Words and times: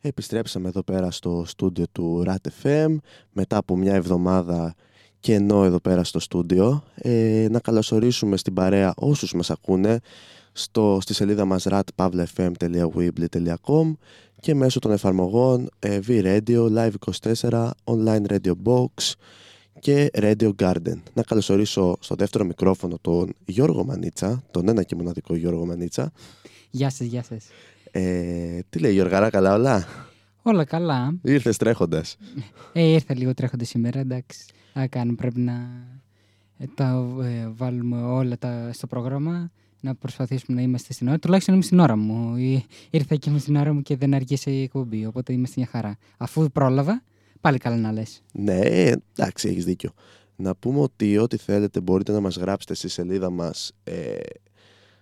Επιστρέψαμε 0.00 0.68
εδώ 0.68 0.82
πέρα 0.82 1.10
στο 1.10 1.44
στούντιο 1.46 1.84
του 1.92 2.24
RAT 2.26 2.36
μετά 3.32 3.56
από 3.56 3.76
μια 3.76 3.94
εβδομάδα 3.94 4.74
και 5.20 5.34
ενώ 5.34 5.64
εδώ 5.64 5.80
πέρα 5.80 6.04
στο 6.04 6.18
στούντιο 6.18 6.84
ε, 6.94 7.46
να 7.50 7.60
καλωσορίσουμε 7.60 8.36
στην 8.36 8.54
παρέα 8.54 8.92
όσους 8.96 9.32
μας 9.32 9.50
ακούνε 9.50 9.98
στο, 10.52 10.98
στη 11.00 11.14
σελίδα 11.14 11.44
μας 11.44 11.66
ratpavlefm.weebly.com 11.68 13.92
και 14.40 14.54
μέσω 14.54 14.78
των 14.78 14.92
εφαρμογών 14.92 15.68
ε, 15.78 15.98
V-Radio, 16.06 16.68
Live24, 16.76 17.70
Online 17.84 18.26
Radio 18.26 18.52
Box 18.64 19.12
και 19.80 20.10
Radio 20.14 20.50
Garden. 20.56 20.96
Να 21.12 21.22
καλωσορίσω 21.22 21.96
στο 22.00 22.14
δεύτερο 22.14 22.44
μικρόφωνο 22.44 22.98
τον 23.00 23.34
Γιώργο 23.44 23.84
Μανίτσα, 23.84 24.42
τον 24.50 24.68
ένα 24.68 24.82
και 24.82 24.94
μοναδικό 24.94 25.34
Γιώργο 25.34 25.66
Μανίτσα. 25.66 26.12
Γεια 26.70 26.90
σας, 26.90 27.06
γεια 27.06 27.22
σας. 27.22 27.44
Ε, 27.90 28.58
τι 28.68 28.78
λέει 28.78 28.92
Γιώργαρα, 28.92 29.30
καλά 29.30 29.54
όλα; 29.54 29.86
Όλα 30.42 30.64
καλά. 30.64 31.14
Ήρθες 31.22 31.56
τρέχοντας. 31.56 32.16
Ε, 32.72 32.82
ήρθα 32.82 33.14
λίγο 33.16 33.34
τρέχοντας 33.34 33.68
σήμερα, 33.68 34.00
εντάξει. 34.00 34.38
Α, 34.78 34.86
κάνουμε, 34.86 35.16
πρέπει 35.16 35.40
να 35.40 35.52
ε, 36.58 36.64
τα 36.74 37.06
ε, 37.22 37.48
βάλουμε 37.56 38.02
όλα 38.02 38.38
τα, 38.38 38.70
στο 38.72 38.86
πρόγραμμα, 38.86 39.50
να 39.80 39.94
προσπαθήσουμε 39.94 40.56
να 40.56 40.62
είμαστε 40.62 40.92
στην 40.92 41.08
ώρα. 41.08 41.18
Τουλάχιστον 41.18 41.54
είμαι 41.54 41.62
στην 41.62 41.78
ώρα 41.78 41.96
μου. 41.96 42.36
Ή- 42.36 42.64
Ήρθα 42.90 43.14
και 43.16 43.30
είμαι 43.30 43.38
στην 43.38 43.56
ώρα 43.56 43.72
μου 43.72 43.82
και 43.82 43.96
δεν 43.96 44.14
αργήσε 44.14 44.50
η 44.50 44.62
εκπομπή, 44.62 45.06
οπότε 45.06 45.32
είμαστε 45.32 45.54
μια 45.60 45.68
χαρά. 45.72 45.96
Αφού 46.16 46.50
πρόλαβα, 46.50 47.02
πάλι 47.40 47.58
καλά 47.58 47.76
να 47.76 47.92
λες. 47.92 48.22
Ναι, 48.32 48.58
εντάξει, 49.16 49.48
έχεις 49.48 49.64
δίκιο. 49.64 49.90
Να 50.36 50.54
πούμε 50.54 50.80
ότι 50.80 51.18
ό,τι 51.18 51.36
θέλετε 51.36 51.80
μπορείτε 51.80 52.12
να 52.12 52.20
μας 52.20 52.36
γράψετε 52.36 52.74
στη 52.74 52.88
σελίδα 52.88 53.30
μας 53.30 53.72
ε, 53.84 53.94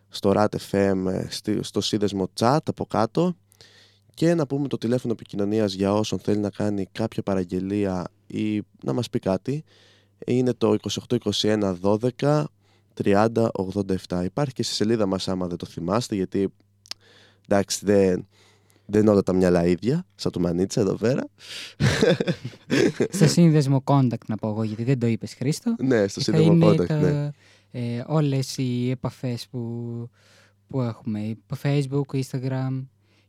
στο 0.08 0.32
RAT.FM, 0.36 1.06
ε, 1.06 1.26
στη- 1.28 1.62
στο 1.62 1.80
σύνδεσμο 1.80 2.30
chat 2.40 2.58
από 2.64 2.86
κάτω 2.86 3.36
και 4.14 4.34
να 4.34 4.46
πούμε 4.46 4.68
το 4.68 4.78
τηλέφωνο 4.78 5.12
επικοινωνίας 5.12 5.72
για 5.72 5.92
όσον 5.92 6.18
θέλει 6.18 6.38
να 6.38 6.50
κάνει 6.50 6.86
κάποια 6.92 7.22
παραγγελία 7.22 8.06
ή 8.26 8.62
να 8.84 8.92
μας 8.92 9.10
πει 9.10 9.18
κάτι. 9.18 9.64
Είναι 10.26 10.52
το 10.52 10.76
2821 10.76 11.76
12 11.82 12.44
30 13.02 13.48
87. 14.08 14.24
Υπάρχει 14.24 14.52
και 14.52 14.62
στη 14.62 14.74
σελίδα 14.74 15.06
μας 15.06 15.28
άμα 15.28 15.46
δεν 15.46 15.56
το 15.56 15.66
θυμάστε 15.66 16.14
γιατί 16.14 16.48
εντάξει 17.48 17.84
δεν, 17.84 18.26
δεν 18.86 19.00
είναι 19.00 19.10
όλα 19.10 19.22
τα 19.22 19.32
μυαλά 19.32 19.66
ίδια, 19.66 20.06
σαν 20.14 20.32
του 20.32 20.40
Μανίτσα 20.40 20.80
εδώ 20.80 20.94
πέρα. 20.94 21.24
Στο 23.10 23.26
σύνδεσμο 23.26 23.82
contact 23.86 24.24
να 24.26 24.36
πω 24.36 24.48
εγώ, 24.48 24.62
γιατί 24.62 24.84
δεν 24.84 24.98
το 24.98 25.06
είπες 25.06 25.34
Χρήστο. 25.34 25.74
ναι, 25.78 26.08
στο 26.08 26.20
θα 26.20 26.24
σύνδεσμο 26.32 26.52
είναι 26.52 26.66
contact, 26.82 26.86
τα, 26.86 26.96
ναι. 26.96 27.30
Ε, 27.70 28.02
όλες 28.06 28.56
οι 28.56 28.90
επαφές 28.90 29.48
που, 29.48 29.60
που 30.66 30.80
έχουμε. 30.80 31.36
Το 31.46 31.56
Facebook, 31.62 32.22
Instagram 32.22 32.86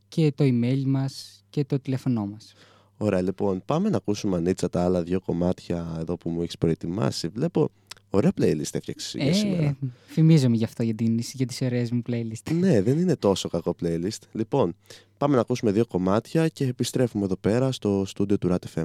και 0.07 0.31
το 0.35 0.43
email 0.43 0.83
μας 0.85 1.43
και 1.49 1.65
το 1.65 1.79
τηλέφωνό 1.79 2.25
μας. 2.25 2.53
Ωραία, 2.97 3.21
λοιπόν, 3.21 3.61
πάμε 3.65 3.89
να 3.89 3.97
ακούσουμε 3.97 4.37
Ανίτσα 4.37 4.69
τα 4.69 4.83
άλλα 4.83 5.03
δύο 5.03 5.19
κομμάτια 5.19 5.95
εδώ 5.99 6.17
που 6.17 6.29
μου 6.29 6.41
έχεις 6.41 6.57
προετοιμάσει. 6.57 7.27
Βλέπω 7.27 7.69
ωραία 8.09 8.31
playlist 8.37 8.71
έφτιαξες 8.71 9.13
για 9.17 9.33
σήμερα. 9.33 9.63
Ε, 9.63 9.75
φημίζομαι 10.05 10.55
γι' 10.55 10.63
αυτό 10.63 10.83
για, 10.83 10.95
την, 10.95 11.19
για 11.19 11.45
τις 11.45 11.61
ωραίες 11.61 11.91
μου 11.91 12.01
playlist. 12.09 12.51
Ναι, 12.53 12.81
δεν 12.81 12.99
είναι 12.99 13.15
τόσο 13.15 13.49
κακό 13.49 13.75
playlist. 13.81 14.19
Λοιπόν, 14.31 14.75
πάμε 15.17 15.35
να 15.35 15.41
ακούσουμε 15.41 15.71
δύο 15.71 15.85
κομμάτια 15.85 16.47
και 16.47 16.65
επιστρέφουμε 16.65 17.25
εδώ 17.25 17.37
πέρα 17.37 17.71
στο 17.71 18.03
στούντιο 18.05 18.37
του 18.37 18.47
RAT 18.51 18.83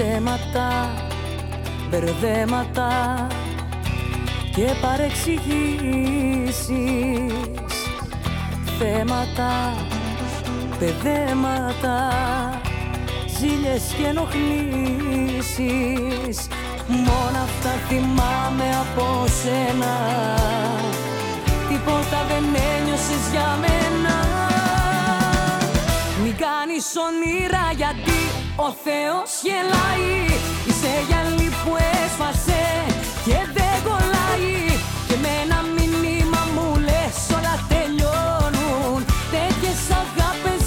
Ψέματα, 0.00 0.68
μπερδέματα 1.90 3.26
και 4.54 4.74
παρεξηγήσεις. 4.80 6.58
Θέματα, 8.78 9.74
παιδέματα, 10.78 12.10
ζήλιες 13.38 13.94
και 13.96 14.06
ενοχλήσεις. 14.06 14.38
Μόνο 16.86 17.38
αυτά 17.42 17.72
θυμάμαι 17.88 18.68
από 18.80 19.06
σένα. 19.42 19.94
Τίποτα 21.68 22.24
δεν 22.28 22.44
ένιωσες 22.74 23.24
για 23.30 23.58
μένα. 23.60 24.14
Μην 26.22 26.34
κάνεις 26.36 26.86
όνειρα 27.06 27.64
γιατί 27.76 28.09
ο 28.66 28.68
Θεός 28.84 29.30
γελάει 29.46 30.30
Είσαι 30.68 30.92
γυαλί 31.08 31.48
που 31.62 31.72
έσφασε 32.02 32.62
και 33.24 33.38
δεν 33.56 33.76
κολλάει. 33.86 34.54
Και 35.08 35.16
με 35.22 35.30
ένα 35.44 35.58
μήνυμα 35.76 36.42
μου 36.54 36.68
λες 36.86 37.18
όλα 37.36 37.54
τελειώνουν. 37.70 39.00
Τέτοιες 39.34 39.80
αγάπες 40.02 40.59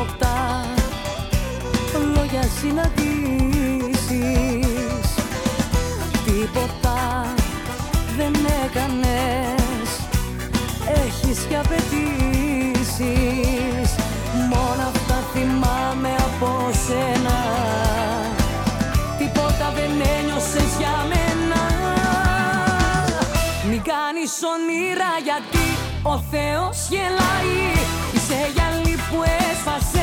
καχύποπτα 0.00 0.64
Λόγια 2.14 2.42
συναντήσεις 2.60 3.90
Τίποτα 6.24 6.98
δεν 8.16 8.34
έκανες. 8.64 9.88
Έχεις 11.04 11.38
και 11.48 11.56
απαιτήσεις 11.56 12.90
Μόνο 14.48 14.82
αυτά 14.92 15.18
θυμάμαι 15.32 16.14
από 16.18 16.70
σένα. 16.86 17.38
Τίποτα 19.18 19.72
δεν 19.74 19.90
ένιωσες 20.18 20.70
για 20.78 20.96
μένα. 21.08 21.62
Μην 23.70 23.82
κάνεις 23.82 24.32
όνειρα 24.54 25.12
γιατί 25.24 25.66
ο 26.02 26.22
Θεός 26.30 26.76
γελάει. 26.90 27.58
Είσαι 28.14 28.50
γυαλί 28.54 28.94
που 29.10 29.22
έσφασε 29.60 29.99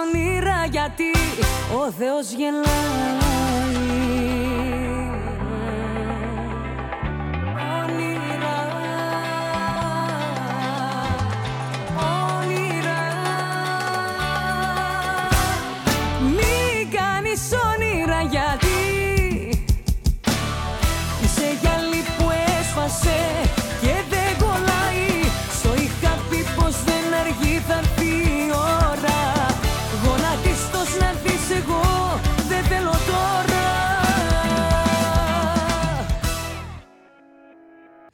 όνειρα 0.00 0.66
γιατί 0.70 1.10
ο 1.76 1.90
Θεός 1.90 2.30
γελάει 2.32 3.31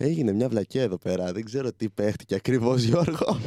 Έγινε 0.08 0.32
μια 0.32 0.48
βλακιά 0.48 0.82
εδώ 0.82 0.98
πέρα. 0.98 1.32
Δεν 1.32 1.44
ξέρω 1.44 1.72
τι 1.72 1.88
παίχτηκε 1.88 2.34
ακριβώς, 2.34 2.82
Γιώργο. 2.82 3.38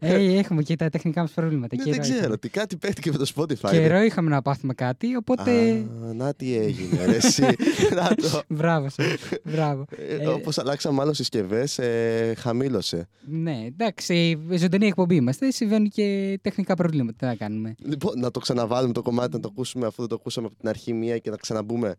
Ε, 0.00 0.38
έχουμε 0.38 0.62
και 0.62 0.76
τα 0.76 0.88
τεχνικά 0.88 1.20
μας 1.20 1.30
προβλήματα. 1.30 1.76
Ναι, 1.76 1.82
Καιρό 1.82 1.96
δεν 1.96 2.04
ξέρω. 2.04 2.18
είχαμε. 2.18 2.36
Τι 2.36 2.48
κάτι 2.48 2.76
παίχτηκε 2.76 3.10
με 3.10 3.18
το 3.18 3.32
Spotify. 3.34 3.70
Καιρό 3.70 4.00
είχαμε 4.00 4.30
να 4.30 4.42
πάθουμε 4.42 4.74
κάτι, 4.74 5.16
οπότε... 5.16 5.50
Α, 5.50 6.12
να 6.14 6.34
τι 6.34 6.56
έγινε, 6.56 7.04
ρε, 7.04 7.16
εσύ. 7.16 7.42
να 7.98 8.14
το. 8.14 8.42
Μπράβο 8.48 8.88
σας. 8.88 9.06
Μπράβο. 9.44 9.84
Ε, 10.20 10.26
Όπως 10.26 10.58
αλλάξαμε 10.58 10.96
μάλλον 10.96 11.14
συσκευές, 11.14 11.78
ε, 11.78 12.34
χαμήλωσε. 12.38 13.08
Ναι, 13.28 13.64
εντάξει, 13.66 14.38
ζωντανή 14.56 14.86
εκπομπή 14.86 15.14
είμαστε. 15.14 15.50
Συμβαίνουν 15.50 15.88
και 15.88 16.38
τεχνικά 16.42 16.74
προβλήματα. 16.74 17.16
Τι 17.18 17.24
να 17.24 17.34
κάνουμε; 17.34 17.74
Λοιπόν, 17.78 18.18
να 18.18 18.30
το 18.30 18.40
ξαναβάλουμε 18.40 18.92
το 18.92 19.02
κομμάτι, 19.02 19.34
να 19.34 19.40
το 19.40 19.48
ακούσουμε 19.52 19.86
αφού 19.86 20.00
δεν 20.00 20.08
το 20.08 20.14
ακούσαμε 20.14 20.46
από 20.46 20.56
την 20.56 20.68
αρχή 20.68 20.92
μία 20.92 21.18
και 21.18 21.30
να 21.30 21.36
ξαναμπούμε. 21.36 21.94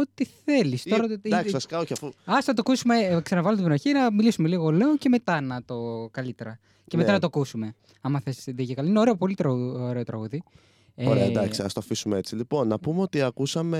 Ό,τι 0.00 0.24
θέλεις. 0.44 0.84
Ή, 0.84 0.90
Τώρα, 0.90 1.04
εντάξει, 1.22 1.50
βασικά 1.50 1.78
όχι, 1.78 1.92
αφού. 1.92 2.06
Α 2.06 2.38
το 2.44 2.52
ακούσουμε, 2.58 2.96
ε, 2.98 3.20
ξαναβάλω 3.20 3.56
την 3.56 3.66
αρχή, 3.72 3.92
να 3.92 4.12
μιλήσουμε 4.12 4.48
λίγο, 4.48 4.70
λέω, 4.70 4.96
και 4.96 5.08
μετά 5.08 5.40
να 5.40 5.62
το 5.64 6.08
καλύτερα. 6.10 6.58
Και 6.86 6.96
μετά 6.96 7.08
Ναι. 7.08 7.14
να 7.14 7.20
το 7.20 7.26
ακούσουμε. 7.26 7.74
Άμα 8.00 8.20
θες 8.20 8.42
δεν 8.46 8.66
και 8.66 8.74
καλή. 8.74 8.88
Είναι 8.88 8.98
ωραίο, 8.98 9.16
πολύ 9.16 9.34
τρο- 9.34 9.76
ωραίο 9.80 10.02
τραγούδι. 10.04 10.42
Ωραία, 10.94 11.22
Ε, 11.24 11.26
εντάξει, 11.26 11.62
ας 11.62 11.72
το 11.72 11.80
αφήσουμε 11.80 12.18
έτσι. 12.18 12.36
Λοιπόν, 12.36 12.68
να 12.68 12.78
πούμε 12.78 13.00
ότι 13.00 13.22
ακούσαμε 13.22 13.78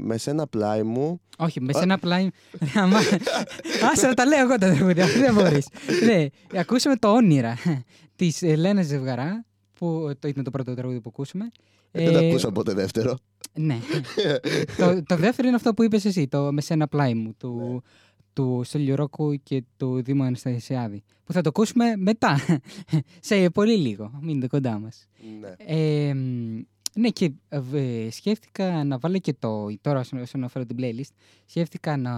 με 0.00 0.16
σένα 0.18 0.46
πλάι 0.46 0.82
μου. 0.82 1.20
Όχι, 1.38 1.60
με 1.60 1.72
σένα 1.72 1.98
πλάι. 1.98 2.28
Άμα- 2.74 2.98
Άσε 3.92 4.06
να 4.06 4.14
τα 4.14 4.26
λέω 4.26 4.38
εγώ 4.40 4.56
τα 4.58 4.74
τραγούδια, 4.74 5.04
αυτό 5.04 5.18
δεν 5.20 5.34
μπορείς. 5.34 5.68
ναι, 6.04 6.26
ακούσαμε 6.60 6.96
το 6.96 7.08
όνειρα 7.12 7.56
της 8.16 8.42
Ελένας 8.42 8.86
Ζευγαρά, 8.86 9.44
που 9.78 10.10
το 10.18 10.28
ήταν 10.28 10.44
το 10.44 10.50
πρώτο 10.50 10.74
τραγούδι 10.74 11.00
που 11.00 11.08
ακούσαμε. 11.12 11.48
Ε, 11.90 12.04
δεν 12.04 12.12
το 12.12 12.18
Ε, 12.18 12.28
ακούσαμε 12.28 12.52
ποτέ 12.52 12.72
δεύτερο. 12.74 13.18
Ναι. 13.54 13.78
το, 14.78 15.02
το 15.02 15.16
δεύτερο 15.16 15.46
είναι 15.48 15.56
αυτό 15.56 15.74
που 15.74 15.82
είπες 15.82 16.04
εσύ, 16.04 16.28
το 16.28 16.52
με 16.52 16.60
σένα 16.60 16.88
πλάι 16.88 17.14
μου, 17.14 17.34
του, 17.36 17.70
Ναι. 17.72 17.78
του 18.32 18.60
Στέλιου 18.64 18.96
Ρόκου 18.96 19.34
και 19.42 19.64
του 19.76 20.02
Δήμου 20.02 20.22
Αναστασιάδη. 20.22 21.02
Που 21.24 21.32
θα 21.32 21.40
το 21.40 21.48
ακούσουμε 21.48 21.96
μετά, 21.96 22.36
σε 23.20 23.50
πολύ 23.50 23.76
λίγο, 23.76 24.10
μείνετε 24.22 24.46
κοντά 24.46 24.78
μας. 24.78 25.06
ναι. 25.40 25.54
Ε, 26.08 26.14
μ, 26.14 26.60
ναι, 26.94 27.08
και 27.08 27.32
ε, 27.48 27.60
βε- 27.60 28.12
σκέφτηκα 28.12 28.84
να 28.84 28.98
βάλω 28.98 29.18
και 29.18 29.34
το. 29.38 29.66
Τώρα, 29.80 29.98
όσον 30.00 30.20
όσον 30.20 30.44
αφορά 30.44 30.66
την 30.66 30.76
playlist, 30.80 31.10
σκέφτηκα 31.46 31.96
να, 31.96 32.12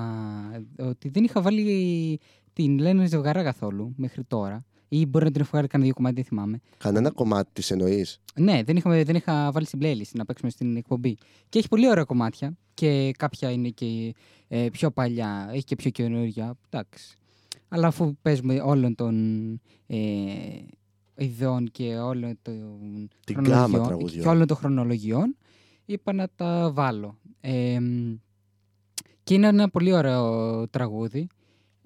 ότι 0.79 1.09
δεν 1.09 1.25
είχα 1.25 1.43
βάλει 1.43 2.19
την 2.53 2.79
Λένα 2.79 3.07
Ζευγαρά 3.07 3.43
καθόλου 3.43 3.93
μέχρι 3.97 4.25
τώρα. 4.25 4.65
Ή 4.92 5.06
μπορεί 5.06 5.25
να 5.25 5.30
την 5.30 5.40
έχω 5.40 5.50
βγάλει 5.52 5.66
κανένα 5.68 5.85
δύο 5.90 5.94
κομμάτια, 6.02 6.23
δεν 6.23 6.32
θυμάμαι. 6.32 6.61
Κανένα 6.78 7.11
κομμάτι 7.11 7.50
της 7.52 7.70
εννοείς; 7.70 8.20
Ναι, 8.35 8.62
δεν, 8.64 8.76
είχαμε, 8.76 9.04
δεν 9.04 9.14
είχα 9.14 9.50
βάλει 9.52 9.66
στην 9.66 9.78
playlist 9.82 10.11
να 10.12 10.25
παίξουμε 10.25 10.50
στην 10.50 10.76
εκπομπή. 10.76 11.16
Και 11.49 11.59
έχει 11.59 11.68
πολύ 11.68 11.88
ωραία 11.88 12.04
κομμάτια. 12.04 12.56
Και 12.75 13.11
κάποια 13.18 13.50
είναι 13.50 13.68
και 13.68 14.14
ε, 14.49 14.68
πιο 14.73 14.90
παλιά, 14.90 15.49
έχει 15.52 15.64
και 15.64 15.76
πιο 15.76 15.90
καινούργια. 15.90 16.54
Εντάξει. 16.70 17.16
Αλλά 17.68 17.87
αφού 17.87 18.16
παίζουμε 18.23 18.61
όλων 18.61 18.94
των 18.94 19.14
ε, 19.87 19.99
ειδών 21.16 21.70
και 21.70 21.97
όλων 21.97 22.38
των 22.42 22.54
Την 23.25 23.35
χρονολογιών- 23.37 23.70
γκάμα 23.70 23.87
τραγουδιών. 23.87 24.23
και 24.23 24.28
όλων 24.28 24.47
των 24.47 24.56
χρονολογιών, 24.56 25.37
είπα 25.85 26.12
να 26.12 26.28
τα 26.37 26.70
βάλω. 26.73 27.18
Ε, 27.40 27.78
και 29.23 29.35
είναι 29.35 29.47
ένα 29.47 29.68
πολύ 29.70 29.92
ωραίο 29.92 30.68
τραγούδι, 30.68 31.26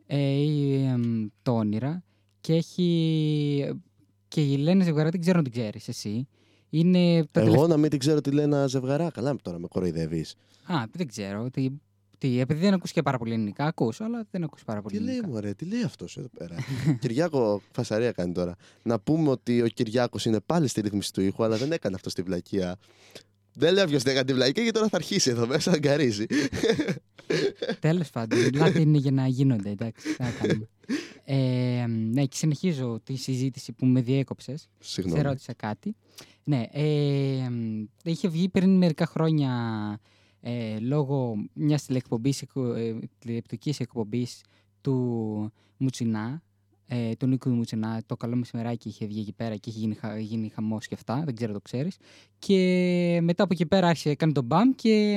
ε, 0.07 0.19
η, 0.31 0.75
εμ, 0.85 1.27
το 1.43 1.53
όνειρα, 1.57 2.03
και 2.45 2.55
έχει... 2.55 3.81
Και 4.29 4.41
η 4.41 4.57
Λένα 4.57 4.85
Ζευγαρά 4.85 5.11
δεν 5.11 5.21
ξέρω 5.21 5.39
αν 5.39 5.45
την 5.45 5.53
ξέρεις 5.53 5.89
εσύ. 5.89 6.29
Είναι 6.71 7.25
τα 7.31 7.41
Εγώ 7.41 7.67
να 7.67 7.77
μην 7.77 7.91
την 7.91 7.99
ξέρω 7.99 8.21
τι 8.21 8.31
λέει 8.31 8.45
ένα 8.45 8.67
ζευγαρά. 8.67 9.11
Καλά 9.11 9.37
τώρα 9.43 9.59
με 9.59 9.67
κοροϊδεύεις. 9.67 10.35
Α, 10.67 10.75
δεν 10.93 11.07
ξέρω. 11.07 11.51
Τι, 11.51 11.69
τι, 12.19 12.41
επειδή 12.41 12.61
δεν 12.61 12.75
ακούς 12.75 12.93
και 12.93 13.03
πάρα 13.03 13.19
πολύ 13.19 13.33
ελληνικά, 13.33 13.65
ακούς, 13.65 14.01
αλλά 14.01 14.27
δεν 14.31 14.45
ακούς 14.45 14.65
πάρα 14.65 14.83
πολύ 14.83 14.97
Τι 14.97 15.03
λέει 15.03 15.13
ελληνικά. 15.15 15.33
μωρέ, 15.35 15.55
τι 15.55 15.65
λέει 15.65 15.83
αυτός 15.83 16.17
εδώ 16.17 16.29
πέρα; 16.39 16.57
Κυριάκο, 17.01 17.63
φασαρία 17.73 18.13
κάνει 18.13 18.33
τώρα. 18.33 18.57
Να 18.83 19.01
πούμε 19.01 19.31
ότι 19.31 19.63
ο 19.63 19.67
Κυριάκος 19.69 20.25
είναι 20.25 20.41
πάλι 20.41 20.69
στη 20.69 20.81
ρύθμιση 20.81 21.13
του 21.13 21.21
ήχου, 21.21 21.45
αλλά 21.45 21.57
δεν 21.57 21.73
έκανε 21.73 21.95
αυτό 21.95 22.11
στη 22.11 22.23
βλακεία. 22.23 22.77
Δεν 23.55 23.75
λέω 23.75 23.87
ποιος 23.87 24.03
δεν 24.03 24.13
έκανε 24.13 24.27
τη 24.27 24.35
βλακεία 24.35 24.63
γιατί 24.63 24.79
τώρα 24.79 24.91
θα 24.91 24.97
αρχίσει 24.97 25.31
εδώ 25.31 25.47
μέσα 25.47 25.71
να 25.71 25.79
γκαρίζει. 25.79 26.27
Τέλος 27.81 28.11
πάντων, 28.11 28.39
οι 28.39 28.51
λάθη 28.51 28.81
είναι 28.83 28.99
για 28.99 29.11
να 29.11 29.27
γίνονται, 29.27 29.71
εντάξει, 29.71 30.15
τι 30.15 30.23
να 30.23 30.31
κάνουμε. 30.31 30.69
Ε, 31.25 31.87
ναι, 31.87 32.25
και 32.25 32.37
συνεχίζω 32.37 33.01
τη 33.05 33.17
συζήτηση 33.17 33.73
που 33.73 33.87
με 33.87 34.01
διέκοψες. 34.01 34.61
Σε 34.61 34.91
Συγγνώμη. 34.93 35.23
ρώτησα 35.23 35.53
κάτι. 35.55 35.97
Ναι, 36.45 36.63
ε, 36.73 37.49
μ, 37.51 37.85
είχε 38.05 38.29
βγει 38.29 38.49
πριν 38.49 38.77
μερικά 38.77 39.07
χρόνια 39.07 39.51
ε, 40.41 40.79
λόγω 40.79 41.35
μιας 41.53 41.85
τηλεεκπομπής, 41.85 42.43
εκο- 42.43 42.75
ε, 42.75 42.99
τηλεοπτικής 43.19 43.81
εκπομπής 43.81 44.41
του 44.81 45.53
Μουτσινά, 45.77 46.43
ε, 46.89 47.15
του 47.17 47.27
Νίκου 47.27 47.51
Μουτσινά, 47.51 48.03
το 48.07 48.17
καλό 48.17 48.37
μεσημεράκι 48.37 48.89
είχε 48.89 49.07
βγει 49.07 49.21
εκεί 49.21 49.33
πέρα 49.33 49.57
και 49.57 49.71
είχε 49.71 49.79
γίνει, 49.79 49.95
χα- 49.95 50.19
γίνει 50.19 50.49
χαμός 50.49 50.87
και 50.87 50.95
αυτά, 50.95 51.23
δεν 51.25 51.35
ξέρω 51.35 51.53
το 51.53 51.61
ξέρεις. 51.61 51.97
Και 52.39 53.19
μετά 53.23 53.43
από 53.43 53.53
εκεί 53.53 53.67
πέρα 53.67 53.87
άρχισε, 53.89 54.11
έκανε 54.11 54.33
τον 54.33 54.45
μπαμ 54.45 54.71
και 54.75 55.15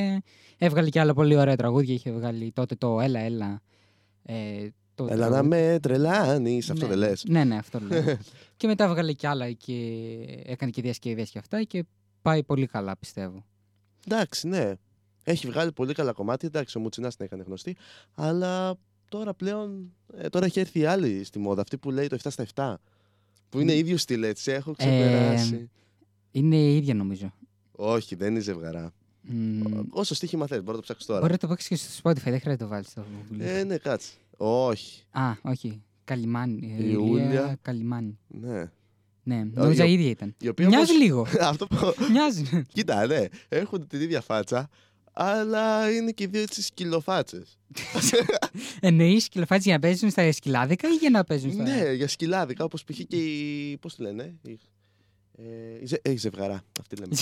έβγαλε 0.57 0.89
και 0.89 0.99
άλλα 0.99 1.13
πολύ 1.13 1.35
ωραία 1.35 1.55
τραγούδια. 1.55 1.93
Είχε 1.93 2.11
βγάλει 2.11 2.51
τότε 2.51 2.75
το 2.75 2.99
«Έλα, 3.01 3.19
έλα». 3.19 3.61
Ε, 4.23 4.67
το 4.95 5.07
Έλα 5.09 5.25
να 5.27 5.31
τραγούδι. 5.31 5.47
με 5.71 5.79
τρελάνεις, 5.81 6.69
αυτό 6.69 6.85
Ναι, 6.87 6.89
δεν 6.95 6.97
λες. 7.09 7.23
Ναι, 7.27 7.43
ναι, 7.43 7.55
αυτό 7.57 7.79
λέω. 7.79 8.17
και 8.57 8.67
μετά 8.67 8.87
βγάλε 8.87 9.13
κι 9.13 9.27
άλλα 9.27 9.51
και 9.51 9.73
έκανε 10.45 10.71
και 10.71 10.81
διασκευές 10.81 11.29
και 11.29 11.39
αυτά 11.39 11.63
και 11.63 11.83
πάει 12.21 12.43
πολύ 12.43 12.65
καλά, 12.65 12.97
πιστεύω. 12.97 13.45
Εντάξει, 14.07 14.47
ναι. 14.47 14.73
Έχει 15.23 15.47
βγάλει 15.47 15.71
πολύ 15.71 15.93
καλά 15.93 16.11
κομμάτια. 16.11 16.47
Εντάξει, 16.53 16.77
ο 16.77 16.81
Μουτσινάς 16.81 17.15
την 17.15 17.25
έκανε 17.25 17.43
γνωστή. 17.43 17.75
Αλλά 18.15 18.75
τώρα 19.09 19.33
πλέον. 19.33 19.93
ε, 20.17 20.29
τώρα 20.29 20.45
έχει 20.45 20.59
έρθει 20.59 20.79
η 20.79 20.85
άλλη 20.85 21.23
στη 21.23 21.39
μόδα. 21.39 21.61
Αυτή 21.61 21.77
που 21.77 21.91
λέει 21.91 22.07
το 22.07 22.17
7 22.23 22.27
στα 22.29 22.45
7. 22.55 22.75
Που 23.49 23.59
είναι 23.59 23.73
Μ. 23.73 23.77
ίδιο 23.77 23.97
στυλ, 23.97 24.23
έτσι. 24.23 24.51
Έχω 24.51 24.73
ξεπεράσει. 24.73 25.69
Είναι 26.31 26.55
η 26.55 26.75
ίδια 26.75 26.93
νομίζω. 26.93 27.33
Όχι, 27.71 28.15
δεν 28.15 28.31
είναι 28.31 28.39
ζευγαρά. 28.39 28.93
Μ, 29.21 29.61
Όσο 29.89 30.15
στοίχημα 30.15 30.47
θες, 30.47 30.57
μπορεί 30.57 30.69
να 30.69 30.75
το 30.75 30.81
ψάξει 30.81 31.07
τώρα. 31.07 31.19
Μπορεί 31.19 31.31
να 31.31 31.37
το 31.37 31.47
παίξει 31.47 31.67
και 31.67 31.75
στο 31.75 32.01
Spotify, 32.03 32.13
δεν 32.13 32.39
χρειάζεται 32.39 32.49
να 32.51 32.57
το 32.57 32.67
βάλεις 32.67 32.87
στο 32.87 33.01
Google. 33.31 33.35
Ε, 33.39 33.63
ναι, 33.63 33.77
κάτσε. 33.77 34.11
Όχι. 34.37 35.03
Α, 35.11 35.31
όχι. 35.41 35.81
Καλιμάνι. 36.03 36.75
ε, 36.79 36.83
Η 36.83 36.89
Ιούλια. 36.91 37.57
Καλιμάνι. 37.61 38.17
Ναι. 38.27 38.71
Ναι, 39.23 39.43
νόμιζα 39.53 39.85
η- 39.85 39.89
η 39.89 39.93
ίδια 39.93 40.09
ήταν. 40.09 40.35
Η 40.41 40.47
οποία 40.47 40.67
Μοιάζει 40.67 40.91
όμως- 40.91 41.03
λίγο. 41.03 41.25
Αυτό 41.51 41.67
που. 41.67 41.75
Μοιάζει. 42.11 42.63
Κοίτα, 42.73 43.05
ναι. 43.07 43.25
Έχουν 43.49 43.87
την 43.87 44.01
ίδια 44.01 44.21
φάτσα. 44.21 44.69
Αλλά 45.19 45.91
είναι 45.91 46.11
και 46.11 46.23
οι 46.23 46.27
δύο 46.27 46.41
έτσι 46.41 46.61
σκυλοφάτσες. 46.61 47.57
Εννοείς 48.79 49.23
σκυλοφάτσι 49.23 49.67
για 49.69 49.77
να 49.77 49.87
παίζουν 49.87 50.09
στα 50.09 50.31
σκυλάδικα 50.31 50.87
ή 50.87 50.93
για 50.95 51.09
να 51.09 51.23
παίζουν 51.23 51.51
στα. 51.51 51.63
Ναι, 51.63 51.91
για 51.93 52.07
σκυλάδικα, 52.07 52.63
όπως 52.63 52.83
π.χ. 52.83 52.97
και 53.07 53.15
η. 53.15 53.77
Πώς 53.77 53.95
τη 53.95 54.01
λένε, 54.01 54.35
η, 54.41 54.59
ε, 55.37 55.43
η, 55.81 55.85
ζε, 55.85 55.97
ε, 56.01 56.11
η 56.11 56.17
ζευγαρά. 56.17 56.61
Αυτή 56.79 56.95
λέμε. 56.95 57.15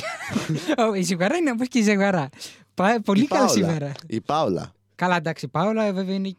Ω, 0.89 0.93
Η 0.93 1.01
ζευγαρά 1.01 1.35
είναι 1.35 1.51
όπως 1.51 1.67
και 1.67 1.79
η 1.79 1.81
ζευγαρά. 1.81 2.29
Πάει 2.73 3.01
πολύ 3.01 3.21
Η 3.23 3.27
καλά 3.27 3.45
Πάολα. 3.45 3.67
σήμερα. 3.67 3.91
η 4.07 4.21
Πάολα. 4.21 4.73
Καλά, 4.95 5.15
εντάξει, 5.15 5.45
η 5.45 5.47
Πάολα 5.47 5.93
βέβαια 5.93 6.15
είναι 6.15 6.35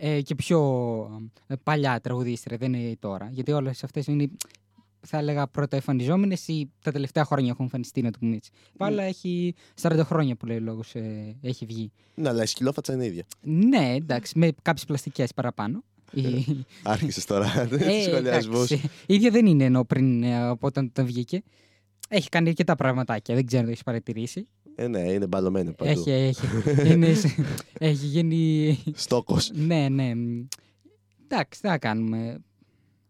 ε, 0.00 0.20
και 0.20 0.34
πιο 0.34 0.60
ε, 1.46 1.54
παλιά 1.62 2.00
τραγουδίστρια, 2.00 2.56
δεν 2.56 2.72
είναι 2.72 2.96
τώρα. 2.98 3.28
Γιατί 3.32 3.52
όλες 3.52 3.84
αυτές 3.84 4.06
είναι, 4.06 4.30
θα 5.06 5.18
έλεγα, 5.18 5.46
πρώτα 5.46 5.76
εμφανιζόμενε 5.76 6.36
ή 6.46 6.70
τα 6.82 6.92
τελευταία 6.92 7.24
χρόνια 7.24 7.50
έχουν 7.50 7.64
εμφανιστεί, 7.64 8.02
να 8.02 8.10
το 8.10 8.18
πούμε 8.18 8.36
έτσι. 8.36 8.50
Η 8.72 8.76
Πάολα 8.76 9.02
έχει 9.02 9.54
40 9.82 10.00
χρόνια 10.04 10.36
που 10.36 10.46
λέει 10.46 10.56
ο 10.56 10.60
λόγος 10.60 10.94
έχει 11.42 11.64
βγει. 11.66 11.92
Ναι, 12.14 12.28
αλλά 12.28 12.42
η 12.42 12.46
σκυλόφατσα 12.46 12.92
είναι 12.92 13.04
ίδια. 13.06 13.24
Ναι, 13.40 13.92
εντάξει, 13.94 14.38
με 14.38 14.52
κάποιες 14.62 14.84
πλαστικές 14.84 15.34
παραπάνω. 15.34 15.82
Η- 16.12 16.64
Άρχισες 16.82 17.24
τώρα 17.24 17.60
Ε, 17.70 18.02
σχολιασμού. 18.02 18.52
εντάξει, 18.62 18.74
Η 19.06 19.14
ίδια 19.14 19.30
δεν 19.30 19.46
είναι 19.46 19.64
ενώ 19.64 19.84
πριν 19.84 20.22
ε, 20.22 20.42
από 20.48 20.66
όταν, 20.66 20.84
όταν 20.86 21.06
βγήκε. 21.06 21.42
Έχει 22.08 22.28
κάνει 22.28 22.48
αρκετά 22.48 22.74
πραγματάκια, 22.76 23.34
δεν 23.34 23.46
ξέρω 23.46 23.58
αν 23.60 23.66
το 23.66 23.70
έχεις 23.72 23.84
παρατηρήσει. 23.84 24.46
Ε, 24.74 24.86
ναι, 24.88 25.00
είναι 25.12 25.26
μπαλωμένη 25.26 25.72
παντού. 25.72 25.90
Έχει, 25.90 26.10
έχει, 26.10 26.46
είναι, 26.92 27.14
σε- 27.14 27.34
έχει 27.78 28.06
γίνει 28.06 28.78
Στόκος. 28.94 29.50
Ναι, 29.54 29.88
ναι. 29.88 30.14
μ. 30.14 30.46
Εντάξει, 31.28 31.60
τι 31.60 31.68
να 31.68 31.78
κάνουμε. 31.78 32.38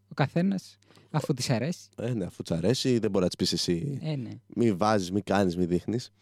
Ο 0.09 0.15
καθένας, 0.15 0.79
αφού 1.11 1.35
της 1.35 1.51
αρέσει. 1.51 1.81
Ε, 2.03 2.13
ναι, 2.13 2.25
αφού 2.25 2.43
τς 2.43 2.51
αρέσει, 2.51 2.99
δεν 2.99 3.11
μπορεί 3.11 3.25
να 3.25 3.31
της 3.31 3.37
πεις 3.37 3.53
εσύ. 3.53 3.99
Ε, 4.03 4.17
ναι. 4.17 4.31
Μη 4.55 4.73
βάζεις, 4.73 5.11
μη 5.13 5.21
κάνεις, 5.23 5.57
μη 5.57 5.65
δείχνεις. 5.65 6.13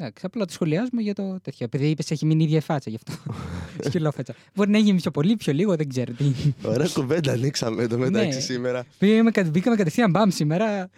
Εντάξει, 0.00 0.26
απλά 0.26 0.44
το 0.44 0.52
σχολιάζουμε 0.52 1.02
για 1.02 1.14
το 1.14 1.40
τέτοιο. 1.42 1.64
Επειδή 1.64 1.88
είπες 1.88 2.10
έχει 2.10 2.26
μείνει 2.26 2.42
η 2.42 2.46
ίδια 2.46 2.60
φάτσα 2.60 2.90
γι' 2.90 2.96
αυτό. 2.96 3.32
Σκυλόφατσα. 3.88 4.34
Μπορεί 4.54 4.70
να 4.70 4.78
γίνει 4.78 5.00
πιο 5.00 5.10
πολύ, 5.10 5.36
πιο 5.36 5.52
λίγο, 5.52 5.76
δεν 5.76 5.88
ξέρω 5.88 6.12
τι. 6.12 6.24
Ωραία 6.62 6.88
κουβέντα 6.94 7.32
ανοίξαμε 7.32 7.82
εδώ 7.82 7.98
μεταξύ 7.98 8.28
Ναι. 8.36 8.40
σήμερα. 8.40 8.84
Πήγαμε, 8.98 9.30
κα- 9.30 9.44
μπήκαμε 9.44 9.76
κατευθείαν 9.76 10.10
μπαμ 10.10 10.30
σήμερα. 10.30 10.90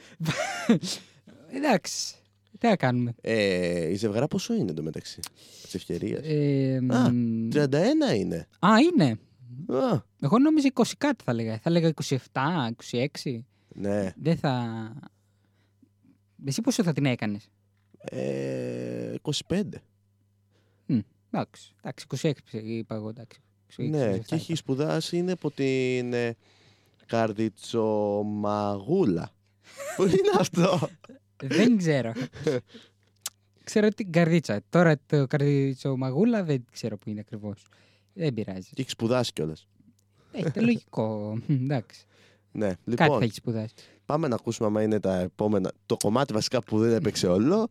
Εντάξει. 1.55 2.15
Τι 2.59 2.67
να 2.69 2.77
κάνουμε. 2.77 3.15
Ε, 3.21 3.89
η 3.91 3.95
ζευγαρά 3.95 4.27
πόσο 4.29 4.55
είναι 4.55 4.71
εντωμεταξύ 4.71 5.21
της 5.63 5.75
ευκαιρίας; 5.75 6.21
Ε, 6.25 6.79
μ, 6.83 6.93
Α, 6.93 7.11
31 7.53 8.15
είναι. 8.17 8.47
α, 8.59 8.69
είναι. 8.95 9.19
Α, 9.69 10.03
Εγώ 10.21 10.39
νόμιζα 10.39 10.71
20 10.75 10.83
κάτι 10.99 11.25
θα 11.25 11.33
λέγα. 11.33 11.59
Θα 11.59 11.71
λέγα 11.71 11.93
27, 12.05 12.17
26. 12.91 13.07
ναι. 13.69 14.13
Δεν 14.17 14.37
θα. 14.37 14.93
Εσύ 16.45 16.61
πόσο 16.61 16.83
θα 16.83 16.93
την 16.93 17.07
έκανες; 17.07 17.49
Ε, 17.99 19.15
25. 19.23 19.63
Εντάξει, 21.33 21.75
εντάξει, 21.83 22.07
26 22.21 22.33
είπα 22.53 22.95
εγώ. 22.95 23.09
Εντάξει, 23.09 23.41
26, 23.77 23.89
Ναι, 23.89 24.15
27 24.17 24.21
και 24.27 24.35
έχει 24.35 24.45
είπα. 24.53 24.61
σπουδάσει 24.61 25.17
είναι 25.17 25.33
από 25.33 25.51
την 25.51 26.13
ε, 26.13 26.37
Καρδιτσομαγούλα. 27.07 29.31
Πού 29.97 30.03
είναι 30.03 30.31
αυτό; 30.39 30.89
Δεν 31.37 31.77
ξέρω. 31.77 32.13
ξέρω 33.65 33.89
την 33.89 34.13
καρδίτσα. 34.13 34.61
Τώρα 34.69 35.01
το 35.07 35.27
καρδίτσο 35.27 35.97
μαγούλα 35.97 36.45
δεν 36.45 36.65
ξέρω 36.71 36.97
που 36.99 37.09
είναι 37.11 37.21
ακριβώς. 37.21 37.67
Δεν 38.13 38.35
πειράζει. 38.35 38.69
και 38.75 38.81
έχεις 38.81 38.93
σπουδάσει 38.93 39.33
κιόλας. 39.33 39.67
Έχετε 40.33 40.61
λογικό. 40.61 41.39
Μ, 41.47 41.53
Εντάξει. 41.53 42.05
Ναι, 42.53 42.67
Κάτι 42.69 42.81
λοιπόν, 42.85 43.19
θα 43.19 43.25
έχεις 43.25 43.37
σπουδάσει. 43.37 43.75
πάμε 44.05 44.29
να 44.29 44.35
ακούσουμε 44.35 44.69
άμα 44.69 44.83
είναι 44.83 45.01
τα 45.01 45.19
επόμενα. 45.19 45.73
Το 45.87 45.97
κομμάτι 45.97 46.33
βασικά 46.33 46.63
που 46.63 46.79
δεν 46.79 46.93
έπαιξε 46.93 47.27
όλο. 47.27 47.69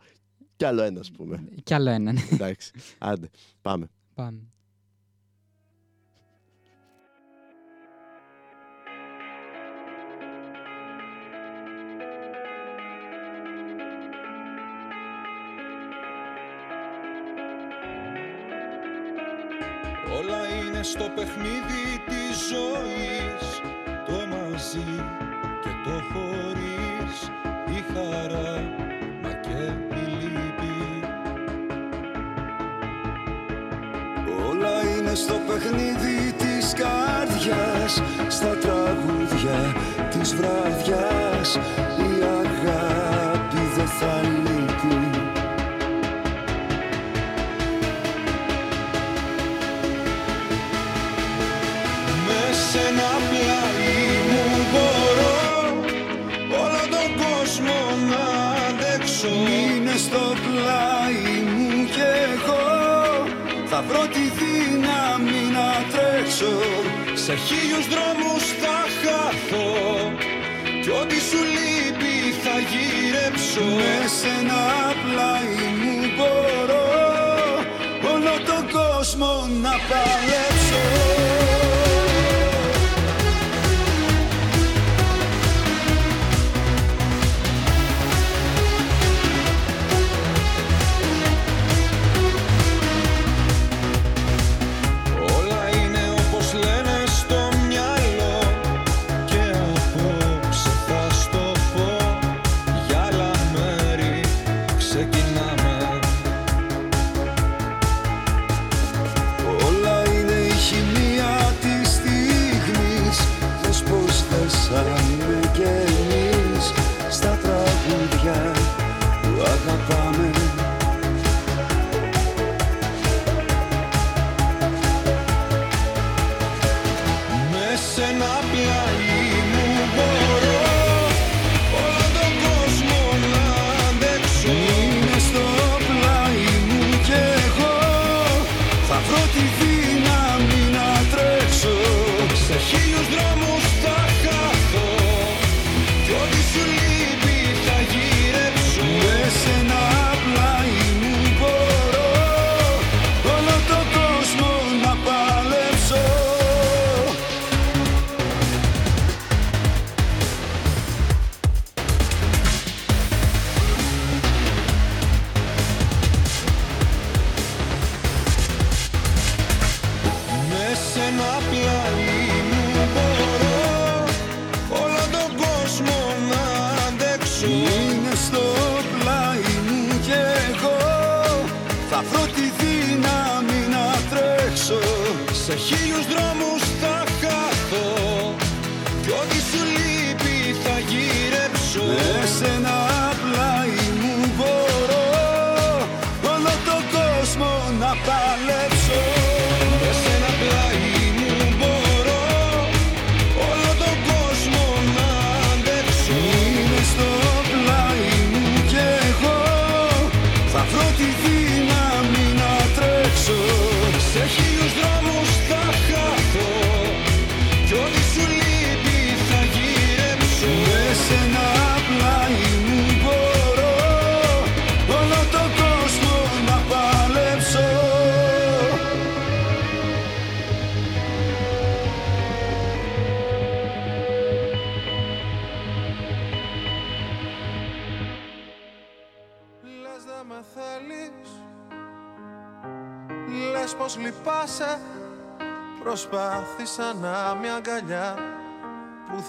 Κι 0.56 0.66
άλλο 0.66 0.82
ένα, 0.82 1.00
ας 1.00 1.12
πούμε. 1.12 1.44
Κι 1.64 1.74
άλλο 1.74 1.90
έναν. 1.90 2.18
Εντάξει. 2.32 2.72
Άντε, 2.98 3.30
πάμε. 3.62 3.88
Πάμε. 4.14 4.40
Στο 20.94 21.10
παιχνίδι 21.16 21.86
της 22.06 22.38
ζωής. 22.52 23.62
Το 24.06 24.18
μαζί 24.28 25.06
και 25.62 25.70
το 25.84 25.96
χωρίς. 26.12 27.16
Η 27.78 27.84
χαρά 27.94 28.64
μα 29.24 29.32
και 29.32 29.62
η 29.96 30.06
λύπη. 30.36 31.04
Όλα 34.50 34.76
είναι 34.98 35.16
στο 35.16 35.34
παιχνίδι 35.48 36.34
της 36.38 36.74
καρδιάς. 36.74 38.02
Στα 38.28 38.58
τραγούδια 38.58 39.76
της 40.10 40.36
βραδιάς. 40.36 41.56
Η 41.98 42.24
αγάπη 42.24 43.62
δεν 43.76 43.88
θα 43.88 44.22
λείπει 44.22 44.59
Θα 63.82 63.88
βρω 63.88 64.08
τη 64.08 64.26
δύναμη 64.40 65.42
να 65.52 65.68
τρέξω 65.92 66.54
Σε 67.14 67.36
χίλιους 67.36 67.88
δρόμους 67.88 68.44
θα 68.62 68.78
χαθώ. 69.02 69.68
Κι 70.82 70.90
ό,τι 70.90 71.16
σου 71.30 71.42
λείπει 71.56 72.16
θα 72.44 72.56
γυρέψω 72.70 73.64
Με 73.64 74.08
σένα 74.20 74.62
πλάι 75.04 75.56
μου 75.80 75.96
μπορώ. 76.16 76.88
Όλο 78.14 78.34
τον 78.50 78.64
κόσμο 78.72 79.50
να 79.62 79.74
παλέψω 79.90 81.29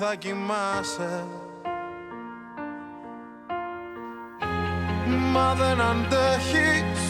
θα 0.01 0.15
κοιμάσαι. 0.15 1.25
Μα 5.33 5.55
δεν 5.55 5.81
αντέχεις 5.81 7.01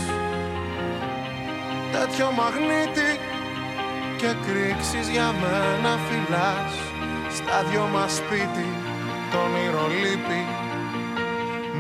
Τέτοιο 1.93 2.31
μαγνήτη 2.31 3.11
Και 4.17 4.35
κρίξεις 4.47 5.09
για 5.09 5.35
μένα 5.41 5.99
φυλάς 6.07 6.73
Στα 7.37 7.63
δυο 7.71 7.89
μας 7.93 8.13
σπίτι 8.13 8.67
Το 9.31 9.39
όνειρο 9.39 9.87
λείπει 10.03 10.45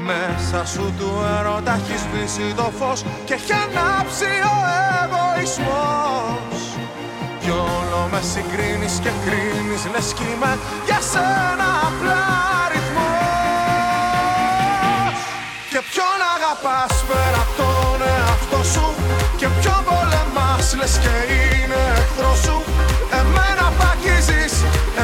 μέσα 0.05 0.67
σου 0.67 0.95
του 0.99 1.11
έρωτα 1.39 1.75
έχεις 1.75 2.01
σβήσει 2.01 2.55
το 2.55 2.73
φως 2.79 3.05
και 3.25 3.35
έχει 3.35 3.53
ανάψει 3.53 4.33
ο 4.53 4.57
εγωισμός. 5.03 6.61
Κι 7.41 7.51
όλο 7.51 8.09
με 8.13 8.21
συγκρίνεις 8.33 8.99
και 9.03 9.13
κρίνεις 9.25 9.83
λες 9.93 10.13
κι 10.17 10.23
είμαι 10.33 10.53
για 10.87 11.00
σένα 11.11 11.69
απλά 11.89 12.23
αριθμός. 12.65 13.19
Και 15.73 15.81
ποιον 15.91 16.19
αγαπάς 16.35 16.95
πέρα 17.09 17.41
απ' 17.45 17.55
τον 17.61 17.99
εαυτό 18.15 18.61
σου. 18.73 18.87
Και 19.41 19.49
ποιον 19.59 19.81
πολεμάς 19.89 20.67
λες 20.79 20.95
και 21.03 21.15
είναι 21.35 21.81
εχθρό 22.01 22.33
σου. 22.45 22.57
Εμένα 23.21 23.67
παγίζεις, 23.79 24.55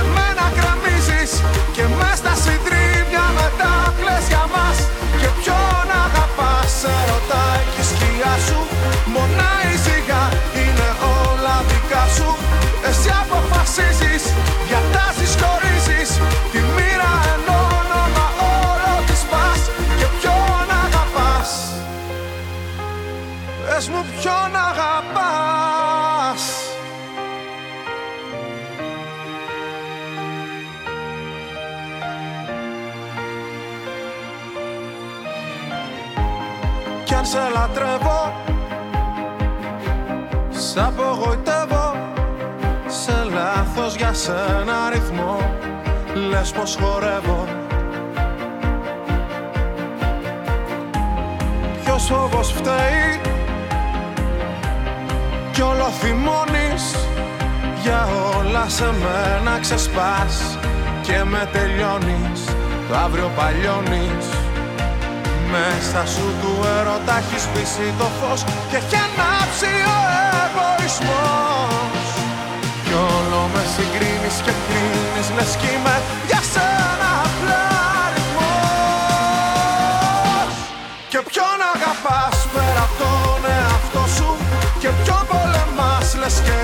εμένα 0.00 0.44
γκρεμίζεις 0.54 1.32
Και 1.76 1.84
μες 1.98 2.16
στα 2.22 2.34
συντρίβια 2.44 3.24
μετά 3.38 3.72
κλαις 3.98 4.26
για 4.32 4.44
μας. 4.54 4.78
Και 5.20 5.28
ποιον 5.38 5.88
αγαπάς 6.04 6.68
σε 6.80 6.92
ρωτάει 7.10 7.64
και 7.72 7.82
η 7.84 7.88
σκιά 7.90 8.34
σου. 8.46 8.60
Μονά 9.14 9.52
η 9.72 9.74
ζυγά 9.84 10.24
είναι 10.62 10.88
όλα 11.20 11.56
δικά 11.68 12.04
σου. 12.16 12.30
Εσύ 12.88 13.10
αποφασίζεις, 13.22 14.15
Σ' 40.76 40.78
απογοητεύω. 40.78 41.94
Σε 42.86 43.12
λάθος 43.34 43.96
για 43.96 44.12
σένα 44.12 44.84
αριθμό 44.86 45.50
Λες 46.30 46.50
πως 46.50 46.78
χορεύω. 46.80 47.44
Ποιος 51.84 52.04
φόβος 52.04 52.52
φταίει 52.52 53.20
Κι 55.52 55.62
όλο 55.62 55.88
θυμώνεις. 56.00 56.96
Για 57.82 58.08
όλα 58.38 58.68
σε 58.68 58.84
μένα 58.84 59.58
ξεσπάς 59.60 60.58
Και 61.02 61.24
με 61.24 61.48
τελειώνεις. 61.52 62.44
Το 62.88 62.96
αύριο 62.96 63.30
παλιώνεις. 63.36 64.26
Μέσα 65.50 66.06
σου 66.06 66.32
του 66.40 66.66
έρωτα 66.78 67.18
έχεις 67.18 67.42
σβήσει 67.42 67.94
το 67.98 68.04
φως 68.04 68.44
Και 68.70 68.76
έχει 68.76 68.96
ανάψει 68.96 69.66
ο 69.86 70.35
εγωισμός 70.56 72.06
Κι 72.84 72.94
όλο 73.16 73.40
με 73.54 73.62
συγκρίνεις 73.74 74.36
και 74.44 74.54
κρίνεις 74.66 75.28
Λες 75.36 75.52
κι 75.60 75.68
είμαι 75.74 75.96
για 76.30 76.42
σένα 76.52 77.08
απλά 77.26 77.64
αριθμός 78.04 79.36
Και 81.12 81.20
ποιον 81.28 81.58
αγαπάς 81.74 82.36
πέρα 82.52 82.82
από 82.86 82.96
τον 83.00 83.40
εαυτό 83.56 84.02
σου 84.16 84.30
Και 84.82 84.90
ποιον 85.00 85.22
πολεμάς 85.30 86.08
λες 86.20 86.36
και 86.46 86.56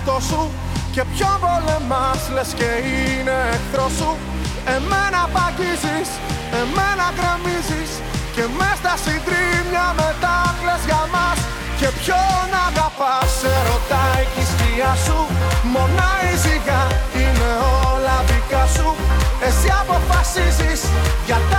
εαυτό 0.00 0.20
σου 0.28 0.50
Και 0.94 1.02
ποιον 1.12 1.36
πολεμάς 1.44 2.22
λες 2.34 2.50
και 2.58 2.70
είναι 2.88 3.36
εχθρό 3.54 3.88
σου. 3.98 4.10
Εμένα 4.76 5.20
παγίζεις, 5.34 6.10
εμένα 6.60 7.06
γκρεμίζεις 7.16 7.90
Και 8.34 8.44
μες 8.58 8.76
στα 8.82 8.94
συντρίμμια 9.04 9.86
μετά 10.00 10.36
κλαις 10.60 10.82
για 10.88 11.02
μας. 11.14 11.38
Και 11.78 11.88
ποιον 12.00 12.48
αγαπάς 12.66 13.28
σε 13.40 13.52
ρωτάει 13.68 14.24
και 14.32 14.42
η 14.44 14.46
σκιά 14.52 14.92
σου. 15.04 15.18
Μονά 15.74 16.10
ησυχά 16.32 16.82
είναι 17.20 17.50
όλα 17.90 18.16
δικά 18.28 18.64
σου. 18.76 18.88
Εσύ 19.46 19.68
αποφασίζεις, 19.80 20.80
διατάζεις 21.26 21.49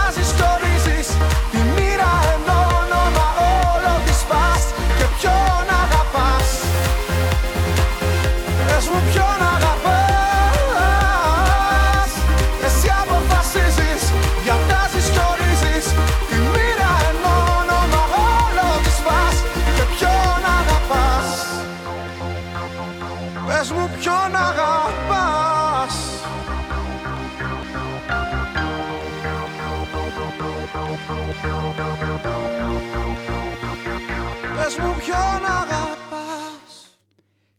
ποιον 35.11 35.45
αγαπάς 35.45 36.99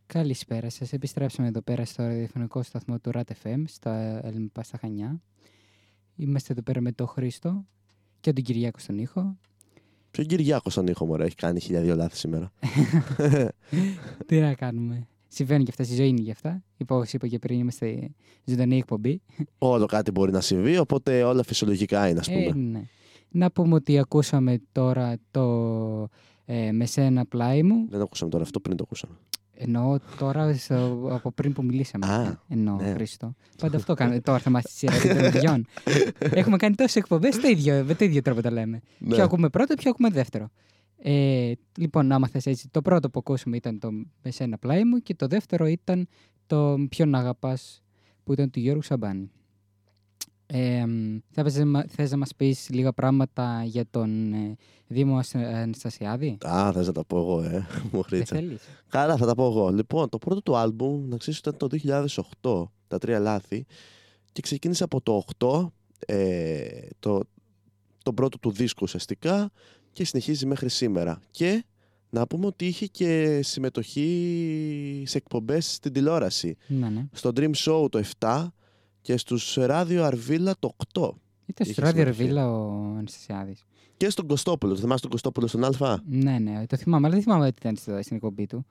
Καλησπέρα 0.07 0.71
σας. 0.71 0.93
Επιστρέψαμε 0.93 1.49
εδώ 1.49 1.61
πέρα 1.61 1.85
στο 1.85 2.03
ραδιοφωνικό 2.03 2.63
σταθμό 2.63 2.99
του 2.99 3.11
RAT 3.15 3.21
FM, 3.43 3.63
στα 3.67 4.21
Ελληνικά 4.27 4.63
στα 4.63 4.79
Χανιά. 4.79 5.21
Είμαστε 6.17 6.53
εδώ 6.53 6.63
πέρα 6.63 6.81
με 6.81 6.93
τον 6.93 7.07
Χρήστο 7.07 7.65
και 8.21 8.33
τον 8.33 8.45
Κυριάκο 8.45 8.79
στον 8.79 8.99
ήχο. 8.99 9.37
Ποιο 10.11 10.25
Κυριάκο 10.25 10.71
στον 10.71 10.87
ήχο 10.87 11.07
μου, 11.07 11.15
έχει 11.15 11.35
κάνει 11.35 11.61
χιλιάδιο 11.61 11.95
λάθη 11.95 12.17
σήμερα. 12.17 12.53
Τι 14.27 14.41
να 14.41 14.55
κάνουμε. 14.55 15.07
Συμβαίνουν 15.29 15.65
και 15.65 15.71
αυτά, 15.71 15.85
στη 15.85 15.95
ζωή 15.95 16.09
είναι 16.09 16.21
γι' 16.21 16.31
αυτά. 16.31 16.63
Είπα, 16.77 16.97
όπως 16.97 17.13
είπα 17.13 17.27
και 17.27 17.39
πριν, 17.39 17.59
είμαστε 17.59 18.11
ζωντανή 18.45 18.77
εκπομπή. 18.77 19.21
Όλο 19.59 19.87
κάτι 19.87 20.11
μπορεί 20.11 20.33
να 20.33 20.41
συμβεί, 20.41 20.79
οπότε 20.79 21.23
όλα 21.23 21.43
φυσιολογικά 21.43 22.09
είναι, 22.09 22.19
ας 22.19 22.29
πούμε. 22.29 22.45
Ε, 22.45 22.55
ναι. 22.55 22.83
Να 23.29 23.51
πούμε 23.51 23.75
ότι 23.75 23.99
ακούσαμε 23.99 24.63
τώρα 24.73 25.17
το 25.31 26.09
ε, 26.45 26.73
«Με 26.73 26.87
σένα 26.87 27.25
πλάι 27.27 27.63
μου». 27.63 27.87
Δεν 27.91 28.01
ακούσαμε 28.01 28.31
τώρα 28.31 28.45
αυτό, 28.45 28.61
πριν 28.61 28.77
το 28.77 28.83
ακούσαμε. 28.87 29.15
Εννοώ 29.55 29.99
τώρα 30.19 30.55
στο- 30.55 31.09
από 31.11 31.33
πριν 31.33 31.53
που 31.53 31.63
μιλήσαμε. 31.65 32.07
Α, 32.07 32.41
Εννοώ, 32.49 32.77
ναι. 32.77 32.93
Χρήστο. 32.93 33.35
Πάντα 33.59 33.77
αυτό 33.77 33.95
κάνουμε. 33.95 34.21
τώρα 34.21 34.39
θα 34.39 34.51
είμαστε 34.51 34.69
στη 34.71 34.79
σειρά 34.79 35.15
των 35.15 35.31
παιδιών. 35.31 35.67
Έχουμε 36.41 36.57
κάνει 36.57 36.75
τόσες 36.75 36.97
εκπομπές 36.97 37.41
το 37.41 37.49
ίδιο, 37.49 37.85
με 37.87 37.95
το 37.95 38.05
ίδιο 38.05 38.23
τρόπο 38.23 38.43
τα 38.43 38.51
λέμε. 38.51 38.81
Ναι. 38.99 39.15
Ποιο 39.15 39.25
ακούμε 39.25 39.49
πρώτο, 39.49 39.75
ποιο 39.75 39.91
ακούμε 39.91 40.09
δεύτερο. 40.11 40.49
Ε, 41.05 41.53
λοιπόν, 41.79 42.13
άμα 42.13 42.29
θες 42.29 42.47
έτσι, 42.47 42.69
το 42.71 42.83
πρώτο 42.83 43.11
που 43.11 43.19
ακούσαμε 43.19 43.57
ήταν 43.57 43.79
το 43.79 43.91
«Με 44.23 44.31
σένα 44.31 44.59
πλάι 44.59 44.85
μου» 44.85 44.99
και 44.99 45.15
το 45.15 45.27
δεύτερο 45.27 45.67
ήταν 45.67 46.09
το 46.47 46.87
«Ποιον 46.89 47.15
αγαπάς» 47.15 47.83
που 48.25 48.33
ήταν 48.33 48.51
του 48.51 48.61
Γιώργου 48.61 48.83
Σαμπάνη. 48.83 49.31
Ε, 50.55 50.85
θα 51.31 51.43
θες, 51.43 51.55
να 51.57 51.65
μα- 51.67 51.85
θες 51.89 52.11
να 52.11 52.17
μας 52.17 52.35
πεις 52.37 52.69
λίγα 52.71 52.93
πράγματα 52.93 53.63
για 53.65 53.85
τον 53.91 54.33
ε, 54.33 54.57
Δήμο 54.87 55.17
Ασ- 55.19 55.35
Αναστασιάδη; 55.37 56.39
Α, 56.47 56.73
θες 56.73 56.87
να 56.87 56.93
τα 56.93 57.05
πω 57.05 57.17
εγώ, 57.19 57.43
ε. 57.43 57.51
Μου 57.83 57.89
Δεν 57.93 58.03
χρήτσα. 58.03 58.35
θέλεις. 58.37 58.61
Καλά, 58.89 59.17
θα 59.17 59.27
τα 59.27 59.35
πω 59.35 59.45
εγώ. 59.45 59.69
Λοιπόν, 59.69 60.09
το 60.09 60.19
πρώτο 60.19 60.43
του 60.43 60.57
άλμπουμ, 60.57 61.09
να 61.09 61.17
ξέρεις, 61.17 61.39
ήταν 61.39 61.57
το 61.57 61.67
2008, 62.43 62.71
τα 62.89 62.99
τρία 62.99 63.19
λάθη. 63.19 63.67
Και 64.33 64.41
ξεκίνησε 64.43 64.85
από 64.85 65.01
το 65.01 65.23
8, 65.39 65.73
ε, 66.07 66.65
το, 66.99 67.21
τον 68.03 68.15
πρώτο 68.15 68.39
του 68.39 68.51
δίσκο 68.51 68.81
ουσιαστικά, 68.83 69.51
και 69.93 70.05
συνεχίζει 70.05 70.47
μέχρι 70.47 70.69
σήμερα. 70.69 71.21
Και 71.31 71.65
να 72.11 72.27
πούμε 72.27 72.47
ότι 72.47 72.67
είχε 72.67 72.87
και 72.87 73.41
συμμετοχή 73.43 75.03
σε 75.07 75.17
εκπομπές 75.17 75.73
στην 75.75 75.93
τηλεόραση. 75.93 76.57
Ναι, 76.67 76.89
ναι. 76.89 77.07
Στο 77.13 77.31
Dream 77.35 77.51
Show 77.55 77.91
το 77.91 78.03
7 78.19 78.47
και 79.03 79.17
στους 79.17 79.55
Ράδιο 79.55 80.05
Αρβίλα 80.05 80.55
το 80.59 80.75
8. 80.77 81.01
Ήταν 81.03 81.15
Είχες 81.47 81.69
στο 81.73 81.83
ράδιο 81.83 82.01
συμμετοχή. 82.03 82.23
Ρεβίλα 82.23 82.51
ο 82.51 82.71
Αναστασιάδης. 82.99 83.65
Και 83.97 84.11
στον 84.11 84.27
Κωστόπουλο. 84.27 84.73
Το 84.75 84.81
θυμάσαι 84.81 85.01
τον 85.03 85.11
Κωστόπουλο 85.11 85.47
στον 85.47 85.65
Α; 85.65 86.01
Ναι, 86.09 86.39
ναι, 86.39 86.67
το 86.67 86.77
θυμάμαι, 86.77 87.07
αλλά 87.07 87.15
δεν 87.15 87.25
θυμάμαι 87.25 87.47
ότι 87.47 87.55
ήταν 87.61 87.77
στο- 87.77 87.99
στην 88.03 88.17
εκπομπή 88.17 88.47
του. 88.47 88.67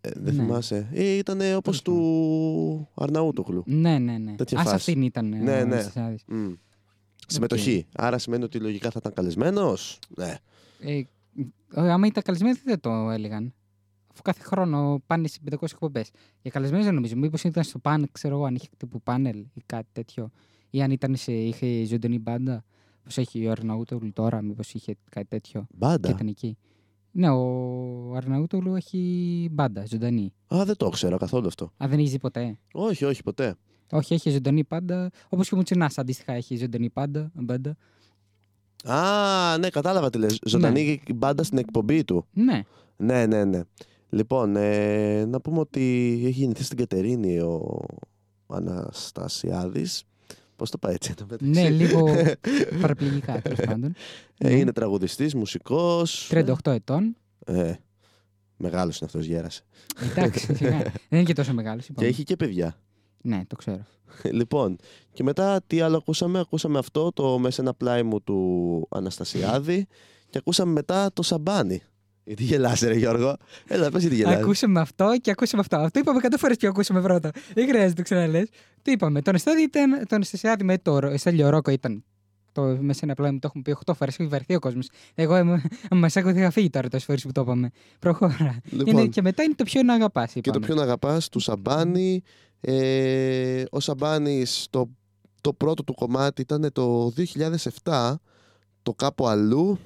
Ε, 0.00 0.10
δεν 0.14 0.34
Ναι. 0.34 0.42
θυμάσαι. 0.42 0.88
Ε, 0.92 1.04
ήταν 1.16 1.40
όπως 1.56 1.82
Τέλος 1.82 1.82
του 1.82 2.88
Αρναούτογλου. 2.94 3.62
Ναι, 3.66 3.98
ναι, 3.98 4.18
ναι. 4.18 4.34
Τέτοια 4.34 4.58
Α, 4.58 4.62
σε 4.62 4.68
φάση. 4.70 4.74
αυτήν 4.90 5.02
ήταν 5.02 5.32
ε, 5.32 5.36
Ναι, 5.36 5.42
ο 5.52 5.54
ναι. 5.54 5.60
Αναστασιάδης. 5.60 6.22
Μμ. 6.26 6.52
Συμμετοχή. 7.26 7.86
Άρα 7.96 8.18
σημαίνει 8.18 8.44
ότι 8.44 8.58
λογικά 8.60 8.90
θα 8.90 8.98
ήταν 9.00 9.12
καλεσμένος. 9.12 9.98
Ναι. 10.08 10.36
Ε, 10.80 10.96
ε, 10.96 11.04
άμα 11.90 12.06
ήταν 12.06 12.22
καλεσμένοι 12.22 12.60
δεν 12.64 12.80
το 12.80 12.90
έλεγαν. 13.10 13.54
Αφού 14.24 14.38
κάθε 14.38 14.48
χρόνο 14.48 15.02
πάνε 15.06 15.28
σε 15.28 15.38
500 15.50 15.56
εκπομπές. 15.62 16.10
Για 16.42 16.50
καλεσμένους 16.50 16.84
δεν 16.84 16.94
νομίζω. 16.94 17.16
Μήπως 17.16 17.44
ήταν 17.44 17.64
στο 17.64 17.78
παν, 17.78 18.08
ξέρω 18.12 18.34
εγώ, 18.34 18.44
αν 18.44 18.54
είχε 18.54 18.68
τύπου 18.76 19.02
πάνελ 19.02 19.38
ή 19.38 19.62
κάτι 19.66 19.88
τέτοιο. 19.92 20.30
Ή 20.70 20.82
αν 20.82 20.90
ήταν 20.90 21.16
σε, 21.16 21.32
είχε 21.32 21.84
ζωντανή 21.84 22.18
μπάντα. 22.18 22.64
Πώς 23.04 23.18
έχει 23.18 23.46
ο 23.46 23.50
Αρναούτογλου 23.50 24.12
τώρα, 24.12 24.42
μήπως 24.42 24.74
είχε 24.74 24.96
κάτι 25.10 25.26
τέτοιο. 25.26 25.60
Και 25.60 25.74
Μπάντα. 25.78 26.10
ήταν 26.10 26.26
εκεί. 26.26 26.56
Ναι, 27.10 27.30
ο 27.30 28.14
Αρναούτογλου 28.14 28.74
έχει 28.74 29.48
μπάντα, 29.52 29.84
ζωντανή. 29.86 30.32
Α, 30.54 30.64
δεν 30.64 30.76
το 30.76 30.88
ξέρω 30.88 31.16
καθόλου 31.16 31.46
αυτό. 31.46 31.64
Α, 31.64 31.88
δεν 31.88 31.98
έχεις 31.98 32.10
δει 32.10 32.18
ποτέ; 32.18 32.58
Όχι, 32.72 33.04
όχι, 33.04 33.22
ποτέ. 33.22 33.54
Όχι, 33.90 34.14
έχει 34.14 34.30
ζωντανή 34.30 34.64
πάντα. 34.64 35.10
Όπως 35.28 35.48
και 35.48 35.54
ο 35.54 35.56
Μουτσινά 35.56 35.90
αντίστοιχα 35.96 36.32
έχει 36.32 36.56
ζωντανή 36.56 36.90
πάντα. 36.90 37.30
μπάντα. 37.34 37.76
Α, 38.84 39.58
ναι, 39.58 39.68
κατάλαβα 39.68 40.10
τι 40.10 40.18
λες. 40.18 40.38
Ζωντανή 40.46 41.02
μπάντα 41.14 41.42
στην 41.42 41.58
εκπομπή 41.58 42.04
του. 42.04 42.26
Ναι. 42.32 42.62
Ναι, 42.96 43.26
ναι, 43.26 43.44
ναι. 43.44 43.60
Λοιπόν, 44.14 44.56
ε, 44.56 45.24
να 45.24 45.40
πούμε 45.40 45.58
ότι 45.58 46.12
έχει 46.24 46.38
γεννηθεί 46.38 46.64
στην 46.64 46.76
Κατερίνη 46.76 47.38
ο 47.38 47.80
Αναστασιάδης. 48.46 50.04
Πώς 50.56 50.70
το 50.70 50.78
πάει 50.78 50.94
έτσι, 50.94 51.10
εν 51.10 51.16
τω 51.16 51.24
μεταξύ; 51.30 51.46
ναι, 51.62 51.70
λίγο 51.70 52.04
παραπληγικά 52.80 53.40
τέλος 53.42 53.58
πάντων. 53.66 53.94
Ε, 54.38 54.48
Ναι. 54.48 54.54
είναι 54.54 54.72
τραγουδιστής, 54.72 55.34
μουσικός. 55.34 56.28
38 56.32 56.54
ετών. 56.64 57.16
Ε, 57.44 57.74
μεγάλος 58.56 58.98
είναι 58.98 59.06
αυτός, 59.12 59.26
γέρασε. 59.26 59.62
Εντάξει, 60.10 60.54
σιγά. 60.56 60.78
δεν 60.78 60.92
είναι 61.10 61.22
και 61.22 61.32
τόσο 61.32 61.52
μεγάλος. 61.54 61.88
Και 61.94 62.06
έχει 62.06 62.22
και 62.22 62.36
παιδιά. 62.36 62.76
Ναι, 63.22 63.42
το 63.46 63.56
ξέρω. 63.56 63.86
Λοιπόν, 64.32 64.76
και 65.12 65.22
μετά 65.22 65.60
τι 65.66 65.80
άλλο 65.80 65.96
ακούσαμε; 65.96 66.38
Ακούσαμε 66.38 66.78
αυτό 66.78 67.12
το 67.12 67.38
μέσα 67.38 67.62
ένα 67.62 67.74
πλάι 67.74 68.02
μου 68.02 68.20
του 68.20 68.86
Αναστασιάδη 68.90 69.86
και 70.30 70.38
ακούσαμε 70.38 70.72
μετά 70.72 71.12
το 71.12 71.22
Σαμπάνι. 71.22 71.82
Γιατί 72.24 72.42
γελάς 72.42 72.80
ρε 72.80 72.94
Γιώργο; 72.94 73.36
Έλα, 73.66 73.90
πες 73.90 74.00
γιατί 74.00 74.16
γελάς. 74.16 74.34
Ακούσαμε 74.34 74.80
αυτό 74.80 75.14
και 75.20 75.30
ακούσαμε 75.30 75.62
αυτό. 75.62 75.76
Αυτό 75.76 75.98
είπαμε 75.98 76.20
100 76.22 76.34
φορές 76.38 76.56
και 76.56 76.66
ακούσαμε 76.66 77.02
πρώτα. 77.02 77.30
Δεν 77.54 77.68
χρειάζεται 77.68 77.88
να 77.88 77.94
το 77.94 78.02
ξαναλέ. 78.02 78.42
Τι 78.82 78.90
είπαμε. 78.90 79.22
Το 79.22 79.30
Αναστάδη 79.30 79.62
ήταν. 79.62 80.06
Το 80.06 80.14
Αναστασιάδη 80.14 80.64
με 80.64 80.78
το 80.78 80.96
Εστέλιο 80.96 81.48
Ρόκο 81.48 81.70
ήταν. 81.70 82.04
Το 82.52 82.62
με 82.62 82.92
σένα 82.92 83.12
απλά 83.12 83.32
μου 83.32 83.38
το 83.38 83.46
έχουμε 83.46 83.62
πει 83.62 83.76
8 83.86 83.94
φορές. 83.96 84.18
Έχει 84.18 84.28
βαρεθεί 84.28 84.54
ο 84.54 84.58
κόσμος. 84.58 84.88
Εγώ 85.14 85.60
μας 85.90 86.16
έχω 86.16 86.32
διαφύγει 86.32 86.70
τώρα 86.70 86.88
τόσες 86.88 87.06
φορές 87.06 87.22
που 87.22 87.32
το 87.32 87.40
είπαμε. 87.40 87.70
Προχώρα. 87.98 88.60
Λοιπόν. 88.70 88.86
Είναι, 88.86 89.06
και 89.06 89.22
μετά 89.22 89.42
είναι 89.42 89.54
το 89.54 89.64
πιο 89.64 89.82
να 89.82 89.94
αγαπάς. 89.94 90.32
Και 90.40 90.50
το 90.50 90.60
πιο 90.60 90.74
να 90.74 90.82
αγαπάς 90.82 91.28
του 91.28 91.40
Σαμπάνι. 91.40 92.22
Ε, 92.60 93.64
ο 93.70 93.80
Σαμπάνης 93.80 94.66
το, 94.70 94.90
το 95.40 95.52
πρώτο 95.52 95.84
του 95.84 95.94
κομμάτι 95.94 96.40
ήταν 96.40 96.70
το 96.72 97.12
2007. 97.82 98.14
Το 98.82 98.92
κάπου 98.92 99.26
αλλού. 99.26 99.78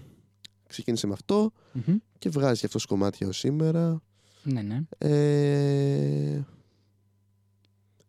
Ξεκίνησε 0.66 1.06
με 1.06 1.12
αυτό 1.12 1.52
και 2.18 2.28
βγάζει 2.28 2.60
και 2.60 2.66
αυτός 2.66 2.86
κομμάτια 2.86 3.28
ως 3.28 3.38
σήμερα. 3.38 4.02
Ναι, 4.42 4.62
ναι. 4.62 4.80
Ε, 4.98 6.44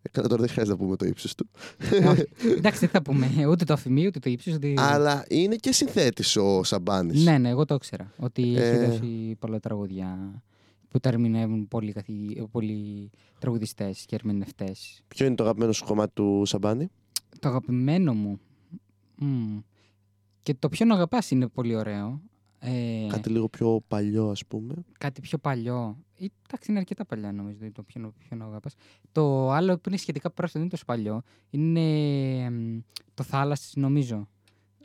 ε, 0.01 0.09
καλά, 0.11 0.27
τώρα 0.27 0.41
δεν 0.41 0.49
χρειάζεται 0.51 0.77
να 0.77 0.83
πούμε 0.83 0.95
το 0.95 1.05
ύψος 1.05 1.35
του. 1.35 1.49
Όχι. 2.07 2.25
Εντάξει, 2.57 2.79
δεν 2.79 2.89
θα 2.89 3.01
πούμε 3.01 3.45
ούτε 3.49 3.65
το 3.65 3.73
αφημί, 3.73 4.05
ούτε 4.05 4.19
το 4.19 4.29
ύψος. 4.29 4.53
Ότι... 4.53 4.73
Αλλά 4.77 5.25
είναι 5.29 5.55
και 5.55 5.71
συνθέτης 5.71 6.35
ο 6.35 6.63
Σαμπάνης. 6.63 7.23
Ναι, 7.23 7.37
ναι, 7.37 7.49
εγώ 7.49 7.65
το 7.65 7.73
ήξερα. 7.75 8.11
Ότι 8.17 8.55
Ε. 8.55 8.69
έχει 8.69 8.85
δώσει 8.85 9.35
πολλά 9.39 9.59
τραγούδια 9.59 10.41
που 10.87 10.99
τα 10.99 11.09
ερμηνεύουν 11.09 11.67
πολλοί, 11.67 11.91
καθη... 11.91 12.47
πολλοί 12.51 13.09
τραγουδιστές 13.39 14.05
και 14.05 14.15
ερμηνευτές. 14.15 15.01
Ποιο 15.07 15.25
είναι 15.25 15.35
το 15.35 15.43
αγαπημένο 15.43 15.71
σου 15.71 15.85
κομμάτι 15.85 16.11
του 16.13 16.43
Σαμπάνη; 16.45 16.89
Το 17.39 17.47
αγαπημένο 17.49 18.13
μου. 18.13 18.39
Μμ. 19.15 19.57
Και 20.41 20.53
το 20.53 20.69
πιο 20.69 20.85
να 20.85 20.93
αγαπάς 20.93 21.31
είναι 21.31 21.47
πολύ 21.47 21.75
ωραίο. 21.75 22.21
Ε, 22.59 23.07
Κάτι 23.09 23.29
λίγο 23.29 23.49
πιο 23.49 23.81
παλιό 23.87 24.29
ας 24.29 24.45
πούμε. 24.45 24.73
κάτι 24.97 25.21
πιο 25.21 25.37
παλιό. 25.37 25.97
Ή, 26.17 26.31
Εντάξει, 26.47 26.69
είναι 26.71 26.79
αρκετά 26.79 27.05
παλιά 27.05 27.31
νομίζω 27.31 27.57
το 27.73 27.83
πιο, 27.83 28.13
πιο 28.17 28.37
να 28.37 28.45
αγαπάς. 28.45 28.73
Το 29.11 29.51
άλλο 29.51 29.77
που 29.77 29.89
είναι 29.89 29.97
σχετικά 29.97 30.29
πρόσφατο, 30.31 30.51
δεν 30.53 30.61
είναι 30.61 30.69
τόσο 30.71 30.85
παλιό, 30.85 31.21
είναι 31.49 31.81
εμ, 32.45 32.79
το 33.13 33.23
θάλασσης 33.23 33.75
νομίζω. 33.75 34.27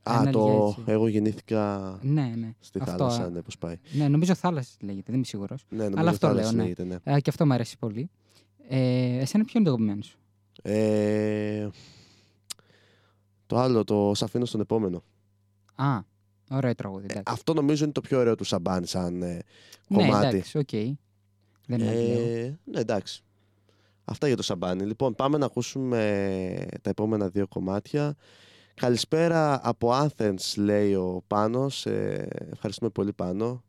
Α, 0.03 0.19
Ένα 0.21 0.31
το 0.31 0.45
λίγο 0.45 0.67
έτσι. 0.69 0.83
εγώ 0.87 1.09
γεννήθηκα 1.09 1.99
Ναι, 2.03 2.33
ναι. 2.37 2.55
στη 2.61 2.79
Αυτό, 2.83 2.97
θάλασσα, 2.97 3.25
α. 3.25 3.31
ναι, 3.31 3.43
πώς 3.43 3.59
πάει. 3.59 3.77
Ναι, 3.93 4.09
νομίζω 4.09 4.35
θάλασσης 4.35 4.77
λέγεται, 4.81 5.05
δεν 5.07 5.15
είμαι 5.15 5.25
σίγουρος. 5.25 5.65
Ναι, 5.69 5.83
νομίζω 5.83 5.99
Αλλά 6.01 6.11
αυτό 6.11 6.27
θάλασσα 6.27 6.47
λέω, 6.53 6.57
ναι. 6.57 6.63
λέγεται, 6.63 6.85
ναι. 6.85 6.97
Ε, 7.17 7.21
και 7.21 7.31
αυτό 7.31 7.47
μου 7.47 7.53
αρέσει 7.53 7.79
πολύ. 7.79 8.11
Ε, 8.69 9.19
εσένα 9.19 9.45
ποιο 9.45 9.53
είναι 9.61 9.69
το 9.69 9.75
αγαπημένο 9.75 10.03
σου; 10.03 10.19
Ε, 10.63 11.69
το 13.47 13.57
άλλο, 13.59 13.85
το 13.85 14.13
«Σ' 14.15 14.23
αφήνω 14.23 14.45
στον 14.45 14.61
επόμενο. 14.61 15.03
Α, 15.75 15.99
ωραίο 16.57 16.75
τραγούδι. 16.75 17.07
Ε, 17.09 17.13
Εντάξει. 17.13 17.33
αυτό 17.35 17.55
νομίζω 17.55 17.85
είναι 17.85 17.93
το 17.93 18.01
πιο 18.01 18.19
ωραίο 18.19 18.35
του 18.35 18.45
Σαμπάνη 18.45 18.87
σαν 18.87 19.23
ε, 19.23 19.39
ναι, 19.89 19.97
κομμάτι. 19.97 20.27
εντάξει, 20.27 20.59
οκ. 20.59 20.71
Δεν 21.67 21.81
είναι 21.81 21.89
αντιλέω. 21.91 22.37
Ε, 22.37 22.59
ναι, 22.65 22.81
εντάξει. 22.81 23.23
Αυτά 24.05 24.27
για 24.27 24.37
το 24.37 24.43
Σαμπάνη. 24.43 24.85
Λοιπόν, 24.85 25.15
πάμε 25.15 25.39
να 25.39 25.47
ακούσουμε 25.47 26.67
τα 26.83 26.91
επόμενα 26.91 27.29
δύο 27.29 27.47
κομμάτια. 27.49 28.15
Καλησπέρα 28.75 29.61
από 29.69 29.91
Athens, 29.93 30.55
λέει 30.57 30.95
ο 30.95 31.23
Πάνος. 31.27 31.87
Ε, 31.87 32.29
ευχαριστούμε 32.53 32.91
πολύ, 32.91 33.13
Πάνο. 33.13 33.63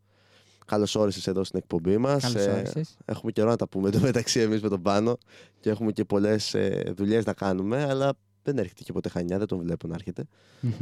Καλώς 0.65 0.95
όρισες 0.95 1.27
εδώ 1.27 1.43
στην 1.43 1.59
εκπομπή 1.59 1.97
μας. 1.97 2.21
Καλώς 2.23 2.45
Ε, 2.45 2.51
όρισες. 2.51 2.97
έχουμε 3.05 3.31
καιρό 3.31 3.49
να 3.49 3.55
τα 3.55 3.67
πούμε 3.67 3.89
το 3.89 3.99
μεταξύ 3.99 4.39
εμείς 4.39 4.61
με 4.61 4.69
τον 4.69 4.81
Πάνο 4.81 5.17
και 5.59 5.69
έχουμε 5.69 5.91
και 5.91 6.05
πολλές 6.05 6.53
ε, 6.53 6.93
δουλειές 6.95 7.25
να 7.25 7.33
κάνουμε, 7.33 7.83
αλλά 7.83 8.13
δεν 8.43 8.58
έρχεται 8.58 8.84
και 8.84 8.93
ποτέ 8.93 9.10
χανιά, 9.10 9.38
δεν 9.38 9.47
τον 9.47 9.60
βλέπω 9.60 9.88
να 9.88 9.93
έρχεται. 9.93 10.25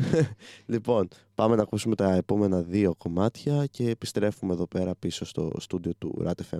λοιπόν, 0.74 1.08
πάμε 1.36 1.56
να 1.56 1.62
ακούσουμε 1.62 1.95
τα 1.95 2.13
επόμενα 2.13 2.62
δύο 2.62 2.95
κομμάτια 2.95 3.65
και 3.65 3.89
επιστρέφουμε 3.89 4.54
εδώ 4.54 4.67
πέρα 4.67 4.95
πίσω 4.95 5.26
στο 5.26 5.52
στούντιο 5.58 5.93
του 5.97 6.24
RAT 6.26 6.60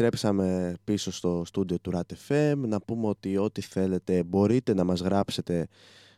Επιστρέψαμε 0.00 0.74
πίσω 0.84 1.12
στο 1.12 1.42
στούντιο 1.46 1.78
του 1.78 1.92
RAT.FM 1.94 2.56
να 2.56 2.80
πούμε 2.80 3.06
ότι 3.06 3.36
ό,τι 3.36 3.60
θέλετε 3.60 4.22
μπορείτε 4.22 4.74
να 4.74 4.84
μας 4.84 5.00
γράψετε 5.00 5.68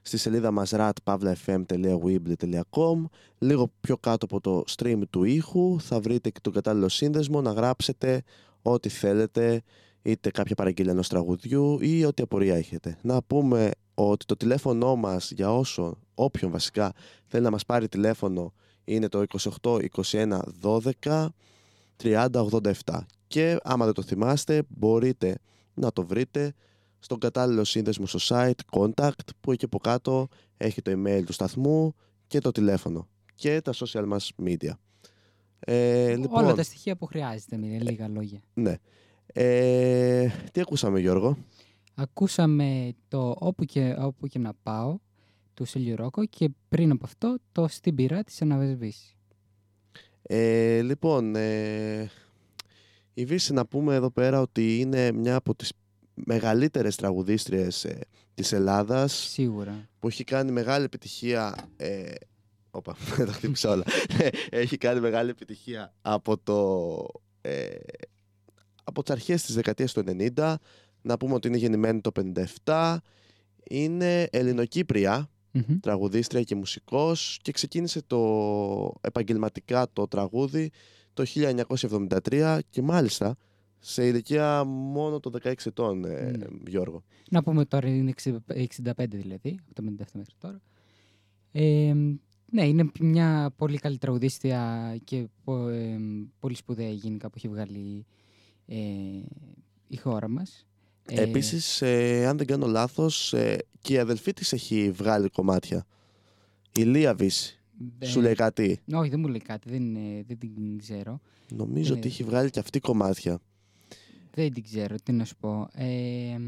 στη 0.02 0.16
σελίδα 0.16 0.50
μας 0.50 0.72
ratpavlafm.weebly.com 0.74 3.04
λίγο 3.38 3.72
πιο 3.80 3.96
κάτω 3.96 4.24
από 4.24 4.40
το 4.40 4.64
stream 4.76 5.00
του 5.10 5.24
ήχου 5.24 5.80
θα 5.80 6.00
βρείτε 6.00 6.30
και 6.30 6.38
τον 6.42 6.52
κατάλληλο 6.52 6.88
σύνδεσμο 6.88 7.40
να 7.40 7.52
γράψετε 7.52 8.22
ό,τι 8.62 8.88
θέλετε 8.88 9.62
είτε 10.02 10.30
κάποια 10.30 10.54
παραγγελία 10.54 10.92
ενός 10.92 11.08
τραγουδιού 11.08 11.78
ή 11.80 12.04
ό,τι 12.04 12.22
απορία 12.22 12.56
έχετε. 12.56 12.98
Να 13.02 13.22
πούμε 13.22 13.70
ότι 13.94 14.24
το 14.24 14.36
τηλέφωνο 14.36 14.96
μας 14.96 15.30
για 15.30 15.54
όσο, 15.54 15.98
όποιον 16.14 16.50
βασικά 16.50 16.92
θέλει 17.26 17.44
να 17.44 17.50
μας 17.50 17.64
πάρει 17.64 17.88
τηλέφωνο 17.88 18.52
είναι 18.84 19.08
το 19.08 19.24
28 19.62 19.78
21 20.02 20.38
12 20.62 21.28
3087 22.02 22.70
και 23.32 23.58
άμα 23.62 23.84
δεν 23.84 23.94
το 23.94 24.02
θυμάστε 24.02 24.62
μπορείτε 24.68 25.38
να 25.74 25.92
το 25.92 26.06
βρείτε 26.06 26.52
στον 26.98 27.18
κατάλληλο 27.18 27.64
σύνδεσμο 27.64 28.06
στο 28.06 28.18
site 28.22 28.78
contact 28.80 29.26
που 29.40 29.52
εκεί 29.52 29.64
από 29.64 29.78
κάτω 29.78 30.28
έχει 30.56 30.82
το 30.82 30.92
email 30.94 31.22
του 31.26 31.32
σταθμού 31.32 31.94
και 32.26 32.38
το 32.38 32.50
τηλέφωνο 32.50 33.08
και 33.34 33.60
τα 33.60 33.72
social 33.74 34.04
μας 34.06 34.32
media. 34.44 34.70
Ε, 35.58 36.16
λοιπόν, 36.16 36.44
Όλα 36.44 36.54
τα 36.54 36.62
στοιχεία 36.62 36.96
που 36.96 37.06
χρειάζεται 37.06 37.56
με 37.56 37.66
λίγα 37.66 38.08
λόγια. 38.08 38.40
ναι. 38.54 38.74
Ε, 39.26 40.28
τι 40.52 40.60
ακούσαμε 40.60 41.00
Γιώργο; 41.00 41.38
Ακούσαμε 41.94 42.92
το 43.08 43.36
όπου 43.38 43.64
και, 43.64 43.96
όπου 43.98 44.26
και 44.26 44.38
να 44.38 44.52
πάω 44.62 44.98
του 45.54 45.64
Σίλιου 45.64 45.96
Ρόκο 45.96 46.24
και 46.26 46.50
πριν 46.68 46.90
από 46.90 47.04
αυτό 47.04 47.38
το 47.52 47.68
στην 47.68 47.94
πυρά 47.94 48.22
της 48.22 48.42
Αναβεσβής. 48.42 49.16
Ε, 50.22 50.82
λοιπόν, 50.82 51.36
ε, 51.36 52.10
η 53.14 53.24
Βύση 53.24 53.52
να 53.52 53.66
πούμε 53.66 53.94
εδώ 53.94 54.10
πέρα 54.10 54.40
ότι 54.40 54.78
είναι 54.78 55.12
μια 55.12 55.36
από 55.36 55.54
τις 55.54 55.72
μεγαλύτερες 56.14 56.96
τραγουδίστριες 56.96 57.84
ε, 57.84 57.98
της 58.34 58.52
Ελλάδας 58.52 59.12
Σίγουρα. 59.12 59.88
που 59.98 60.08
έχει 60.08 60.24
κάνει 60.24 60.50
μεγάλη 60.52 60.84
επιτυχία. 60.84 61.54
Ε, 61.76 62.12
όπα, 62.70 62.96
τα 63.26 63.32
χτύπησα 63.32 63.70
όλα. 63.70 63.84
Ε, 64.18 64.28
έχει 64.50 64.76
κάνει 64.76 65.00
μεγάλη 65.00 65.30
επιτυχία 65.30 65.94
από 66.02 66.38
το. 66.38 67.06
Ε, 67.40 67.68
από 68.84 69.02
τις 69.02 69.12
αρχές 69.12 69.42
της 69.42 69.54
δεκαετίας 69.54 69.92
του 69.92 70.04
90 70.36 70.54
να 71.02 71.16
πούμε 71.16 71.34
ότι 71.34 71.48
είναι 71.48 71.56
γεννημένη 71.56 72.00
το 72.00 72.10
57 72.64 72.96
είναι 73.70 74.28
Ελληνοκύπρια 74.30 75.30
Μμμ. 75.50 75.78
τραγουδίστρια 75.80 76.42
και 76.42 76.54
μουσικός 76.54 77.38
και 77.42 77.52
ξεκίνησε 77.52 78.02
το 78.06 78.92
επαγγελματικά 79.00 79.86
το 79.92 80.08
τραγούδι 80.08 80.70
το 81.14 81.24
1973 82.28 82.58
και 82.70 82.82
μάλιστα 82.82 83.36
σε 83.78 84.06
ηλικία 84.06 84.64
μόνο 84.64 85.20
το 85.20 85.30
16 85.42 85.52
ετών, 85.64 86.04
ε, 86.04 86.30
Ναι. 86.30 86.44
Γιώργο. 86.66 87.02
Να 87.30 87.42
πούμε 87.42 87.64
τώρα 87.64 87.88
είναι 87.88 88.12
60 88.22 88.36
65 88.46 89.06
δηλαδή, 89.08 89.58
από 89.64 89.74
το 89.74 89.82
57 89.82 90.04
μέχρι 90.14 90.34
τώρα. 90.38 90.60
Ε, 91.52 91.92
ναι, 92.50 92.66
είναι 92.66 92.90
μια 93.00 93.52
πολύ 93.56 93.78
καλή 93.78 93.98
τραγουδίστρια 93.98 94.94
και 95.04 95.28
πο- 95.44 95.68
ε, 95.68 95.98
πολύ 96.40 96.54
σπουδαία 96.56 96.90
γενικά 96.90 97.28
που 97.28 97.34
έχει 97.36 97.48
βγάλει 97.48 98.06
ε, 98.66 98.76
η 99.88 99.96
χώρα 99.96 100.28
μας. 100.28 100.66
Ε, 101.06 101.22
Επίσης, 101.22 101.82
ε, 101.82 102.26
αν 102.26 102.36
δεν 102.36 102.46
κάνω 102.46 102.66
λάθος, 102.66 103.32
ε, 103.32 103.58
και 103.80 103.92
η 103.94 103.98
αδελφή 103.98 104.32
της 104.32 104.52
έχει 104.52 104.90
βγάλει 104.90 105.28
κομμάτια. 105.28 105.86
Η 106.78 106.82
Λία 106.82 107.14
Βύση. 107.14 107.61
Ε, 107.98 108.06
Σου 108.06 108.20
λέει 108.20 108.34
κάτι; 108.34 108.80
Όχι, 108.92 109.10
δεν 109.10 109.20
μου 109.20 109.28
λέει 109.28 109.38
κάτι, 109.40 109.70
δεν, 109.70 109.82
είναι- 109.82 110.22
δεν 110.26 110.38
την 110.38 110.78
ξέρω. 110.78 111.20
Νομίζω 111.54 111.92
Ναι. 111.92 111.98
ότι 111.98 112.08
έχει 112.08 112.24
βγάλει 112.24 112.50
και 112.50 112.58
αυτή 112.58 112.80
κομμάτια. 112.80 113.40
Δεν 114.34 114.52
την 114.52 114.62
ξέρω, 114.62 114.94
τι 115.02 115.12
να 115.12 115.24
σου 115.24 115.36
πω. 115.36 115.68
Ε, 115.74 116.38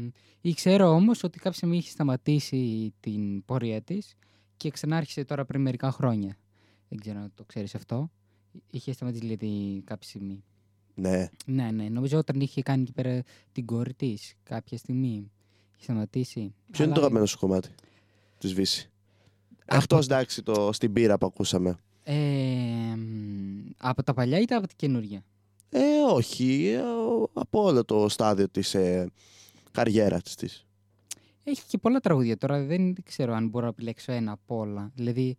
ή 0.41 0.53
ξέρω 0.53 0.87
όμως 0.87 1.23
ότι 1.23 1.37
κάποια 1.37 1.57
στιγμή 1.57 1.77
είχε 1.77 1.89
σταματήσει 1.89 2.93
την 2.99 3.45
πορεία 3.45 3.81
της 3.81 4.15
και 4.57 4.69
ξανάρχισε 4.69 5.25
τώρα 5.25 5.45
πριν 5.45 5.61
μερικά 5.61 5.91
χρόνια. 5.91 6.37
Δεν 6.89 6.99
ξέρω 6.99 7.19
αν 7.19 7.31
το 7.35 7.43
ξέρεις 7.43 7.75
αυτό. 7.75 8.11
Είχε 8.69 8.93
σταματήσει 8.93 9.25
δηλαδή 9.25 9.81
κάποια 9.85 10.07
στιγμή. 10.09 10.43
Ναι. 10.95 11.29
Ναι, 11.45 11.71
ναι. 11.71 11.89
Νομίζω 11.89 12.17
όταν 12.17 12.39
είχε 12.39 12.61
κάνει 12.61 12.81
εκεί 12.81 12.91
πέρα 12.91 13.23
την 13.51 13.65
κόρη 13.65 13.93
της 13.93 14.33
κάποια 14.43 14.77
στιγμή. 14.77 15.31
Είχε 15.73 15.83
σταματήσει. 15.83 16.53
Ποιο 16.71 16.83
είναι 16.83 16.93
το 16.93 16.99
αγαπημένο 16.99 17.25
σου 17.25 17.37
κομμάτι 17.39 17.69
της 18.37 18.53
Βύσης; 18.53 18.89
Από- 19.65 19.81
Εκτό 19.81 19.97
εντάξει 19.97 20.43
το, 20.43 20.69
στην 20.73 20.93
πύρα 20.93 21.17
που 21.17 21.25
ακούσαμε. 21.25 21.77
Ε, 22.03 22.13
μ, 22.95 23.69
από 23.77 24.03
τα 24.03 24.13
παλιά 24.13 24.39
ή 24.39 24.45
τα 24.45 24.57
από 24.57 24.67
τα 24.67 24.73
καινούργια; 24.75 25.23
Ε, 25.69 25.79
όχι. 26.13 26.67
ε, 26.67 26.81
από 27.33 27.63
όλο 27.63 27.85
το 27.85 28.09
στάδιο 28.09 28.49
της 28.49 28.73
ε, 28.73 29.09
καριέρας 29.71 30.35
της. 30.35 30.65
Έχει 31.43 31.61
και 31.67 31.77
πολλά 31.77 31.99
τραγούδια 31.99 32.37
τώρα. 32.37 32.63
Δεν 32.63 32.95
ξέρω 33.03 33.33
αν 33.33 33.47
μπορώ 33.47 33.63
να 33.65 33.71
επιλέξω 33.71 34.11
ένα 34.11 34.31
από 34.31 34.57
όλα. 34.57 34.91
Δηλαδή, 34.95 35.37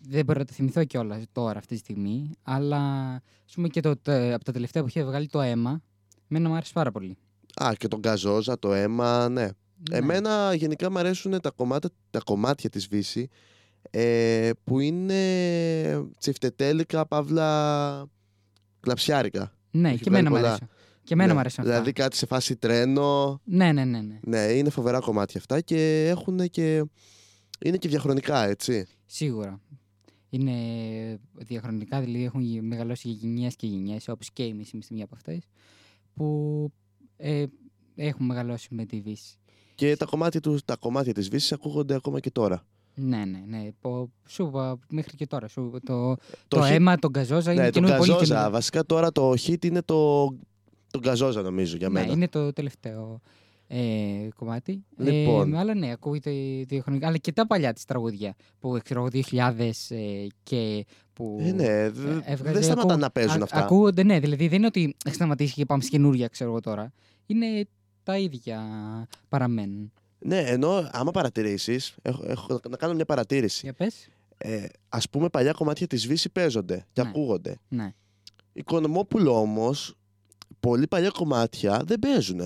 δεν 0.00 0.24
μπορώ 0.24 0.38
να 0.38 0.44
τα 0.44 0.52
θυμηθώ 0.52 0.84
κιόλας 0.84 1.22
τώρα 1.32 1.58
αυτή 1.58 1.74
τη 1.74 1.80
στιγμή. 1.80 2.30
Αλλά 2.42 3.12
ας 3.46 3.54
πούμε 3.54 3.68
και 3.68 3.80
το, 3.80 3.96
τε- 3.96 4.32
από 4.34 4.44
τα 4.44 4.52
τελευταία 4.52 4.82
που 4.82 4.88
είχε 4.88 5.04
βγάλει 5.04 5.26
το 5.28 5.40
αίμα, 5.40 5.82
εμένα 6.28 6.48
μου 6.48 6.54
άρεσε 6.54 6.72
πάρα 6.72 6.90
πολύ. 6.92 7.16
Α, 7.62 7.70
και 7.78 7.88
τον 7.88 8.00
Καζόζα, 8.00 8.58
το 8.58 8.72
αίμα, 8.72 9.28
ναι. 9.28 9.48
Ναι. 9.90 9.96
Εμένα 9.96 10.54
γενικά 10.54 10.90
μου 10.90 10.98
αρέσουν 10.98 11.40
τα 11.40 11.50
κομμάτια, 11.50 11.90
τα 12.10 12.18
κομμάτια 12.24 12.70
της 12.70 12.86
Βύση 12.88 13.28
ε, 13.90 14.50
που 14.64 14.80
είναι 14.80 15.20
τσιφτετέλικα, 16.18 17.06
παύλα 17.06 18.06
κλαψιάρικα. 18.80 19.54
Ναι, 19.70 19.88
έχει 19.90 20.02
και 20.02 20.08
εμένα 20.08 20.28
μου 20.30 20.36
βγάλει 20.36 20.46
αρέσουν. 20.46 20.68
Και 21.04 21.12
εμένα 21.12 21.28
Ναι, 21.28 21.34
μου 21.34 21.40
αρέσουν 21.40 21.60
αυτά. 21.64 21.72
Δηλαδή 21.74 21.92
κάτι 21.92 22.16
σε 22.16 22.26
φάση 22.26 22.56
τρένο. 22.56 23.40
Ναι, 23.44 23.72
ναι, 23.72 23.84
ναι, 23.84 24.00
ναι. 24.00 24.18
Ναι, 24.22 24.38
είναι 24.52 24.70
φοβερά 24.70 24.98
κομμάτια 24.98 25.40
αυτά 25.40 25.60
και 25.60 26.06
έχουν 26.08 26.48
και... 26.50 26.84
Είναι 27.64 27.76
και 27.76 27.88
διαχρονικά, 27.88 28.44
έτσι. 28.44 28.86
Σίγουρα. 29.06 29.60
Είναι 30.30 30.52
διαχρονικά, 31.32 32.00
δηλαδή 32.00 32.24
έχουν 32.24 32.40
γι- 32.40 32.60
μεγαλώσει 32.60 33.08
για 33.08 33.18
γενιές 33.20 33.56
και 33.56 33.66
γενιές, 33.66 34.08
όπως 34.08 34.30
και 34.32 34.42
εμείς 34.42 34.70
είμαστε 34.70 34.94
μία 34.94 35.04
από 35.04 35.14
αυτές, 35.14 35.38
που 36.14 36.72
ε, 37.16 37.44
έχουν 37.94 38.26
μεγαλώσει 38.26 38.68
με 38.74 38.84
τη 38.84 39.00
Βύση. 39.00 39.38
Και 39.80 39.96
τα 39.96 40.04
κομμάτια, 40.04 40.40
τους, 40.40 40.64
τα 40.64 40.76
κομμάτια 40.76 41.12
της 41.14 41.28
Βύσης 41.28 41.52
ακούγονται 41.52 41.94
ακόμα 41.94 42.20
και 42.20 42.30
τώρα. 42.30 42.62
Ναι, 42.94 43.16
ναι, 43.16 43.42
ναι. 43.46 43.68
Πο- 43.80 44.10
Σου 44.28 44.46
είπα 44.46 44.78
μέχρι 44.88 45.16
και 45.16 45.26
τώρα. 45.26 45.48
Σου, 45.48 45.80
το, 45.84 46.16
το, 46.48 46.62
hit- 46.64 46.70
αίμα, 46.70 46.96
τον 46.96 47.12
Καζόζα 47.12 47.52
είναι 47.52 47.60
Ναι, 47.62 47.70
τον 47.70 47.74
καινούριο, 47.82 47.96
πολύ 47.96 48.10
Καζόζα. 48.10 48.32
καινούριο. 48.34 48.50
Βασικά 48.52 48.84
τώρα 48.84 49.12
το 49.12 49.30
hit 49.30 49.64
είναι 49.64 49.82
το, 49.82 50.24
τον 50.90 51.00
Καζόζα 51.02 51.42
νομίζω 51.42 51.76
για 51.76 51.90
μένα. 51.90 52.06
Ναι, 52.06 52.12
είναι 52.12 52.28
το 52.28 52.52
τελευταίο 52.52 53.20
ε, 53.66 53.78
κομμάτι. 54.36 54.84
Λοιπόν. 54.96 55.54
Ε, 55.54 55.58
αλλά 55.58 55.74
ναι, 55.74 55.90
ακούγεται 55.92 56.30
διαχρονικά. 56.66 57.06
Αλλά 57.06 57.16
και 57.16 57.32
τα 57.32 57.46
παλιά 57.46 57.72
της 57.72 57.84
τραγούδια 57.84 58.34
που 58.58 58.78
ξέρω 58.84 59.08
2000 59.12 59.70
ε, 59.88 60.26
και 60.42 60.84
που. 61.12 61.38
Ε, 61.40 61.52
ναι, 61.52 61.90
δε- 61.90 62.10
ε, 62.10 62.22
έβγαζε, 62.24 62.52
δεν 62.52 62.62
σταματάνε 62.62 62.92
ακού- 62.92 63.02
να 63.02 63.10
παίζουν 63.10 63.40
α- 63.40 63.44
αυτά. 63.44 63.58
Ακούγονται, 63.64 64.02
ναι, 64.02 64.20
δηλαδή 64.20 64.48
δεν 64.48 64.58
είναι 64.58 64.66
ότι 64.66 64.96
έχει 65.04 65.14
σταματήσει 65.14 65.54
και 65.54 65.64
πάμε 65.66 65.82
σε 65.82 65.88
καινούρια, 65.88 66.28
ξέρω 66.28 66.50
εγώ 66.50 66.60
τώρα. 66.60 66.92
Είναι 67.26 67.46
τα 68.02 68.18
ίδια 68.18 68.60
παραμένουν. 69.28 69.92
Ναι, 70.18 70.38
ενώ 70.40 70.88
άμα 70.92 71.10
παρατηρήσεις, 71.10 71.94
έχω, 72.02 72.24
έχω 72.26 72.60
να 72.70 72.76
κάνω 72.76 72.94
μια 72.94 73.04
παρατήρηση. 73.04 73.60
Για 73.62 73.72
πες. 73.72 74.08
Ε, 74.38 74.66
Α 74.88 74.98
πούμε, 75.10 75.28
παλιά 75.28 75.52
κομμάτια 75.52 75.86
της 75.86 76.06
Βύσης 76.06 76.30
παίζονται 76.32 76.86
και 76.92 77.02
Ναι. 77.02 77.08
ακούγονται. 77.08 77.58
Ναι. 77.68 77.94
Οικονομόπουλο 78.52 79.40
όμως, 79.40 79.94
πολύ 80.60 80.86
παλιά 80.86 81.10
κομμάτια 81.10 81.82
δεν 81.86 81.98
παίζουν. 81.98 82.40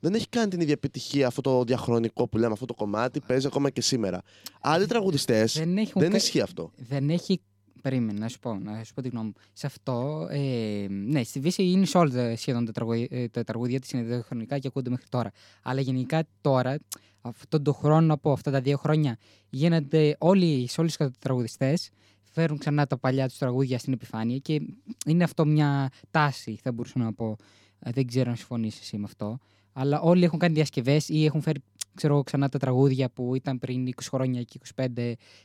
Δεν 0.00 0.14
έχει 0.14 0.28
κάνει 0.28 0.48
την 0.50 0.60
ίδια 0.60 0.72
επιτυχία 0.72 1.26
αυτό 1.26 1.40
το 1.40 1.64
διαχρονικό 1.64 2.28
που 2.28 2.38
λέμε. 2.38 2.52
Αυτό 2.52 2.64
το 2.66 2.74
κομμάτι 2.74 3.20
παίζει 3.20 3.46
ακόμα 3.46 3.70
και 3.70 3.80
σήμερα. 3.80 4.22
Άλλοι 4.60 4.86
τραγουδιστές 4.86 5.52
Δεν, 5.58 5.76
έχουν 5.76 6.00
δεν 6.02 6.10
κα- 6.10 6.16
ισχύει 6.16 6.40
αυτό. 6.40 6.70
δεν 6.76 7.10
έχει. 7.10 7.40
Περίμενε 7.88 8.18
να 8.18 8.28
σου 8.28 8.38
πω, 8.38 8.54
να 8.54 8.84
σου 8.84 8.94
πω 8.94 9.02
τη 9.02 9.08
γνώμη 9.08 9.26
μου. 9.26 9.32
Σε 9.52 9.66
αυτό, 9.66 10.26
ε, 10.30 10.86
ναι, 10.88 11.22
στη 11.22 11.40
Βύση 11.40 11.62
είναι 11.70 11.84
σε 11.86 11.98
όλα 11.98 12.10
τα- 12.10 12.36
σχεδόν 12.36 12.64
τα 12.64 12.72
τραγούδια, 12.72 13.06
ε, 13.10 13.28
τα 13.28 13.44
τραγούδια 13.44 13.80
της 13.80 13.90
είναι 13.90 14.02
διαχρονικά 14.02 14.58
και 14.58 14.66
ακούγονται 14.66 14.90
μέχρι 14.90 15.06
τώρα. 15.08 15.30
Αλλά 15.62 15.80
γενικά 15.80 16.26
τώρα, 16.40 16.78
αυτόν 17.20 17.62
τον 17.62 17.74
χρόνο 17.74 18.14
από 18.14 18.32
αυτά 18.32 18.50
τα 18.50 18.60
δύο 18.60 18.76
χρόνια, 18.76 19.16
γίνονται 19.50 20.16
όλοι, 20.18 20.66
σε 20.68 20.80
όλους 20.80 20.96
τους 20.96 21.08
τραγουδιστές, 21.18 21.90
φέρουν 22.22 22.58
ξανά 22.58 22.86
τα 22.86 22.98
παλιά 22.98 23.28
τους 23.28 23.38
τραγούδια 23.38 23.78
στην 23.78 23.92
επιφάνεια 23.92 24.38
και 24.38 24.60
είναι 25.06 25.24
αυτό 25.24 25.44
μια 25.46 25.90
τάση, 26.10 26.58
θα 26.62 26.72
μπορούσα 26.72 26.98
να 26.98 27.12
πω. 27.12 27.36
Ε, 27.78 27.90
Δεν 27.90 28.06
ξέρω 28.06 28.30
αν 28.30 28.36
συμφωνείς 28.36 28.78
εσύ 28.80 28.96
με 28.98 29.04
αυτό. 29.04 29.38
Αλλά 29.80 30.00
όλοι 30.00 30.24
έχουν 30.24 30.38
κάνει 30.38 30.54
διασκευές 30.54 31.08
ή 31.08 31.24
έχουν 31.24 31.40
φέρει 31.40 31.60
ξέρω, 31.94 32.14
εγώ, 32.14 32.22
ξανά 32.22 32.48
τα 32.48 32.58
τραγούδια 32.58 33.10
που 33.10 33.34
ήταν 33.34 33.58
πριν 33.58 33.86
20 33.86 33.90
χρόνια 34.10 34.42
και 34.42 34.60
25 34.76 34.86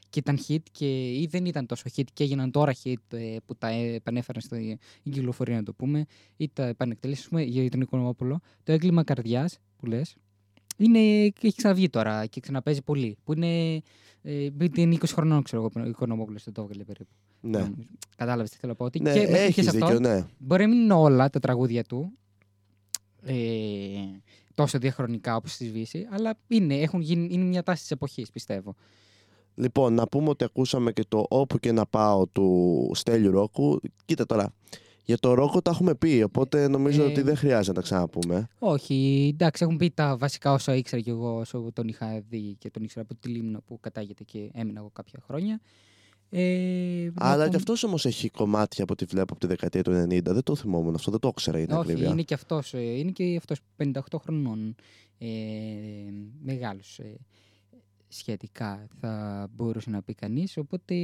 και 0.09 0.19
ήταν 0.19 0.39
hit 0.47 0.59
και 0.71 1.11
ή 1.11 1.27
δεν 1.31 1.45
ήταν 1.45 1.65
τόσο 1.65 1.83
hit 1.95 2.03
και 2.13 2.23
έγιναν 2.23 2.51
τώρα 2.51 2.73
hit 2.83 2.93
ε, 3.09 3.35
που 3.45 3.55
τα 3.55 3.67
ε, 3.67 3.93
επανέφεραν 3.93 4.41
στην 4.41 4.77
κυκλοφορία 5.03 5.55
να 5.55 5.63
το 5.63 5.73
πούμε 5.73 6.05
ή 6.37 6.49
τα 6.53 6.65
επανεκτελέσουμε 6.65 7.41
για 7.41 7.69
τον 7.69 7.81
Οικονομόπουλο. 7.81 8.39
Το 8.63 8.71
έγκλημα 8.71 9.03
καρδιάς 9.03 9.59
που 9.77 9.85
λες 9.85 10.15
είναι, 10.77 10.99
έχει 11.41 11.55
ξαναβγεί 11.55 11.89
τώρα 11.89 12.25
και 12.25 12.39
ξαναπέζει 12.39 12.81
πολύ. 12.81 13.17
Που 13.23 13.33
είναι, 13.33 13.81
ε, 14.21 14.47
είναι 14.75 14.97
20 14.99 15.03
χρονών, 15.07 15.43
ξέρω 15.43 15.61
εγώ, 15.61 15.85
ο 15.85 15.87
Οικονομόπουλος 15.87 16.43
δεν 16.43 16.53
το 16.53 16.61
έβγαλε 16.61 16.83
περίπου. 16.83 17.11
Ναι, 17.41 17.69
Κατάλαβες 18.15 18.49
τι 18.49 18.57
θέλω 18.57 18.71
να 18.71 18.77
πω. 18.77 18.85
Ότι 18.85 18.99
ναι 18.99 19.13
και 19.13 19.19
μέχρι 19.19 19.35
και 19.35 19.41
έχεις 19.41 19.63
σε 19.63 19.69
αυτό, 19.69 19.85
δίκιο, 19.85 19.99
ναι. 19.99 20.25
Μπορεί 20.37 20.61
να 20.61 20.69
μην 20.69 20.81
είναι 20.81 20.93
όλα 20.93 21.29
τα 21.29 21.39
τραγούδια 21.39 21.83
του 21.83 22.17
ε, 23.25 23.33
τόσο 24.55 24.77
διαχρονικά 24.77 25.35
όπως 25.35 25.51
στη 25.53 25.69
Βύση, 25.69 26.07
αλλά 26.11 26.37
είναι, 26.47 26.75
έχουν 26.75 27.01
γίνει, 27.01 27.27
είναι 27.31 27.43
μια 27.43 27.63
τάση 27.63 27.81
της 27.81 27.91
εποχής, 27.91 28.29
πιστεύω. 28.29 28.75
Λοιπόν, 29.55 29.93
να 29.93 30.07
πούμε 30.07 30.29
ότι 30.29 30.43
ακούσαμε 30.43 30.91
και 30.91 31.03
το 31.07 31.25
Όπου 31.29 31.59
και 31.59 31.71
να 31.71 31.85
πάω 31.85 32.27
του 32.27 32.91
Στέλιου 32.93 33.31
Ρόκου. 33.31 33.79
Κοίτα 34.05 34.25
τώρα, 34.25 34.53
για 35.05 35.17
το 35.17 35.33
Ρόκο 35.33 35.61
τα 35.61 35.71
έχουμε 35.71 35.95
πει, 35.95 36.21
οπότε 36.25 36.67
νομίζω 36.67 37.03
Ε, 37.03 37.05
ότι 37.05 37.21
δεν 37.21 37.35
χρειάζεται 37.35 37.67
να 37.67 37.73
τα 37.73 37.81
ξαναπούμε. 37.81 38.47
Όχι, 38.59 39.29
εντάξει, 39.33 39.63
έχουν 39.63 39.77
πει 39.77 39.91
τα 39.91 40.17
βασικά 40.17 40.51
όσα 40.51 40.75
ήξερα 40.75 41.01
και 41.01 41.09
εγώ 41.09 41.35
όσο 41.35 41.69
τον 41.73 41.87
είχα 41.87 42.23
δει 42.29 42.55
και 42.59 42.69
τον 42.69 42.83
ήξερα 42.83 43.01
από 43.09 43.15
τη 43.15 43.29
Λίμνο 43.29 43.61
που 43.65 43.79
κατάγεται 43.79 44.23
και 44.23 44.49
έμεινα 44.53 44.79
εγώ 44.79 44.89
κάποια 44.93 45.19
χρόνια. 45.25 45.59
Ε, 46.35 47.11
να 47.13 47.25
Αλλά 47.25 47.35
πούμε- 47.35 47.49
και 47.49 47.55
αυτός 47.55 47.83
όμως 47.83 48.05
έχει 48.05 48.29
κομμάτια 48.29 48.83
από 48.83 48.93
ό,τι 48.93 49.05
βλέπω 49.05 49.31
από 49.33 49.39
τη 49.41 49.47
δεκαετία 49.47 49.83
του 49.83 49.91
90. 49.91 50.33
Δεν 50.33 50.43
το 50.43 50.55
θυμόμουν 50.55 50.95
αυτό, 50.95 51.11
δεν 51.11 51.19
το 51.19 51.27
ήξερα 51.27 51.57
για 51.57 51.67
την 51.67 51.75
Όχι, 51.75 51.89
ακρίβεια. 51.91 52.11
είναι 52.11 52.21
και 52.21 52.33
αυτός, 52.33 52.73
ε, 52.73 52.81
είναι 52.81 53.11
και 53.11 53.35
αυτός 53.37 53.59
58 53.77 54.17
χρονών 54.19 54.75
ε, 55.17 55.27
μεγάλος 56.43 56.99
ε, 56.99 57.15
σχετικά 58.07 58.87
θα 58.99 59.47
μπορούσε 59.55 59.89
να 59.89 60.01
πει 60.01 60.13
κανείς, 60.13 60.57
οπότε 60.57 60.95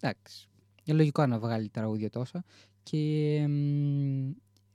εντάξει, 0.00 0.48
είναι 0.84 0.96
λογικό 0.96 1.26
να 1.26 1.38
βγάλει 1.38 1.68
τραγούδια 1.68 2.10
τόσα 2.10 2.44
και 2.82 3.44
μ, 3.48 4.30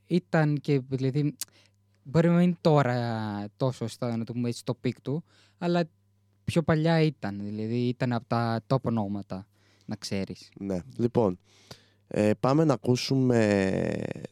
ήταν 0.07 0.57
και 0.57 0.82
δηλαδή 0.89 1.36
μπορεί 2.03 2.28
να 2.28 2.34
μην 2.34 2.43
είναι 2.43 2.57
τώρα 2.61 3.45
τόσο 3.57 3.88
στα, 3.88 4.17
να 4.17 4.24
το 4.24 4.34
πούμε 4.34 4.47
έτσι, 4.47 4.59
στο 4.59 4.74
peak 4.75 5.01
του, 5.01 5.24
αλλά 5.57 5.84
πιο 6.43 6.63
παλιά 6.63 7.01
ήταν, 7.01 7.39
δηλαδή 7.43 7.88
ήταν 7.88 8.13
από 8.13 8.26
τα 8.28 8.63
top 8.67 8.82
ονόματα, 8.82 9.47
να 9.93 9.99
ξέρεις. 9.99 10.49
Ναι. 10.59 10.79
Λοιπόν, 10.97 11.39
ε, 12.07 12.31
πάμε 12.39 12.63
να 12.63 12.73
ακούσουμε 12.73 13.37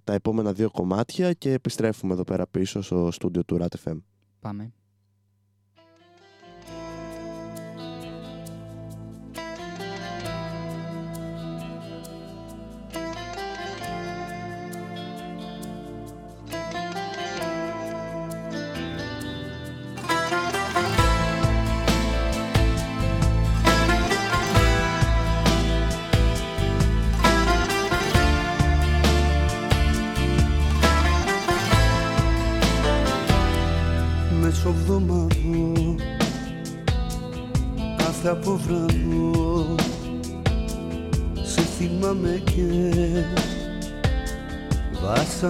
τα 0.04 0.14
επόμενα 0.14 0.54
δύο 0.54 0.72
κομμάτια 0.72 1.34
και 1.34 1.52
επιστρέφουμε 1.52 2.14
εδώ 2.14 2.24
πέρα 2.24 2.48
πίσω 2.48 2.82
στο 2.82 3.12
στούντιο 3.12 3.44
του 3.44 3.58
Rat 3.62 3.90
FM. 3.90 3.98
Πάμε. 4.40 4.74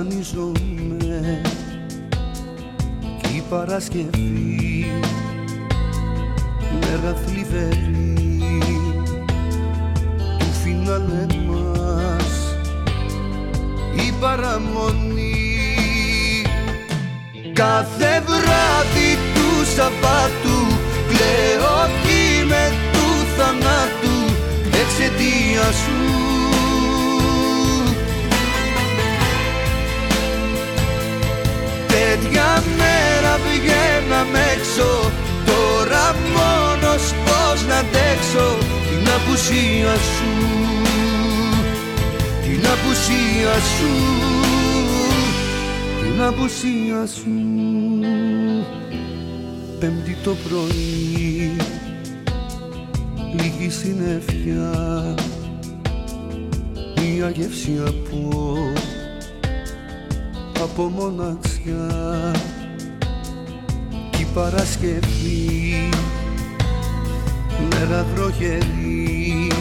Βασανίζομαι 0.02 1.42
Κι 3.22 3.36
η 3.36 3.44
Παρασκευή 3.50 4.92
Μέρα 6.80 7.16
θλιβερή 7.26 8.16
Του 10.40 10.46
φινάλε 10.64 11.26
μας. 11.48 12.56
Η 13.96 14.14
παραμονή 14.20 15.36
Κάθε 17.54 18.24
βράδυ 18.26 19.18
του 19.34 19.66
Σαββάτου 19.76 20.60
κλαίω 21.08 21.88
με 22.48 22.74
του 22.92 23.26
θανάτου 23.38 24.34
εξαιτίας 24.82 25.76
σου 25.76 26.31
Τέτοια 32.02 32.64
μέρα 32.78 33.34
βγαίναμε 33.46 34.40
έξω. 34.56 35.12
Τώρα 35.46 36.16
μόνος 36.36 37.14
πως 37.26 37.66
να 37.68 37.78
αντέξω. 37.78 38.58
Την 38.90 39.10
απουσία 39.18 39.94
σου 39.96 40.32
Την 42.44 42.66
απουσία 42.66 43.54
σου 43.78 43.92
Την 46.02 46.22
απουσία 46.22 47.06
σου. 47.06 47.32
Πέμπτη 49.80 50.18
το 50.24 50.36
πρωί 50.50 51.56
Λίγη 53.36 53.70
συννεφιά 53.70 55.16
Μια 56.96 57.30
γεύση 57.30 57.82
από 57.88 58.58
από 60.64 60.84
μοναξιά 60.84 61.51
Κι 61.64 61.72
η 64.22 64.28
Παρασκευή. 64.34 65.90
Μέρα 67.70 68.06
βροχερή 68.16 69.52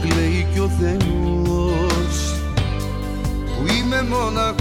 κλαίει 0.00 0.46
κι 0.52 0.58
ο 0.58 0.70
Θεός 0.80 2.16
που 3.56 3.66
είμαι 3.66 4.02
μοναχός 4.02 4.52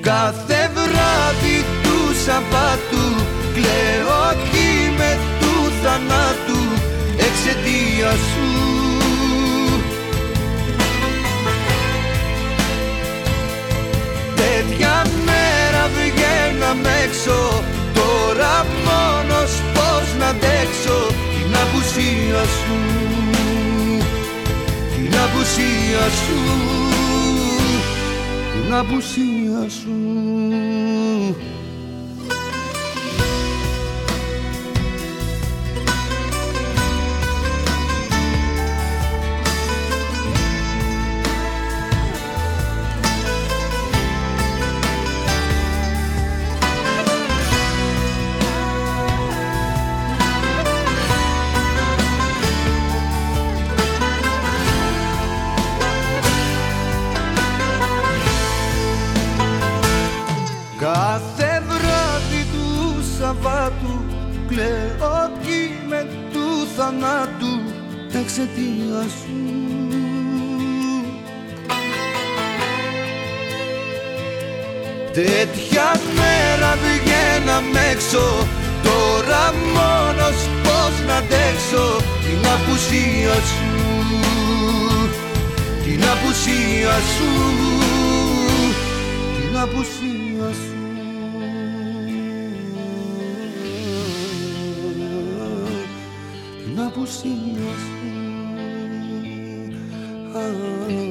Κάθε 0.00 0.70
βράδυ 0.74 1.64
του 1.82 2.14
Σαββάτου 2.24 3.06
κλαίω 3.54 4.32
κι 4.50 4.94
με 4.96 5.18
του 5.40 5.54
θανάτου 5.82 6.62
εξαιτίας 7.16 8.18
σου 8.18 8.79
βγαίναμε 16.70 17.02
έξω. 17.04 17.62
Τώρα 17.94 18.66
μόνος 18.86 19.52
πως 19.74 20.06
να 20.18 20.26
αντέξω 20.26 21.06
Την 21.08 21.56
απουσία 21.62 22.42
σου. 22.44 22.76
Την 24.94 25.18
απουσία 25.18 26.04
σου. 26.22 26.38
Την 28.52 28.74
απουσία 28.74 29.68
σου 29.80 31.49
θανάτου 67.00 67.60
εξαιτία 68.20 69.02
σου. 69.02 69.38
Τέτοια 75.12 76.00
μέρα 76.14 76.76
βγαίναμε 76.82 77.80
έξω 77.92 78.46
Τώρα 78.82 79.54
μόνος 79.74 80.48
πως 80.62 81.06
να 81.06 81.16
αντέξω 81.16 81.96
Την 82.24 82.48
απουσία 82.54 83.34
σου. 83.34 83.70
Την 85.84 86.02
απουσία 86.02 86.94
σου. 87.16 87.30
Την 89.36 89.58
απουσία 89.58 90.19
signos. 97.10 97.76
Ah. 100.34 101.09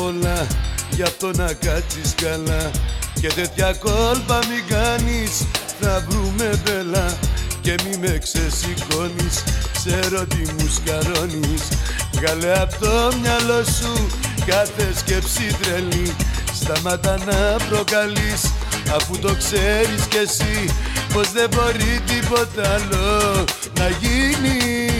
Πολλά 0.00 0.46
Γι' 0.90 1.02
αυτό 1.02 1.30
να 1.36 1.52
κάτσεις 1.52 2.14
καλά. 2.14 2.70
Και 3.20 3.26
τέτοια 3.28 3.72
κόλπα 3.72 4.38
μην 4.48 4.64
κάνεις 4.68 5.46
Θα 5.80 6.04
βρούμε 6.08 6.60
μπελά. 6.64 7.18
Και 7.60 7.74
μη 7.84 7.96
με 7.96 8.18
ξεσηκώνεις 8.18 9.36
Ξέρω 9.72 10.26
τι 10.26 10.36
μου 10.36 10.68
σκαρώνεις. 10.76 11.62
Βγάλε 12.12 12.52
απ' 12.60 12.78
το 12.80 13.10
μυαλό 13.20 13.64
σου 13.64 14.06
Κάθε 14.46 14.92
σκέψη 14.96 15.56
τρελή. 15.62 16.14
Σταμάτα 16.60 17.18
να 17.26 17.56
προκαλείς 17.68 18.42
Αφού 18.94 19.18
το 19.18 19.34
ξέρεις 19.34 20.02
κι 20.08 20.16
εσύ 20.16 20.74
Πως 21.12 21.32
δεν 21.32 21.48
μπορεί 21.54 22.00
τίποτα 22.06 22.74
άλλο 22.74 23.44
να 23.78 23.88
γίνει. 23.88 24.90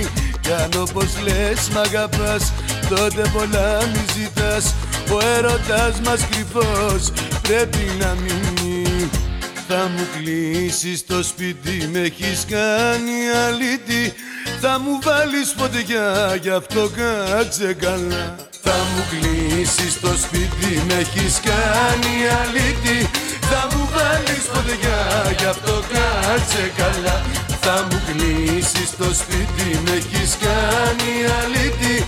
Κι 0.40 0.52
αν 0.52 0.70
όπως 0.80 1.08
λες 1.22 1.68
μ' 1.72 1.78
αγαπάς 1.78 2.52
Τότε 2.88 3.30
πολλά 3.32 3.78
μη 3.92 4.04
ζητάς 4.14 4.74
ο 5.12 5.18
έρωτας 5.36 6.00
μας 6.04 6.26
κρυφός 6.30 7.12
πρέπει 7.42 7.84
να 8.00 8.16
μείνει. 8.22 9.10
Θα 9.68 9.90
μου 9.94 10.06
κλείσεις 10.16 11.06
το 11.06 11.22
σπίτι, 11.22 11.88
με 11.92 11.98
έχεις 11.98 12.44
κάνει 12.48 13.18
αλήτη. 13.46 14.14
Θα 14.60 14.78
μου 14.78 14.98
βάλεις 15.02 15.54
φωτιά, 15.56 16.38
γι' 16.42 16.50
αυτό 16.50 16.90
κάτσε 16.96 17.72
καλά. 17.72 18.36
Θα 18.62 18.76
μου 18.90 19.02
κλείσεις 19.10 20.00
το 20.00 20.12
σπίτι, 20.24 20.70
με 20.88 20.94
έχεις 20.94 21.40
κάνει 21.50 22.14
αλήτη. 22.40 23.10
Θα 23.50 23.62
μου 23.72 23.88
βάλεις 23.94 24.44
φωτιά, 24.52 25.00
γι' 25.38 25.50
αυτό 25.54 25.82
κάτσε 25.92 26.72
καλά. 26.76 27.16
Θα 27.60 27.86
μου 27.86 28.00
κλείσεις 28.06 28.90
το 28.98 29.08
σπίτι, 29.20 29.68
με 29.84 29.90
έχεις 29.90 30.36
κάνει 30.44 31.10
αλήτη 31.40 32.06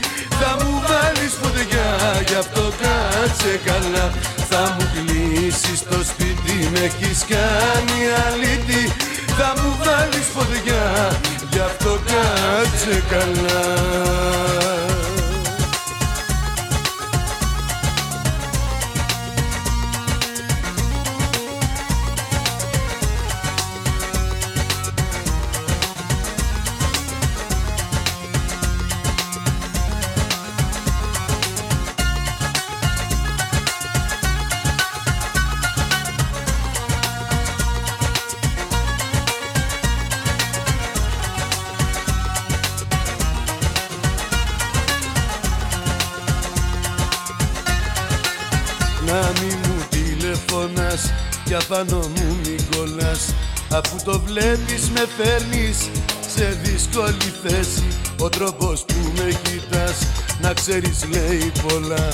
Γι' 2.28 2.34
αυτό 2.34 2.72
κάτσε 2.82 3.60
καλά. 3.64 4.06
Θα 4.50 4.62
μου 4.74 4.84
κλείσεις 4.94 5.80
το 5.90 5.98
σπίτι 6.10 6.68
Με 6.72 6.78
έχεις 6.78 7.24
κάνει 7.28 7.98
αλήτη. 8.26 8.92
Θα 9.38 9.62
μου 9.62 9.76
βάλεις 9.84 10.26
φωτιά 10.34 11.16
Γι' 11.50 11.58
αυτό 11.58 11.98
κάτσε 12.06 13.02
καλά 13.10 14.71
Αφού 53.84 53.96
το 54.04 54.20
βλέπεις 54.26 54.90
με 54.94 55.06
φέρνεις 55.16 55.90
σε 56.34 56.58
δύσκολη 56.62 57.32
θέση. 57.42 57.86
Ο 58.18 58.28
τρόπος 58.28 58.84
που 58.84 59.12
με 59.16 59.38
κοιτάς 59.42 59.98
να 60.40 60.52
ξέρεις 60.52 61.04
λέει 61.10 61.52
πολλά. 61.68 62.08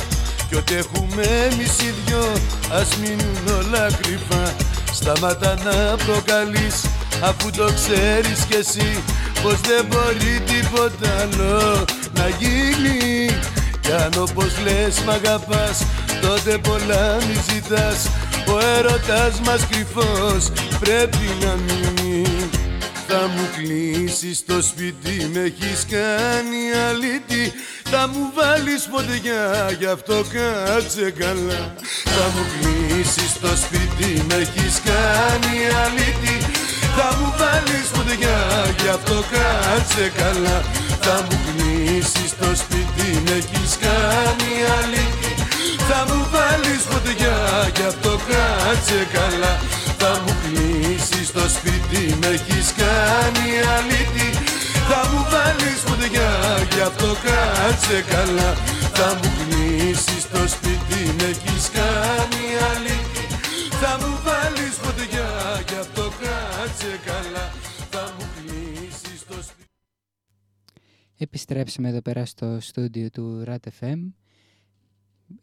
Κι 0.48 0.56
ό,τι 0.56 0.74
έχουμε 0.74 1.22
εμείς 1.22 1.80
οι 1.80 1.94
δυο 2.04 2.32
ας 2.72 2.96
μείνουν 2.96 3.58
όλα 3.58 3.86
κρυφά. 4.02 4.54
Σταμάτα 4.92 5.54
να 5.64 5.96
προκαλείς 6.04 6.84
αφού 7.20 7.50
το 7.50 7.64
ξέρεις 7.74 8.44
κι 8.48 8.56
εσύ 8.56 9.02
Πως 9.42 9.60
δεν 9.60 9.86
μπορεί 9.88 10.42
τίποτα 10.46 11.08
άλλο 11.20 11.84
να 12.14 12.28
γίνει. 12.28 13.30
Κι 13.80 13.92
αν 13.92 14.12
όπως 14.18 14.52
λες 14.64 15.00
μ' 15.06 15.10
αγαπάς 15.10 15.82
τότε 16.20 16.58
πολλά 16.58 17.16
μη 17.26 17.36
ζητάς. 17.52 18.08
Ο 18.46 18.58
έρωτας 18.76 19.40
μας 19.44 19.66
κρυφός 19.70 20.52
πρέπει 20.80 21.26
να 21.42 21.52
μείνει. 21.64 22.22
Θα 23.08 23.28
μου 23.28 23.48
κλείσεις 23.56 24.44
το 24.46 24.62
σπίτι 24.62 25.30
με 25.32 25.40
έχεις 25.40 25.86
κάνει 25.90 26.60
αλήτη. 26.88 27.52
Θα 27.90 28.08
μου 28.08 28.32
βάλεις 28.34 28.88
φωτιά 28.90 29.70
γι' 29.78 29.86
αυτό 29.86 30.24
κάτσε 30.34 31.10
καλά. 31.10 31.74
Θα 32.14 32.24
μου 32.32 32.44
κλείσεις 32.52 33.32
το 33.40 33.52
σπίτι 33.64 34.24
με 34.28 34.34
έχεις 34.34 34.80
κάνει 34.90 35.56
αλήτη. 35.84 36.36
Θα 37.00 37.16
μου 37.18 37.34
βάλεις 37.38 37.86
φωτιά, 37.94 38.38
γι' 38.80 38.88
αυτό 38.88 39.16
κάτσε 39.34 40.12
καλά. 40.20 40.58
Θα 41.04 41.16
μου 41.24 41.38
κλείσεις 41.46 42.30
το 42.40 42.50
σπίτι, 42.62 43.08
με 43.24 43.34
έχεις 43.40 43.72
κάνει 43.84 44.52
αλήτη. 44.78 45.32
Θα 45.88 46.00
μου 46.08 46.20
βάλεις 46.32 46.82
φωτιά, 46.90 47.36
γι' 47.76 47.86
αυτό 47.92 48.12
κάτσε 48.28 49.00
καλά 49.12 49.52
Θα 50.00 50.10
μου 50.22 50.32
κλείσεις 50.42 51.28
το 51.36 51.44
σπίτι, 51.56 52.02
με 52.20 52.26
έχεις 52.36 52.68
κάνει 52.82 53.46
αλήτη. 53.76 54.28
Θα 54.90 55.00
μου 55.10 55.20
βάλεις 55.32 55.78
φωτιά, 55.86 56.30
γι' 56.74 56.80
αυτό 56.90 57.08
κάτσε 57.26 57.98
καλά. 58.14 58.50
Θα 58.98 59.08
μου 59.18 59.28
κλείσεις 59.38 60.22
το 60.32 60.42
σπίτι, 60.54 61.00
με 61.18 61.24
έχεις 61.34 61.64
κάνει 61.78 62.44
αλήτη. 62.70 63.22
Θα 63.82 63.92
μου 64.00 64.12
βάλεις 64.26 64.74
φωτιά, 64.82 65.28
γι' 65.68 65.78
αυτό 65.84 66.02
κάτσε 66.22 66.92
καλά. 67.10 67.46
Θα 67.92 68.02
μου 68.18 68.24
κλείσεις 68.36 69.20
το 69.28 69.34
σπίτι. 69.48 69.66
Επιστρέψαμε 71.18 71.88
εδώ 71.88 72.02
πέρα 72.02 72.24
στο 72.26 72.58
στούντιο 72.60 73.10
του 73.10 73.44
RAT.FM. 73.46 73.98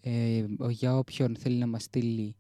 Ε, 0.01 0.43
ο- 0.59 0.69
για 0.69 0.97
όποιον 0.97 1.35
θέλει 1.39 1.55
να 1.57 1.67
μας 1.67 1.83
στείλει 1.83 2.35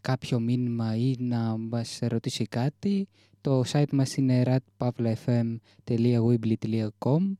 κάποιο 0.00 0.40
μήνυμα 0.40 0.96
ή 0.96 1.14
να 1.18 1.56
μας 1.56 1.98
ρωτήσει 2.00 2.44
κάτι, 2.44 3.08
το 3.40 3.62
site 3.72 3.90
μας 3.92 4.16
είναι 4.16 4.60
ratpavlafm.weebly.com 4.78 7.32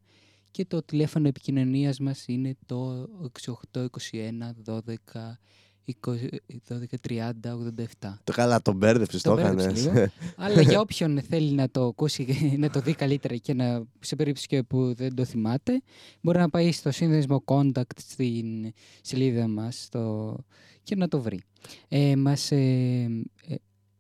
και 0.51 0.65
το 0.65 0.83
τηλέφωνο 0.83 1.29
επικοινωνίας 1.29 1.99
μας 1.99 2.25
είναι 2.27 2.57
το 2.67 3.09
6821 3.73 3.89
12 4.65 4.81
12 6.69 6.85
30 7.09 7.33
87. 8.03 8.15
Το 8.25 8.33
καλά, 8.33 8.63
τον 8.63 8.77
μπέρδεψες, 8.77 9.23
το 9.23 9.31
Το 9.31 9.37
μπέρδεψα 9.37 9.65
έκανες. 9.69 9.85
λίγο. 9.85 10.07
Αλλά 10.45 10.61
για 10.61 10.81
όποιον 10.81 11.21
θέλει 11.29 11.53
να 11.53 11.71
το 11.71 11.85
ακούσει, 11.87 12.55
να 12.59 12.71
το 12.71 12.81
δει 12.81 12.95
καλύτερα 12.95 13.37
και 13.37 13.55
να, 13.55 13.83
σε 14.01 14.17
περίπτωση 14.17 14.47
και 14.47 14.63
που 14.63 14.95
δεν 14.95 15.15
το 15.15 15.25
θυμάται, 15.25 15.83
μπορεί 16.21 16.39
να 16.39 16.49
πάει 16.51 16.73
στο 16.73 16.91
σύνδεσμο 16.91 17.43
contact 17.47 17.99
στην 17.99 18.73
σελίδα 19.03 19.49
μας 19.49 19.83
στο, 19.83 20.37
και 20.85 20.97
να 20.97 21.09
το 21.09 21.21
βρει. 21.21 21.41
Ε, 21.89 22.17
μας 22.17 22.51
ε, 22.53 22.57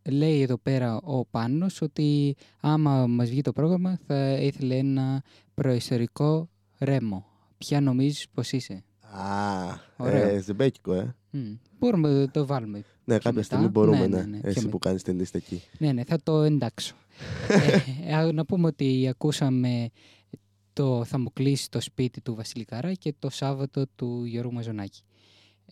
ε, 0.03 0.11
λέει 0.11 0.41
εδώ 0.41 0.59
πέρα 0.59 0.97
ο 0.97 1.25
Πάνος 1.25 1.81
ότι 1.83 2.37
άμα 2.61 3.07
μας 3.07 3.29
βγει 3.31 3.41
το 3.41 3.53
πρόγραμμα 3.53 3.99
θα 4.07 4.31
ήθελε 4.33 4.77
ένα 4.77 5.23
προϊστορικό 5.55 6.49
ρέμο. 6.79 7.27
Ποια 7.59 7.81
νομίζεις 7.81 8.29
πως 8.35 8.53
είσαι; 8.53 8.85
Α, 9.01 9.79
Ωραίο. 9.97 10.29
ε, 10.29 10.39
ζεμπέκικο, 10.41 10.93
ε. 10.95 11.15
Μμ. 11.31 11.41
Μπορούμε 11.79 12.09
να 12.09 12.31
το 12.31 12.47
βάλουμε. 12.47 12.79
Ναι, 13.05 13.15
κάποια 13.15 13.33
μετά. 13.33 13.43
στιγμή 13.43 13.69
μπορούμε, 13.69 13.99
Ναι, 13.99 14.07
ναι. 14.07 14.17
ναι, 14.17 14.25
ναι, 14.27 14.39
πιο 14.41 14.49
Εσύ 14.49 14.59
μετά. 14.59 14.71
που 14.71 14.79
κάνεις 14.79 15.03
τη 15.03 15.11
λίστα 15.13 15.39
εκεί. 15.39 15.63
Ναι, 15.79 15.93
ναι, 15.93 16.05
θα 16.05 16.19
το 16.23 16.43
εντάξω. 16.43 16.95
ε, 18.07 18.19
ε, 18.21 18.33
να 18.33 18.45
πούμε 18.45 18.67
ότι 18.67 19.09
ακούσαμε 19.09 19.89
το 20.73 21.05
«Θα 21.05 21.19
μου 21.19 21.33
κλείσει 21.33 21.71
το 21.71 21.81
σπίτι» 21.81 22.21
του 22.21 22.35
Βασίλη 22.35 22.65
Καρά 22.65 22.93
και 22.93 23.15
το 23.19 23.31
Σάββατο 23.31 23.85
του 23.97 24.25
Γιώργου 24.25 24.53
Μαζονάκη. 24.53 25.01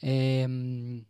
Ε, 0.00 0.46
μ, 0.46 1.00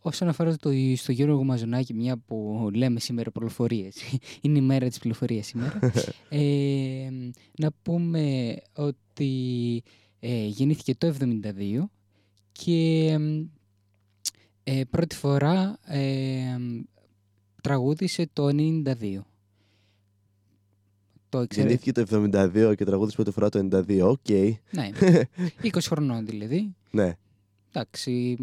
όσον 0.00 0.28
αφορά 0.28 0.56
το, 0.56 0.70
στο 0.96 1.12
Γιώργο 1.12 1.44
Μαζονάκη, 1.44 1.94
μια 1.94 2.16
που 2.16 2.68
λέμε 2.74 3.00
σήμερα 3.00 3.30
πληροφορίες, 3.30 3.96
είναι 4.40 4.58
η 4.58 4.62
μέρα 4.62 4.88
της 4.88 4.98
πληροφορίας 4.98 5.46
σήμερα, 5.46 5.78
ε, 6.28 7.08
μ, 7.10 7.30
να 7.58 7.70
πούμε 7.82 8.56
ότι 8.72 9.82
ε, 10.20 10.46
γεννήθηκε 10.46 10.94
το 10.94 11.14
1972 11.20 11.84
και 12.52 13.16
μ, 13.18 13.44
ε, 14.64 14.84
πρώτη 14.90 15.14
φορά 15.14 15.78
ε, 15.84 16.56
μ, 16.58 16.80
τραγούδισε 17.62 18.28
το 18.32 18.46
92. 18.46 19.20
Το 21.28 21.46
ξέρετε. 21.46 21.74
Γεννήθηκε 21.74 21.92
το 21.92 22.30
72 22.32 22.74
και 22.76 22.84
τραγούδισε 22.84 23.16
πρώτη 23.16 23.30
φορά 23.30 23.48
το 23.48 23.68
92. 23.72 24.00
Οκ. 24.02 24.28
Ναι, 24.70 24.90
20 25.72 25.78
χρονών 25.80 26.26
δηλαδή. 26.26 26.74
Ναι. 26.90 27.16
Εντάξει, 27.72 28.36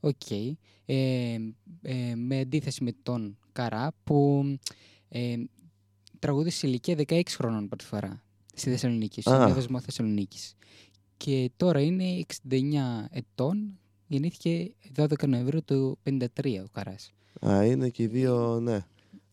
οκ. 0.00 0.30
Ε, 0.86 1.34
ε, 1.82 2.14
με 2.14 2.38
αντίθεση 2.38 2.84
με 2.84 2.92
τον 3.02 3.38
Καρά 3.52 3.92
που 4.04 4.44
ε, 5.08 5.36
τραγούδισε 6.18 6.58
σε 6.58 6.66
ηλικία 6.66 6.96
16 7.08 7.22
χρονών 7.28 7.68
πρώτη 7.68 7.84
φορά 7.84 8.22
στη 8.54 8.70
Θεσσαλονίκη, 8.70 9.20
στο 9.20 9.30
Α. 9.30 9.44
διάδοσμο 9.46 9.80
Θεσσαλονίκης. 9.80 10.54
Και 11.16 11.50
τώρα 11.56 11.80
είναι 11.80 12.04
69 12.50 12.54
ετών, 13.10 13.78
γεννήθηκε 14.06 14.72
12 14.96 15.28
Νοεμβρίου 15.28 15.64
του 15.64 15.98
53 16.04 16.24
ο 16.64 16.68
Καράς. 16.72 17.12
Α, 17.46 17.64
είναι 17.64 17.88
και 17.88 18.02
οι 18.02 18.06
δύο, 18.06 18.60
ναι. 18.60 18.84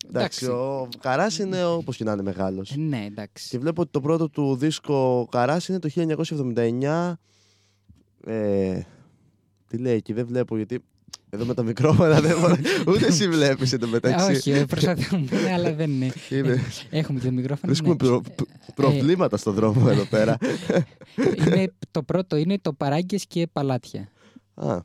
Εντάξει, 0.08 0.44
Εντάξει. 0.44 0.46
ο 0.46 0.88
Καράς 1.00 1.38
είναι 1.38 1.64
όπως 1.64 1.96
και 1.96 2.04
να 2.04 2.12
είναι 2.12 2.22
μεγάλος. 2.22 2.70
Ε, 2.70 2.76
ναι, 2.76 3.04
εντάξει. 3.04 3.48
Και 3.48 3.58
βλέπω 3.58 3.80
ότι 3.82 3.90
το 3.90 4.00
πρώτο 4.00 4.28
του 4.28 4.56
δίσκο 4.56 5.28
Καράς 5.30 5.68
είναι 5.68 5.78
το 5.78 5.88
1979. 5.94 7.12
Ε, 8.24 8.80
τι 9.68 9.78
λέει 9.78 9.94
εκεί, 9.96 10.12
δεν 10.12 10.26
βλέπω 10.26 10.56
γιατί 10.56 10.78
εδώ 11.30 11.44
με 11.44 11.54
τα 11.54 11.62
μικρόφωνα 11.62 12.20
δεν 12.20 12.40
μπορώ. 12.40 12.56
Ούτε 12.88 13.06
εσύ 13.06 13.28
βλέπεις 13.28 13.72
εν 13.72 13.80
τω 13.80 13.86
Ε, 13.86 13.90
μεταξύ. 13.90 14.32
όχι, 14.32 14.50
ε, 14.50 14.64
προσπαθούμε, 14.64 15.52
αλλά 15.54 15.74
δεν 15.74 15.90
είναι. 15.90 16.12
Είναι- 16.30 16.60
Έχουμε 16.90 17.20
το 17.20 17.30
μικρόφωνο. 17.32 17.72
Βρίσκουμε 17.74 17.90
ναι. 17.90 17.96
προ- 17.96 18.34
προ- 18.34 18.48
προβλήματα 18.74 19.36
στον 19.36 19.54
δρόμο 19.54 19.86
εδώ 19.90 20.04
πέρα. 20.04 20.36
είναι, 21.46 21.72
το 21.90 22.02
πρώτο 22.02 22.36
είναι 22.36 22.58
το 22.58 22.72
Παράγκες 22.72 23.26
και 23.26 23.46
Παλάτια. 23.52 24.08
Α, 24.54 24.80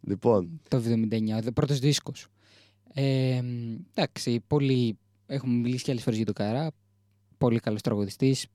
λοιπόν. 0.00 0.60
Το 0.68 0.76
79, 0.76 1.46
ο 1.48 1.52
πρώτος 1.52 1.78
δίσκος. 1.78 2.26
Ε, 2.94 3.40
μ, 3.42 3.74
εντάξει, 3.94 4.40
πολύ, 4.46 4.98
έχουμε 5.26 5.54
μιλήσει 5.54 5.84
και 5.84 5.90
άλλες 5.90 6.02
φορές 6.02 6.16
για 6.18 6.26
τον 6.26 6.34
Καρά. 6.34 6.70
Πολύ 7.38 7.58
καλός 7.58 7.80
τραγουδιστής 7.80 8.46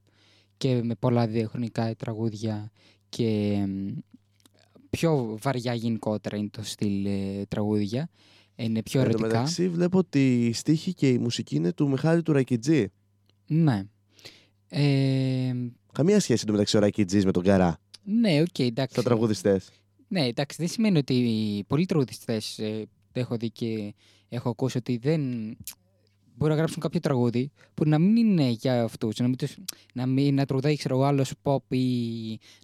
και 0.57 0.82
με 0.84 0.95
πολλά 0.99 1.28
διαχρονικά 1.28 1.95
τραγούδια 1.95 2.71
και 3.09 3.55
μ, 3.67 3.88
πιο 4.97 5.37
βαριά 5.41 5.73
γενικότερα 5.73 6.37
είναι 6.37 6.49
το 6.51 6.63
στυλ 6.63 7.05
ε, 7.05 7.45
τραγούδια. 7.47 8.09
Είναι 8.55 8.83
πιο 8.83 8.99
Εν 9.01 9.05
τω 9.05 9.11
ερωτικά. 9.11 9.37
μεταξύ 9.37 9.69
βλέπω 9.69 9.97
ότι 9.97 10.45
η 10.47 10.53
στίχοι 10.53 10.93
και 10.93 11.09
η 11.09 11.17
μουσική 11.17 11.55
είναι 11.55 11.73
του 11.73 11.89
Μιχάλη 11.89 12.21
του 12.21 12.31
Ρακιντζή. 12.33 12.88
Ναι. 13.47 13.83
Ε, 14.69 15.53
Καμία 15.91 16.19
σχέση 16.19 16.45
του 16.45 16.51
μεταξύ 16.51 16.77
ο 16.77 16.79
Ρακιντζής 16.79 17.25
με 17.25 17.31
τον 17.31 17.43
Καρά. 17.43 17.77
Ναι, 18.03 18.41
οκ, 18.41 18.59
εντάξει. 18.59 18.93
στα 18.93 19.03
τραγουδιστές. 19.03 19.69
Ναι, 20.07 20.25
εντάξει, 20.25 20.57
δεν 20.59 20.67
σημαίνει 20.67 20.97
ότι 20.97 21.63
πολλοί 21.67 21.85
τραγουδιστές 21.85 22.59
ε, 22.59 22.85
έχω 23.11 23.37
δει 23.37 23.49
και 23.51 23.93
έχω 24.29 24.49
ακούσει 24.49 24.77
ότι 24.77 24.97
δεν 24.97 25.21
μπορεί 26.35 26.51
να 26.51 26.57
γράψουν 26.57 26.81
κάποιο 26.81 26.99
τραγούδι 26.99 27.51
που 27.73 27.83
να 27.87 27.99
μην 27.99 28.15
είναι 28.15 28.49
για 28.49 28.83
αυτούς. 28.83 29.17
Να, 29.19 29.27
μην 29.27 29.37
τους- 29.37 29.57
να, 29.93 30.05
μην, 30.05 30.35
να 30.35 30.45
τραγουδάει, 30.45 30.75
ξέρω 30.75 30.95
εγώ, 30.95 31.03
άλλος 31.03 31.31
pop 31.43 31.57
ή 31.75 31.85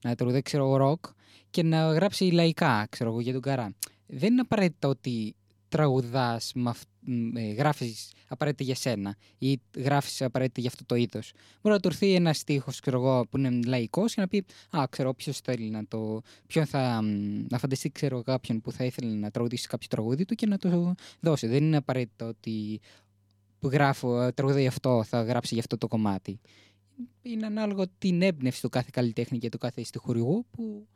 να 0.03 0.15
τραγουδάει, 0.15 0.41
ξέρω 0.41 0.63
εγώ, 0.75 0.91
rock 0.91 1.09
και 1.53 1.63
να 1.63 1.93
γράψει 1.93 2.31
λαϊκά, 2.31 2.87
ξέρω 2.89 3.09
εγώ, 3.09 3.19
για 3.19 3.33
τον 3.33 3.41
καρά. 3.41 3.73
Δεν 4.07 4.31
είναι 4.31 4.41
απαραίτητο 4.41 4.87
ότι 4.87 5.35
τραγουδάς, 5.67 6.53
ε, 7.35 7.51
γράφεις 7.53 8.11
απαραίτητα 8.27 8.63
για 8.63 8.75
σένα 8.75 9.15
ή 9.37 9.59
γράφεις 9.75 10.21
απαραίτητα 10.21 10.61
για 10.61 10.69
αυτό 10.69 10.85
το 10.85 10.95
είδος. 10.95 11.31
Μπορεί 11.61 11.75
να 11.75 11.81
του 11.81 11.87
έρθει 11.87 12.13
ένας 12.13 12.37
στίχος, 12.37 12.79
ξέρω 12.79 12.97
εγώ, 12.97 13.27
που 13.29 13.37
είναι 13.37 13.59
λαϊκός 13.65 14.13
και 14.13 14.21
να 14.21 14.27
πει 14.27 14.45
Α, 14.77 14.83
ξέρω 14.89 15.13
ποιο 15.13 15.33
θέλει 15.43 15.69
να 15.69 15.85
το. 15.87 16.21
Ποιον 16.47 16.65
θα. 16.65 17.01
μ, 17.03 17.45
να 17.49 17.57
φανταστεί, 17.57 17.89
ξέρω 17.89 18.21
κάποιον 18.21 18.61
που 18.61 18.71
θα 18.71 18.83
ήθελε 18.83 19.13
να 19.13 19.31
τραγουδήσει 19.31 19.67
κάποιο 19.67 19.87
τραγούδι 19.89 20.25
του 20.25 20.35
και 20.35 20.45
να 20.45 20.57
το 20.57 20.95
δώσει. 21.19 21.47
Δεν 21.47 21.63
είναι 21.63 21.77
απαραίτητο 21.77 22.25
ότι 22.25 22.81
που 23.59 23.67
γράφω 23.67 24.21
ε, 24.21 24.31
τραγούδι 24.31 24.67
αυτό 24.67 25.03
θα 25.03 25.21
γράψει 25.23 25.53
για 25.53 25.63
αυτό 25.63 25.77
το 25.77 25.87
κομμάτι. 25.87 26.39
Είναι 27.21 27.45
ανάλογα 27.45 27.85
την 27.97 28.21
έμπνευση 28.21 28.61
του 28.61 28.69
κάθε 28.69 28.89
καλλιτέχνη 28.91 29.37
και 29.37 29.49
του 29.49 29.57
κάθε 29.57 29.83
στιχουργού 29.83 30.45
που 30.51 30.87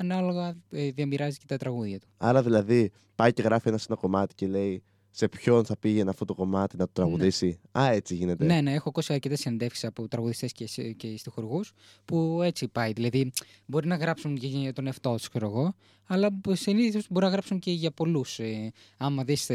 ανάλογα 0.00 0.54
ε, 0.70 0.90
διαμοιράζει 0.90 1.38
και 1.38 1.44
τα 1.46 1.56
τραγούδια 1.56 1.98
του. 1.98 2.06
Άρα 2.16 2.42
δηλαδή 2.42 2.90
πάει 3.14 3.32
και 3.32 3.42
γράφει 3.42 3.68
ένας 3.68 3.80
σε 3.80 3.86
ένα 3.90 4.00
κομμάτι 4.00 4.34
και 4.34 4.46
λέει 4.46 4.82
σε 5.10 5.28
ποιον 5.28 5.64
θα 5.64 5.76
πήγαινε 5.76 6.10
αυτό 6.10 6.24
το 6.24 6.34
κομμάτι 6.34 6.76
να 6.76 6.84
το 6.84 6.90
τραγουδήσει. 6.92 7.58
Α, 7.78 7.86
έτσι 7.92 8.14
γίνεται. 8.14 8.44
Ναι, 8.44 8.60
ναι, 8.60 8.72
έχω 8.72 8.88
ακούσει 8.88 9.12
αρκετές 9.12 9.40
συνεντεύξεις 9.40 9.84
από 9.84 10.08
τραγουδιστές 10.08 10.52
και, 10.52 10.66
σε- 10.66 10.92
και 10.92 11.16
στιχουργού 11.16 11.60
που 12.04 12.40
έτσι 12.42 12.68
πάει. 12.68 12.92
Δηλαδή, 12.92 13.30
μπορεί 13.66 13.86
να 13.86 13.96
γράψουν 13.96 14.38
και 14.38 14.46
για 14.46 14.72
τον 14.72 14.86
εαυτό 14.86 15.14
τους, 15.14 15.28
ξέρω 15.28 15.46
εγώ, 15.46 15.74
αλλά 16.06 16.40
συνήθως 16.48 17.06
μπορεί 17.10 17.24
να 17.24 17.30
γράψουν 17.30 17.58
και 17.58 17.70
για 17.72 17.90
πολλούς. 17.90 18.38
Ε, 18.38 18.72
άμα 18.96 19.24
δεις 19.24 19.50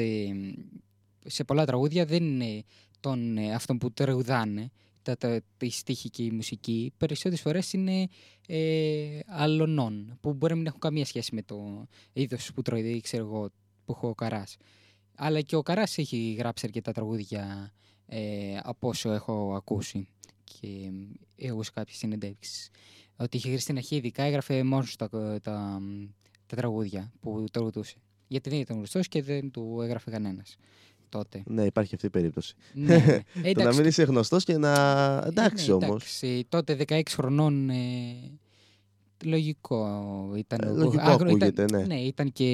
σε 1.25 1.43
πολλά 1.43 1.65
τραγούδια, 1.65 2.05
δεν 2.05 2.23
είναι 2.23 2.63
τον, 2.99 3.37
ε, 3.37 3.53
αυτόν 3.53 3.77
που 3.77 3.91
τραγουδάνε. 3.91 4.71
Τα, 5.05 5.17
τα, 5.17 5.41
η 5.59 5.69
στίχη 5.69 6.09
και 6.09 6.23
η 6.23 6.31
μουσική 6.31 6.93
περισσότερες 6.97 7.41
φορές 7.41 7.73
είναι 7.73 8.07
ε, 8.47 9.19
αλωνών 9.25 10.17
που 10.21 10.33
μπορεί 10.33 10.51
να 10.51 10.57
μην 10.57 10.67
έχουν 10.67 10.79
καμία 10.79 11.05
σχέση 11.05 11.35
με 11.35 11.41
το 11.41 11.87
είδος 12.13 12.51
που 12.53 12.61
τρώει, 12.61 12.81
δηλαδή, 12.81 13.01
ξέρω 13.01 13.23
εγώ, 13.23 13.49
που 13.85 13.91
έχω 13.91 14.07
ο 14.07 14.15
Καράς. 14.15 14.57
Αλλά 15.15 15.41
και 15.41 15.55
ο 15.55 15.61
Καράς 15.61 15.97
έχει 15.97 16.35
γράψει 16.37 16.65
αρκετά 16.65 16.91
τραγούδια 16.91 17.73
ε, 18.05 18.57
από 18.63 18.87
όσο 18.87 19.11
έχω 19.11 19.55
ακούσει 19.55 20.07
και 20.43 20.91
έχω 21.35 21.63
σε 21.63 21.71
κάποιες 21.73 21.97
συνεντεύξεις. 21.97 22.69
Ότι 23.15 23.37
είχε 23.37 23.57
στην 23.57 23.77
αρχή 23.77 23.95
ειδικά 23.95 24.23
έγραφε 24.23 24.63
μόνος 24.63 24.95
τα, 24.95 25.09
τα, 25.09 25.39
τα 26.45 26.55
τραγούδια 26.55 27.11
που 27.19 27.45
τραγουδούσε. 27.51 27.95
Γιατί 28.27 28.49
δεν 28.49 28.59
ήταν 28.59 28.77
γνωστός 28.77 29.07
και 29.07 29.23
δεν 29.23 29.51
του 29.51 29.79
έγραφε 29.81 30.11
κανένας 30.11 30.55
τότε. 31.09 31.43
Ναι, 31.45 31.63
υπάρχει 31.63 31.95
αυτή 31.95 32.07
η 32.07 32.09
περίπτωση. 32.09 32.53
ναι, 32.73 32.97
ναι. 32.97 33.49
Ε, 33.49 33.51
το 33.53 33.63
να 33.63 33.73
μην 33.73 33.85
είσαι 33.85 34.03
γνωστός 34.03 34.43
και 34.43 34.57
να. 34.57 34.73
Εντάξει 35.27 35.67
ναι, 35.67 35.73
όμως. 35.73 35.87
εντάξει. 36.23 36.45
Τότε 36.49 36.77
16 36.87 37.01
χρονών 37.09 37.69
ε, 37.69 37.75
λογικό 39.23 40.33
ήταν. 40.37 40.59
Ε, 40.63 40.67
ο- 40.67 40.75
λογικό 40.75 41.01
Άγρο- 41.03 41.29
ακούγεται, 41.29 41.63
ήταν, 41.63 41.87
ναι. 41.87 41.95
ήταν 41.99 42.31
και 42.31 42.49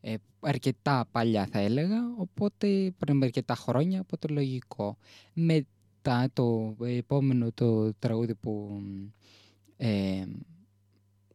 ε, 0.00 0.14
αρκετά 0.40 1.08
παλιά 1.10 1.46
θα 1.50 1.58
έλεγα, 1.58 1.96
οπότε 2.18 2.92
πριν 2.98 3.16
με 3.16 3.24
αρκετά 3.24 3.54
χρόνια, 3.54 4.00
οπότε 4.00 4.28
λογικό. 4.28 4.96
Μετά 5.32 6.28
το 6.32 6.76
επόμενο 6.80 7.50
το 7.54 7.94
τραγούδι 7.94 8.34
που, 8.34 8.82
ε, 9.76 10.24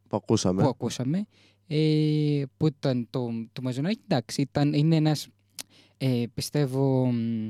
Που 0.07 0.16
ακούσαμε. 0.18 0.62
που 0.64 0.68
ακούσαμε, 0.70 1.26
ε, 1.68 2.43
που 2.57 2.68
ήταν 2.68 3.07
το, 3.10 3.30
το 3.53 3.62
Μαζονάκι, 3.62 3.99
εντάξει, 4.07 4.41
ήταν, 4.41 4.74
είναι 4.74 4.95
ένας, 4.95 5.28
ε, 6.01 6.23
πιστεύω, 6.33 7.05
μ, 7.11 7.49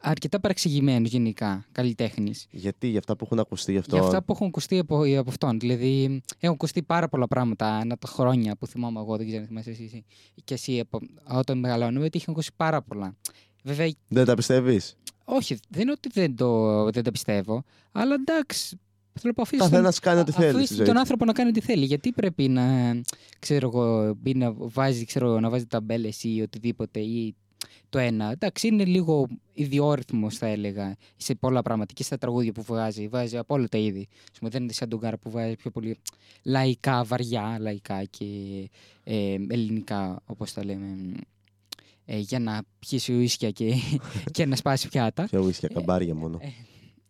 αρκετά 0.00 0.40
παραξηγημένος 0.40 1.10
γενικά 1.10 1.66
καλλιτέχνης. 1.72 2.46
Γιατί, 2.50 2.86
για 2.88 2.98
αυτά 2.98 3.16
που 3.16 3.24
έχουν 3.24 3.38
ακουστεί 3.38 3.72
γι' 3.72 3.78
αυτό; 3.78 3.96
Για 3.96 4.04
αυτά 4.04 4.22
που 4.22 4.32
έχουν 4.32 4.46
ακουστεί 4.46 4.78
από, 4.78 5.02
από 5.18 5.30
αυτόν. 5.30 5.58
Δηλαδή, 5.58 6.04
έχουν 6.38 6.54
ακουστεί 6.54 6.82
πάρα 6.82 7.08
πολλά 7.08 7.28
πράγματα 7.28 7.66
ανά 7.66 7.98
τα 7.98 8.08
χρόνια 8.08 8.56
που 8.56 8.66
θυμάμαι 8.66 9.00
εγώ, 9.00 9.16
δεν 9.16 9.26
ξέρω 9.26 9.40
αν 9.42 9.48
θυμάσαι 9.48 9.70
εσύ, 9.70 9.82
εσύ 9.84 10.04
και 10.44 10.54
εσύ 10.54 10.80
από, 10.80 10.98
όταν 11.38 11.58
μεγαλώνουμε, 11.58 12.04
ότι 12.04 12.16
είχαν 12.16 12.32
ακούσει 12.34 12.50
πάρα 12.56 12.82
πολλά. 12.82 13.16
Βέβαια, 13.64 13.92
Δεν 14.08 14.24
τα 14.24 14.34
πιστεύεις; 14.34 14.96
όχι, 15.24 15.58
δεν 15.68 15.82
είναι 15.82 15.90
ότι 15.90 16.08
δεν, 16.12 16.36
το, 16.36 16.84
δεν 16.90 17.02
τα 17.02 17.10
πιστεύω, 17.10 17.64
αλλά 17.92 18.14
εντάξει. 18.14 18.78
Θέλω 19.20 19.32
να 19.36 19.42
αφήσει 19.42 19.62
Καθένας 19.62 19.98
κάνει 19.98 20.20
ό,τι 20.20 20.32
θέλει. 20.32 20.48
στη 20.48 20.56
αφήσει 20.56 20.74
ζωή 20.74 20.84
τον 20.84 20.94
του. 20.94 21.00
άνθρωπο 21.00 21.24
να 21.24 21.32
κάνει 21.32 21.48
ό,τι 21.48 21.60
θέλει. 21.60 21.84
Γιατί 21.84 22.12
πρέπει 22.12 22.48
να, 22.48 22.64
ξέρω 23.38 23.70
εγώ, 23.74 24.14
μπει 24.14 24.34
να 24.34 24.52
βάζει, 24.56 25.04
ξέρω, 25.04 25.40
να 25.40 25.50
βάζει 25.50 25.66
ταμπέλες 25.66 26.22
ή 26.24 26.40
οτιδήποτε 26.42 27.00
ή 27.00 27.34
το 27.88 27.98
ένα. 27.98 28.30
Εντάξει, 28.30 28.66
είναι 28.66 28.84
λίγο 28.84 29.26
ιδιόρυθμος, 29.52 30.36
θα 30.36 30.46
έλεγα, 30.46 30.96
σε 31.16 31.34
πολλά 31.34 31.62
πράγματα 31.62 31.92
και 31.92 32.02
στα 32.02 32.18
τραγούδια 32.18 32.52
που 32.52 32.62
βγάζει. 32.62 33.08
Βάζει 33.08 33.36
από 33.36 33.54
όλα 33.54 33.68
τα 33.68 33.78
είδη. 33.78 34.08
Ας 34.32 34.38
πούμε, 34.38 34.50
δεν 34.50 34.62
είναι 34.62 34.72
σαν 34.72 34.88
τον 34.88 35.00
Κάρα 35.00 35.18
που 35.18 35.30
βάζει 35.30 35.56
πιο 35.56 35.70
πολύ 35.70 35.98
λαϊκά, 36.42 37.04
βαριά 37.04 37.56
λαϊκά 37.60 38.04
και 38.04 38.24
ε, 39.04 39.34
ελληνικά, 39.48 40.22
όπως 40.26 40.52
τα 40.52 40.64
λέμε. 40.64 40.96
Ε, 42.04 42.18
για 42.18 42.38
να 42.38 42.62
πιει 42.78 43.00
ουίσκια 43.16 43.50
και, 43.50 43.74
και 44.34 44.46
να 44.46 44.56
σπάσει 44.56 44.88
πιάτα. 44.88 45.24
Για 45.30 45.38
ουίσκια, 45.40 45.68
καμπάρια 45.74 46.14
μόνο. 46.14 46.38
ε, 46.40 46.46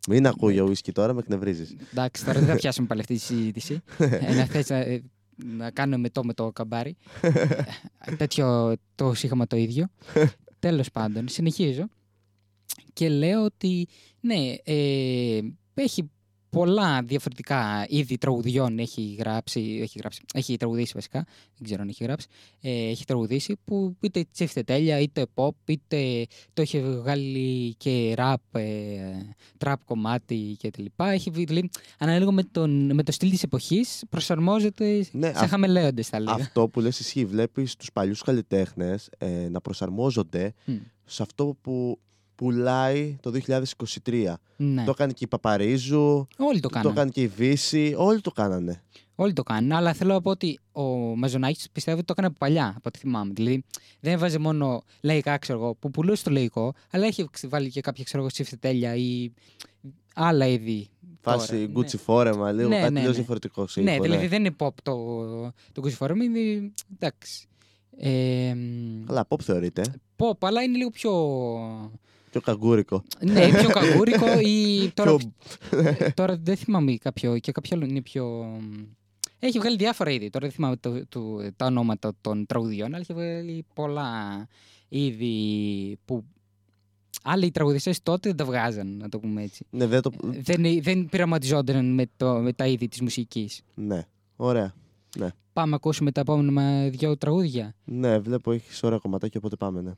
Μην 0.09 0.27
ακούω 0.27 0.51
για 0.51 0.63
ουίσκι 0.63 0.93
τώρα, 0.93 1.13
με 1.13 1.19
εκνευρίζεις. 1.21 1.75
Εντάξει, 1.93 2.25
τώρα 2.25 2.39
δεν 2.39 2.49
θα 2.49 2.55
πιάσουμε 2.55 2.87
πάλι 2.87 3.01
αυτή 3.01 3.15
τη 3.15 3.21
συζήτηση. 3.21 3.81
ε, 3.99 4.35
να 4.35 4.45
θες 4.45 4.71
να, 5.45 5.53
ε, 5.53 5.57
να 5.57 5.71
κάνουμε 5.71 6.11
το 6.11 6.25
με 6.25 6.35
το 6.35 6.53
καμπάρι. 6.53 6.97
Ε, 7.21 8.15
Τέτοιο 8.17 8.77
το 8.95 9.13
είχαμε 9.23 9.47
το 9.47 9.57
ίδιο. 9.57 9.87
Τέλος 10.59 10.91
πάντων, 10.91 11.29
συνεχίζω 11.29 11.89
και 12.93 13.09
λέω 13.09 13.45
ότι 13.45 13.89
ναι, 14.21 14.55
ε, 14.65 15.41
έχει 15.75 16.11
πολλά 16.57 17.03
διαφορετικά 17.03 17.87
είδη 17.89 18.19
τραγουδιών 18.19 18.79
έχει 18.79 19.17
γράψει, 19.19 19.79
έχει, 19.83 19.99
γράψει, 19.99 20.21
έχει 20.35 20.57
τραγουδήσει 20.57 20.93
βασικά, 20.95 21.25
δεν 21.57 21.65
ξέρω 21.65 21.83
αν 21.83 21.89
έχει 21.89 22.05
γράψει, 22.05 22.27
ε, 22.61 22.71
έχει 22.89 23.05
τραγουδήσει 23.05 23.57
που 23.65 23.97
είτε 24.01 24.25
τσίφτε 24.33 24.63
τέλεια, 24.63 24.99
είτε 24.99 25.27
pop, 25.35 25.51
είτε 25.65 26.27
το 26.53 26.63
έχει 26.63 26.81
βγάλει 26.83 27.75
και 27.75 28.15
rap, 28.17 28.35
ε, 28.53 29.01
trap 29.65 29.75
κομμάτι 29.85 30.57
και 30.59 30.71
τα 30.71 30.83
λοιπά. 30.83 31.11
Έχει 31.11 31.31
βγει, 31.31 31.45
δηλαδή, 31.45 31.69
ανάλογα 31.99 32.31
με, 32.31 32.43
τον, 32.43 32.95
με 32.95 33.03
το 33.03 33.13
στυλ 33.13 33.31
της 33.31 33.43
εποχής 33.43 34.03
προσαρμόζεται 34.09 35.07
Ναι, 35.13 35.27
σε 35.27 35.39
αυ- 35.39 35.49
χαμελέοντες 35.49 36.09
θα 36.09 36.21
λέγα. 36.21 36.35
Αυτό 36.35 36.69
που 36.69 36.81
λες 36.81 37.01
ισχύει. 37.01 37.25
Βλέπεις 37.25 37.77
τους 37.77 37.93
παλιούς 37.93 38.23
καλλιτέχνες 38.23 39.09
ε, 39.19 39.49
να 39.49 39.61
προσαρμόζονται 39.61 40.55
Μμ. 40.65 40.75
σε 41.05 41.23
αυτό 41.23 41.57
που 41.61 41.99
πουλάει 42.35 43.17
το 43.21 43.33
2023. 44.05 44.35
Ναι. 44.57 44.85
Το 44.85 44.91
έκανε 44.91 45.13
και 45.13 45.25
η 45.25 45.27
Παπαρίζου, 45.27 46.27
Όλοι 46.39 46.61
το 46.61 46.69
το 46.69 46.75
κάνανε. 46.75 46.93
έκανε 46.95 47.11
και 47.11 47.23
η 47.23 47.27
Βύση, 47.27 47.95
όλοι 47.97 48.21
το 48.21 48.31
κάνανε. 48.31 48.83
Όλοι 49.15 49.33
το 49.33 49.43
κάνουν, 49.43 49.73
αλλά 49.73 49.93
θέλω 49.93 50.13
να 50.13 50.21
πω 50.21 50.31
ότι 50.31 50.59
ο 50.73 50.83
Μαζονάκη 51.17 51.65
πιστεύω 51.73 51.97
ότι 51.97 52.07
το 52.07 52.13
έκανε 52.13 52.27
από 52.29 52.37
παλιά, 52.39 52.67
από 52.69 52.81
ό,τι 52.85 52.99
θυμάμαι. 52.99 53.33
Δηλαδή 53.33 53.65
δεν 54.01 54.13
έβαζε 54.13 54.39
μόνο 54.39 54.83
λαϊκά, 55.01 55.39
ξέρω 55.39 55.59
εγώ, 55.59 55.75
που 55.75 55.91
πουλούσε 55.91 56.25
το 56.25 56.31
λαϊκό, 56.31 56.73
αλλά 56.91 57.07
έχει 57.07 57.27
βάλει 57.49 57.71
και 57.71 57.81
κάποια, 57.81 58.05
ξέρω 58.05 58.23
εγώ, 58.23 58.31
τσιφτετέλεια 58.33 58.95
ή 58.95 59.33
άλλα 60.15 60.47
είδη. 60.47 60.89
Φάση 61.21 61.53
τώρα. 61.53 61.67
Γκούτσι 61.67 61.97
φόρεμα, 61.97 62.53
λίγο 62.53 62.69
Ναι, 62.69 62.77
κάτι 62.81 62.89
ναι, 62.93 62.95
τελείω 62.95 63.09
ναι. 63.11 63.17
διαφορετικό. 63.17 63.67
σε 63.67 63.81
Ναι, 63.81 63.93
ήχο, 63.95 64.03
δηλαδή 64.03 64.27
δεν 64.27 64.45
είναι 64.45 64.55
pop 64.59 64.75
το, 64.83 64.95
το 65.73 65.81
κουζιφόρμα, 65.81 66.25
είναι. 66.25 66.73
εντάξει. 66.95 67.47
Ε, 67.97 68.55
Καλά, 69.07 69.27
pop 69.29 69.41
θεωρείται. 69.43 69.83
pop, 70.17 70.39
αλλά 70.41 70.63
είναι 70.63 70.77
λίγο 70.77 70.91
πιο. 70.91 71.11
Πιο 72.33 72.41
καγκούρικο. 72.41 73.03
ναι, 73.21 73.49
πιο 73.61 73.69
καγκούρικο 73.69 74.27
ή. 74.41 74.89
Τώρα, 74.95 75.17
Πιο... 75.17 75.33
τώρα 76.15 76.37
δεν 76.43 76.57
θυμάμαι 76.57 76.95
κάποιο. 76.97 77.39
Και 77.39 77.53
κάποιο 77.53 77.77
άλλο 77.77 77.87
είναι 77.87 78.01
πιο. 78.03 78.47
Έχει 79.39 79.59
βγάλει 79.59 79.77
διάφορα 79.77 80.11
είδη. 80.11 80.31
Τώρα 80.31 80.47
δεν 80.47 80.55
θυμάμαι 80.55 80.77
το, 80.77 81.07
το- 81.09 81.53
τα 81.57 81.67
ονόματα 81.67 82.13
των 82.21 82.47
τραγουδιών, 82.47 82.87
αλλά 82.95 82.99
έχει 82.99 83.13
βγάλει 83.13 83.65
πολλά 83.75 84.47
είδη 84.89 85.99
που 86.05 86.25
άλλοι 87.23 87.51
τραγουδιστές 87.51 88.03
τότε 88.03 88.29
δεν 88.29 88.37
τα 88.39 88.45
βγάζαν, 88.45 88.97
να 88.97 89.09
το 89.09 89.19
πούμε 89.19 89.43
έτσι. 89.43 89.67
ναι, 89.71 89.87
δεν 89.87 90.03
το... 90.03 90.11
Δεν, 90.23 90.83
δεν 90.83 91.07
πειραματιζόταν 91.07 91.95
με, 91.95 92.05
το, 92.17 92.35
με 92.35 92.53
τα 92.53 92.67
είδη 92.67 92.89
της 92.89 93.01
μουσικής. 93.01 93.63
ναι, 93.75 94.07
ωραία. 94.37 94.75
Πάμε 95.53 95.71
να 95.71 95.77
ακούσουμε 95.77 96.13
τα 96.13 96.21
επόμενα 96.21 96.89
δύο 96.89 97.17
τραγούδια. 97.17 97.75
Ναι, 97.85 98.19
βλέπω 98.19 98.53
έχεις 98.53 98.83
ωραία 98.83 98.99
κομματάκια, 98.99 99.39
οπότε 99.43 99.57
πάμε, 99.57 99.81
ναι. 99.81 99.93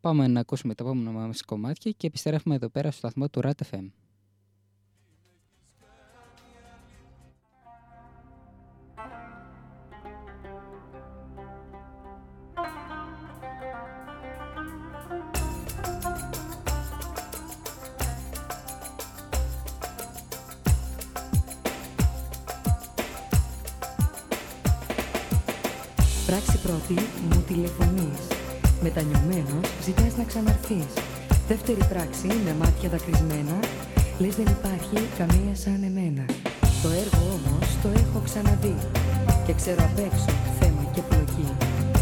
Πάμε 0.00 0.26
να 0.26 0.40
ακούσουμε 0.40 0.74
τα 0.74 0.84
επόμενα 0.84 1.10
μας 1.10 1.42
κομμάτια 1.42 1.90
και 1.90 2.06
επιστρέφουμε 2.06 2.54
εδώ 2.54 2.68
πέρα 2.68 2.90
στο 2.90 2.98
σταθμό 2.98 3.28
του 3.28 3.40
RAT 3.44 3.50
FM. 3.70 3.90
Πράξη 26.26 26.58
πρώτη 26.62 26.94
μου 26.94 27.42
τηλεφωνείς 27.46 28.29
Μετανιωμένος 28.82 29.66
ζητάς 29.84 30.16
να 30.16 30.24
ξαναρθείς. 30.24 30.92
Δεύτερη 31.48 31.82
πράξη 31.92 32.26
με 32.44 32.52
μάτια 32.60 32.88
δακρυσμένα. 32.88 33.56
Λες 34.18 34.34
δεν 34.36 34.46
υπάρχει 34.56 34.98
καμία 35.18 35.54
σαν 35.62 35.80
εμένα 35.90 36.24
Το 36.82 36.88
έργο 37.02 37.22
όμως 37.38 37.66
το 37.82 37.88
έχω 38.02 38.18
ξαναδεί. 38.24 38.76
Και 39.46 39.52
ξέρω 39.52 39.82
απ' 39.88 39.98
έξω 40.08 40.32
θέμα 40.60 40.82
και 40.94 41.02
πλοκή. 41.08 41.48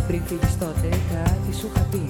Πριν 0.06 0.22
φύγεις 0.26 0.58
τότε 0.58 0.88
κάτι 1.12 1.50
σου 1.58 1.66
είχα 1.70 1.84
πει. 1.90 2.02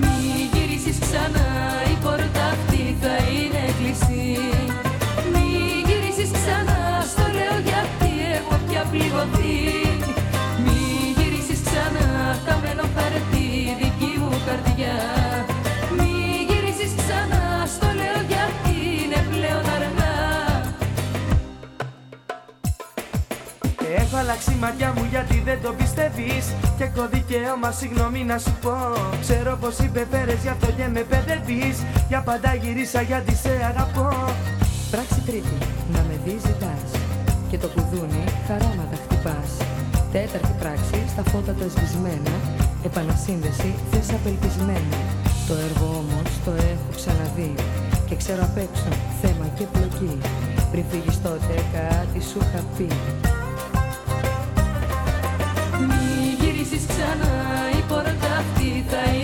Μη 0.00 0.18
γυρίσεις 0.52 0.98
ξανά 0.98 1.48
η 1.92 1.96
πόρτα 2.04 2.44
αυτή 2.56 2.82
θα 3.02 3.14
είναι 3.32 3.62
κλειστή 3.78 4.55
αλλάξει 24.26 24.52
η 24.58 24.60
ματιά 24.64 24.90
μου 24.96 25.04
γιατί 25.14 25.36
δεν 25.48 25.58
το 25.64 25.70
πιστεύεις. 25.80 26.44
Και 26.76 26.84
έχω 26.88 27.04
δικαίωμα 27.14 27.70
συγγνώμη 27.80 28.20
να 28.32 28.36
σου 28.44 28.54
πω. 28.64 28.76
Ξέρω 29.24 29.52
πως 29.62 29.74
υπεφέρες 29.88 30.40
γι' 30.44 30.52
αυτό 30.56 30.68
και 30.78 30.86
με 30.94 31.02
παιδεύεις. 31.10 31.76
Για 32.10 32.20
πάντα 32.28 32.50
γυρίσα 32.62 33.00
γιατί 33.10 33.34
σε 33.42 33.52
αγαπώ. 33.70 34.08
Πράξη 34.92 35.20
τρίτη, 35.28 35.56
να 35.94 36.00
με 36.08 36.14
δεις 36.24 36.40
ζητάς. 36.48 36.88
Και 37.50 37.58
το 37.62 37.68
κουδούνι 37.74 38.24
χαράματα 38.46 38.96
χτυπάς. 39.02 39.50
Τέταρτη 40.12 40.54
πράξη, 40.60 40.98
στα 41.12 41.22
φώτα 41.30 41.52
τα 41.58 41.66
σβησμένα. 41.72 42.34
Επανασύνδεση, 42.88 43.70
θες 43.90 44.08
απελπισμένα. 44.16 44.98
Το 45.48 45.54
έργο 45.66 45.86
όμως 46.02 46.28
το 46.44 46.52
έχω 46.72 46.88
ξαναδεί. 46.98 47.52
Και 48.08 48.16
ξέρω 48.22 48.42
απ' 48.48 48.58
έξω 48.66 48.90
θέμα 49.22 49.46
και 49.56 49.64
πλοκή. 49.72 50.14
Πριν 50.70 50.84
φύγεις 50.90 51.18
τότε 51.26 51.54
κάτι 51.76 52.18
σου 52.28 52.38
είχα 52.44 52.62
πει 52.76 52.88
Μη 55.80 56.36
γυρίσεις 56.40 56.86
ξανά, 56.86 57.34
η 57.78 57.82
πόρτα 57.88 58.30
αυτή 58.38 58.84
θα 58.90 59.15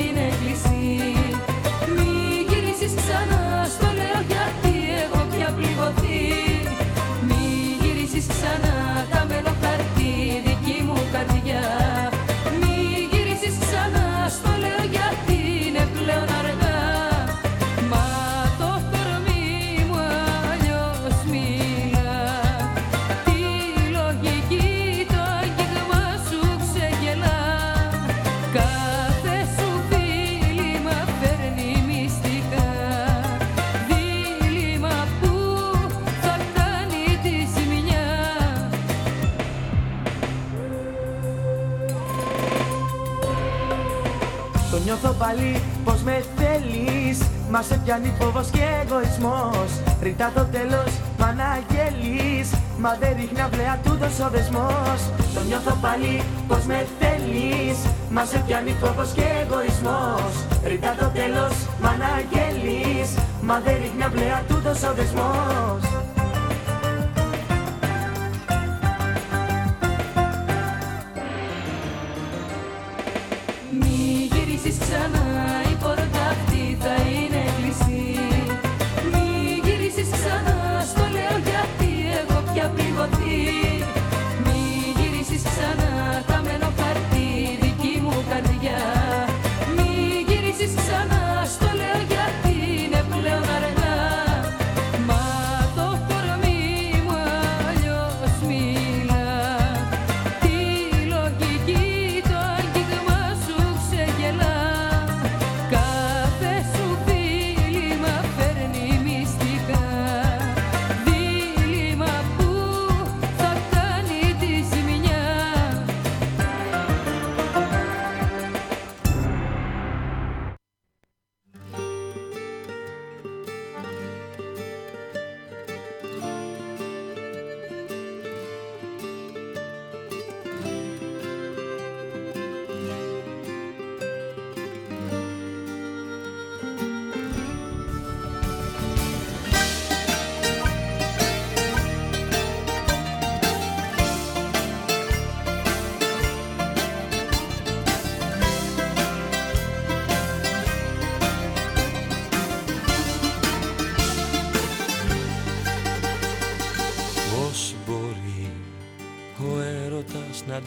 πάλι 45.33 45.61
πως 45.85 46.03
με 46.03 46.25
θέλεις. 46.37 47.19
Μα 47.51 47.63
σε 47.63 47.81
πιάνει 47.85 48.13
φόβος 48.19 48.49
και 48.51 48.65
εγωισμός. 48.83 49.71
Ρητά 50.03 50.31
το 50.35 50.45
τέλος 50.45 50.91
μ' 51.19 51.23
αναγγέλεις 51.23 52.49
Μα 52.79 52.97
δεν 53.01 53.13
ρίχνει 53.19 53.41
αυλαία 53.41 53.79
τούτος 53.85 54.19
ο 54.27 54.29
δεσμός. 54.35 55.01
Το 55.35 55.41
νιώθω 55.49 55.75
πάλι 55.85 56.23
πως 56.49 56.63
με 56.71 56.87
θέλεις. 56.99 57.79
Μα 58.11 58.25
σε 58.25 58.39
πιάνει 58.47 58.75
φόβος 58.81 59.11
και 59.17 59.27
εγωισμός. 59.43 60.33
Ρητά 60.69 60.95
το 61.01 61.07
τέλος 61.19 61.55
μ' 61.81 61.89
αναγγέλεις 61.95 63.11
Μα 63.49 63.61
δεν 63.65 63.77
ρίχνει 63.83 64.05
αυλαία 64.09 64.43
τούτος 64.49 64.83
ο 64.89 64.93
δεσμός 64.99 65.92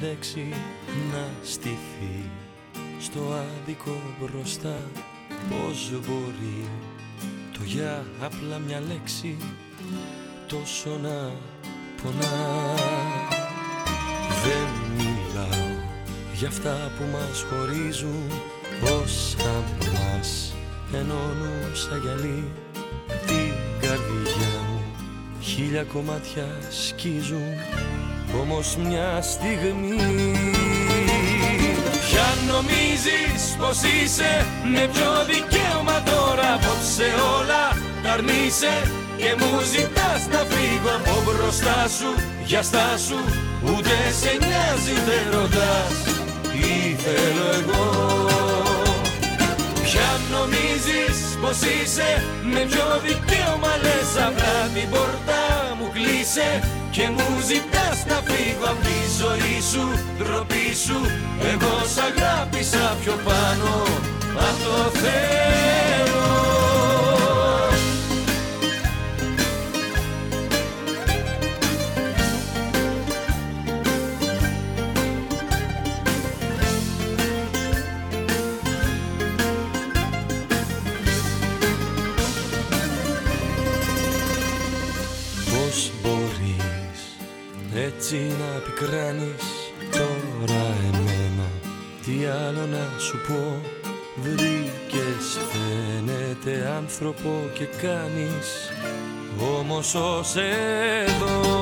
αντέξει 0.05 0.47
να 1.11 1.29
στηθεί 1.43 2.29
στο 2.99 3.19
άδικο 3.19 4.01
μπροστά. 4.19 4.77
Πώς 5.49 5.91
μπορεί 5.91 6.67
το 7.53 7.59
για 7.63 8.05
απλά 8.21 8.57
μια 8.57 8.81
λέξη 8.87 9.37
τόσο 10.47 10.89
να 11.01 11.31
πονά; 12.01 12.75
Δεν 14.43 14.67
μιλάω 14.97 15.67
για 16.33 16.47
αυτά 16.47 16.91
που 16.97 17.03
μας 17.11 17.45
χωρίζουν 17.49 18.29
Όσα 18.83 19.63
μας 19.93 20.53
ενώνουν 20.93 21.75
σαν 21.75 22.01
γυαλί. 22.01 22.51
Την 23.25 23.53
καρδιά 23.81 24.59
μου 24.69 24.81
Χίλια 25.41 25.83
κομμάτια 25.83 26.47
σκίζουν 26.69 27.53
όμως 28.41 28.77
μια 28.87 29.21
στιγμή. 29.21 30.31
Ποια 32.05 32.27
νομίζεις 32.51 33.55
πως 33.59 33.77
είσαι 33.91 34.45
με 34.73 34.89
ποιο 34.93 35.11
δικαίωμα 35.31 35.97
τώρα 36.11 36.47
απόψε 36.53 37.07
όλα 37.37 37.63
τα 38.03 38.11
αρνείσαι 38.11 38.75
και 39.17 39.35
μου 39.39 39.51
ζητάς 39.73 40.21
να 40.33 40.41
φύγω 40.51 40.91
από 40.97 41.15
μπροστά 41.25 41.87
σου 41.97 42.11
για 42.45 42.61
στάσου 42.61 43.21
ούτε 43.63 43.95
σε 44.19 44.31
νοιάζει 44.41 44.95
δεν 45.07 45.25
ρωτάς 45.33 45.95
τι 46.51 46.95
θέλω 47.03 47.47
εγώ. 47.59 47.85
Ποια 49.83 50.09
νομίζεις 50.31 51.37
πως 51.41 51.57
είσαι 51.71 52.23
Με 52.43 52.59
ποιο 52.59 53.01
δικαίωμα 53.03 53.73
λες 53.81 54.25
απλά 54.27 54.69
την 54.73 54.89
πόρτα. 54.89 55.25
μου 55.25 55.25
κλείνεις 55.25 55.64
κλείσε 55.95 56.49
και 56.91 57.09
μου 57.15 57.27
ζητάς 57.49 57.97
να 58.09 58.17
φύγω 58.27 58.65
από 58.73 58.81
τη 58.87 58.97
ζωή 59.21 59.57
σου, 59.71 59.85
ντροπή 60.17 60.67
σου. 60.85 60.99
Εγώ 61.51 61.73
σ' 61.93 62.01
αγάπησα 62.09 62.97
πιο 63.01 63.13
πάνω 63.25 63.71
απ' 64.47 64.59
το 64.65 64.99
Θεό 64.99 66.64
έτσι 88.05 88.35
να 88.39 88.59
πικράνεις 88.59 89.45
τώρα 89.91 90.63
εμένα. 90.87 91.47
Τι 92.05 92.25
άλλο 92.25 92.65
να 92.65 92.99
σου 92.99 93.17
πω; 93.27 93.61
Βρήκες 94.15 95.25
φαίνεται 95.49 96.73
άνθρωπο 96.77 97.49
και 97.53 97.65
κάνεις. 97.65 98.47
Όμως 99.59 99.95
ως 99.95 100.35
εδώ 100.35 101.59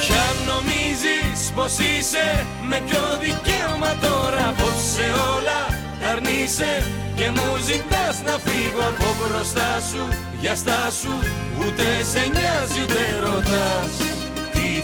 Ποια 0.00 0.26
νομίζεις 0.50 1.52
πως 1.54 1.72
είσαι 1.78 2.46
Με 2.68 2.82
ποιο 2.86 3.02
δικαίωμα 3.20 3.92
τώρα. 4.00 4.48
Απόψε 4.48 5.06
όλα 5.34 5.60
τα 6.00 6.08
αρνείσαι 6.10 6.72
Και 7.16 7.30
μου 7.34 7.48
ζητάς 7.68 8.16
να 8.26 8.34
φύγω. 8.44 8.82
Από 8.90 9.08
μπροστά 9.18 9.70
σου 9.90 10.02
Για 10.40 10.54
στάσου 10.54 11.16
ούτε 11.60 11.86
σε 12.10 12.22
νοιάζει 12.34 12.80
ούτε 12.82 13.02
ρωτάς. 13.24 13.92
Τι 13.98 14.19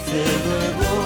θέλω 0.08 0.54
εγώ. 0.70 0.96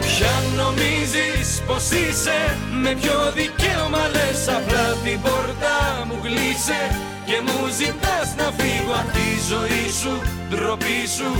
Ποια 0.00 0.34
νομίζεις 0.56 1.62
πως 1.66 1.90
είσαι 1.90 2.58
Με 2.82 2.94
ποιο 3.00 3.32
δικαίωμα 3.34 4.04
λες 4.14 4.48
απλά 4.56 4.86
την 5.04 5.20
πόρτα 5.20 5.76
μου 6.06 6.18
κλείσε 6.22 6.80
Και 7.28 7.36
μου 7.46 7.58
ζητάς 7.80 8.28
να 8.40 8.48
φύγω 8.58 8.92
από 9.02 9.12
τη 9.16 9.28
ζωή 9.50 9.86
σου 10.00 10.14
Ντροπή 10.48 11.00
σου. 11.16 11.30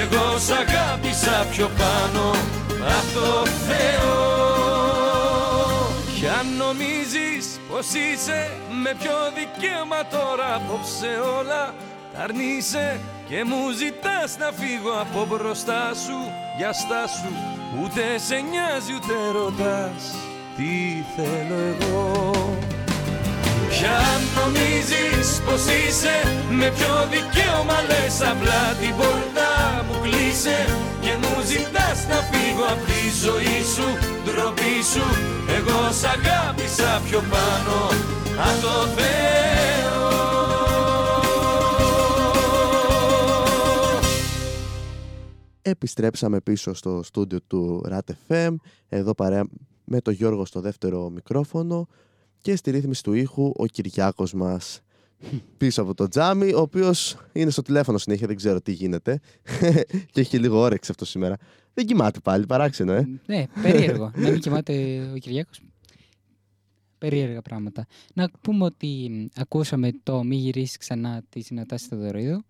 Εγώ 0.00 0.38
σ' 0.46 0.50
αγάπησα 0.62 1.46
πιο 1.52 1.70
πάνω 1.80 2.24
από 2.96 3.10
το 3.14 3.46
Θεό. 3.66 4.14
Ποια 6.14 6.36
νομίζεις 6.58 7.46
πως 7.68 7.86
είσαι 7.86 8.50
Με 8.82 8.92
ποιο 9.00 9.16
δικαίωμα 9.36 10.00
τώρα 10.10 10.48
απόψε 10.54 11.10
όλα 11.38 11.62
τα 11.68 11.95
αρνείσαι 12.22 13.00
και 13.28 13.44
μου 13.44 13.70
ζητάς 13.80 14.30
να 14.38 14.48
φύγω 14.58 14.92
από 15.04 15.20
μπροστά 15.28 15.84
σου. 16.04 16.18
Για 16.58 16.72
στάσου 16.72 17.32
ούτε 17.80 18.02
σε 18.26 18.36
νοιάζει 18.50 18.92
ούτε 18.98 19.14
ρωτάς. 19.38 20.02
Τι 20.56 20.72
θέλω 21.14 21.58
εγώ; 21.72 22.10
Ποια 23.68 24.00
νομίζεις 24.36 25.28
πως 25.46 25.62
είσαι 25.76 26.16
Με 26.58 26.68
ποιο 26.76 26.94
δικαίωμα 27.12 27.78
λες 27.88 28.16
απλά 28.32 28.62
την 28.80 28.92
πόρτα 28.98 29.50
μου 29.86 29.96
κλείσε. 30.04 30.58
Και 31.00 31.12
μου 31.22 31.34
ζητάς 31.50 31.98
να 32.10 32.18
φύγω 32.30 32.64
από 32.72 32.84
τη 32.90 33.00
ζωή 33.24 33.60
σου 33.74 33.88
Ντροπή 34.24 34.76
σου. 34.92 35.06
Εγώ 35.56 35.80
σ' 35.98 36.06
αγάπησα 36.14 36.90
πιο 37.06 37.20
πάνω 37.32 37.78
από 38.46 38.60
το 38.62 38.74
Θεό 38.96 40.35
Επιστρέψαμε 45.68 46.40
πίσω 46.40 46.74
στο 46.74 47.02
στούντιο 47.02 47.40
του 47.46 47.84
RAT 47.88 48.10
FM, 48.28 48.54
εδώ 48.88 49.14
παρέα 49.14 49.44
με 49.84 50.00
τον 50.00 50.14
Γιώργο 50.14 50.44
στο 50.44 50.60
δεύτερο 50.60 51.10
μικρόφωνο 51.10 51.88
και 52.38 52.56
στη 52.56 52.70
ρύθμιση 52.70 53.02
του 53.02 53.12
ήχου 53.12 53.52
ο 53.56 53.66
Κυριάκος 53.66 54.32
μας 54.32 54.80
πίσω 55.56 55.82
από 55.82 55.94
το 55.94 56.08
τζάμι, 56.08 56.52
ο 56.52 56.60
οποίος 56.60 57.16
είναι 57.32 57.50
στο 57.50 57.62
τηλέφωνο 57.62 57.98
συνέχεια, 57.98 58.26
δεν 58.26 58.36
ξέρω 58.36 58.60
τι 58.60 58.72
γίνεται 58.72 59.20
και 60.12 60.20
έχει 60.20 60.38
λίγο 60.38 60.58
όρεξη 60.58 60.90
αυτό 60.90 61.04
σήμερα. 61.04 61.36
Δεν 61.74 61.86
κοιμάται 61.86 62.20
πάλι, 62.20 62.46
παράξενο, 62.46 62.92
ε. 62.92 63.08
Ναι, 63.26 63.44
περίεργο. 63.62 64.10
να 64.14 64.30
μην 64.30 64.40
κοιμάται 64.40 64.72
ο 65.14 65.18
Κυριάκος. 65.18 65.60
Περίεργα 66.98 67.42
πράγματα. 67.42 67.86
Να 68.14 68.30
πούμε 68.40 68.64
ότι 68.64 69.08
μ, 69.10 69.40
ακούσαμε 69.40 69.90
το 70.02 70.22
«Μη 70.22 70.36
γυρίσεις 70.36 70.76
ξανά» 70.76 71.22
της 71.28 71.50
Νατάσης 71.50 71.86
Θεοδωρίδου 71.88 72.44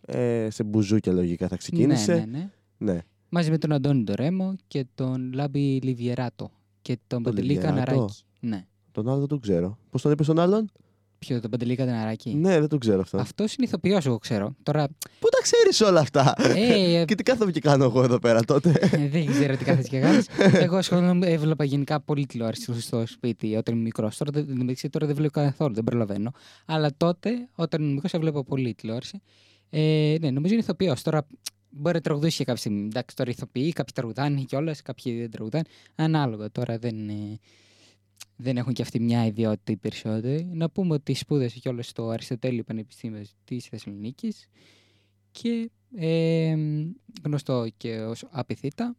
Ε, 0.00 0.48
σε 0.50 0.62
μπουζούκια 0.62 1.12
λογικά 1.12 1.48
θα 1.48 1.56
ξεκίνησε. 1.56 2.14
Ναι, 2.14 2.18
ναι, 2.18 2.50
ναι. 2.78 2.92
Ναι. 2.92 3.00
Μαζί 3.28 3.50
με 3.50 3.58
τον 3.58 3.72
Αντώνη 3.72 4.02
Ντορέμο 4.02 4.54
και 4.66 4.86
τον 4.94 5.32
Λάμπη 5.32 5.80
Λιβιεράτο 5.82 6.50
και 6.82 6.98
τον 7.06 7.22
Παντελή 7.22 7.46
Λιβιεράτο; 7.46 7.74
Καναράκη. 7.84 8.14
Ναι. 8.40 8.66
Τον 8.92 9.08
άλλο 9.08 9.18
δεν 9.18 9.28
τον 9.28 9.40
ξέρω. 9.40 9.78
Πώς 9.90 10.02
τον 10.02 10.12
είπε 10.12 10.24
τον 10.24 10.38
άλλον, 10.38 10.70
Ποιο, 11.18 11.40
τον 11.40 11.50
Παντελή 11.50 11.74
Καναράκη. 11.76 12.34
Ναι, 12.34 12.58
δεν 12.60 12.68
τον 12.68 12.78
ξέρω 12.78 13.00
αυτό. 13.00 13.18
Αυτός 13.18 13.54
είναι 13.54 13.66
ηθοποιός, 13.66 14.06
εγώ 14.06 14.18
ξέρω. 14.18 14.54
Τώρα. 14.62 14.86
Πού 15.18 15.28
τα 15.28 15.38
ξέρεις 15.42 15.80
όλα 15.80 16.00
αυτά; 16.00 16.34
Ε, 16.38 17.04
και 17.06 17.14
τι 17.14 17.22
κάθομαι 17.22 17.50
και 17.50 17.60
κάνω 17.60 17.84
εγώ 17.84 18.02
εδώ 18.02 18.18
πέρα 18.18 18.42
τότε. 18.44 18.70
δεν 19.12 19.26
ξέρω 19.26 19.56
τι 19.56 19.64
κάθεσαι 19.64 19.88
και 19.88 19.98
κάνει. 20.00 20.22
Εγώ 20.64 20.76
ασχολούμαι, 20.76 21.26
έβλεπα 21.26 21.64
γενικά 21.64 22.00
πολύ 22.00 22.26
τηλεόραση 22.26 22.80
στο 22.80 23.06
σπίτι 23.06 23.54
όταν 23.56 23.74
ήμουν 23.74 23.84
μικρός. 23.86 24.16
Τώρα, 24.16 24.30
δεν- 24.34 24.46
μεταξύ, 24.56 24.88
τώρα 24.88 25.06
δεν 25.06 25.14
βλέπω 25.14 25.32
καθόλου, 25.40 25.74
δεν 25.74 25.84
προλαβαίνω. 25.84 26.32
Αλλά 26.66 26.90
τότε, 26.96 27.30
όταν 27.54 27.80
ήμουν 27.82 27.92
μικρός, 27.94 28.12
έβλεπα 28.12 28.44
πολύ 28.44 28.74
τηλεόραση. 28.74 29.20
Ε, 29.70 30.14
ναι, 30.20 30.30
νομίζω 30.30 30.52
είναι 30.54 30.62
ηθοποιός. 30.62 31.02
Τώρα 31.02 31.26
μπορεί 31.70 31.94
να 31.94 32.00
τραγουδήσει 32.00 32.36
και 32.36 32.44
κάποια 32.44 32.60
στιγμή. 32.60 32.84
Εντάξει, 32.84 33.16
τώρα 33.16 33.30
ηθοποιεί, 33.30 33.72
κάποιοι 33.72 33.92
τραγουδάνε 33.94 34.40
κιόλας, 34.42 34.82
κάποιοι 34.82 35.18
δεν 35.20 35.30
τραγουδάνε. 35.30 35.64
Ανάλογα 35.94 36.50
τώρα 36.50 36.78
δεν. 36.78 37.08
ε, 37.08 37.38
δεν 38.36 38.56
έχουν 38.56 38.72
και 38.72 38.82
αυτή 38.82 39.00
μια 39.00 39.26
ιδιότητα 39.26 39.72
οι 39.72 39.76
περισσότεροι. 39.76 40.44
Να 40.52 40.70
πούμε 40.70 40.94
ότι 40.94 41.14
σπούδασε 41.14 41.58
κιόλας 41.58 41.86
στο 41.88 42.08
Αριστοτέλειο 42.08 42.62
Πανεπιστήμιος 42.62 43.32
της 43.44 43.66
Θεσσαλονίκης 43.66 44.48
και 45.30 45.70
ε, 45.96 46.56
γνωστό 47.22 47.66
και 47.76 48.00
ως 48.00 48.24
Απιθύτα. 48.30 48.96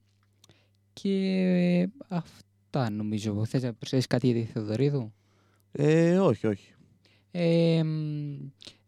Και 0.94 1.90
αυτά 2.08 2.90
νομίζω. 2.90 3.46
Θες 3.46 3.64
να 3.64 3.74
προσθέσεις 3.74 4.08
κάτι 4.08 4.28
για 4.28 4.42
τη 4.42 4.52
Θεοδωρίδου; 4.52 5.14
Ε, 5.72 6.18
όχι, 6.18 6.48
όχι. 6.48 6.74
Ε, 7.32 7.84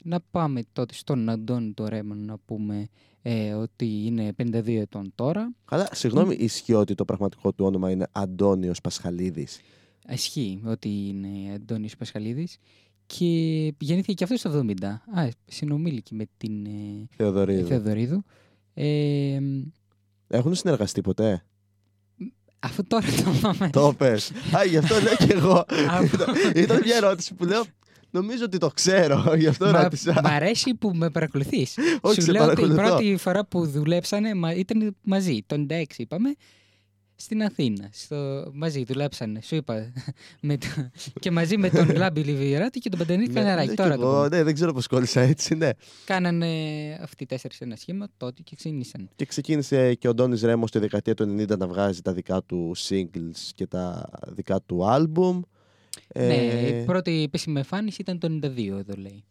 να 0.04 0.20
πάμε 0.32 0.62
τότε 0.74 0.94
στον 0.94 1.30
Αντώνη 1.30 1.74
το 1.74 1.88
Ρέμον 1.88 2.26
να 2.26 2.38
πούμε 2.38 2.88
ε, 3.22 3.54
ότι 3.54 4.06
είναι 4.06 4.34
52 4.38 4.68
ετών 4.68 5.12
τώρα. 5.16 5.54
Καλά, 5.66 5.90
συγγνώμη, 5.92 6.36
ισχύει 6.36 6.74
ότι 6.74 6.96
το 6.96 7.06
πραγματικό 7.06 7.52
του 7.54 7.66
όνομα 7.66 7.92
είναι 7.92 8.08
Αντώνιος 8.12 8.82
Πασχαλίδης. 8.82 9.60
Ισχύει 10.10 10.62
ότι 10.66 10.90
είναι 11.08 11.54
Αντώνης 11.56 11.98
Πασχαλίδης 11.98 12.58
και 13.06 13.26
γεννήθηκε 13.80 14.14
και 14.14 14.24
αυτός 14.24 14.40
στο 14.40 14.66
70. 14.82 14.84
Α, 15.16 15.28
συνομήλικη 15.46 16.16
με 16.16 16.26
την 16.38 16.66
ε, 16.66 17.08
Θεοδωρίδου. 17.16 17.68
Θεοδωρίδου. 17.68 18.24
Ε, 18.74 19.40
Έχουν 20.28 20.56
συνεργαστεί 20.56 21.02
ποτέ; 21.02 21.44
αφού 22.60 22.84
τώρα 22.88 23.06
το 23.24 23.32
πάμε. 23.42 23.70
το 23.70 23.94
πες. 23.98 24.32
Α, 24.58 24.64
γι' 24.66 24.78
αυτό 24.78 24.96
λέω 25.02 25.16
και 25.16 25.34
εγώ. 25.34 25.66
Αφού- 25.90 26.14
Ήταν- 26.22 26.36
Ήταν 26.56 26.82
μια 26.86 26.96
ερώτηση 26.96 27.34
που 27.34 27.46
λέω. 27.46 27.64
Νομίζω 28.14 28.44
ότι 28.44 28.58
το 28.58 28.68
ξέρω, 28.68 29.34
γι' 29.38 29.48
αυτό 29.48 29.66
Μα- 29.66 29.82
ρώτησα. 29.84 30.14
Μ' 30.24 30.28
αρέσει 30.28 30.74
που 30.76 30.92
με 30.96 31.10
παρακολουθείς. 31.10 31.78
Όχι, 32.02 32.16
Σου 32.16 32.22
σε 32.22 32.32
λέω 32.32 32.44
ότι 32.44 32.52
η 32.52 32.56
παρακολουθώ. 32.56 32.96
πρώτη 32.98 33.18
φορά 33.18 33.46
που 33.46 33.66
δουλέψανε 33.68 34.34
μα- 34.36 34.54
ήταν 34.54 34.96
μαζί. 35.04 35.40
Το 35.46 35.56
96 35.70 35.84
είπαμε. 35.98 36.34
Στην 37.22 37.44
Αθήνα. 37.44 37.90
Στο... 37.94 38.50
Μαζί 38.54 38.84
δουλέψανε. 38.84 39.42
Σου 39.42 39.56
είπα. 39.56 39.92
με 40.42 40.58
το... 40.58 40.68
και 41.20 41.32
μαζί 41.32 41.58
με 41.58 41.70
τον 41.70 41.96
Λάμπη 41.96 42.22
Λιβιεράτη 42.24 42.80
και 42.80 42.90
τον 42.90 43.00
Παντελή 43.00 43.28
Ναι, 43.28 43.34
Καναράκη. 43.34 43.70
ναι, 43.70 43.74
Τώρα 43.76 43.96
κι 43.96 44.02
το 44.02 44.08
εγώ, 44.08 44.16
πούμε. 44.24 44.38
ναι, 44.38 44.44
δεν 44.44 44.54
ξέρω 44.54 44.74
πώς 44.74 44.88
κόλλησα 44.88 45.22
έτσι, 45.22 45.56
ναι. 45.56 45.70
Κάνανε 46.06 46.48
αυτοί 47.02 47.24
οι 47.24 47.26
τέσσερις 47.26 47.62
ένα 47.62 47.76
σχήμα 47.76 48.08
τότε 48.18 48.42
και 48.42 48.56
ξεκίνησαν. 48.56 49.10
Και 49.16 49.26
ξεκίνησε 49.26 49.94
και 49.94 50.08
ο 50.08 50.14
Ντόνις 50.14 50.42
Ρέμος 50.42 50.70
στη 50.70 50.80
δεκαετία 50.80 51.14
του 51.14 51.36
90 51.40 51.58
να 51.58 51.68
βγάζει 51.68 52.02
τα 52.02 52.14
δικά 52.14 52.44
του 52.44 52.76
singles 52.78 53.50
και 53.56 53.68
τα 53.68 54.10
δικά 54.28 54.62
του 54.66 54.86
άλμπουμ. 54.90 55.42
Ναι, 56.16 56.34
Ε, 56.36 56.78
η 56.82 56.86
πρώτη 56.86 57.24
επίσημη 57.24 57.58
εμφάνιση 57.58 58.02
ήταν 58.02 58.20
το 58.20 58.28
92 58.44 58.68
εδώ 58.68 58.94
λέει. 58.98 59.24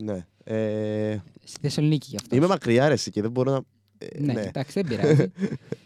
ναι. 0.00 0.26
Ε, 0.44 1.18
Στη 1.44 1.58
Θεσσαλονίκη 1.60 2.06
γι' 2.10 2.16
αυτό. 2.16 2.36
είμαι 2.36 2.46
μακριά 2.46 2.88
ρε 2.88 2.94
εσύ 2.94 3.10
και 3.10 3.22
δεν 3.22 3.30
μπορώ 3.30 3.50
να... 3.52 3.60
ε, 3.98 4.20
Ναι, 4.20 4.40
εντάξει, 4.42 4.80
δεν 4.82 4.86
πειράζει. 4.86 5.32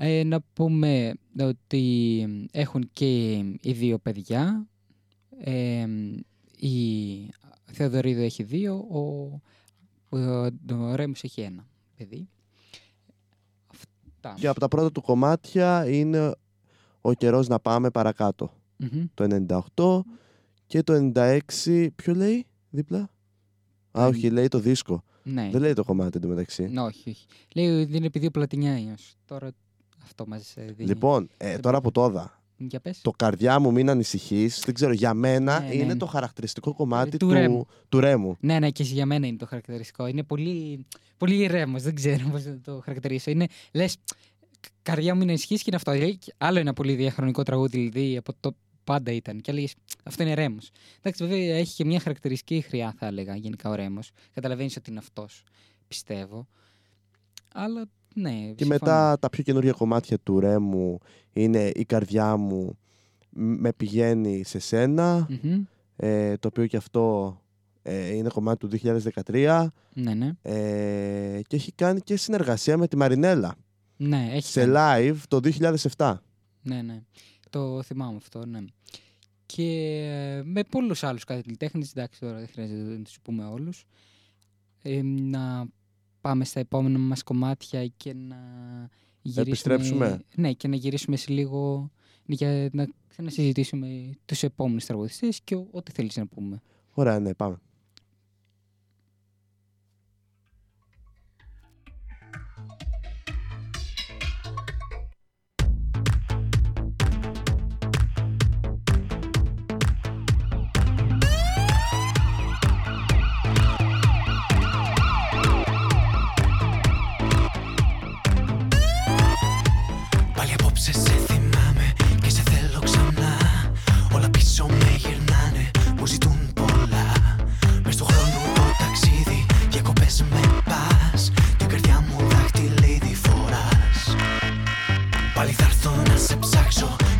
ε, 0.00 0.24
να 0.24 0.40
πούμε 0.52 1.14
ότι 1.40 2.48
έχουν 2.50 2.90
και 2.92 3.36
οι 3.60 3.72
δύο 3.72 3.98
παιδιά. 3.98 4.66
Ε, 5.38 5.86
η 6.56 7.28
Θεοδωρίδου 7.64 8.20
έχει 8.20 8.42
δύο, 8.42 8.74
ο, 8.76 8.98
ο, 10.08 10.44
ο 10.74 10.94
Ρέμος 10.94 11.22
έχει 11.24 11.40
ένα 11.40 11.66
παιδί. 11.96 12.28
Αυτά. 13.66 14.34
Και 14.40 14.48
από 14.48 14.60
τα 14.60 14.68
πρώτα 14.68 14.92
του 14.92 15.02
κομμάτια 15.02 15.88
είναι 15.88 16.34
ο 17.00 17.12
καιρός 17.12 17.48
να 17.48 17.60
πάμε 17.60 17.90
παρακάτω. 17.90 18.52
Μμμ. 18.76 19.04
Το 19.14 19.46
98 19.74 20.00
και 20.66 20.82
το 20.82 21.10
96, 21.14 21.88
ποιο 21.96 22.14
λέει 22.14 22.46
δίπλα; 22.70 23.10
Α, 23.98 24.06
όχι, 24.06 24.30
λέει 24.30 24.48
το 24.48 24.58
δίσκο. 24.58 25.04
Ναι. 25.22 25.48
Δεν 25.52 25.60
λέει 25.60 25.72
το 25.72 25.84
κομμάτι 25.84 26.16
εντωμεταξύ. 26.16 26.62
Ναι, 26.66 26.80
όχι, 26.80 27.10
όχι. 27.10 27.26
Λέει 27.54 27.82
ότι 27.82 27.96
είναι 27.96 28.06
επειδή 28.06 28.26
ο 28.26 28.30
Πλατινιάιος. 28.30 29.16
Τώρα 29.24 29.50
αυτό 30.08 30.26
μας 30.26 30.56
ε, 30.56 30.62
δίνει. 30.76 30.88
Λοιπόν, 30.88 31.28
ε, 31.36 31.58
τώρα 31.58 31.80
που 31.80 31.90
το 31.90 32.04
είδα, 32.04 32.40
Για 32.56 32.80
πες. 32.80 33.00
το 33.00 33.10
καρδιά 33.10 33.58
μου 33.58 33.72
μην 33.72 33.90
ανησυχείς. 33.90 34.60
Δεν 34.64 34.74
ξέρω, 34.74 34.92
για 34.92 35.14
μένα 35.14 35.60
Ναι, 35.60 35.66
ναι, 35.68 35.74
είναι 35.74 35.84
ναι. 35.84 35.96
το 35.96 36.06
χαρακτηριστικό 36.06 36.74
κομμάτι 36.74 37.16
Του 37.16 37.26
του, 37.26 37.32
Ρέμου. 37.32 37.66
του 37.88 38.00
Ρέμου. 38.00 38.36
Ναι, 38.40 38.58
ναι, 38.58 38.70
και 38.70 38.82
για 38.82 39.06
μένα 39.06 39.26
είναι 39.26 39.36
το 39.36 39.46
χαρακτηριστικό. 39.46 40.06
Είναι 40.06 40.22
πολύ, 40.22 40.86
πολύ 41.16 41.34
ηρέμος, 41.42 41.82
δεν 41.82 41.94
ξέρω 41.94 42.28
πώς 42.30 42.44
να 42.44 42.60
το 42.60 42.80
χαρακτηρίσω. 42.84 43.30
Είναι, 43.30 43.46
λες, 43.72 43.96
«Κα- 44.60 44.68
καρδιά 44.82 45.14
μου 45.14 45.22
είναι 45.22 45.32
ισχύς 45.32 45.58
και 45.58 45.64
είναι 45.66 45.76
αυτό. 45.76 45.90
Δηλαδή, 45.92 46.16
και 46.16 46.34
άλλο 46.38 46.58
ένα 46.58 46.72
πολύ 46.72 46.94
διαχρονικό 46.94 47.42
τραγούδι, 47.42 47.88
δηλαδή 47.88 48.16
από 48.16 48.32
το 48.40 48.54
πάντα 48.84 49.12
ήταν. 49.12 49.40
Και 49.40 49.50
έλεγες, 49.50 49.74
αυτό 50.02 50.22
είναι 50.22 50.34
ρέμος. 50.34 50.70
Εντάξει, 50.98 51.26
βέβαια 51.26 51.56
έχει 51.56 51.74
και 51.74 51.84
μια 51.84 52.00
χαρακτηριστική 52.00 52.60
χρειά, 52.60 52.94
θα 52.98 53.06
έλεγα, 53.06 53.36
γενικά 53.36 53.70
ο 53.70 53.74
ρέμος. 53.74 54.10
Καταλαβαίνεις 54.34 54.76
ότι 54.76 54.90
είναι 54.90 54.98
αυτός, 54.98 55.42
πιστεύω. 55.88 56.46
Αλλά, 57.54 57.84
ναι, 58.20 58.30
Και 58.30 58.64
συμφωνώ. 58.64 58.68
μετά 58.68 59.18
τα 59.18 59.28
πιο 59.28 59.42
καινούργια 59.42 59.72
κομμάτια 59.72 60.18
του 60.18 60.40
Ρέμου 60.40 60.98
είναι 61.32 61.70
η 61.74 61.84
καρδιά 61.84 62.36
μου 62.36 62.78
μ- 63.30 63.60
με 63.60 63.72
πηγαίνει 63.72 64.42
σε 64.44 64.58
σένα, 64.58 65.26
Μμμ. 65.42 65.62
ε, 65.96 66.36
το 66.36 66.48
οποίο 66.48 66.66
και 66.66 66.76
αυτό 66.76 67.36
ε, 67.82 68.14
είναι 68.14 68.28
κομμάτι 68.28 68.68
του 68.68 68.78
2013 69.32 69.66
Ναι, 69.94 70.14
ναι. 70.14 70.32
ε, 70.42 71.40
και 71.46 71.56
έχει 71.56 71.72
κάνει 71.72 72.00
και 72.00 72.16
συνεργασία 72.16 72.76
με 72.76 72.88
τη 72.88 72.96
Μαρινέλα 72.96 73.54
Ναι, 73.96 74.28
έχει 74.32 74.46
σε 74.50 74.66
κάνει. 74.66 75.10
live 75.12 75.16
το 75.28 75.40
2007. 75.96 76.14
Ναι, 76.62 76.82
ναι. 76.82 77.02
Το 77.50 77.82
θυμάμαι 77.82 78.16
αυτό, 78.16 78.46
ναι. 78.46 78.58
Και 79.46 79.64
ε, 80.12 80.42
με 80.44 80.62
πολλούς 80.64 81.02
άλλους 81.04 81.24
καλλιτέχνες, 81.24 81.90
εντάξει 81.90 82.20
τώρα 82.20 82.38
δεν 82.38 82.48
χρειάζεται 82.52 82.96
να 82.96 83.02
τους 83.02 83.18
πούμε 83.22 83.44
όλους, 83.44 83.84
ε, 84.82 85.02
να 85.02 85.66
πάμε 86.28 86.44
στα 86.44 86.60
επόμενα 86.60 86.98
μας 86.98 87.22
κομμάτια 87.22 87.86
και 87.86 88.14
να 88.14 88.36
γυρίσουμε... 89.22 89.46
Επιστρέψουμε. 89.48 90.20
Ναι, 90.34 90.52
και 90.52 90.68
να 90.68 90.76
γυρίσουμε 90.76 91.16
σε 91.16 91.32
λίγο 91.32 91.90
για 92.26 92.68
να 92.72 92.86
ξανασυζητήσουμε 93.08 94.10
τους 94.24 94.42
επόμενους 94.42 94.84
τραγουδιστές 94.84 95.40
και 95.44 95.54
ό- 95.54 95.68
ό,τι 95.70 95.92
θέλεις 95.92 96.16
να 96.16 96.26
πούμε. 96.26 96.62
Ωραία, 96.94 97.18
ναι, 97.20 97.34
πάμε. 97.34 97.58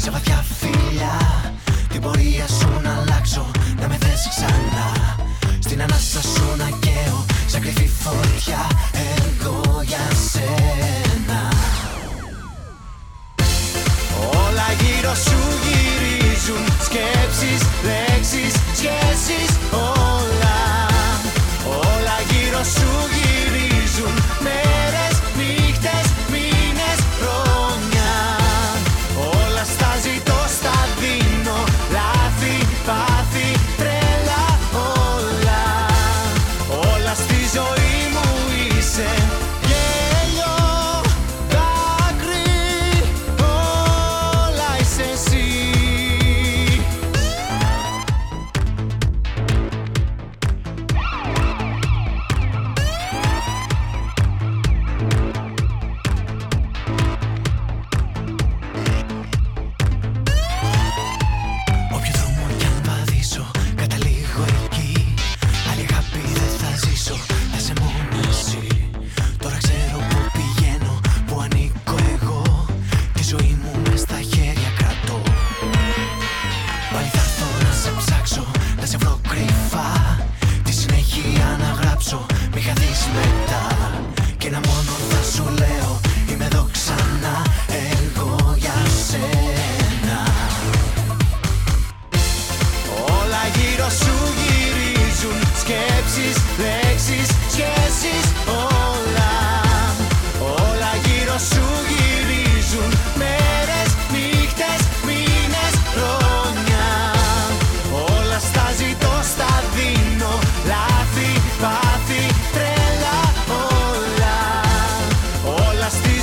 Σε 0.09 0.15
βαθιά 0.15 0.45
φιλιά. 0.61 1.17
Την 1.89 2.01
πορεία 2.01 2.47
σου 2.59 2.81
να 2.83 2.93
αλλάξω, 3.01 3.51
να 3.81 3.89
με 3.89 3.97
θες 4.01 4.29
ξανά. 4.35 4.89
Στην 5.59 5.83
ανάσα 5.83 6.21
σου 6.21 6.47
να 6.57 6.69
καίω, 6.85 7.25
σαν 7.47 7.61
κρυφή 7.61 7.91
φωτιά. 8.03 8.63
Εγώ 9.17 9.83
για 9.91 10.07
σένα. 10.31 11.43
Όλα 14.45 14.69
γύρω 14.81 15.15
σου 15.15 15.41
γυρίζουν. 15.65 16.65
Σκέψεις, 16.87 17.61
λέξεις, 17.89 18.55
σχέσεις 18.79 19.51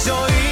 soy 0.05 0.44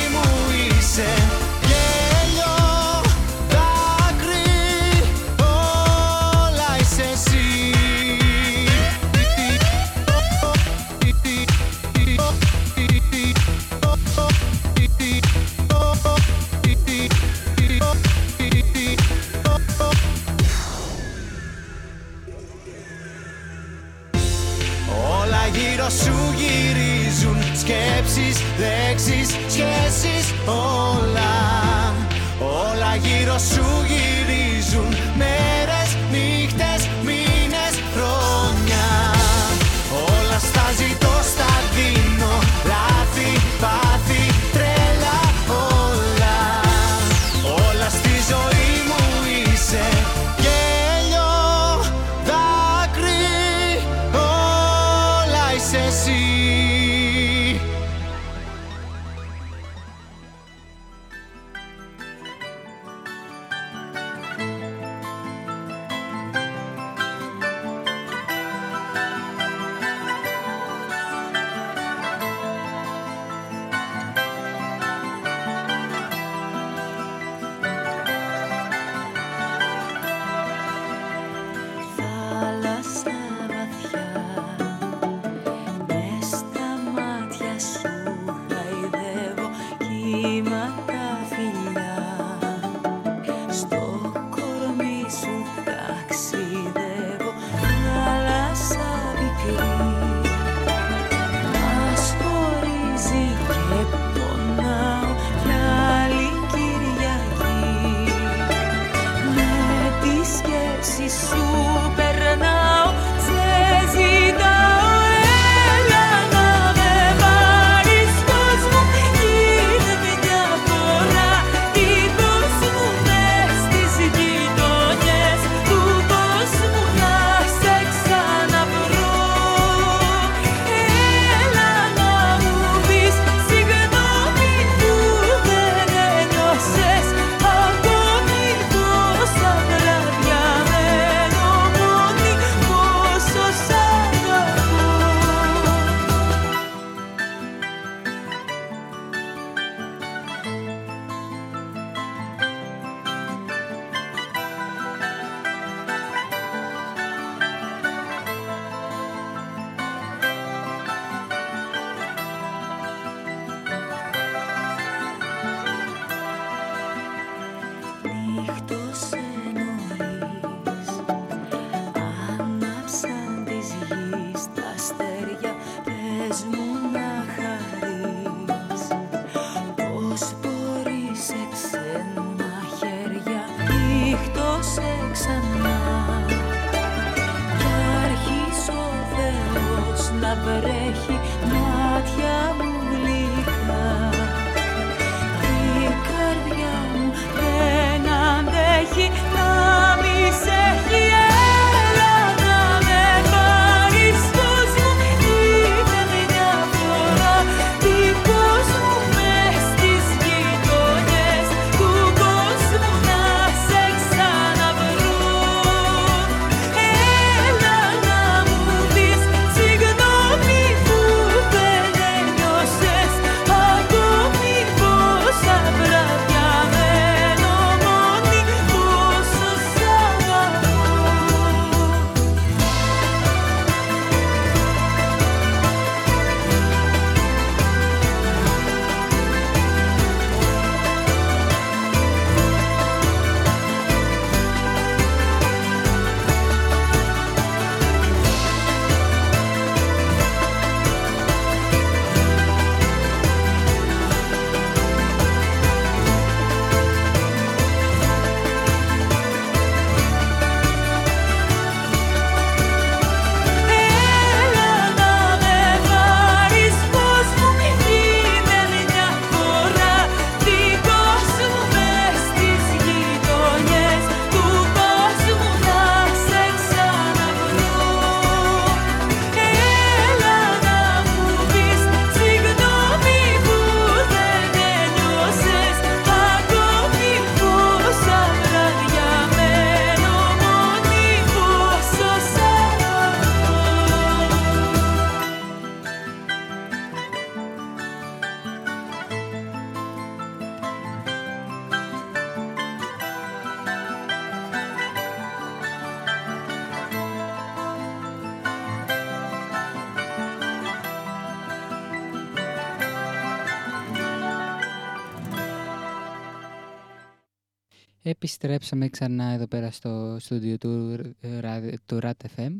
Επιστρέψαμε 318.46 318.90
ξανά 318.90 319.24
εδώ 319.24 319.48
πέρα 319.48 319.72
στο 319.72 320.18
στούντιο 320.20 320.58
του, 320.58 321.00
ράδι- 321.40 321.80
του 321.86 322.00
RAT 322.02 322.12
FM, 322.36 322.52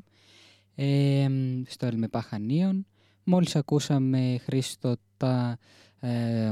ε, 0.76 1.28
στο 1.68 1.86
Ελμεπά 1.86 2.22
Χανίων. 2.22 2.86
Μόλις 3.24 3.56
ακούσαμε, 3.56 4.38
Χρήστο, 4.44 4.96
τα, 5.18 5.58
ε, 6.00 6.52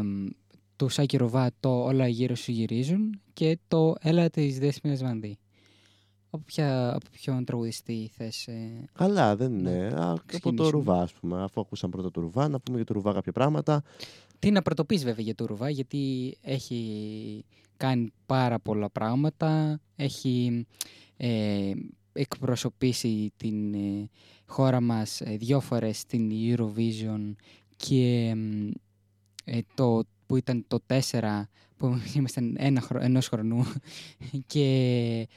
του 0.76 0.90
Σάκη 0.90 1.18
Ροβά, 1.18 1.49
το 1.60 1.84
«Όλα 1.84 2.08
γύρω 2.08 2.36
σου 2.36 2.52
γυρίζουν» 2.52 3.22
και 3.34 3.58
το 3.68 3.95
«Έλα 3.99 4.30
της 4.30 4.60
Δέσποινας 4.60 5.02
Βανδύ». 5.02 5.38
Από, 6.30 6.44
ποια, 6.45 6.90
από 6.95 7.06
ποιον 7.12 7.45
τραγουδιστή 7.45 8.12
θες... 8.16 8.48
Ε, 8.48 8.86
Καλά, 8.94 9.36
δεν 9.36 9.58
είναι. 9.58 9.91
Α, 9.95 10.12
από 10.12 10.16
το 10.16 10.24
ξεκινήσουμε; 10.26 10.70
Ρουβά, 10.70 11.02
ας 11.02 11.14
πούμε. 11.14 11.44
Αφού 11.44 11.62
ακούσαν 11.62 11.90
πρώτα 11.90 12.12
το 12.12 12.22
Ρουβά, 12.22 12.48
να 12.48 12.60
πούμε 12.60 12.78
για 12.78 12.86
το 12.86 12.94
Ρουβά 12.94 13.14
κάποια 13.14 13.32
πράγματα. 13.32 13.84
Τι 14.40 14.52
να 14.52 14.62
πρωτοπείς 14.62 15.03
βέβαια 15.03 15.24
για 15.24 15.36
το 15.36 15.45
Ρουβά, 15.45 15.70
γιατί 15.70 16.34
έχει 16.41 17.45
κάνει 17.82 18.12
πάρα 18.26 18.60
πολλά 18.60 18.90
πράγματα, 18.90 19.80
έχει 19.95 20.66
ε, 21.18 21.72
εκπροσωπήσει 22.14 23.32
την 23.38 23.74
ε, 23.74 24.10
χώρα 24.45 24.82
μας 24.82 25.22
ε, 25.22 25.36
δυο 25.38 25.60
φορές 25.60 25.98
στην 25.99 26.30
Eurovision 26.32 27.34
και 27.78 28.34
μ, 28.36 28.70
ε, 29.45 29.60
το 29.76 30.03
που 30.26 30.36
ήταν 30.36 30.66
το 30.68 30.80
4 31.12 31.41
που 31.78 31.98
ήμασταν 32.18 32.56
ένα, 32.60 32.82
χρο- 32.82 33.02
ενός 33.03 33.28
χρονού 33.28 33.66
και 34.53 35.28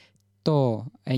το 0.41 0.85
9 1.03 1.13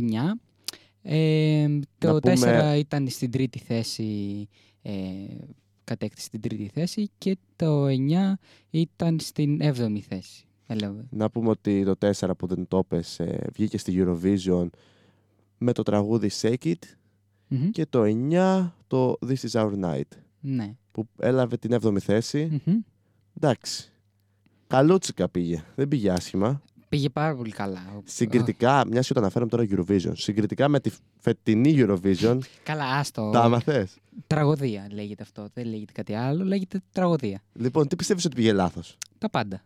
ε, 1.01 1.67
το 1.97 2.11
Να 2.13 2.17
4 2.17 2.21
πούμε- 2.35 2.75
ήταν 2.77 3.07
στην 3.09 3.31
τρίτη 3.31 3.59
θέση 3.59 4.47
ε, 4.81 4.91
κατέκτησε 5.83 6.29
την 6.29 6.41
τρίτη 6.41 6.69
θέση 6.73 7.09
και 7.17 7.37
το 7.55 7.85
9 7.87 7.89
ήταν 8.69 9.19
στην 9.19 9.59
7η 9.61 9.99
θέση. 10.07 10.46
Έλα, 10.67 11.05
Να 11.09 11.29
πούμε 11.29 11.49
ότι 11.49 11.83
το 11.85 11.95
4 12.19 12.29
που 12.37 12.47
δεν 12.47 12.67
το 12.67 12.83
πες, 12.83 13.19
ε, 13.19 13.47
βγήκε 13.53 13.77
στη 13.77 13.93
Eurovision 14.05 14.67
με 15.57 15.71
το 15.71 15.83
τραγούδι 15.83 16.29
Shake 16.41 16.55
It 16.63 16.73
Μμμ. 17.47 17.69
και 17.69 17.85
το 17.85 18.03
9 18.03 18.71
το 18.87 19.15
This 19.27 19.49
Is 19.51 19.61
Our 19.61 19.73
Night 19.83 20.01
Ναι. 20.39 20.75
που 20.91 21.07
έλαβε 21.19 21.57
την 21.57 21.71
7η 21.81 21.99
θέση. 21.99 22.61
Μμμ. 22.65 22.75
Εντάξει. 23.37 23.91
Καλούτσικα 24.67 25.29
πήγε. 25.29 25.63
Δεν 25.75 25.87
πήγε 25.87 26.09
άσχημα. 26.11 26.61
Πήγε 26.89 27.09
πάρα 27.09 27.35
πολύ 27.35 27.51
καλά. 27.51 28.01
Συγκριτικά, 28.03 28.83
μιας 28.87 29.07
και 29.07 29.13
το 29.13 29.19
αναφέραμε 29.19 29.49
τώρα 29.49 29.65
Eurovision, 29.69 30.11
συγκριτικά 30.13 30.67
με 30.67 30.79
τη 30.79 30.91
φετινή 31.19 31.73
Eurovision, 31.77 32.37
Καλά, 32.63 32.85
άστο. 32.97 33.29
τα 33.33 33.41
άμαθες; 33.41 33.97
Τραγωδία 34.27 34.87
λέγεται 34.91 35.23
αυτό. 35.23 35.47
Δεν 35.53 35.65
λέγεται 35.65 35.91
κάτι 35.91 36.13
άλλο. 36.13 36.43
Λέγεται 36.43 36.81
τραγωδία. 36.91 37.41
Λοιπόν, 37.53 37.87
τι 37.87 37.95
πιστεύεις 37.95 38.25
ότι 38.25 38.35
πήγε 38.35 38.53
λάθος; 38.53 38.97
Τα 39.17 39.29
πάντα. 39.29 39.61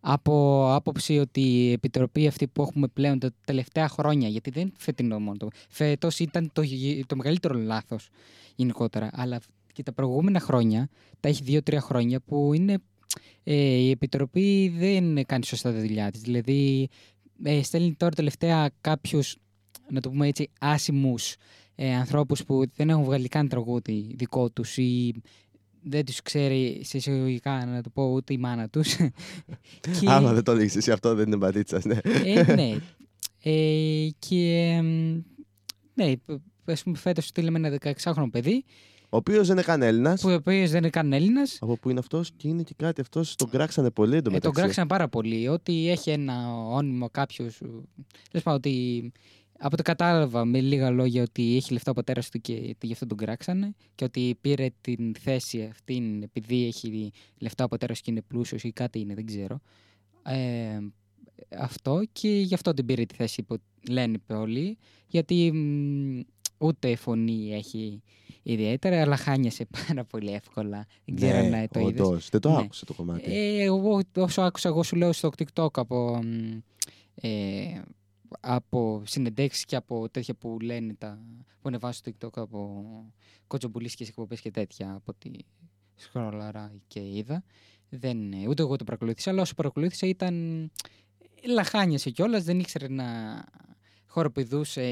Από 0.00 0.66
άποψη 0.74 1.18
ότι 1.18 1.40
η 1.40 1.72
επιτροπή 1.72 2.26
αυτή 2.26 2.46
που 2.46 2.62
έχουμε 2.62 2.88
πλέον 2.88 3.18
τα 3.18 3.30
τελευταία 3.44 3.88
χρόνια, 3.88 4.28
γιατί 4.28 4.50
δεν 4.50 4.62
είναι 4.62 4.72
φετινό 4.78 5.18
μόνο 5.18 5.36
το. 5.36 5.48
Φέτος 5.68 6.18
ήταν 6.18 6.50
το, 6.52 6.62
γε- 6.62 7.06
το 7.06 7.16
μεγαλύτερο 7.16 7.54
λάθος 7.54 8.08
γενικότερα. 8.54 9.10
Αλλά 9.12 9.40
και 9.72 9.82
τα 9.82 9.92
προηγούμενα 9.92 10.40
χρόνια, 10.40 10.88
τα 11.20 11.28
έχει 11.28 11.42
δύο-τρία 11.42 11.80
χρόνια 11.80 12.20
που 12.20 12.52
είναι. 12.54 12.78
Ε, 13.44 13.54
η 13.54 13.90
επιτροπή 13.90 14.68
δεν 14.68 15.26
κάνει 15.26 15.44
σωστά 15.44 15.72
τη 15.72 15.78
δουλειά 15.78 16.10
της. 16.10 16.20
Δηλαδή, 16.20 16.88
ε, 17.42 17.62
στέλνει 17.62 17.94
τώρα 17.94 18.14
τελευταία 18.14 18.70
κάποιους, 18.80 19.36
να 19.90 20.00
το 20.00 20.10
πούμε 20.10 20.26
έτσι, 20.26 20.50
άσημους 20.60 21.36
ε, 21.74 21.94
ανθρώπους 21.94 22.44
που 22.44 22.64
δεν 22.74 22.88
έχουν 22.90 23.04
βγάλει 23.04 23.28
καν 23.28 23.48
τραγούδι 23.48 24.14
δικό 24.14 24.50
τους 24.50 24.76
ή 24.76 25.14
δεν 25.88 26.04
τους 26.04 26.22
ξέρει 26.22 26.80
σε 26.84 26.96
εισαγωγικά 26.96 27.66
να 27.66 27.82
το 27.82 27.90
πω 27.90 28.02
ούτε 28.12 28.32
η 28.32 28.38
μάνα 28.38 28.68
τους. 28.68 28.96
και, 29.80 30.06
Άμα 30.06 30.32
δεν 30.32 30.42
το 30.44 30.52
δείξει 30.54 30.78
εσύ, 30.78 30.90
αυτό 30.90 31.14
δεν 31.14 31.26
είναι 31.26 31.36
μπατίτσα. 31.36 31.80
Ναι. 31.84 31.98
ε, 32.24 32.54
ναι. 32.54 32.76
Ε, 33.42 34.08
και 34.18 34.72
εμ, 34.78 35.22
ναι, 35.94 36.12
ας 36.64 36.82
πούμε 36.82 36.96
φέτος 36.96 37.26
στείλαμε 37.26 37.58
ένα 37.58 37.78
16χρονο 38.02 38.28
παιδί, 38.30 38.64
Ο 39.08 39.16
οποίος 39.16 39.46
δεν 39.46 39.56
είναι 39.56 39.64
καν 39.64 39.82
Έλληνας. 39.82 40.20
που 40.20 40.28
ο 40.28 40.32
οποίος 40.34 40.70
δεν 40.70 40.78
είναι 40.78 40.90
καν 40.90 41.12
Έλληνας. 41.12 41.58
Από 41.60 41.76
πού 41.76 41.90
είναι 41.90 41.98
αυτός; 41.98 42.30
Και 42.36 42.48
είναι 42.48 42.62
και 42.62 42.74
κάτι. 42.76 43.00
Αυτός 43.00 43.34
τον 43.34 43.50
κράξανε 43.50 43.90
πολύ 43.90 44.14
Ε, 44.14 44.18
εντωμεταξύ. 44.18 44.52
τον 44.54 44.62
κράξαν 44.62 44.86
πάρα 44.86 45.08
πολύ. 45.08 45.48
Ότι 45.48 45.90
έχει 45.90 46.10
ένα 46.10 46.54
όνειμο 46.66 47.08
κάποιος. 47.10 47.58
Δεν 48.32 48.42
πάω 48.42 48.54
ότι. 48.54 49.12
Από 49.58 49.76
το 49.76 49.82
κατάλαβα 49.82 50.44
με 50.44 50.60
λίγα 50.60 50.90
λόγια 50.90 51.22
ότι 51.22 51.56
έχει 51.56 51.72
λεφτά 51.72 51.90
ο 51.90 51.94
πατέρα 51.94 52.20
του 52.30 52.40
και 52.40 52.76
γι' 52.82 52.92
αυτό 52.92 53.06
τον 53.06 53.16
κράξανε 53.16 53.74
και 53.94 54.04
ότι 54.04 54.38
πήρε 54.40 54.68
την 54.80 55.14
θέση 55.20 55.62
αυτή 55.70 56.20
επειδή 56.22 56.66
έχει 56.66 57.12
λεφτά 57.38 57.64
ο 57.64 57.68
πατέρα 57.68 57.92
και 57.92 58.02
είναι 58.10 58.22
πλούσιος 58.22 58.64
ή 58.64 58.72
κάτι 58.72 58.98
είναι, 59.00 59.14
δεν 59.14 59.26
ξέρω. 59.26 59.60
Ε, 60.22 60.78
αυτό 61.58 62.02
και 62.12 62.28
γι' 62.28 62.54
αυτό 62.54 62.74
την 62.74 62.86
πήρε 62.86 63.04
τη 63.04 63.14
θέση 63.14 63.42
που 63.42 63.56
λένε 63.90 64.18
όλοι. 64.26 64.78
Γιατί 65.06 65.52
μ, 65.52 66.20
ούτε 66.58 66.96
φωνή 66.96 67.54
έχει 67.54 68.02
ιδιαίτερα, 68.42 69.00
αλλά 69.00 69.16
χάνιασε 69.16 69.66
πάρα 69.88 70.04
πολύ 70.04 70.32
εύκολα. 70.32 70.86
Δεν 71.04 71.14
ξέρω 71.16 71.48
ναι, 71.48 71.56
αν 71.58 71.68
το 71.70 71.80
είδες. 71.80 72.00
όντως. 72.00 72.28
Δεν 72.28 72.40
το 72.40 72.50
Ναι. 72.50 72.56
άκουσα 72.58 72.86
το 72.86 72.94
κομμάτι. 72.94 73.32
Ε, 73.34 73.62
εγώ 73.62 74.00
όσο 74.16 74.42
άκουσα, 74.42 74.68
εγώ 74.68 74.82
σου 74.82 74.96
λέω 74.96 75.12
στο 75.12 75.30
TikTok 75.38 75.68
από, 75.72 76.20
μ, 76.24 76.58
ε, 77.14 77.82
από 78.40 79.02
συνεντεύξεις 79.06 79.64
και 79.64 79.76
από 79.76 80.08
τέτοια 80.10 80.34
που 80.34 80.56
λένε 80.60 80.94
τα, 80.94 81.18
που 81.60 81.68
ανεβάζουν 81.68 81.94
στο 81.94 82.10
TikTok 82.10 82.40
από 82.40 82.84
κοτσομπουλίσκες 83.46 84.08
εκπομπές 84.08 84.40
και 84.40 84.50
τέτοια 84.50 84.94
από 84.94 85.14
τη 85.14 85.30
σκρολάρα 85.94 86.72
και 86.86 87.00
είδα. 87.00 87.44
Δεν, 87.88 88.32
ε, 88.32 88.48
ούτε 88.48 88.62
εγώ 88.62 88.76
το 88.76 88.84
παρακολούθησα, 88.84 89.30
αλλά 89.30 89.42
όσο 89.42 89.54
παρακολούθησα 89.54 90.06
ήταν 90.06 90.70
λαχάνιασε 91.46 92.10
κιόλας, 92.10 92.44
δεν 92.44 92.58
ήξερε 92.58 92.88
να 92.88 93.04
χοροπηδούσε, 94.06 94.82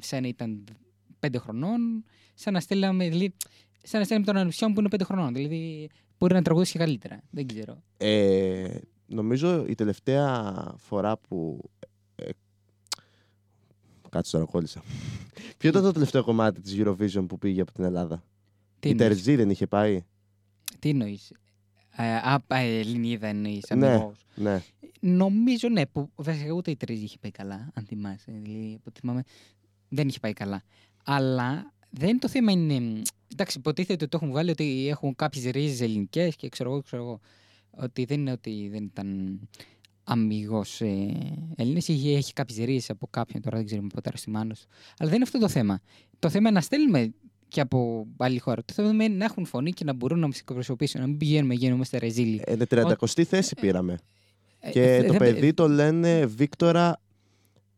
σαν 0.00 0.22
να 0.22 0.28
ήταν 0.28 0.64
πέντε 1.18 1.38
χρονών, 1.38 2.04
σαν 2.34 2.52
να 2.52 2.60
στέλναμε, 2.60 3.08
δηλαδή, 3.08 3.34
σαν 3.82 4.00
να 4.00 4.04
στέλναμε 4.04 4.32
τον 4.32 4.42
ανουσιό 4.42 4.68
μου 4.68 4.74
που 4.74 4.80
είναι 4.80 4.88
πέντε 4.88 5.04
χρονών. 5.04 5.34
Δηλαδή, 5.34 5.88
μπορεί 6.18 6.34
να 6.34 6.42
τραγουδήσει 6.42 6.72
και 6.72 6.78
καλύτερα. 6.78 7.22
Δεν 7.30 7.46
ξέρω. 7.46 7.82
Ε, 7.96 8.78
νομίζω 9.06 9.66
η 9.66 9.74
τελευταία 9.74 10.54
φορά 10.76 11.18
που. 11.18 11.70
Ε, 14.12 14.16
κάτσε 14.16 14.32
τώρα, 14.32 14.44
κόλλησα. 14.44 14.82
Ποιο 15.58 15.68
ήταν 15.70 15.82
το 15.82 15.92
τελευταίο 15.92 16.24
κομμάτι 16.24 16.60
της 16.60 16.76
Eurovision 16.78 17.24
που 17.28 17.38
πήγε 17.38 17.60
από 17.60 17.72
την 17.72 17.84
Ελλάδα; 17.84 18.22
Τι 18.80 18.88
η 18.88 18.90
εννοείς; 18.90 19.08
Τερζή 19.08 19.36
δεν 19.36 19.50
είχε 19.50 19.66
πάει; 19.66 20.04
Τι 20.78 20.88
εννοείς; 20.88 21.32
Ε, 21.96 22.04
α, 22.14 22.42
α, 22.48 22.58
Ελληνίδα 22.58 23.26
εννοείς. 23.26 23.64
Ναι, 23.76 24.08
ναι. 24.34 24.62
Νομίζω 25.00 25.68
ναι, 25.68 25.86
που 25.86 26.10
βασικά 26.14 26.52
ούτε 26.52 26.70
η 26.70 26.76
Τρίζη 26.76 27.04
είχε 27.04 27.16
πάει 27.20 27.30
καλά, 27.30 27.70
αν 27.74 27.84
θυμάσαι. 27.84 28.32
Δηλαδή, 28.42 28.72
από 28.74 28.82
ό,τι 28.86 29.00
θυμάμαι, 29.00 29.22
δεν 29.88 30.08
είχε 30.08 30.18
πάει 30.20 30.32
καλά. 30.32 30.62
Αλλά 31.04 31.72
δεν 31.90 32.18
το 32.18 32.28
θέμα 32.28 32.52
είναι. 32.52 32.80
μ, 32.80 33.02
Εντάξει, 33.32 33.58
υποτίθεται 33.58 33.92
ότι 33.92 34.08
το 34.08 34.16
έχουν 34.16 34.30
βγάλει 34.30 34.50
ότι 34.50 34.88
έχουν 34.88 35.14
κάποιες 35.14 35.44
ρίζες 35.44 35.80
ελληνικές 35.80 36.36
και 36.36 36.48
ξέρω 36.48 36.70
εγώ, 36.70 36.80
ξέρω 36.82 37.02
εγώ. 37.02 37.20
Ότι 37.70 38.04
δεν 38.04 38.20
είναι 38.20 38.32
ότι 38.32 38.68
δεν 38.72 38.84
ήταν 38.84 39.38
αμυγός 40.04 40.80
ε, 40.80 41.12
Έλληνες. 41.56 41.88
Έχει, 41.88 42.12
έχει 42.14 42.32
κάποιες 42.32 42.64
ρίζες 42.66 42.90
από 42.90 43.06
κάποιον, 43.10 43.42
τώρα 43.42 43.56
δεν 43.56 43.66
ξέρω, 43.66 43.82
με 43.82 43.88
πατέρα 43.94 44.16
στη 44.16 44.30
μάνα 44.30 44.54
του. 44.54 44.60
Αλλά 44.98 45.08
δεν 45.10 45.14
είναι 45.14 45.24
αυτό 45.24 45.38
το 45.38 45.48
θέμα. 45.48 45.80
Το 46.18 46.28
θέμα 46.30 46.48
είναι 46.48 46.58
να 46.58 46.64
στέλνουμε 46.64 47.12
και 47.48 47.60
από 47.60 48.06
άλλη 48.16 48.38
χώρα. 48.38 48.62
Το 48.64 48.72
θέμα 48.72 49.04
είναι 49.04 49.08
να 49.14 49.24
έχουν 49.24 49.44
φωνή 49.44 49.70
και 49.70 49.84
να 49.84 49.92
μπορούν 49.92 50.18
να 50.18 50.26
μας 50.26 50.38
εκπροσωπήσουν. 50.38 51.00
Να 51.00 51.06
μην 51.06 51.16
πηγαίνουμε 51.16 51.54
και 51.54 51.64
γίνομαστε 51.64 51.98
ρεζίλοι. 51.98 52.42
Ε, 52.46 52.56
30 52.70 52.94
θέση 53.24 53.54
πήραμε. 53.60 53.98
Ε, 54.58 54.70
και 54.70 54.82
ε, 54.94 55.02
το 55.02 55.08
δεν- 55.08 55.18
παιδί 55.18 55.54
το 55.54 55.68
λένε 55.68 56.26
Βίκτορα 56.26 57.00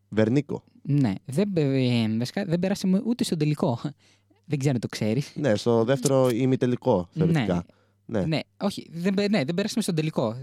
Βερνίκο. 0.09 0.64
Ναι, 0.82 1.12
δεν, 1.24 1.52
πε- 1.52 1.64
ε, 1.64 2.16
βασικά 2.18 2.44
δεν 2.44 2.59
περάσαμε 2.59 3.02
ούτε 3.05 3.24
στον 3.24 3.38
τελικό. 3.38 3.80
Δεν 4.44 4.59
ξέρω 4.59 4.74
αν 4.74 4.80
το 4.80 4.86
ξέρεις. 4.88 5.32
Ναι, 5.36 5.55
στο 5.55 5.84
δεύτερο 5.84 6.28
ημιτελικό 6.30 7.09
θεωρητικά. 7.10 7.64
Ναι. 8.06 8.20
Ναι, 8.24 8.38
όχι, 8.60 8.86
δεν, 8.90 9.14
πε- 9.14 9.30
ναι, 9.30 9.44
δεν 9.44 9.55
περάσαμε 9.55 9.82
στον 9.82 9.94
τελικό. 9.94 10.36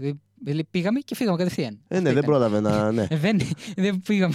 Δεν- 0.44 0.52
Δηλαδή 0.52 0.64
πήγαμε 0.70 1.00
και 1.00 1.14
φύγαμε 1.14 1.36
κατευθείαν. 1.36 1.80
Ε, 1.88 1.96
Αυτό 1.96 1.96
ναι, 1.96 2.02
δεν 2.02 2.12
ήταν. 2.12 2.24
πρόλαβε 2.24 2.60
να. 2.60 2.92
Ναι. 2.92 3.06
Ε, 3.10 3.16
δεν, 3.16 3.40
δεν 3.76 4.00
πήγαμε. 4.00 4.34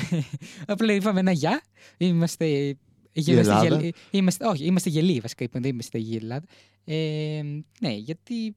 Απλά 0.68 0.94
είπαμε 0.94 1.20
ένα 1.20 1.32
γεια. 1.32 1.62
Είμαστε. 1.98 2.46
Η 2.48 3.24
είμαστε, 3.26 3.52
Ελλάδα. 3.54 3.80
γελ- 3.80 3.96
είμαστε, 4.12 4.46
όχι, 4.48 4.66
είμαστε 4.66 4.90
γελοί 4.90 5.20
βασικά. 5.20 5.44
Είπαμε, 5.44 5.64
δεν 5.64 5.74
είμαστε 5.74 6.00
η 6.00 6.16
Ελλάδα. 6.16 6.46
Ε, 6.84 7.42
ναι, 7.80 7.94
γιατί 7.94 8.56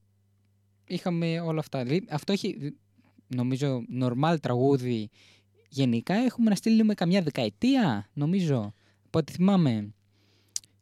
είχαμε 0.86 1.40
όλα 1.40 1.58
αυτά. 1.60 1.82
Δηλαδή, 1.82 2.04
αυτό 2.10 2.32
έχει, 2.32 2.74
νομίζω, 3.26 3.84
νορμάλ 3.88 4.40
τραγούδι 4.40 5.08
γενικά 5.68 6.14
έχουμε 6.14 6.50
να 6.50 6.54
στείλουμε 6.56 6.94
καμιά 6.94 7.22
δεκαετία, 7.22 8.08
νομίζω, 8.12 8.72
από 9.06 9.18
ό,τι 9.18 9.32
θυμάμαι. 9.32 9.92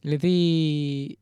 Δηλαδή, 0.01 1.19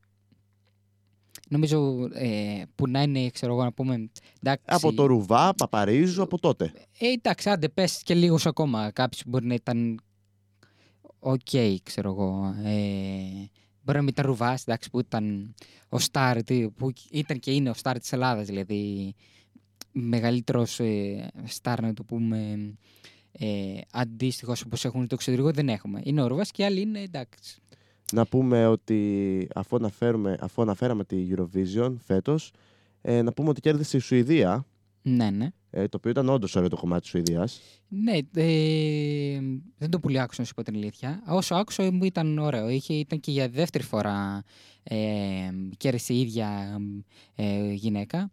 νομίζω 1.48 2.08
ε, 2.12 2.62
που 2.74 2.88
να 2.88 3.02
είναι, 3.02 3.30
ξέρω 3.30 3.52
εγώ, 3.52 3.62
να 3.64 3.72
πούμε, 3.72 3.94
εντάξει, 4.42 4.64
Από 4.66 4.92
το 4.92 5.06
Ρουβά, 5.06 5.54
Παπαρίζου, 5.54 6.22
από 6.22 6.38
τότε. 6.38 6.72
ε, 6.98 7.06
εντάξει, 7.08 7.50
άντε 7.50 7.68
πες 7.68 8.02
και 8.02 8.14
λίγος 8.14 8.46
ακόμα. 8.46 8.90
Κάποιος 8.90 9.22
μπορεί 9.26 9.46
να 9.46 9.54
ήταν 9.54 10.00
οκ, 11.18 11.40
ξέρω 11.82 12.10
εγώ. 12.10 12.54
Ε, 12.64 12.72
μπορεί 13.82 13.98
να 13.98 14.02
μην 14.04 14.08
ήταν 14.08 14.26
Ρουβάς, 14.26 14.62
εντάξει, 14.62 14.90
που 14.90 14.98
ήταν 14.98 15.54
ο 15.88 15.98
σταρ, 15.98 16.42
τι- 16.42 16.68
που 16.70 16.92
ήταν 17.10 17.38
και 17.38 17.52
είναι 17.52 17.70
ο 17.70 17.74
σταρ 17.74 17.98
της 17.98 18.12
Ελλάδας, 18.12 18.46
δηλαδή 18.46 19.14
μεγαλύτερος 19.92 20.80
ε, 20.80 21.30
Στάρ, 21.44 21.80
να 21.82 21.92
το 21.94 22.04
πούμε, 22.04 22.56
ε, 23.32 23.46
αντίστοιχος 23.92 24.62
όπως 24.62 24.84
έχουν 24.84 25.06
το 25.06 25.14
εξωτερικό, 25.14 25.50
δεν 25.50 25.68
έχουμε. 25.68 26.00
Είναι 26.04 26.22
ο 26.22 26.26
Ρουβάς 26.26 26.50
και 26.50 26.62
οι 26.62 26.64
άλλοι 26.64 26.80
είναι 26.80 27.00
εντάξει. 27.00 27.60
Να 28.12 28.26
πούμε 28.26 28.66
ότι 28.66 29.48
αφού, 29.54 29.76
αναφέρουμε, 29.76 30.36
αφού 30.40 30.62
αναφέραμε 30.62 31.04
τη 31.04 31.28
Eurovision 31.30 31.94
φέτος, 32.04 32.52
ε, 33.02 33.22
να 33.22 33.32
πούμε 33.32 33.48
ότι 33.48 33.60
κέρδισε 33.60 33.96
η 33.96 34.00
Σουηδία, 34.00 34.66
Ναι, 35.02 35.30
ναι. 35.30 35.48
ε, 35.70 35.88
το 35.88 35.96
οποίο 35.96 36.10
ήταν 36.10 36.28
όντως 36.28 36.56
ωραίο 36.56 36.68
το 36.68 36.76
κομμάτι 36.76 37.00
της 37.00 37.10
Σουηδίας. 37.10 37.60
Ναι, 37.88 38.18
ε, 38.34 39.38
δεν 39.78 39.90
το 39.90 39.98
πολύ 39.98 40.20
άκουσας 40.20 40.38
να 40.38 40.44
σου 40.44 40.54
πω 40.54 40.62
την 40.62 40.74
αλήθεια. 40.74 41.22
Όσο 41.26 41.54
άκουσα 41.54 41.92
μου 41.92 42.04
ήταν 42.04 42.38
ωραίο. 42.38 42.68
Είχε, 42.68 42.94
ήταν 42.94 43.20
και 43.20 43.30
για 43.30 43.48
δεύτερη 43.48 43.84
φορά 43.84 44.42
ε, 44.82 44.96
κέρδισε 45.76 46.12
η 46.12 46.20
ίδια 46.20 46.78
ε, 47.34 47.72
γυναίκα. 47.72 48.30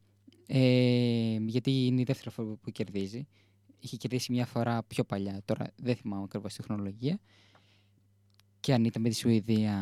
Ε, 0.47 1.37
γιατί 1.45 1.85
είναι 1.85 2.01
η 2.01 2.03
δεύτερη 2.03 2.29
φορά 2.29 2.47
που 2.61 2.71
κερδίζει. 2.71 3.27
Είχε 3.79 3.97
κερδίσει 3.97 4.31
μια 4.31 4.45
φορά 4.45 4.83
πιο 4.87 5.03
παλιά. 5.03 5.41
Τώρα 5.45 5.65
δεν 5.75 5.95
θυμάμαι 5.95 6.23
ακριβώς 6.23 6.53
τη 6.53 6.63
χρονολογία. 6.63 7.19
Και 8.63 8.73
αν 8.73 8.83
ήταν 8.83 9.01
με 9.01 9.09
τη 9.09 9.15
Σουηδία 9.15 9.77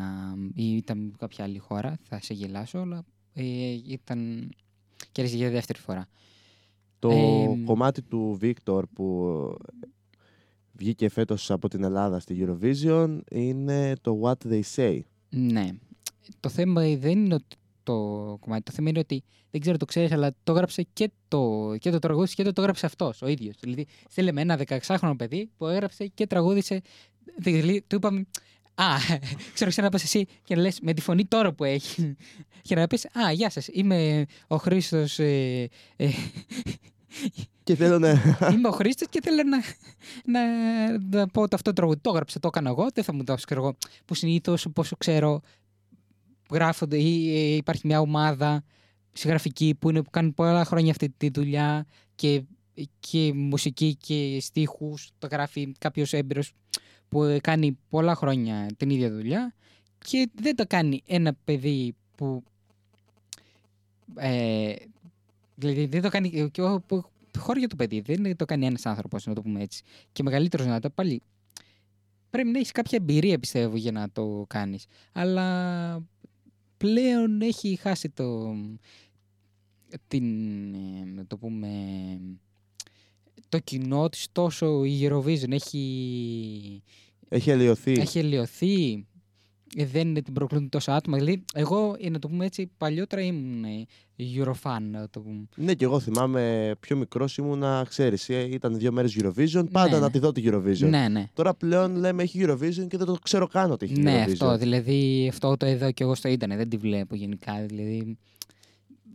ή 0.54 0.76
ήταν 0.76 0.98
με 0.98 1.12
κάποια 1.18 1.44
άλλη 1.44 1.58
χώρα, 1.58 1.98
θα 2.02 2.20
σε 2.22 2.34
γελάσω, 2.34 2.78
αλλά 2.78 3.04
ε, 3.34 3.44
ήταν. 3.86 4.50
κέρδισε 5.12 5.36
για 5.36 5.50
δεύτερη 5.50 5.78
φορά. 5.78 6.08
Το 6.98 7.10
Ε, 7.10 7.62
κομμάτι 7.64 8.02
του 8.02 8.36
Βίκτορ 8.40 8.86
που 8.92 9.56
βγήκε 10.72 11.08
φέτος 11.08 11.50
από 11.50 11.68
την 11.68 11.84
Ελλάδα 11.84 12.18
στη 12.20 12.44
Eurovision 12.46 13.18
είναι 13.30 13.92
το 14.00 14.20
What 14.22 14.52
They 14.52 14.60
Say. 14.76 15.00
Ναι. 15.28 15.68
Το 16.40 16.48
θέμα 16.48 16.82
δεν 16.82 17.10
είναι 17.24 17.34
ότι 17.34 17.56
το 17.82 17.94
κομμάτι. 18.40 18.62
Το 18.62 18.72
θέμα 18.72 18.88
είναι 18.88 18.98
ότι 18.98 19.22
δεν 19.50 19.60
ξέρω 19.60 19.76
το 19.76 19.84
ξέρεις, 19.84 20.12
αλλά 20.12 20.34
το 20.44 20.52
έγραψε 20.52 20.86
και 20.92 21.10
το, 21.28 21.74
και 21.78 21.90
το 21.90 21.98
τραγούδισε 21.98 22.34
και 22.34 22.42
το, 22.42 22.52
το 22.52 22.60
έγραψε 22.60 22.86
αυτός 22.86 23.22
ο 23.22 23.26
ίδιος. 23.28 23.56
Δηλαδή, 23.60 23.86
στέλνε 24.08 24.32
με 24.32 24.40
ένα 24.40 24.60
16χρονο 24.66 25.14
παιδί 25.16 25.50
που 25.56 25.66
έγραψε 25.66 26.06
και 26.06 26.26
τραγούδισε. 26.26 26.80
Δηλαδή, 27.38 27.82
του 27.86 27.96
είπαμε. 27.96 28.26
Α, 28.74 28.96
ξέρω, 29.54 29.70
ξέρω 29.70 29.86
να 29.86 29.88
πας 29.88 30.02
εσύ 30.02 30.26
και 30.44 30.54
να 30.54 30.60
λες 30.62 30.80
με 30.80 30.92
τη 30.92 31.00
φωνή 31.00 31.24
τώρα 31.24 31.52
που 31.52 31.64
έχει. 31.64 32.16
Και 32.66 32.74
να 32.74 32.86
πεις 32.86 33.04
Α, 33.04 33.32
γεια 33.32 33.50
σας, 33.50 33.68
είμαι 33.72 34.26
ο 34.46 34.56
Χρήστος. 34.56 35.18
Ε, 35.18 35.68
ε, 35.96 36.08
Και 37.64 37.74
θέλω 37.74 37.98
να. 37.98 38.08
Είμαι 38.52 38.68
ο 38.68 38.70
Χρήστος 38.70 39.08
και 39.10 39.20
θέλω 39.22 39.42
να, 39.42 39.62
να, 40.24 40.42
να 40.98 41.26
πω 41.26 41.42
ότι 41.42 41.54
αυτό 41.54 41.70
το 41.70 41.72
τραγούδι 41.72 42.00
το 42.00 42.10
έγραψα, 42.10 42.40
το 42.40 42.48
έκανα 42.48 42.70
εγώ. 42.70 42.86
Δεν 42.94 43.04
θα 43.04 43.14
μου 43.14 43.24
δώσεις 43.24 43.44
εγώ 43.48 43.76
που 44.04 44.14
συνήθως, 44.14 44.66
πόσο 44.72 44.96
ξέρω, 44.96 45.40
γράφονται 46.52 46.96
ή 46.96 47.36
ε, 47.36 47.54
υπάρχει 47.54 47.86
μια 47.86 48.00
ομάδα 48.00 48.64
συγγραφική 49.12 49.76
που, 49.78 49.90
είναι, 49.90 50.02
που 50.02 50.10
κάνουν 50.10 50.34
πολλά 50.34 50.64
χρόνια 50.64 50.90
αυτή 50.90 51.10
τη 51.16 51.30
δουλειά 51.30 51.86
και, 52.14 52.42
και 53.00 53.32
μουσική 53.34 53.96
και 53.96 54.38
στίχους 54.40 55.10
το 55.18 55.28
γράφει 55.30 55.72
κάποιος 55.78 56.12
έμπειρος 56.12 56.52
που 57.12 57.38
κάνει 57.42 57.78
πολλά 57.88 58.14
χρόνια 58.14 58.66
την 58.76 58.90
ίδια 58.90 59.10
δουλειά 59.10 59.54
και 59.98 60.30
δεν 60.34 60.56
το 60.56 60.64
κάνει 60.66 61.02
ένα 61.06 61.34
παιδί 61.44 61.94
που 62.16 62.42
ε, 64.16 64.74
δηλαδή 65.54 65.86
δεν 65.86 66.02
το 66.02 66.08
κάνει 66.08 66.50
και 66.50 66.62
ο- 66.62 66.80
που- 66.86 67.04
χώρια 67.38 67.68
το 67.68 67.76
παιδί 67.76 68.00
δεν 68.00 68.36
το 68.36 68.44
κάνει 68.44 68.66
ένας 68.66 68.86
άνθρωπος 68.86 69.26
να 69.26 69.34
το 69.34 69.42
πούμε 69.42 69.62
έτσι. 69.62 69.82
Και 70.12 70.22
μεγαλύτερος 70.22 70.66
να 70.66 70.80
το 70.80 70.90
πάλι 70.90 71.22
πρέπει 72.30 72.48
να 72.48 72.58
έχεις 72.58 72.72
κάποια 72.72 72.98
εμπειρία 73.00 73.38
πιστεύω 73.38 73.76
για 73.76 73.92
να 73.92 74.10
το 74.10 74.44
κάνεις. 74.48 74.86
Αλλά 75.12 76.06
πλέον 76.76 77.40
έχει 77.40 77.76
χάσει 77.76 78.08
το 78.08 78.54
την 80.08 80.24
ε, 80.74 81.04
να 81.04 81.26
το 81.26 81.36
πούμε 81.38 81.68
το 83.52 83.58
κοινό 83.58 84.08
της 84.08 84.26
τόσο 84.32 84.84
η 84.84 85.08
Eurovision 85.08 85.50
έχει 85.52 86.82
Έχει 87.28 87.50
αλλοιωθεί. 87.52 87.92
έχει 87.92 88.18
ελαιωθεί. 88.18 89.06
Ε, 89.76 89.84
Δεν 89.86 90.14
την 90.14 90.32
προκλούν 90.32 90.68
τόσα 90.68 90.94
άτομα. 90.96 91.16
Δηλαδή, 91.16 91.44
εγώ, 91.54 91.96
ε, 92.00 92.10
να 92.10 92.18
το 92.18 92.28
πούμε 92.28 92.44
έτσι, 92.46 92.70
παλιότερα 92.76 93.22
ήμουν 93.22 93.64
ε, 93.64 93.86
Eurofan, 94.36 94.78
να 94.90 95.08
το 95.08 95.20
πούμε. 95.20 95.44
Ναι, 95.56 95.74
και 95.74 95.84
εγώ 95.84 96.00
θυμάμαι 96.00 96.72
πιο 96.80 96.96
μικρός 96.96 97.36
ήμουνα, 97.36 97.84
ξέρεις, 97.88 98.28
ήταν 98.28 98.78
δύο 98.78 98.92
μέρες 98.92 99.16
Eurovision. 99.20 99.64
Πάντα 99.72 99.88
Ναι, 99.94 99.98
να 99.98 100.00
ναι. 100.06 100.10
τη 100.10 100.18
δω 100.18 100.32
τη 100.32 100.42
Eurovision. 100.44 100.88
Ναι, 100.88 101.08
ναι. 101.08 101.24
Τώρα 101.34 101.54
πλέον 101.54 101.96
λέμε 101.96 102.22
έχει 102.22 102.44
Eurovision 102.46 102.86
και 102.88 102.96
δεν 102.96 103.06
το 103.06 103.16
ξέρω 103.22 103.46
καν 103.46 103.70
ότι 103.70 103.84
έχει 103.84 104.00
Ναι, 104.00 104.24
Eurovision. 104.26 104.30
αυτό. 104.32 104.56
Δηλαδή, 104.56 105.28
αυτό 105.30 105.56
το 105.56 105.66
εδώ 105.66 105.92
και 105.92 106.02
εγώ 106.02 106.14
στο 106.14 106.28
ίντερνετ. 106.28 106.58
Δεν 106.58 106.68
τη 106.68 106.76
βλέπω 106.76 107.14
γενικά. 107.14 107.64
Δηλαδή, 107.66 108.18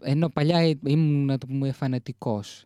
ενώ 0.01 0.29
παλιά 0.29 0.59
ε, 0.59 0.79
ήμουν, 0.85 1.25
να 1.25 1.37
το 1.37 1.47
πούμε, 1.47 1.71
φανατικός. 1.71 2.65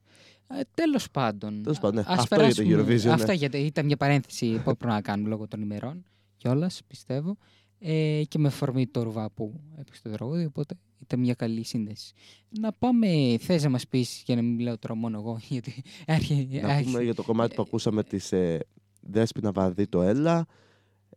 Ε, 0.60 0.62
Τέλος 0.74 1.12
πάντων. 1.12 1.62
Τέλος 1.64 1.80
πάντων, 1.80 1.96
ναι. 1.96 2.14
Ας 2.14 2.20
Αυτό 2.20 2.36
για 2.36 2.54
το 2.56 2.64
περάσουμε- 2.64 3.00
Eurovision, 3.00 3.06
ναι. 3.06 3.12
Αυτό 3.12 3.32
γιατί 3.32 3.58
ήταν 3.58 3.86
μια 3.86 3.98
παρένθεση 3.98 4.46
που 4.64 4.70
έπρεπε 4.70 4.86
να 4.94 5.02
κάνουμε 5.02 5.30
λόγω 5.30 5.48
των 5.48 5.62
ημερών 5.62 6.04
κιόλας, 6.38 6.82
πιστεύω. 6.88 7.38
Ε, 7.80 8.22
και 8.28 8.38
με 8.40 8.48
αφορμή 8.48 8.88
το 8.88 9.04
ρουβά 9.04 9.30
που 9.32 9.60
έπαιξε 9.80 10.02
το 10.04 10.10
τραγούδι, 10.10 10.46
οπότε 10.46 10.76
ήταν 11.02 11.20
μια 11.20 11.34
καλή 11.34 11.64
σύνδεση. 11.66 12.14
Να 12.60 12.72
πάμε, 12.72 13.08
θες 13.40 13.64
να 13.64 13.70
μας 13.70 13.88
πεις, 13.88 14.24
για 14.26 14.36
να 14.36 14.42
μην 14.42 14.54
μιλάω 14.54 14.78
τώρα 14.78 14.96
μόνο 14.96 15.18
εγώ, 15.20 15.40
γιατί 15.50 15.84
άρχι- 16.08 16.62
Να 16.62 16.68
άρχισε- 16.68 16.92
πούμε 16.92 17.04
για 17.04 17.14
το 17.16 17.24
κομμάτι 17.24 17.56
που 17.56 17.62
ακούσαμε 17.62 18.04
της 18.04 18.32
ε, 18.32 18.60
Δέσποινα 19.02 19.52
Βανδύ 19.52 19.88
το 19.88 20.02
Έλα. 20.02 20.46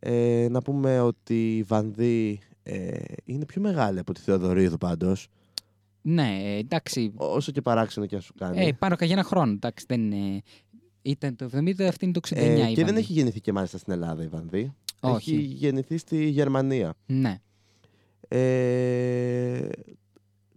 Ε, 0.00 0.46
να 0.50 0.62
πούμε 0.62 1.00
ότι 1.00 1.56
η 1.56 1.62
Βανδύ 1.62 2.38
ε, 2.62 2.98
είναι 3.24 3.44
πιο 3.44 3.60
μεγάλη 3.60 3.98
από 3.98 4.12
τη 4.12 4.20
Θεοδωρίδου 4.20 4.76
πάντως. 4.78 5.28
Ναι, 6.06 6.38
ε, 6.42 6.58
εντάξει. 6.58 7.12
Όσο 7.14 7.52
και 7.52 7.62
παράξενο 7.62 8.06
και 8.06 8.14
αν 8.14 8.20
σου 8.20 8.34
κάνει. 8.38 8.66
Ε, 8.66 8.72
πάνω 8.72 8.96
και 8.96 9.04
για 9.04 9.14
ένα 9.14 9.24
χρόνο, 9.24 9.52
εντάξει, 9.52 9.84
δεν 9.88 10.12
είναι... 10.12 10.40
Ήταν 11.02 11.36
το 11.36 11.50
70, 11.52 11.82
αυτή 11.82 12.04
είναι 12.04 12.12
το 12.14 12.20
69. 12.28 12.36
Ε, 12.36 12.52
η 12.52 12.56
και 12.56 12.74
δεν 12.74 12.84
Βανδύ. 12.84 13.00
έχει 13.00 13.12
γεννηθεί 13.12 13.40
και 13.40 13.52
μάλιστα 13.52 13.78
στην 13.78 13.92
Ελλάδα 13.92 14.22
η 14.22 14.26
Βανδύ. 14.28 14.74
Όχι. 15.00 15.34
Έχει 15.34 15.42
γεννηθεί 15.42 15.96
στη 15.98 16.28
Γερμανία. 16.28 16.94
Ναι. 17.06 17.38
Ε, 18.28 19.68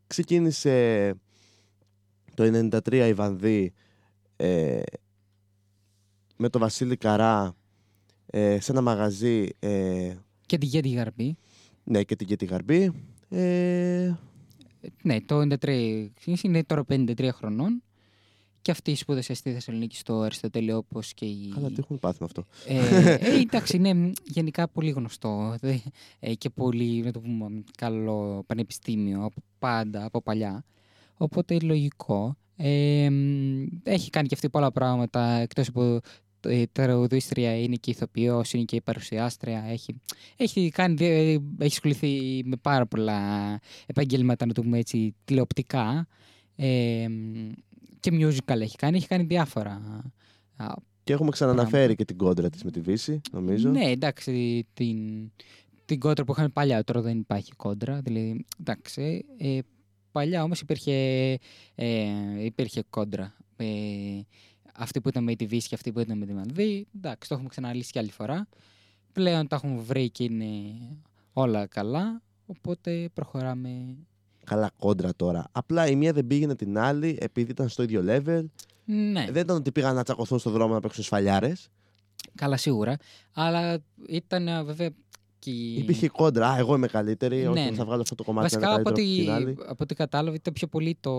ξεκίνησε 0.08 1.14
το 2.34 2.70
93 2.84 2.94
η 3.08 3.14
Βανδύ 3.14 3.74
ε, 4.36 4.82
με 6.38 6.50
τον 6.50 6.62
Βασίλη 6.62 6.98
Καρά 6.98 7.56
ε, 8.26 8.60
σε 8.60 8.72
ένα 8.72 8.82
μαγαζί 8.82 9.48
ε, 9.60 10.16
Και 10.46 10.58
τη 10.58 10.66
Γέτη 10.66 10.90
Γαρμπή. 10.90 11.38
ναι 11.84 12.04
και 12.04 12.16
την 12.16 12.28
Κέτη 12.28 12.46
Γαρμπή 12.46 12.92
ε, 13.30 14.14
Ναι, 15.04 15.22
το 15.22 15.42
93 15.62 16.08
είναι 16.42 16.64
τώρα 16.64 16.86
53 16.90 17.30
χρονών. 17.34 17.82
Και 18.62 18.74
αυτή 18.74 18.96
σπούδασε 18.96 19.34
στη 19.34 19.52
Θεσσαλονίκη 19.52 19.96
στο 19.96 20.20
Αριστοτέλειο 20.20 20.78
όπως 20.78 21.14
και 21.14 21.26
η. 21.26 21.52
καλά 21.54 21.68
τι 21.68 21.76
έχουν 21.78 22.00
πάθει 22.00 22.18
με 22.20 22.26
αυτό 22.26 22.46
Ε, 22.68 23.14
ε, 23.14 23.40
εντάξει, 23.40 23.76
είναι 23.76 24.12
γενικά 24.24 24.68
πολύ 24.68 24.90
γνωστό 24.90 25.56
δε, 25.60 25.78
ε, 26.20 26.34
και 26.34 26.50
πολύ 26.50 27.02
να 27.02 27.12
το 27.12 27.20
πούμε, 27.20 27.64
καλό 27.78 28.44
πανεπιστήμιο 28.48 29.24
από 29.24 29.42
πάντα, 29.60 30.06
από 30.06 30.22
παλιά. 30.22 30.64
Οπότε 31.18 31.60
λογικό. 31.60 32.38
Ε, 32.56 33.10
μ, 33.10 33.66
έχει 33.84 34.10
κάνει 34.10 34.28
και 34.28 34.34
αυτή 34.34 34.50
πολλά 34.50 34.72
πράγματα 34.72 35.30
εκτός 35.30 35.68
από 35.68 36.00
ε, 36.48 36.64
τραγουδίστρια 36.72 37.60
είναι 37.60 37.76
και 37.76 37.92
ηθοποιός, 37.92 38.54
είναι 38.54 38.64
και 38.64 38.76
η 38.76 38.82
παρουσιάστρια. 38.82 39.64
Έχει, 39.68 40.02
έχει, 40.38 40.70
κάνει, 40.70 41.06
ε, 41.06 41.32
έχει 41.32 41.42
ασχοληθεί 41.60 42.42
με 42.46 42.56
πάρα 42.56 42.86
πολλά 42.86 43.20
επαγγέλματα, 43.86 44.46
να 44.46 44.54
το 44.54 44.62
πούμε 44.62 44.78
έτσι, 44.78 45.16
τηλεοπτικά. 45.26 46.08
Ε, 46.56 47.08
μ, 47.10 47.50
και 48.00 48.12
musical 48.14 48.60
έχει 48.60 48.76
κάνει, 48.76 48.98
έχει 48.98 49.08
κάνει 49.08 49.24
διάφορα. 49.24 50.04
α, 50.56 50.74
και 51.08 51.14
έχουμε 51.14 51.30
ξαναναφέρει 51.30 51.96
και 51.96 52.06
την 52.06 52.18
κόντρα 52.18 52.50
της 52.50 52.64
με 52.64 52.72
τη 52.72 52.80
Βύση 52.80 53.22
νομίζω 53.32 53.70
ναι, 53.70 53.86
εντάξει, 53.86 54.66
την, 54.74 54.98
την 55.86 56.00
κόντρα 56.00 56.24
που 56.24 56.32
είχαμε 56.32 56.50
παλιά, 56.50 56.84
τώρα 56.84 57.02
δεν 57.02 57.18
υπάρχει 57.18 57.52
κόντρα. 57.56 58.00
Δηλαδή, 58.02 58.46
εντάξει, 58.60 59.26
ε, 59.38 59.60
παλιά 60.12 60.44
όμως 60.44 60.62
υπήρχε, 60.62 60.94
ε, 61.76 62.08
υπήρχε 62.40 62.84
κόντρα. 62.90 63.36
Ε, 63.56 63.66
αυτή 64.78 65.02
που 65.02 65.10
ήταν 65.10 65.24
με 65.24 65.36
τη 65.36 65.46
Βύση 65.46 65.68
και 65.68 65.76
αυτή 65.76 65.92
που 65.92 66.00
ήταν 66.00 66.18
με 66.18 66.26
τη 66.26 66.34
Μανδύ, 66.34 66.88
εντάξει, 66.96 67.28
το 67.30 67.34
έχουμε 67.34 67.50
ξαναλύσει 67.50 67.92
και 67.92 68.00
άλλη 68.00 68.12
φορά. 68.12 68.48
Πλέον 69.12 69.48
τα 69.48 69.56
έχουμε 69.56 69.82
βρει 69.82 70.10
και 70.10 70.24
είναι 70.24 70.46
όλα 71.34 71.66
καλά, 71.68 72.22
οπότε 72.46 73.10
προχωράμε. 73.14 73.98
καλά 74.44 74.72
κόντρα 74.80 75.16
τώρα 75.16 75.48
απλά 75.52 75.88
η 75.88 75.96
μία 75.96 76.14
δεν 76.14 76.28
πήγαινε 76.28 76.56
την 76.56 76.78
άλλη 76.78 77.18
επειδή 77.22 77.52
ήταν 77.52 77.70
στο 77.70 77.84
ίδιο 77.84 78.04
level 78.08 78.46
Ναι, 78.86 79.26
δεν 79.32 79.42
ήταν 79.44 79.56
ότι 79.56 79.72
πήγαν 79.72 79.96
να 79.96 80.04
τσακωθούν 80.04 80.40
στον 80.40 80.52
δρόμο 80.52 80.74
να 80.74 80.80
παίξουν 80.80 81.04
σφαλιάρες 81.04 81.70
καλά 82.36 82.58
σίγουρα, 82.58 82.98
αλλά 83.34 83.80
ήταν 84.08 84.48
ε, 84.48 84.64
βέβαια 84.64 84.90
και... 85.40 85.52
η- 85.52 85.74
υπήρχε 85.78 86.08
κόντρα 86.10 86.50
α 86.50 86.58
εγώ 86.58 86.76
είμαι 86.76 86.88
καλύτερη 86.88 87.36
Ναι, 87.42 87.48
όχι 87.48 87.70
ναι. 87.70 87.76
θα 87.76 87.86
βγάλω 87.86 88.02
αυτό 88.02 88.16
το 88.16 88.24
κομμάτι 88.24 88.56
να 88.56 88.60
Βασικά, 88.60 88.72
είναι 88.82 88.90
από 88.90 88.90
καλύτερο 88.90 89.12
ό,τι, 89.16 89.30
από 89.30 89.40
την 89.40 89.48
άλλη 89.48 89.70
από 89.70 89.84
ό,τι 89.84 89.96
κατάλαβα, 89.96 90.36
ήταν 90.36 90.54
πιο 90.54 90.68
πολύ 90.68 90.98
το. 91.00 91.12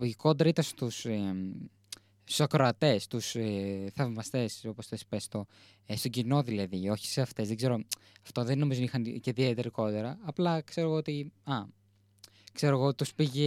Η 0.00 0.14
κόντρα 0.16 0.48
ήταν 0.48 0.64
στους, 0.64 1.04
ε, 1.04 1.34
στους 2.24 2.40
ακροατές, 2.40 3.02
στους 3.02 3.34
ε, 3.34 3.90
θαυμαστές, 3.94 4.64
όπως 4.64 4.86
θες 4.86 5.06
πες 5.06 5.28
το, 5.28 5.46
ε, 5.86 5.96
στον 5.96 6.10
κοινό 6.10 6.42
δηλαδή, 6.42 6.88
όχι 6.88 7.06
σε 7.06 7.20
αυτές. 7.20 7.48
Δεν 7.48 7.56
ξέρω, 7.56 7.80
αυτό 8.22 8.44
δεν 8.44 8.58
νομίζω 8.58 8.82
είχαν 8.82 9.02
και 9.02 9.30
ιδιαίτερη 9.30 9.70
κόντρα. 9.70 10.18
Απλά 10.22 10.60
ξέρω 10.60 10.86
εγώ 10.86 10.96
ότι, 10.96 11.32
α, 11.44 11.54
ξέρω 12.52 12.76
εγώ, 12.76 12.94
τους 12.94 13.14
πήγε, 13.14 13.46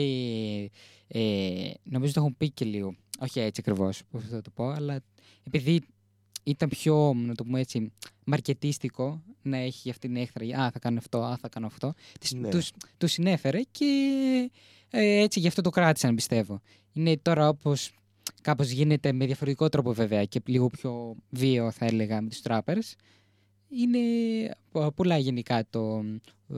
ε, 1.08 1.72
νομίζω 1.84 2.14
το 2.14 2.20
έχουν 2.20 2.38
πει 2.38 2.50
και 2.52 2.66
λίγο, 2.66 2.96
όχι 3.20 3.40
έτσι 3.40 3.62
ακριβώς, 3.66 4.02
πώς 4.12 4.24
θα 4.24 4.42
το 4.42 4.50
πω, 4.50 4.70
αλλά 4.70 5.04
επειδή 5.44 5.82
ήταν 6.44 6.70
πιο, 6.70 7.14
να 7.14 7.36
το 7.36 7.44
πούμε 7.44 7.60
έτσι, 7.60 7.92
μαρκετίστικο 8.26 9.24
να 9.42 9.58
έχει 9.58 9.90
αυτή 9.90 10.08
την 10.08 10.16
έχθρα. 10.16 10.62
Α, 10.62 10.72
θα 10.72 10.80
κάνω 10.80 10.98
αυτό, 10.98 11.22
α, 11.22 11.38
θα 11.38 11.50
κάνω 11.50 11.66
αυτό. 11.68 11.94
Τις, 12.20 12.34
Ναι. 12.34 12.50
τους, 12.50 12.72
τους 12.98 13.12
συνέφερε 13.12 13.62
και 13.72 14.52
ε, 14.90 15.22
έτσι 15.22 15.40
γι' 15.40 15.48
αυτό 15.48 15.62
το 15.62 15.70
κράτησαν, 15.70 16.16
πιστεύω. 16.16 16.62
Είναι 16.94 17.18
τώρα 17.18 17.50
όπως 17.50 17.92
κάπως 18.48 18.70
γίνεται 18.70 19.12
με 19.12 19.26
διαφορετικό 19.26 19.70
τρόπο 19.70 19.94
βέβαια 19.94 20.26
και 20.26 20.42
λίγο 20.46 20.68
πιο 20.68 21.16
βίαιο 21.30 21.72
θα 21.72 21.86
έλεγα 21.86 22.22
με 22.22 22.30
τους 22.30 22.40
trappers. 22.44 22.94
Είναι 23.70 24.00
πο- 24.72 24.92
πολλά 24.92 25.18
γενικά 25.18 25.66
το, 25.70 26.04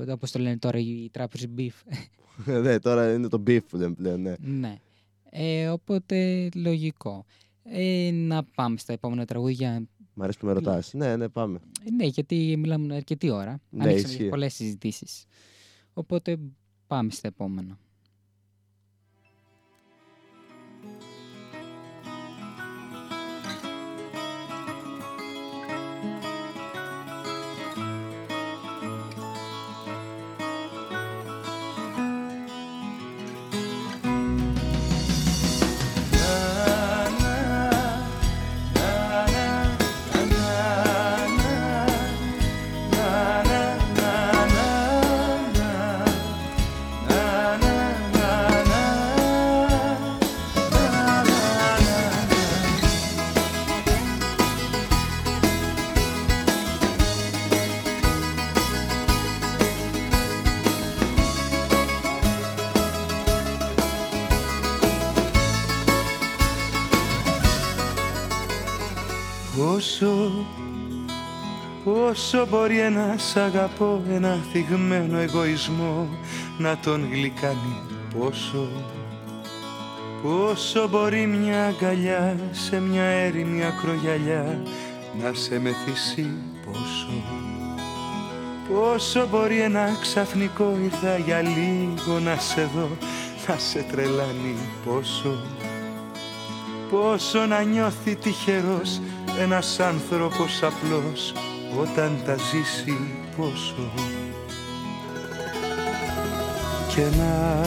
όπως 0.09 0.31
το 0.31 0.39
λένε 0.39 0.57
τώρα 0.57 0.77
οι 0.79 1.09
trappers 1.17 1.45
beef. 1.57 1.93
ναι, 2.63 2.79
τώρα 2.79 3.13
είναι 3.13 3.27
το 3.27 3.43
beef 3.47 3.59
που 3.69 3.77
λέμε 3.77 3.93
πλέον, 3.93 4.21
ναι. 4.21 4.33
ναι. 4.39 4.77
Ε, 5.29 5.67
οπότε 5.67 6.49
λογικό. 6.55 7.25
Ε, 7.63 8.09
να 8.13 8.43
πάμε 8.43 8.77
στα 8.77 8.93
επόμενα 8.93 9.25
τραγούδια. 9.25 9.83
Μ' 10.13 10.21
αρέσει 10.21 10.37
που 10.37 10.45
με 10.45 10.51
ρωτάς. 10.53 10.93
Ναι, 10.93 11.15
ναι, 11.15 11.29
πάμε. 11.29 11.59
Ε, 11.85 11.91
Ναι, 11.91 12.05
γιατί 12.05 12.55
μιλάμε 12.57 12.95
αρκετή 12.95 13.29
ώρα. 13.29 13.61
Ναι, 13.69 13.83
Ανοίξαμε 13.83 14.13
ισχύει. 14.13 14.29
πολλές 14.29 14.53
συζητήσεις. 14.53 15.25
Οπότε 15.93 16.37
πάμε 16.87 17.11
στα 17.11 17.27
επόμενα. 17.27 17.77
Πόσο, 69.99 70.45
πόσο 71.83 72.47
μπορεί 72.49 72.79
ένας 72.79 73.35
αγαπώ 73.35 74.01
ένα 74.09 74.39
θυγμένο 74.51 75.17
εγωισμό 75.17 76.07
να 76.57 76.77
τον 76.77 77.07
γλυκάνει 77.11 77.81
πόσο. 78.17 78.67
Πόσο 80.23 80.87
μπορεί 80.87 81.25
μια 81.25 81.65
αγκαλιά 81.65 82.37
σε 82.51 82.79
μια 82.79 83.03
έρημη 83.03 83.65
ακρογιαλιά 83.65 84.63
να 85.21 85.33
σε 85.33 85.59
μεθύσει 85.59 86.29
πόσο. 86.65 87.23
Πόσο 88.73 89.27
μπορεί 89.31 89.61
ένα 89.61 89.97
ξαφνικό 90.01 90.77
ήρθα 90.83 91.17
για 91.17 91.41
λίγο 91.41 92.19
να 92.19 92.35
σε 92.35 92.69
δω 92.75 92.89
να 93.47 93.57
σε 93.57 93.85
τρελάνει 93.91 94.55
πόσο. 94.85 95.43
Πόσο 96.89 97.45
να 97.45 97.61
νιώθει 97.61 98.15
τυχερός 98.15 98.99
ένας 99.39 99.79
άνθρωπος 99.79 100.63
απλός 100.63 101.33
όταν 101.81 102.21
τα 102.25 102.35
ζήσει 102.35 102.97
πόσο. 103.37 103.91
Και 106.95 107.01
να 107.01 107.61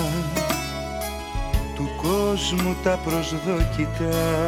του 1.75 1.91
κόσμου 2.03 2.77
τα 2.83 2.99
προσδόκητα 3.05 4.45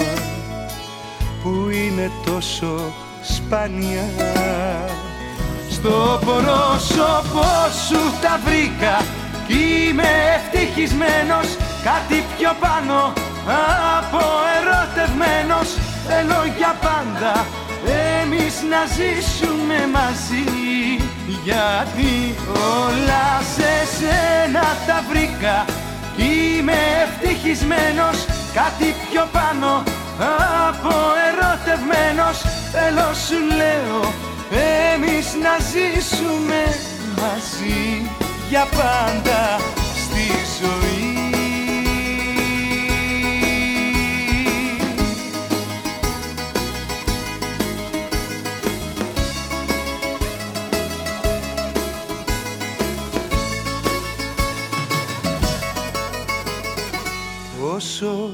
που 1.42 1.68
είναι 1.70 2.10
τόσο 2.26 2.92
σπάνια. 3.22 4.08
Στο 5.70 6.20
πρόσωπό 6.24 7.50
σου 7.88 8.00
τα 8.22 8.40
βρήκα 8.44 9.04
κι 9.46 9.88
είμαι 9.88 10.08
ευτυχισμένος 10.36 11.56
κάτι 11.84 12.24
πιο 12.36 12.50
πάνω 12.60 13.12
από 13.98 14.20
ερωτευμένος 14.58 15.93
θέλω 16.06 16.40
για 16.58 16.72
πάντα. 16.86 17.46
Εμείς 18.20 18.54
να 18.72 18.80
ζήσουμε 18.96 19.78
μαζί. 19.92 20.46
Γιατί 21.44 22.34
όλα 22.82 23.26
σε 23.54 23.72
σένα 23.96 24.64
τα 24.86 24.98
βρήκα. 25.08 25.64
Είμαι 26.16 26.78
ευτυχισμένος 27.04 28.18
κάτι 28.54 28.94
πιο 29.10 29.28
πάνω 29.32 29.82
από 30.68 30.94
ερωτευμένος. 31.28 32.36
Θέλω 32.72 33.08
σου 33.26 33.38
λέω 33.56 34.00
εμείς 34.94 35.26
να 35.44 35.54
ζήσουμε 35.72 36.62
μαζί 37.20 38.10
για 38.48 38.66
πάντα 38.76 39.40
στη 40.02 40.26
ζωή 40.60 41.13
Πόσο, 57.74 58.30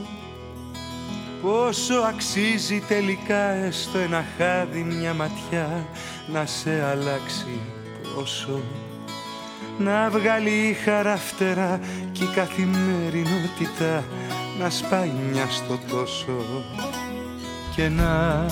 πόσο 1.43 1.95
αξίζει 1.95 2.83
τελικά 2.89 3.51
έστω 3.51 3.99
ένα 3.99 4.25
χάδι 4.39 4.83
μια 4.83 5.15
ματιά 5.15 5.87
να 6.33 6.47
σε 6.47 6.85
αλλάξει 6.85 7.61
πόσο 8.15 8.61
να 9.79 10.11
βγάλει 10.11 10.77
χαραφτερά 10.85 11.81
και 12.13 12.25
η 12.25 12.27
καθημερινότητα 12.35 14.05
να 14.61 14.71
σπάει 14.71 15.13
μια 15.31 15.47
στο 15.51 15.79
τόσο. 15.91 16.65
Και 17.77 17.89
να 17.89 18.47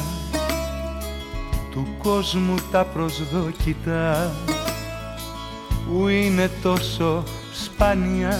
του 1.70 1.86
κόσμου 2.02 2.55
τα 2.70 2.85
προσδόκητα 2.85 4.35
που 5.86 6.09
είναι 6.09 6.51
τόσο 6.62 7.24
σπάνια 7.52 8.36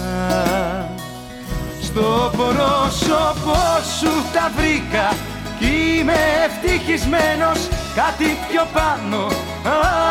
στο 1.89 2.31
πρόσωπό 2.37 3.61
σου 3.99 4.13
τα 4.33 4.51
βρήκα 4.55 5.07
κι 5.59 5.71
είμαι 5.99 6.19
ευτυχισμένος 6.45 7.59
κάτι 7.95 8.37
πιο 8.47 8.63
πάνω 8.73 9.21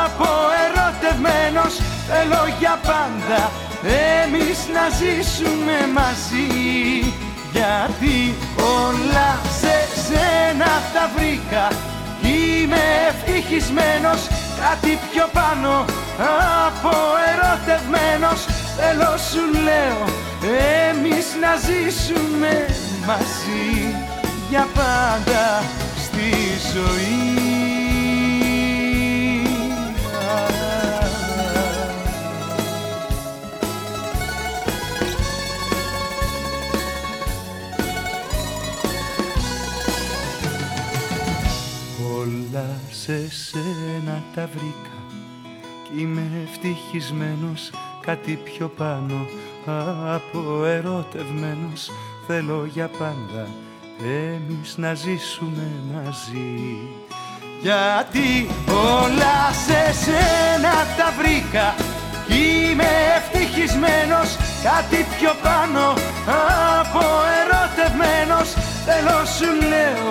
από 0.05 0.29
ερωτευμένος. 0.65 1.73
Θέλω 2.09 2.43
για 2.59 2.79
πάντα 2.91 3.43
εμείς 4.23 4.59
να 4.75 4.85
ζήσουμε 5.01 5.77
μαζί. 5.99 6.49
Γιατί 7.53 8.19
όλα 8.79 9.31
σε 9.61 9.77
σένα 10.07 10.71
τα 10.95 11.05
βρήκα 11.17 11.65
κι 12.21 12.33
είμαι 12.61 12.83
ευτυχισμένος 13.09 14.21
κάτι 14.63 14.99
πιο 15.11 15.27
πάνω 15.33 15.85
από 16.67 16.93
ερωτευμένος 17.33 18.41
θέλω 18.81 19.17
σου 19.17 19.63
λέω 19.63 20.05
εμείς 20.89 21.27
να 21.41 21.57
ζήσουμε 21.57 22.67
μαζί 23.07 23.95
για 24.51 24.69
πάντα 24.75 25.63
στη 25.97 26.31
ζωή. 26.75 27.47
Όλα 42.21 42.81
σε 42.91 43.31
σένα 43.31 44.23
τα 44.35 44.49
βρήκα 44.55 44.99
κι 45.83 46.01
είμαι 46.01 46.31
ευτυχισμένος 46.51 47.71
κάτι 48.09 48.39
πιο 48.45 48.69
πάνω 48.77 49.27
από 50.15 50.65
ερωτευμένος 50.65 51.91
θέλω 52.27 52.69
για 52.73 52.91
πάντα 52.99 53.47
εμείς 54.03 54.77
να 54.77 54.95
ζήσουμε 54.95 55.67
μαζί. 55.93 56.79
Γιατί 57.61 58.49
όλα 58.69 59.39
σε 59.67 59.83
σένα 60.05 60.73
τα 60.99 61.13
βρήκα. 61.19 61.75
Είμαι 62.29 62.91
ευτυχισμένος 63.17 64.37
κάτι 64.63 65.07
πιο 65.19 65.33
πάνω 65.43 65.95
από 66.81 67.05
ερωτευμένος. 67.41 68.49
Θέλω 68.87 69.19
σου 69.37 69.51
λέω 69.69 70.11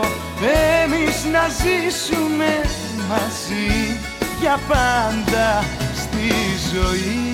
εμείς 0.84 1.26
να 1.34 1.44
ζήσουμε 1.62 2.52
μαζί. 3.10 4.00
Για 4.40 4.60
πάντα 4.68 5.64
στη 5.96 6.30
ζωή 6.74 7.27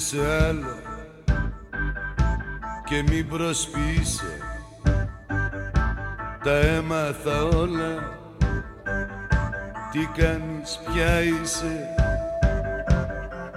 σε 0.00 0.44
άλλο 0.44 0.78
και 2.84 3.02
μην 3.02 3.28
προσποιείσαι 3.28 4.38
τα 6.44 6.56
έμαθα 6.56 7.44
όλα. 7.44 8.18
Τι 9.92 10.22
κάνεις 10.22 10.80
πια 10.84 11.22
είσαι 11.22 11.94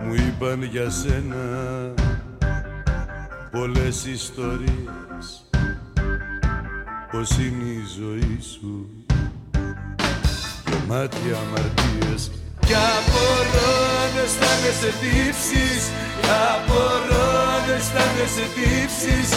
μου 0.02 0.14
είπαν 0.14 0.64
για 0.64 0.90
σένα 0.90 1.36
πολλές 3.52 4.06
ιστορίες. 4.06 5.50
Πως 7.12 7.38
είναι 7.38 7.70
η 7.70 7.84
ζωή 8.00 8.40
σου 8.42 9.04
μάτια 10.88 11.38
αμαρτίες 11.38 12.30
κι 12.30 12.43
απορώ 12.96 13.72
αν 14.04 14.14
αισθάνεσαι 14.24 14.92
τύψεις 15.02 15.84
Απορώ 16.48 17.26
αν 17.56 17.66
αισθάνεσαι 17.76 18.46
τύψεις. 18.56 19.30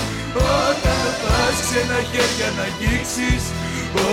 Όταν 0.65 1.03
πας 1.23 1.57
ξένα 1.65 1.99
χέρια 2.11 2.49
να 2.57 2.65
αγγίξεις 2.69 3.45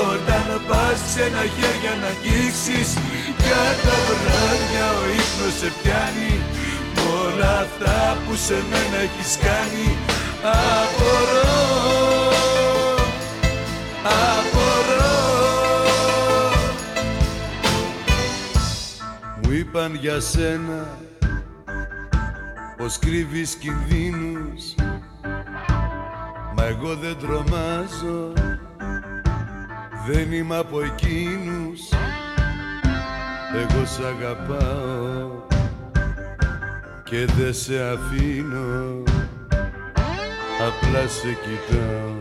Όταν 0.09 0.47
πας 0.67 0.97
ξένα 1.07 1.43
χέρια 1.55 1.93
να 2.01 2.09
αγγίξεις. 2.13 2.89
Για 3.43 3.65
τα 3.83 3.97
βράδια 4.21 4.85
ο 5.01 5.03
ύπνος 5.19 5.55
σε 5.59 5.69
πιάνει 5.77 6.33
Μ' 6.95 7.01
όλα 7.23 7.51
αυτά 7.65 7.97
που 8.23 8.33
σε 8.45 8.57
μένα 8.69 8.97
έχεις 9.07 9.31
κάνει. 9.45 9.87
Απορώ 10.55 11.53
Απορώ 14.03 14.52
είπαν 19.73 19.95
για 19.95 20.19
σένα 20.19 20.87
πως 22.77 22.99
κρύβεις 22.99 23.55
κινδύνους. 23.55 24.75
Μα 26.55 26.63
εγώ 26.65 26.95
δεν 26.95 27.17
τρομάζω 27.17 28.33
Δεν 30.07 30.31
είμαι 30.31 30.57
από 30.57 30.81
εκείνους. 30.81 31.81
Εγώ 33.55 33.85
σ' 33.85 33.99
αγαπάω 33.99 35.31
Και 37.03 37.25
δεν 37.25 37.53
σε 37.53 37.83
αφήνω 37.83 39.03
Απλά 40.67 41.07
σε 41.07 41.37
κοιτάω 41.43 42.15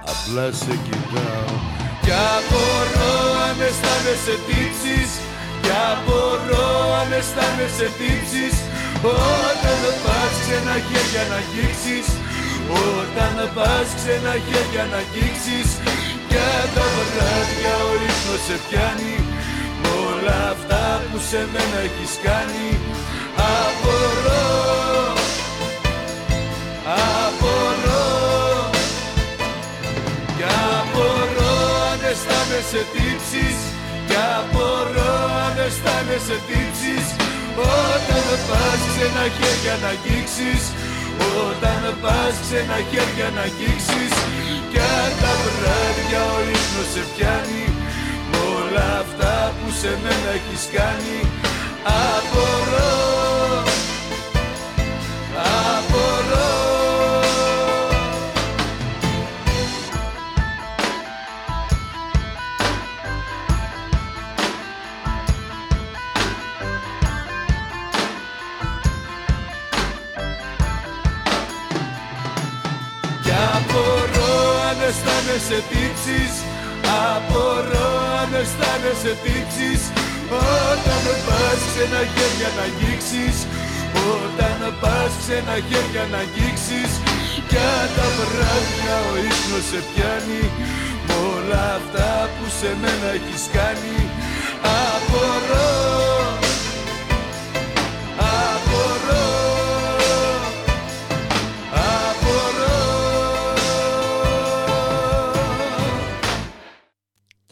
Απλά 0.00 0.52
σε 0.52 0.78
κοιτάω. 0.84 1.56
Κι 2.02 2.10
απορώ 2.10 3.32
αν 3.48 3.60
αισθάνεσαι 3.60 4.38
τύψεις 4.46 5.31
Κι 5.62 5.74
απορώ 5.92 6.70
αν 7.00 7.10
αισθάνεσαι 7.18 7.88
τύψεις. 7.98 8.54
Όταν 9.02 9.80
πας 10.04 10.32
ξένα 10.42 10.74
χέρια 10.88 11.22
να 11.30 11.38
αγγίξεις. 11.42 12.06
Όταν 12.80 13.36
πας 13.56 13.88
ξένα 13.98 14.32
χέρια 14.46 14.84
να 14.92 14.98
αγγίξεις. 15.02 15.68
Για 16.30 16.52
τα 16.74 16.86
βράδια 17.08 17.74
ο 17.88 17.92
ύπνος 18.08 18.42
σε 18.46 18.56
πιάνει. 18.64 19.16
Μ' 19.80 19.90
όλα 20.08 20.38
αυτά 20.54 20.84
που 21.08 21.18
σε 21.28 21.40
μένα 21.52 21.78
έχεις 21.86 22.12
κάνει. 22.26 22.66
Απορώ. 23.60 24.46
Απορώ. 27.22 28.06
Κι 30.36 30.46
απορώ 30.76 31.54
αν 31.90 32.00
αισθάνεσαι 32.10 32.82
τύψεις. 32.92 33.58
Κι 34.08 34.16
απορώ. 34.38 34.92
αν 34.94 35.01
αισθάνεσαι 35.66 36.36
τύψεις. 36.48 37.06
Όταν 37.90 38.26
πας 38.48 38.80
ξένα 38.90 39.24
χέρια 39.36 39.74
να 39.82 39.88
αγγίξεις. 39.94 40.62
Όταν 41.46 41.82
πας 42.02 42.34
ξένα 42.44 42.78
χέρια 42.90 43.28
να 43.36 43.42
αγγίξεις. 43.48 44.14
Κι 44.70 44.80
αν 45.00 45.10
τα 45.22 45.32
βράδια 45.56 46.22
ο 46.36 46.38
ύπνος 46.54 46.88
σε 46.92 47.02
πιάνει. 47.12 47.66
Μ' 48.30 48.38
όλα 48.56 48.86
αυτά 49.02 49.34
που 49.56 49.66
σε 49.80 49.90
μένα 50.02 50.30
έχεις 50.38 50.62
κάνει. 50.76 51.18
Απορώ 52.08 52.12
Απορώ 52.16 53.11
αισθάνεσαι 74.86 75.58
τύψεις. 75.70 76.32
Απορώ 77.10 77.90
αν 78.20 78.30
αισθάνεσαι 78.40 79.12
τύψεις. 79.24 79.82
Όταν 80.70 81.04
πας 81.26 81.60
ξένα 81.68 82.02
χέρια 82.14 82.50
να 82.56 82.62
αγγίξεις. 82.68 83.36
Όταν 84.14 84.58
πας 84.82 85.12
ξένα 85.20 85.56
χέρια 85.68 86.04
να 86.12 86.18
αγγίξεις. 86.24 86.90
Για 87.50 87.72
τα 87.96 88.06
βράδια 88.18 88.96
ο 89.10 89.12
ύπνος 89.28 89.64
σε 89.70 89.80
πιάνει. 89.88 90.44
Μ' 91.06 91.14
όλα 91.32 91.62
αυτά 91.78 92.10
που 92.34 92.44
σε 92.58 92.70
μένα 92.80 93.08
έχεις 93.18 93.44
κάνει. 93.56 93.98
Απορώ 94.90 95.42
Απορώ 95.52 96.11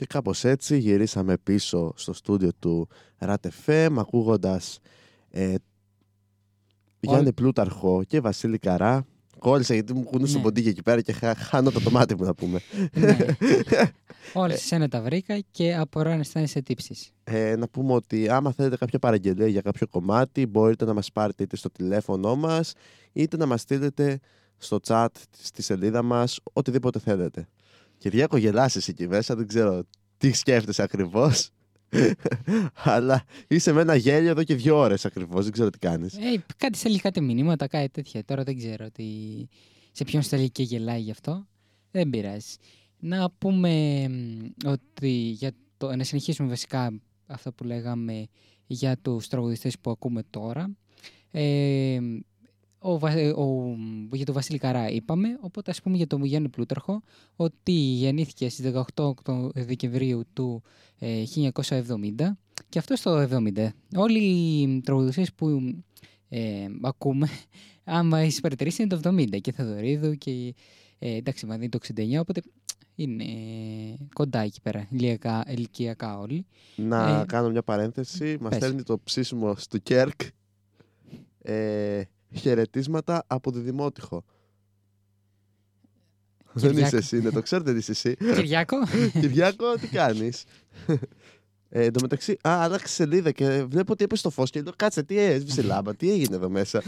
Και 0.01 0.07
κάπως 0.07 0.45
έτσι 0.45 0.79
γυρίσαμε 0.79 1.37
πίσω 1.39 1.93
στο 1.97 2.13
στούντιο 2.13 2.51
του 2.59 2.89
RATFM 3.19 3.89
ακούγοντας 3.99 4.79
ε, 5.31 5.55
Γιάννη 7.01 7.33
Πλούταρχο 7.33 8.03
και 8.07 8.21
Βασίλη 8.21 8.59
Καρά. 8.59 9.07
Κόλλησα 9.39 9.75
γιατί 9.75 9.95
μου 9.95 10.03
κουνούσε 10.03 10.33
Ναι. 10.33 10.39
το 10.39 10.45
ποντίκι 10.45 10.69
εκεί 10.69 10.83
πέρα 10.83 11.01
και 11.01 11.13
χα, 11.13 11.35
χάνω 11.35 11.71
το 11.71 11.81
τομάτι 11.81 12.15
μου 12.15 12.25
να 12.25 12.35
πούμε. 12.35 12.61
Ναι. 12.93 13.17
Όλα 14.33 14.57
σε 14.57 14.65
σένα 14.67 14.89
τα 14.89 15.03
βρήκα 15.03 15.39
και 15.51 15.75
απορώ 15.75 16.11
αν 16.11 16.21
αισθάνεσαι 16.21 16.63
τύψεις. 16.63 17.11
Ε, 17.25 17.57
να 17.57 17.69
πούμε 17.69 17.93
ότι 17.93 18.29
άμα 18.29 18.53
θέλετε 18.53 18.77
κάποια 18.77 18.99
παραγγελία 18.99 19.47
για 19.47 19.61
κάποιο 19.61 19.87
κομμάτι 19.87 20.47
μπορείτε 20.47 20.85
να 20.85 20.95
μας 20.95 21.13
πάρετε 21.13 21.43
είτε 21.43 21.57
στο 21.57 21.71
τηλέφωνο 21.71 22.37
μας 22.37 22.73
είτε 23.13 23.37
να 23.37 23.47
μας 23.47 23.61
στείλετε 23.61 24.21
στο 24.59 24.79
chat 24.87 25.09
στη 25.43 25.63
σελίδα 25.63 26.03
μας 26.03 26.41
οτιδήποτε 26.53 26.99
θέλετε. 26.99 27.49
Κυριάκο 28.01 28.37
γελάς 28.37 28.77
εσύ 28.77 28.91
εκεί 28.91 29.09
μέσα, 29.09 29.35
δεν 29.35 29.47
ξέρω 29.47 29.83
τι 30.19 30.33
σκέφτεσαι 30.33 30.83
ακριβώς. 30.83 31.51
Αλλά 32.75 33.25
είσαι 33.49 33.73
με 33.73 33.81
ένα 33.81 33.95
γέλιο 33.95 34.31
εδώ 34.31 34.45
και 34.45 34.55
δύο 34.55 34.77
ώρες 34.77 35.05
ακριβώς, 35.05 35.43
δεν 35.43 35.53
ξέρω 35.53 35.71
τι 35.71 35.79
κάνεις. 35.79 36.15
Ε, 36.15 36.45
κάτι 36.57 36.79
στέλνεις 36.79 37.01
κάτι 37.01 37.21
μηνύματα, 37.21 37.67
κάτι 37.67 37.89
τέτοια. 37.89 38.25
Τώρα 38.25 38.43
δεν 38.43 38.57
ξέρω 38.57 38.91
τι... 38.91 39.05
σε 39.93 40.05
ποιον 40.05 40.23
στέλνει 40.23 40.51
και 40.51 40.63
γελάει 40.63 41.01
γι' 41.01 41.11
αυτό. 41.11 41.47
Δεν 41.91 42.11
πειράζει. 42.11 42.55
Να 42.99 43.31
πούμε 43.31 44.07
μ, 44.09 44.67
ότι 44.67 45.11
για 45.11 45.53
το... 45.77 45.97
να 45.97 46.05
συνεχίσουμε 46.05 46.49
βασικά 46.49 47.01
αυτό 47.27 47.53
που 47.53 47.65
λέγαμε 47.65 48.27
για 48.67 48.99
τους 48.99 49.29
τραγουδιστές 49.29 49.79
που 49.79 49.91
ακούμε 49.91 50.23
τώρα. 50.31 50.71
Ε, 51.31 51.99
ο, 52.83 52.99
Βα- 52.99 53.35
ο, 53.37 53.77
για 54.13 54.25
τον 54.25 54.35
Βασίλη 54.35 54.59
Καρά 54.59 54.91
είπαμε, 54.91 55.29
οπότε 55.41 55.71
ας 55.71 55.83
πούμε 55.83 55.97
για 55.97 56.07
τον 56.07 56.25
Γιάννη 56.25 56.49
Πλούταρχο 56.49 57.03
ότι 57.37 57.73
γεννήθηκε 57.73 58.49
στις 58.49 58.73
18 58.75 58.83
Οκτω- 58.97 59.51
Δεκεμβρίου 59.55 60.23
του 60.33 60.63
ε, 60.99 61.23
1970 61.53 61.55
και 62.69 62.79
αυτό 62.79 62.97
στο 62.97 63.27
70. 63.31 63.69
Όλοι 63.97 64.19
οι 64.19 64.81
τραγουδιστές 64.81 65.33
που 65.33 65.75
ε, 66.29 66.67
ακούμε, 66.83 67.29
άμα 67.85 68.19
έχεις 68.19 68.41
παρατηρήσει, 68.41 68.83
είναι 68.83 68.97
το 69.01 69.11
70 69.11 69.41
και 69.41 69.53
Θεοδωρίδου 69.53 70.15
και 70.15 70.55
ε, 70.99 71.15
εντάξει, 71.17 71.47
μα 71.47 71.55
είναι 71.55 71.69
το 71.69 71.79
69, 71.95 72.03
οπότε 72.21 72.43
είναι 72.95 73.25
ε, 73.25 73.97
κοντά 74.15 74.39
εκεί 74.41 74.61
πέρα, 74.61 74.87
ηλικιακά, 74.91 75.45
ηλικιακά 75.49 76.19
όλοι. 76.19 76.47
Να 76.77 77.21
Ε, 77.21 77.25
κάνω 77.27 77.51
μια 77.51 77.63
παρένθεση. 77.63 78.37
Μας 78.41 78.49
πες. 78.51 78.59
στέλνει 78.59 78.83
το 78.83 78.99
ψήσιμο 79.05 79.57
του 79.71 79.83
Κέρκ 79.83 80.21
ε, 81.43 82.03
χαιρετίσματα 82.35 83.25
από 83.27 83.53
τη 83.53 83.59
Δημότυχο. 83.59 84.25
Δεν 86.53 86.71
Κυριάκο. 86.71 86.87
είσαι 86.87 86.97
εσύ, 86.97 87.23
ναι, 87.23 87.31
το 87.31 87.43
ξέρω 87.43 87.63
δεν 87.63 87.77
είσαι 87.77 87.91
εσύ. 87.91 88.17
Κυριάκο. 88.17 88.77
Κυριάκο, 89.21 89.75
τι 89.75 89.87
κάνεις; 89.89 90.45
Ε, 91.73 91.85
εν 91.85 91.93
τω 91.93 92.01
μεταξύ, 92.01 92.33
α, 92.33 92.37
άλλαξε 92.63 92.95
σελίδα 92.95 93.33
και 93.33 93.65
βλέπω 93.65 93.93
ότι 93.93 94.05
έπεσε 94.05 94.23
το 94.23 94.31
φως 94.31 94.51
και 94.51 94.63
λέω 94.63 94.73
κάτσε, 94.77 95.03
τι 95.03 95.19
έσβησε 95.19 95.61
η 95.61 95.65
λάμπα, 95.65 95.95
τι 95.97 96.11
έγινε 96.11 96.37
εδώ 96.37 96.49
μέσα. 96.51 96.83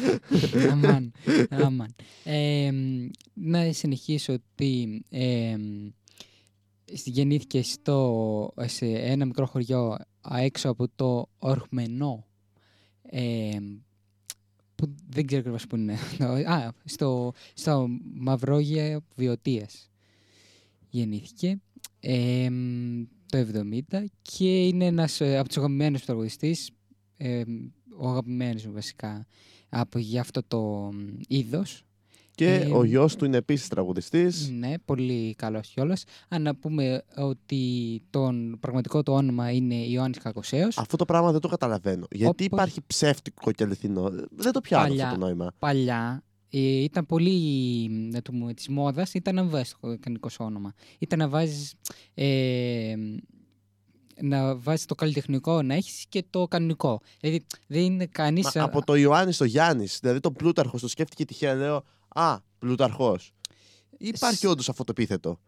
αμάν, 0.71 1.13
αμάν. 1.51 1.95
Ε, 2.25 2.71
μ, 2.73 3.09
να 3.35 3.73
συνεχίσω 3.73 4.33
ότι 4.33 5.03
ε, 5.11 5.57
μ, 5.57 5.89
σ- 6.93 7.07
γεννήθηκε 7.07 7.63
στο, 7.63 8.53
σε 8.61 8.87
ένα 8.87 9.25
μικρό 9.25 9.47
χωριό 9.47 9.97
α, 10.21 10.39
έξω 10.41 10.69
από 10.71 10.89
το 10.97 11.29
Ορχμενό 11.39 12.27
ε, 13.03 13.57
που 14.83 14.95
δεν 15.09 15.27
ξέρω 15.27 15.41
ακριβώς 15.41 15.67
που 15.67 15.77
είναι. 15.77 15.97
Α, 16.55 16.73
στο, 16.85 17.33
στο 17.55 17.89
Μαυρόγεια 18.15 19.01
Βιωτίας 19.17 19.91
γεννήθηκε 20.91 21.61
ε, 22.01 22.51
μ, 22.51 23.03
το 23.27 23.47
70 23.91 24.05
και 24.23 24.67
είναι 24.67 24.85
ένας 24.85 25.21
ε, 25.21 25.39
από 25.39 25.49
τους 25.49 25.57
αγαπημένους 25.57 26.01
μου 26.01 26.07
τραγουδιστής 26.07 26.71
ε, 27.17 27.43
ο 27.99 28.09
αγαπημένος 28.09 28.67
μου 28.67 28.73
βασικά 28.73 29.27
από 29.69 29.99
για 29.99 30.21
αυτό 30.21 30.43
το 30.49 30.91
μ, 30.93 31.19
είδος. 31.29 31.85
Και 32.35 32.55
Ε, 32.55 32.71
ο 32.73 32.85
γιος 32.85 33.17
του 33.17 33.25
είναι 33.25 33.37
επίσης 33.37 33.69
τραγουδιστής. 33.69 34.51
Ναι, 34.51 34.75
πολύ 34.85 35.35
καλός 35.35 35.69
κιόλας. 35.69 36.05
Αν 36.29 36.43
να 36.43 36.55
πούμε 36.55 37.03
ότι 37.17 38.03
τον 38.11 38.57
πραγματικό 38.61 39.03
του 39.03 39.13
όνομα 39.13 39.51
είναι 39.51 39.75
Ιωάννης 39.75 40.19
Κακοσέος. 40.19 40.79
Αυτό 40.79 40.97
το 40.97 41.05
πράγμα 41.05 41.33
δεν 41.33 41.41
το 41.41 41.49
καταλαβαίνω. 41.49 42.07
Γιατί 42.11 42.27
Όπως- 42.45 42.47
υπάρχει 42.47 42.81
ψεύτικο 42.87 43.53
και 43.53 43.65
αληθινό. 43.65 44.11
Δεν 44.31 44.53
το 44.53 44.61
πιάνω 44.61 44.87
Παλιά. 44.87 45.05
αυτό 45.07 45.19
το 45.19 45.25
νόημα. 45.25 45.53
Παλιά 45.59 46.23
ε, 46.55 46.59
ήταν 46.59 47.07
πολύ 47.07 47.89
να 48.13 48.23
το 48.23 48.33
πούμε, 48.33 48.55
της 48.55 48.69
μόδας, 48.69 49.15
ήταν 49.15 49.35
να 49.35 49.45
βάζεις 49.45 49.77
το 49.81 49.97
κανονικό 50.01 50.29
σου 50.29 50.45
όνομα. 50.45 50.73
Ήταν 50.99 51.19
να 51.19 51.29
βάζεις, 51.29 51.75
ε, 52.15 52.95
να 54.23 54.57
βάζεις 54.57 54.85
το 54.87 54.95
καλλιτεχνικό, 54.95 55.63
να 55.63 55.75
έχεις 55.75 56.05
και 56.09 56.25
το 56.31 56.49
κανονικό. 56.49 57.01
Δηλαδή 57.21 57.47
δεν 57.67 57.83
είναι 57.83 58.07
κανείς... 58.07 58.51
Μα 58.55 58.63
από 58.63 58.85
το 58.85 58.95
Ιωάννης 58.95 59.35
στο 59.35 59.45
Γιάννης, 59.45 59.99
δηλαδή 60.01 60.21
το 60.21 60.33
Πλούταρχο, 60.33 60.79
το 60.79 60.89
σκέφτηκε 60.89 61.25
τυχαία, 61.25 61.55
λέω 61.55 61.85
Α, 62.15 62.39
Πλούταρχο. 62.59 63.17
Υπάρχει 63.99 64.47
όντως 64.47 64.69
αυτό 64.69 64.85
το 64.85 64.91
επίθετο. 64.97 65.39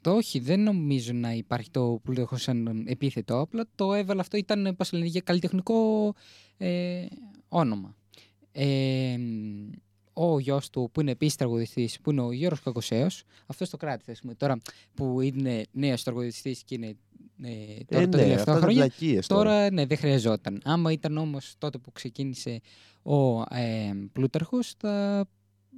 Το 0.00 0.14
όχι, 0.14 0.38
δεν 0.38 0.60
νομίζω 0.62 1.12
να 1.12 1.32
υπάρχει 1.32 1.70
το 1.70 2.00
πλούταρχο 2.02 2.36
σαν 2.36 2.84
επίθετο. 2.86 3.40
Απλά 3.40 3.64
το 3.74 3.92
έβαλα 3.94 4.20
αυτό, 4.20 4.36
ήταν 4.36 4.74
πώς 4.76 4.92
λένε, 4.92 5.06
για 5.06 5.20
καλλιτεχνικό 5.20 6.14
ε, 6.56 7.06
όνομα. 7.48 7.96
Ε, 8.52 9.16
ο 10.12 10.38
γιος 10.38 10.70
του, 10.70 10.90
που 10.92 11.00
είναι 11.00 11.10
επίσης 11.10 11.36
τραγουδιστής, 11.36 12.00
που 12.00 12.10
είναι 12.10 12.20
ο 12.20 12.32
Γιώργο 12.32 12.58
Κακοσέος, 12.64 13.24
αυτός 13.46 13.70
το 13.70 13.76
κράτησε. 13.76 14.10
ας 14.10 14.20
πούμε. 14.20 14.34
Τώρα 14.34 14.58
που 14.94 15.20
είναι 15.20 15.64
νέος 15.72 16.02
τραγουδιστής 16.02 16.62
και 16.64 16.74
είναι 16.74 16.96
ε, 17.42 17.84
τώρα 17.84 18.02
Ε, 18.02 18.06
τα 18.06 18.06
ναι, 18.06 18.08
τελευταία 18.08 18.34
αυτά 18.34 18.50
είναι 18.50 18.60
χρόνια. 18.60 18.80
βλακίες 18.80 19.26
τώρα. 19.26 19.42
Τώρα 19.50 19.70
ναι, 19.70 19.86
δεν 19.86 19.96
χρειαζόταν. 19.96 20.60
Άμα 20.64 20.92
ήταν 20.92 21.16
όμως 21.16 21.54
τότε 21.58 21.78
που 21.78 21.92
ξεκίνησε 21.92 22.60
ο 23.02 23.40
ε, 23.40 23.92
Πλούταρχος, 24.12 24.74
θα. 24.78 25.24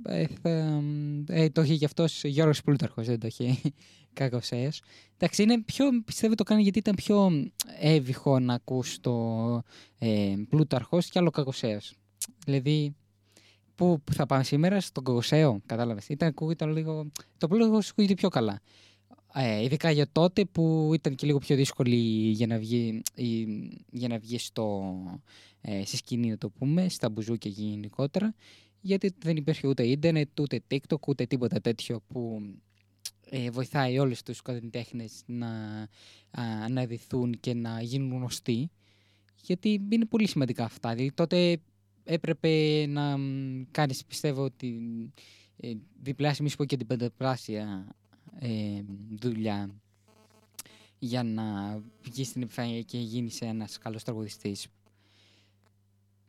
Ε, 0.04 0.26
θα 0.42 0.82
ε, 1.26 1.48
το 1.50 1.62
είχε 1.62 1.72
γι' 1.72 1.84
αυτός 1.84 2.24
Γιώργος 2.24 2.62
Πλούταρχος, 2.62 3.06
δεν 3.06 3.20
το 3.20 3.26
είχε 3.26 3.56
Κακοσέος. 4.12 4.82
Εντάξει, 5.18 5.42
είναι 5.42 5.60
πιο, 5.62 5.84
πιστεύω 6.04 6.34
το 6.34 6.44
κάνει 6.44 6.62
γιατί 6.62 6.78
ήταν 6.78 6.94
πιο 6.94 7.30
εύηχο 7.80 8.38
να 8.38 8.54
ακούς 8.54 9.00
το 9.00 9.62
ε, 9.98 10.34
Πλούταρχος 10.48 11.08
και 11.08 11.18
άλλο 11.18 11.30
Κακοσέος. 11.30 11.94
Δηλαδή, 12.46 12.94
πού, 13.74 14.00
πού 14.04 14.12
θα 14.12 14.26
πάμε 14.26 14.44
σήμερα, 14.44 14.80
στον 14.80 15.04
Κακοσέο, 15.04 15.60
κατάλαβες. 15.66 16.08
Ήταν, 16.08 16.28
ακούγεται 16.28 16.66
λίγο, 16.66 17.10
το 17.38 17.48
Πλούταρχος 17.48 17.90
ακούγεται 17.90 18.14
πιο 18.14 18.28
καλά. 18.28 18.60
Ε, 19.38 19.62
ειδικά 19.62 19.90
για 19.90 20.06
τότε 20.12 20.44
που 20.44 20.90
ήταν 20.94 21.14
και 21.14 21.26
λίγο 21.26 21.38
πιο 21.38 21.56
δύσκολη 21.56 21.96
για 22.30 22.46
να 22.46 22.58
βγει, 22.58 23.02
η- 23.14 23.84
για 23.90 24.08
να 24.08 24.18
βγει 24.18 24.38
στο, 24.38 24.94
ε, 25.60 25.84
στη 25.84 25.96
σκηνή, 25.96 26.28
να 26.28 26.38
το 26.38 26.50
πούμε, 26.50 26.88
στα 26.88 27.08
μπουζούκια 27.08 27.50
γενικότερα, 27.50 28.34
γιατί 28.80 29.14
δεν 29.18 29.36
υπήρχε 29.36 29.68
ούτε 29.68 29.86
ίντερνετ, 29.86 30.40
ούτε 30.40 30.60
TikTok, 30.70 31.00
ούτε 31.06 31.26
τίποτα 31.26 31.60
τέτοιο 31.60 32.00
που 32.08 32.40
ε, 33.30 33.50
βοηθάει 33.50 33.98
όλους 33.98 34.22
τους 34.22 34.42
καλλιτέχνες 34.42 35.22
να 35.26 35.48
α, 36.30 36.42
αναδυθούν 36.64 37.40
και 37.40 37.54
να 37.54 37.82
γίνουν 37.82 38.12
γνωστοί, 38.16 38.70
γιατί 39.42 39.80
είναι 39.90 40.04
πολύ 40.04 40.28
σημαντικά 40.28 40.64
αυτά. 40.64 40.94
Δηλαδή, 40.94 41.12
τότε 41.12 41.58
έπρεπε 42.04 42.86
να 42.86 43.18
μ, 43.18 43.62
κάνεις, 43.70 44.04
πιστεύω, 44.04 44.50
τη 44.50 44.74
ε, 45.56 45.72
διπλάσια, 46.02 46.44
μη 46.44 46.50
σου 46.50 46.56
πω 46.56 46.64
και 46.64 46.76
την 46.76 46.86
πενταπλάσια 46.86 47.94
ε, 48.38 48.82
δουλειά 49.20 49.70
για 50.98 51.22
να 51.22 51.78
βγεις 52.02 52.28
στην 52.28 52.42
επιφάνεια 52.42 52.82
και 52.82 52.98
γίνεις 52.98 53.40
ένας 53.40 53.78
καλός 53.78 54.04
τραγουδιστής. 54.04 54.66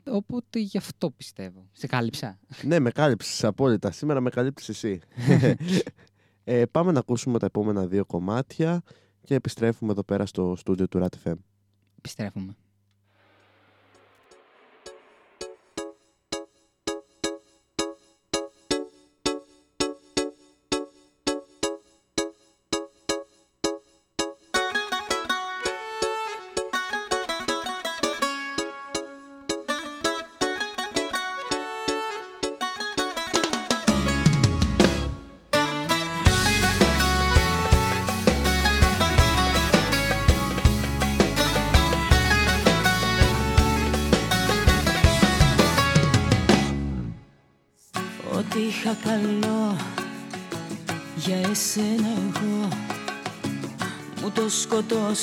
Οπότε 0.09 0.59
γι' 0.59 0.77
αυτό 0.77 1.11
πιστεύω. 1.11 1.67
Σε 1.71 1.87
κάλυψα. 1.87 2.39
ναι, 2.63 2.79
με 2.79 2.91
κάλυψες 2.91 3.43
απόλυτα. 3.43 3.91
Σήμερα 3.91 4.21
με 4.21 4.29
καλύψει 4.29 4.71
εσύ. 4.71 4.99
ε, 6.43 6.65
πάμε 6.65 6.91
να 6.91 6.99
ακούσουμε 6.99 7.39
τα 7.39 7.45
επόμενα 7.45 7.87
δύο 7.87 8.05
κομμάτια 8.05 8.83
και 9.23 9.35
επιστρέφουμε 9.35 9.91
εδώ 9.91 10.03
πέρα 10.03 10.25
στο 10.25 10.55
στούντιο 10.55 10.87
του 10.87 10.99
RAT 10.99 11.29
FM. 11.29 11.35
Επιστρέφουμε. 11.97 12.55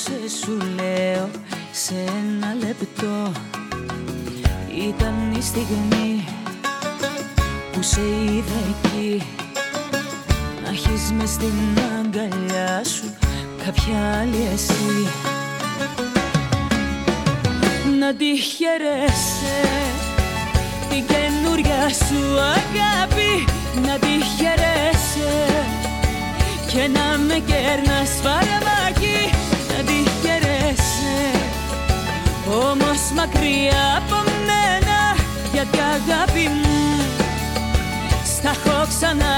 Σκοτώσε 0.05 0.37
σου 0.45 0.57
λέω 0.75 1.29
σε 1.71 1.93
ένα 1.93 2.53
λεπτό. 2.59 3.31
Ήταν 4.87 5.33
η 5.37 5.41
στιγμή 5.41 6.25
που 7.71 7.81
σε 7.81 8.01
είδα 8.01 8.59
εκεί. 8.69 9.23
Να 10.63 10.69
έχεις 10.69 11.11
μες 11.11 11.29
στην 11.29 11.53
αγκαλιά 11.99 12.83
σου 12.83 13.13
κάποια 13.65 14.19
άλλη 14.21 14.49
εσύ. 14.53 15.07
Να 17.99 18.15
τη 18.15 18.37
χαιρέσαι 18.37 19.61
την 20.89 21.03
καινούρια 21.05 21.89
σου 21.89 22.39
αγάπη. 22.39 23.45
Να 23.85 23.97
τη 23.97 24.07
χαιρέσαι 24.37 25.45
και 26.67 26.87
να 26.87 27.17
με 27.17 27.33
κέρνας 27.33 28.09
φαρμάκι 28.23 28.65
να 28.97 29.03
τη 29.05 29.23
χαιρέσαι 29.25 29.54
όμως 32.47 33.11
μακριά 33.15 33.97
από 33.97 34.15
μένα 34.45 34.99
γιατί 35.53 35.77
αγάπη 35.77 36.47
μου 36.47 37.05
στα 38.25 38.49
έχω 38.49 38.87
ξανά 38.87 39.35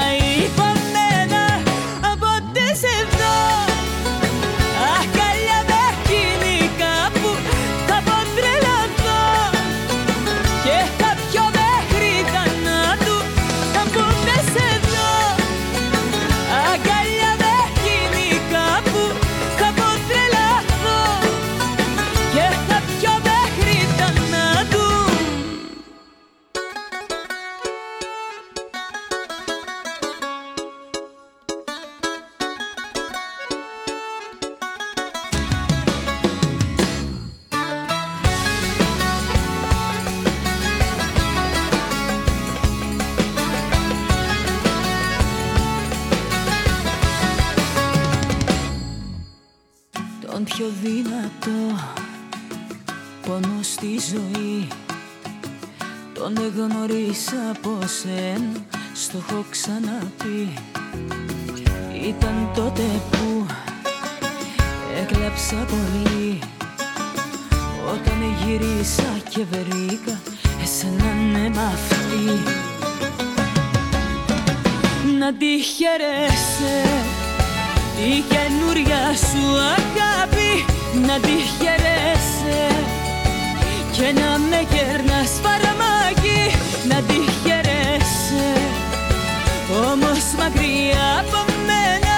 όμως 89.92 90.24
μακριά 90.38 91.18
από 91.20 91.52
μένα 91.66 92.16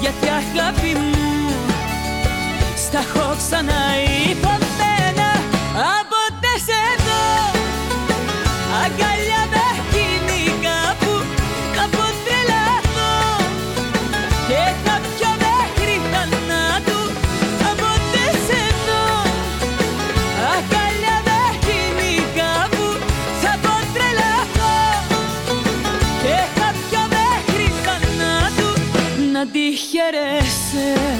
γιατί 0.00 0.26
αγάπη 0.26 0.94
μου 0.98 1.50
στα 2.76 2.98
έχω 2.98 3.34
ξανά 3.36 3.82
χαιρέσαι 30.76 31.18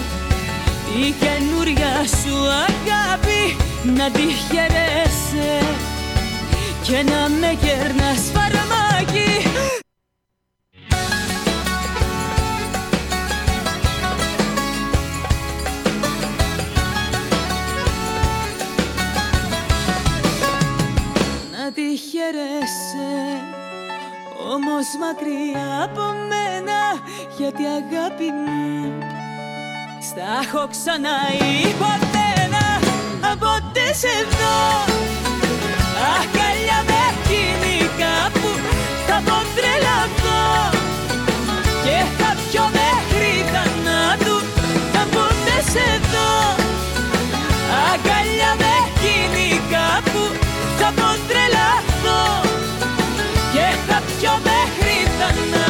η 1.06 1.14
καινούρια 1.20 2.06
σου 2.06 2.36
αγάπη 2.48 3.56
να 3.96 4.10
τη 4.10 4.22
χαιρέσαι 4.22 5.66
και 6.82 7.02
να 7.02 7.28
με 7.28 7.58
κερνάς 7.60 8.30
φαρμάκι. 8.34 9.48
Να 21.52 21.72
τη 21.72 21.96
χαιρέσαι 21.96 23.46
όμως 24.52 24.86
μακριά 25.00 25.82
από 25.82 26.02
μένα 26.28 26.80
γιατί 27.38 27.62
αγάπη 27.64 28.24
μου 28.24 29.15
στα 30.16 30.28
έχω 30.42 30.68
ξαναείπει 30.70 31.74
ποτέ 31.78 32.28
ποτέ 33.44 33.86
σε 34.02 34.14
δω. 34.38 34.58
Αγκαλιά 36.16 36.78
με 36.88 37.00
εκείνη 37.12 37.76
κάπου 38.02 38.50
θα 39.06 39.16
πω 39.26 39.38
τρελαθώ. 39.56 40.44
Και 41.84 41.98
θα 42.18 42.30
πιω 42.42 42.64
μέχρι 42.78 43.32
θανάτου 43.52 44.36
θα 44.92 45.02
ποτέ 45.14 45.58
σε 45.72 45.88
δω. 46.12 46.32
Αγκαλιά 47.90 48.52
με 48.60 48.72
εκείνη 48.84 49.48
κάπου 49.74 50.22
θα 50.78 50.88
πω 50.98 51.08
τρελαθώ. 51.28 52.22
Και 53.54 53.66
θα 53.88 53.98
πιω 54.06 54.32
μέχρι 54.48 54.96
θανάτου 55.18 55.65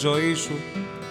ζωή 0.00 0.34
σου 0.34 0.58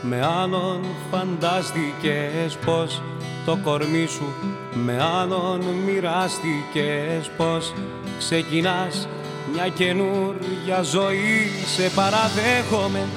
με 0.02 0.26
άλλον 0.42 0.86
φαντάστηκες 1.12 2.58
Πώς 2.66 3.02
το 3.46 3.60
κορμί 3.64 4.08
σου 4.08 4.34
με 4.74 5.04
άλλον 5.04 5.62
μοιράστηκες 5.86 7.32
Πώς 7.38 7.74
ξεκινάς 8.18 9.08
μια 9.54 9.68
καινούρια 9.68 10.82
ζωή. 10.82 11.52
Σε 11.76 11.92
παραδέχομαι 11.96 13.08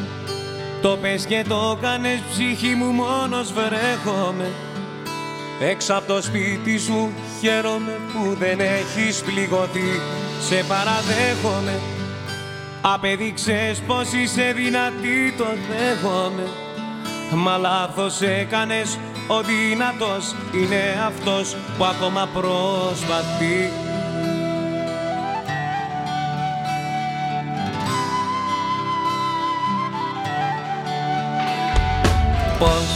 Το 0.83 0.99
πες 1.01 1.27
και 1.27 1.45
το 1.49 1.79
κάνες 1.81 2.21
ψυχή 2.31 2.75
μου 2.75 2.87
μόνος 2.93 3.53
βρέχομαι. 3.53 4.49
Έξω 5.61 5.95
από 5.95 6.13
το 6.13 6.23
σπίτι 6.23 6.79
σου 6.79 7.11
χαίρομαι 7.41 7.99
που 8.13 8.37
δεν 8.39 8.61
έχεις 8.61 9.23
πληγωθεί. 9.23 10.01
Σε 10.49 10.65
παραδέχομαι 10.69 11.81
Απέδειξες 12.83 13.83
πως 13.87 14.13
είσαι 14.13 14.53
δυνατή, 14.57 15.35
το 15.39 15.45
δέχομαι. 15.45 16.47
Μα 17.35 17.57
λάθος 17.57 18.21
έκανες, 18.21 18.99
ο 19.27 19.43
δυνατός 19.43 20.35
είναι 20.55 21.05
αυτός 21.07 21.57
που 21.79 21.85
ακόμα 21.85 22.29
προσπαθεί. 22.33 23.71
Πώς 32.59 32.87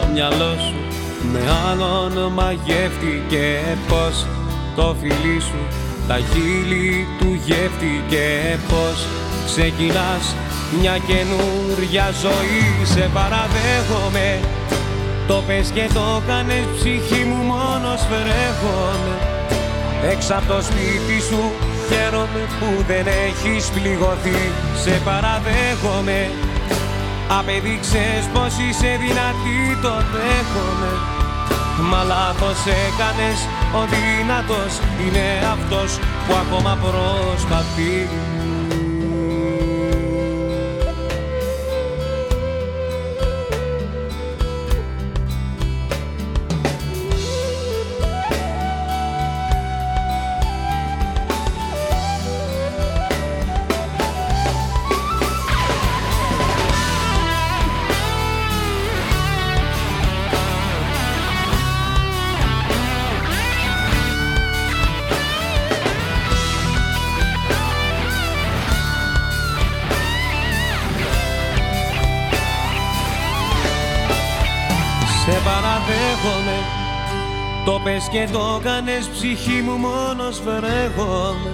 το 0.00 0.06
μυαλό 0.12 0.54
σου 0.58 0.86
με 1.32 1.40
άλλον 1.70 2.32
μαγεύτηκε 2.32 3.60
Πώς 3.88 4.26
το 4.76 4.96
φιλί 5.00 5.40
σου 5.40 5.85
τα 6.08 6.18
χείλη 6.30 7.06
του 7.18 7.40
γεύτηκε 7.44 8.58
Πώς 8.68 9.06
ξεκινάς 9.46 10.24
μια 10.80 10.96
καινούρια 11.08 12.06
ζωή. 12.22 12.86
Σε 12.94 13.10
παραδέχομαι 13.14 14.40
Το 15.26 15.42
πες 15.46 15.70
και 15.74 15.88
το 15.94 16.22
κάνες 16.26 16.64
ψυχή 16.76 17.24
μου 17.24 17.42
μόνος 17.52 18.00
βρέχομαι 18.10 19.14
Έξω 20.12 20.34
από 20.34 20.46
το 20.52 20.62
σπίτι 20.62 21.18
σου 21.28 21.42
χαίρομαι 21.88 22.42
που 22.58 22.84
δεν 22.86 23.06
έχεις 23.26 23.64
πληγωθεί. 23.74 24.42
Σε 24.82 25.00
παραδέχομαι 25.04 26.30
Απέδειξες 27.38 28.22
πως 28.32 28.52
είσαι 28.64 28.90
δυνατή, 29.02 29.58
το 29.82 29.94
δέχομαι 30.12 31.15
Μα 31.80 32.02
λάθος 32.04 32.60
έκανες, 32.66 33.38
ο 33.78 33.80
δυνατός 33.92 34.72
είναι 35.02 35.26
αυτός 35.54 35.98
που 36.26 36.34
ακόμα 36.42 36.78
προσπαθεί 36.82 38.08
Το 77.96 78.02
πες 78.02 78.10
και 78.12 78.32
το 78.32 78.60
κάνες 78.62 79.08
ψυχή 79.14 79.58
μου 79.66 79.76
μόνος 79.86 80.40
βρέχομαι 80.46 81.52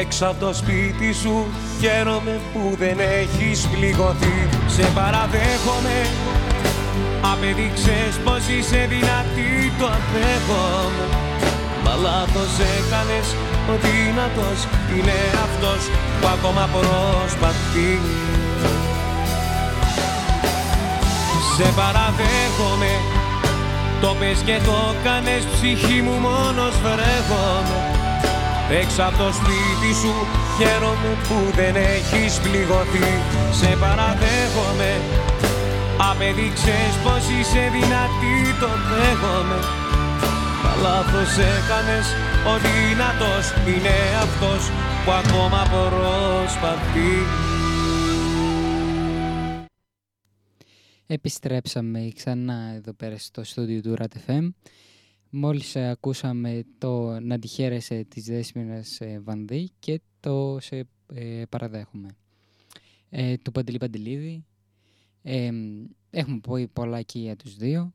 Έξω 0.00 0.26
από 0.26 0.44
το 0.44 0.54
σπίτι 0.54 1.12
σου 1.12 1.46
χαίρομαι 1.80 2.40
που 2.52 2.74
δεν 2.78 2.98
έχεις 3.20 3.68
πληγωθεί. 3.72 4.38
Σε 4.66 4.84
παραδέχομαι 4.94 5.98
Απέδειξες 7.32 8.12
πως 8.24 8.42
είσαι 8.54 8.80
δυνατή 8.92 9.52
το 9.78 9.86
αντέχομαι 9.96 11.06
Μα 11.84 11.94
λάθος 12.04 12.52
έκανες 12.74 13.28
ο 13.70 13.74
δυνατός 13.84 14.58
είναι 14.94 15.18
αυτός 15.46 15.82
που 16.20 16.26
ακόμα 16.36 16.68
προσπαθεί. 16.74 17.92
Σε 21.56 21.72
παραδέχομαι 21.76 23.17
Το 24.00 24.10
πες 24.18 24.38
και 24.48 24.58
το 24.68 24.78
κάνες 25.04 25.42
ψυχή 25.52 25.98
μου 26.06 26.16
μόνος 26.26 26.74
βρέχομαι. 26.84 27.78
Έξω 28.80 29.02
από 29.08 29.16
το 29.22 29.28
σπίτι 29.38 29.90
σου 30.00 30.14
χαίρομαι 30.56 31.12
που 31.26 31.38
δεν 31.58 31.74
έχεις 31.96 32.32
πληγωθεί. 32.44 33.10
Σε 33.58 33.70
παραδέχομαι 33.80 34.92
Απέδειξες 36.10 36.92
πως 37.04 37.22
είσαι 37.36 37.62
δυνατή 37.76 38.36
το 38.60 38.70
δέχομαι. 38.88 39.60
Μα 40.62 40.72
λάθος 40.82 41.32
έκανες 41.56 42.06
Ο 42.50 42.54
δυνατός 42.64 43.44
είναι 43.70 43.96
αυτός 44.24 44.62
που 45.02 45.10
ακόμα 45.20 45.60
προσπαθεί 45.72 47.12
Επιστρέψαμε 51.10 52.10
ξανά 52.14 52.72
εδώ 52.74 52.92
πέρα 52.92 53.18
στο 53.18 53.44
στούντιο 53.44 53.80
του 53.80 53.94
RAT 53.98 54.26
FM. 54.26 54.48
Μόλις 55.30 55.74
ε, 55.74 55.88
ακούσαμε 55.88 56.64
το 56.78 57.20
«Να 57.20 57.38
τη 57.38 57.46
χαίρεσαι» 57.46 58.04
της 58.04 58.24
Δέσποινας 58.24 59.00
ε, 59.00 59.20
Βανδύ 59.24 59.70
και 59.78 60.00
το 60.20 60.58
«Σε 60.60 60.86
ε, 61.14 61.42
παραδέχομαι» 61.48 62.08
ε, 63.10 63.36
του 63.36 63.52
Παντελή 63.52 63.78
Παντελίδη. 63.78 64.44
Ε, 65.22 65.50
έχουμε 66.10 66.40
πει 66.40 66.68
πολλά 66.68 67.02
και 67.02 67.18
για 67.18 67.36
τους 67.36 67.56
δύο. 67.56 67.94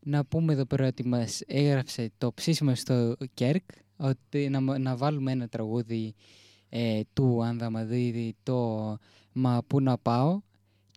Να 0.00 0.24
πούμε 0.24 0.52
εδώ 0.52 0.64
πέρα 0.64 0.86
ότι 0.86 1.06
μας 1.06 1.40
έγραψε 1.46 2.10
το 2.18 2.32
ψήσιμο 2.32 2.74
στο 2.74 3.16
Κέρκ 3.34 3.70
ότι 3.96 4.48
να, 4.48 4.78
να 4.78 4.96
βάλουμε 4.96 5.32
ένα 5.32 5.48
τραγούδι 5.48 6.14
ε, 6.68 7.00
του 7.12 7.42
Ανδαμαδίδη 7.44 8.36
το 8.42 8.98
«Μα 9.32 9.62
πού 9.66 9.80
να 9.80 9.98
πάω» 9.98 10.40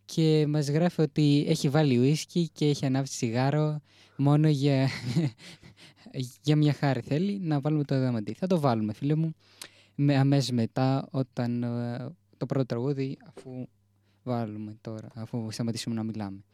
και 0.04 0.46
μας 0.48 0.68
γράφει 0.68 1.00
ότι 1.00 1.44
έχει 1.48 1.68
βάλει 1.68 1.98
ουίσκι 1.98 2.48
και 2.52 2.66
έχει 2.66 2.86
ανάψει 2.86 3.12
τσιγάρο 3.12 3.80
μόνο 4.16 4.48
για, 4.48 4.88
για 6.42 6.56
μια 6.56 6.72
χάρη 6.72 7.00
θέλει 7.00 7.38
να 7.42 7.60
βάλουμε 7.60 7.84
το 7.84 7.94
Ανδαμαδίδη. 7.94 8.38
Θα 8.38 8.46
το 8.46 8.60
βάλουμε 8.60 8.92
φίλε 8.92 9.14
μου 9.14 9.34
με, 9.94 10.16
αμέσως 10.16 10.50
μετά 10.50 11.08
όταν 11.10 11.62
ε, 11.62 12.08
το 12.36 12.46
πρώτο 12.46 12.66
τραγούδι 12.66 13.18
αφού 13.28 13.68
βάλουμε 14.22 14.76
τώρα, 14.80 15.08
αφού 15.14 15.48
σταματήσουμε 15.50 15.94
να 15.94 16.02
μιλάμε. 16.02 16.44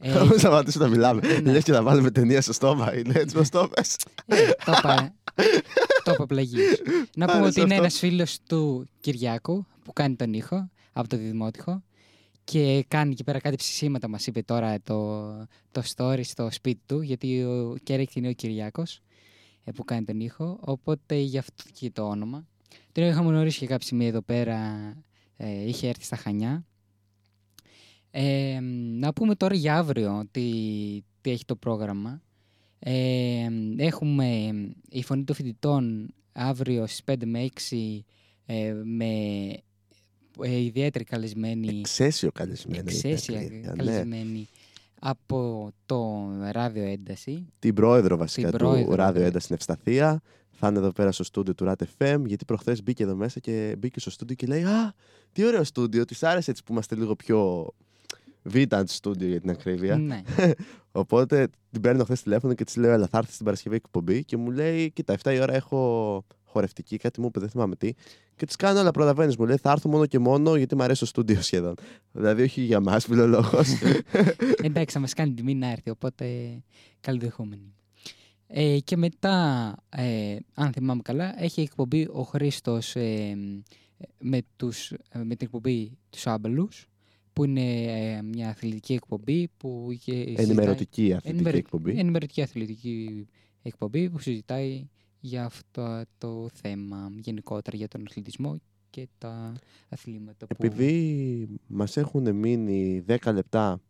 Ε, 0.00 0.12
Θα 0.12 0.38
σταματήσουμε 0.38 0.84
να 0.84 0.90
μιλάμε. 0.90 1.20
ναι. 1.42 1.52
Λες 1.52 1.64
και 1.64 1.72
να 1.72 1.82
βάλουμε 1.82 2.10
ταινία 2.10 2.42
στο 2.42 2.52
στόμα. 2.52 2.96
Είναι 2.96 3.12
έτσι 3.16 3.36
μας 3.36 3.48
το 3.48 3.68
πες. 3.74 3.96
Ε, 4.26 4.50
το 4.64 4.72
είπα, 4.78 5.14
το 6.04 6.12
είπα 6.12 6.26
πλαγίως. 6.26 6.80
Να 7.16 7.26
πούμε 7.26 7.38
Άρεσε 7.38 7.48
ότι 7.48 7.60
είναι 7.60 7.74
αυτό. 7.74 7.84
ένας 7.84 7.98
φίλος 7.98 8.38
του 8.48 8.88
Κυριάκου 9.00 9.66
που 9.84 9.92
κάνει 9.92 10.16
τον 10.16 10.32
ήχο 10.32 10.70
από 10.92 11.08
το 11.08 11.16
Δημότυχο 11.16 11.82
και 12.50 12.84
κάνει 12.88 13.10
εκεί 13.10 13.24
πέρα 13.24 13.38
κάτι 13.38 13.56
ψησίματα 13.56 14.08
μας 14.08 14.26
είπε 14.26 14.42
τώρα 14.42 14.80
το, 14.82 15.28
το 15.70 15.82
story 15.96 16.20
στο 16.22 16.48
σπίτι 16.50 16.80
του 16.86 17.00
γιατί 17.00 17.42
ο 17.42 17.76
Κέρεκ 17.82 18.14
είναι 18.14 18.28
ο 18.28 18.32
Κυριάκος 18.32 19.00
ε, 19.64 19.70
που 19.70 19.84
κάνει 19.84 20.04
τον 20.04 20.20
ήχο 20.20 20.58
οπότε 20.60 21.14
γι' 21.14 21.38
αυτό 21.38 21.64
και 21.72 21.90
το 21.90 22.08
όνομα. 22.08 22.46
Τον 22.92 23.04
είχαμε 23.04 23.30
γνωρίσει 23.30 23.58
και 23.58 23.66
κάποια 23.66 23.86
στιγμή 23.86 24.06
εδώ 24.06 24.22
πέρα 24.22 24.58
ε, 25.36 25.68
είχε 25.68 25.88
έρθει 25.88 26.04
στα 26.04 26.16
Χανιά 26.16 26.66
ε, 28.10 28.58
να 28.98 29.12
πούμε 29.12 29.34
τώρα 29.34 29.54
για 29.54 29.76
αύριο 29.76 30.24
τι, 30.30 30.50
τι 31.20 31.30
έχει 31.30 31.44
το 31.44 31.56
πρόγραμμα. 31.56 32.22
Ε, 32.78 33.48
έχουμε 33.76 34.52
η 34.88 35.02
Φωνή 35.02 35.24
των 35.24 35.34
Φοιτητών 35.34 36.14
αύριο 36.32 36.86
στις 36.86 37.02
5 37.06 37.14
με 37.24 37.46
6 37.68 38.00
ε, 38.46 38.72
με 38.84 39.12
ε, 40.42 40.58
ιδιαίτερη 40.60 41.04
καλεσμένη, 41.04 41.78
Εξαίσιο 41.78 42.30
καλεσμένη. 42.32 42.82
εξαίσια 42.86 43.42
ιδιαίτερη. 43.42 43.76
Ναι. 43.76 43.84
καλεσμένη 43.84 44.48
από 45.00 45.70
το 45.86 46.28
Ράδιο 46.52 46.84
Ένταση. 46.84 47.46
Την 47.58 47.74
πρόεδρο 47.74 48.16
βασικά 48.16 48.48
Την 48.48 48.58
του 48.58 48.64
πρόεδρο, 48.64 48.94
Ράδιο 48.94 49.20
ναι. 49.20 49.26
Ένταση 49.26 49.44
στην 49.44 49.56
Ευσταθία. 49.56 50.20
Θα 50.60 50.68
είναι 50.68 50.78
εδώ 50.78 50.92
πέρα 50.92 51.12
στο 51.12 51.24
στούντιο 51.24 51.54
του 51.54 51.64
RAT 51.68 51.82
FM, 51.98 52.22
γιατί 52.26 52.44
προχθές 52.44 52.82
μπήκε 52.82 53.02
εδώ 53.02 53.14
μέσα 53.14 53.40
και 53.40 53.74
μπήκε 53.78 54.00
στο 54.00 54.10
στούντιο 54.10 54.36
και 54.36 54.46
λέει 54.46 54.62
Α, 54.64 54.94
τι 55.32 55.44
ωραίο 55.44 55.64
στούντιο. 55.64 56.04
Της 56.04 56.22
άρεσε 56.22 56.50
έτσι 56.50 56.62
που 56.62 56.72
είμαστε 56.72 56.94
λίγο 56.94 57.16
πιο 57.16 57.68
vintage 58.52 58.82
στούντιο 58.86 59.28
για 59.28 59.40
την 59.40 59.50
ακρίβεια. 59.50 59.96
Ναι. 59.96 60.22
Οπότε 60.92 61.48
την 61.70 61.80
παίρνω 61.80 62.04
χθες 62.04 62.22
τηλέφωνο 62.22 62.54
και 62.54 62.64
της 62.64 62.76
λέω: 62.76 62.92
Ελά, 62.92 63.06
θα 63.06 63.18
έρθεις 63.18 63.32
στην 63.32 63.44
Παρασκευή 63.44 63.76
εκπομπή. 63.76 64.24
Και 64.24 64.36
μου 64.36 64.50
λέει: 64.50 64.90
Κοίτα, 64.90 65.16
7 65.22 65.34
η 65.34 65.40
ώρα 65.40 65.54
έχω 65.54 66.24
χορευτική, 66.48 66.96
κάτι 66.96 67.20
μου 67.20 67.26
είπε, 67.26 67.40
δεν 67.40 67.48
θυμάμαι 67.48 67.76
τι. 67.76 67.92
Και 68.36 68.46
τη 68.46 68.56
κάνω, 68.56 68.78
αλλά 68.80 68.90
προλαβαίνεις. 68.90 69.36
Μου 69.36 69.46
λέει: 69.46 69.56
Θα 69.56 69.70
έρθω 69.70 69.88
μόνο 69.88 70.06
και 70.06 70.18
μόνο 70.18 70.56
γιατί 70.56 70.74
μου 70.76 70.82
αρέσει 70.82 71.00
το 71.00 71.06
στούντιο 71.06 71.42
σχεδόν. 71.42 71.74
Δηλαδή, 72.12 72.42
όχι 72.42 72.60
για 72.60 72.80
μας, 72.80 73.04
φιλολόγος. 73.04 73.68
Εντάξει, 74.62 74.94
θα 74.94 75.00
μας 75.00 75.12
κάνει 75.14 75.32
τιμή 75.32 75.54
να 75.54 75.70
έρθει, 75.70 75.90
οπότε 75.90 76.26
καλοδεχόμενοι. 77.00 77.72
Ε, 78.46 78.78
και 78.84 78.96
μετά, 78.96 79.74
ε, 79.88 80.36
αν 80.54 80.72
θυμάμαι 80.72 81.02
καλά, 81.02 81.42
έχει 81.42 81.60
εκπομπή 81.60 82.08
ο 82.12 82.22
Χρήστος 82.22 82.96
ε, 82.96 83.36
με, 84.18 84.40
τους, 84.56 84.90
ε, 84.90 84.98
με 85.18 85.24
την 85.36 85.38
εκπομπή 85.40 85.98
τους 86.10 86.26
Άμπελους, 86.26 86.86
που 87.32 87.44
είναι 87.44 87.82
ε, 87.82 88.22
μια 88.22 88.48
αθλητική 88.48 88.92
εκπομπή 88.92 89.48
που 89.56 89.88
είχε 89.90 90.12
συζητάει- 90.12 90.46
Ενημερωτική 90.46 91.02
αθλητική 91.12 91.28
Ενημερω- 91.34 91.56
εκπομπή. 91.56 91.98
Ενημερωτική 91.98 92.42
αθλητική 92.42 93.26
εκπομπή 93.62 94.10
που 94.10 94.18
συζητάει 94.18 94.88
για 95.20 95.44
αυτό 95.44 96.02
το 96.18 96.48
θέμα 96.54 97.10
γενικότερα 97.20 97.76
για 97.76 97.88
τον 97.88 98.04
αθλητισμό 98.08 98.56
και 98.90 99.08
τα 99.18 99.52
αθλήματα 99.88 100.46
που... 100.46 100.54
Επειδή 100.58 101.48
μας 101.66 101.96
έχουν 101.96 102.34
μείνει 102.34 103.04
10 103.08 103.32
λεπτά, 103.32 103.80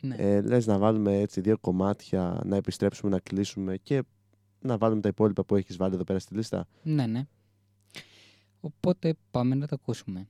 Ναι. 0.00 0.14
ε, 0.14 0.40
λες 0.40 0.66
να 0.66 0.78
βάλουμε 0.78 1.20
έτσι 1.20 1.40
δύο 1.40 1.58
κομμάτια, 1.58 2.40
να 2.44 2.56
επιστρέψουμε 2.56 3.10
να 3.10 3.18
κλείσουμε 3.20 3.76
και 3.76 4.02
να 4.60 4.78
βάλουμε 4.78 5.00
τα 5.00 5.08
υπόλοιπα 5.08 5.44
που 5.44 5.56
έχεις 5.56 5.76
βάλει 5.76 5.94
εδώ 5.94 6.04
πέρα 6.04 6.18
στη 6.18 6.34
λίστα. 6.34 6.66
Ναι, 6.82 7.06
ναι. 7.06 7.26
Οπότε 8.60 9.14
πάμε 9.30 9.54
να 9.54 9.66
τα 9.66 9.74
ακούσουμε. 9.74 10.28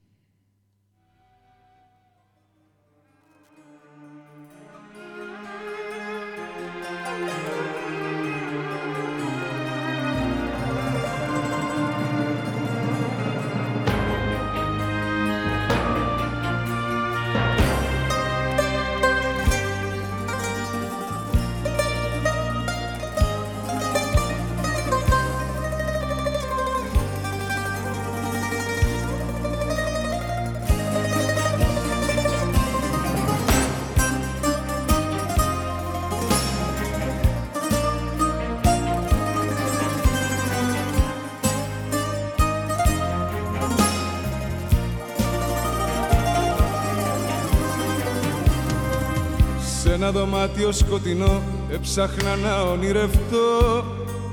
Ένα 50.09 50.19
δωμάτιο 50.19 50.73
σκοτεινό 50.73 51.43
έψαχνα 51.73 52.37
να 52.37 52.61
ονειρευτώ 52.63 53.85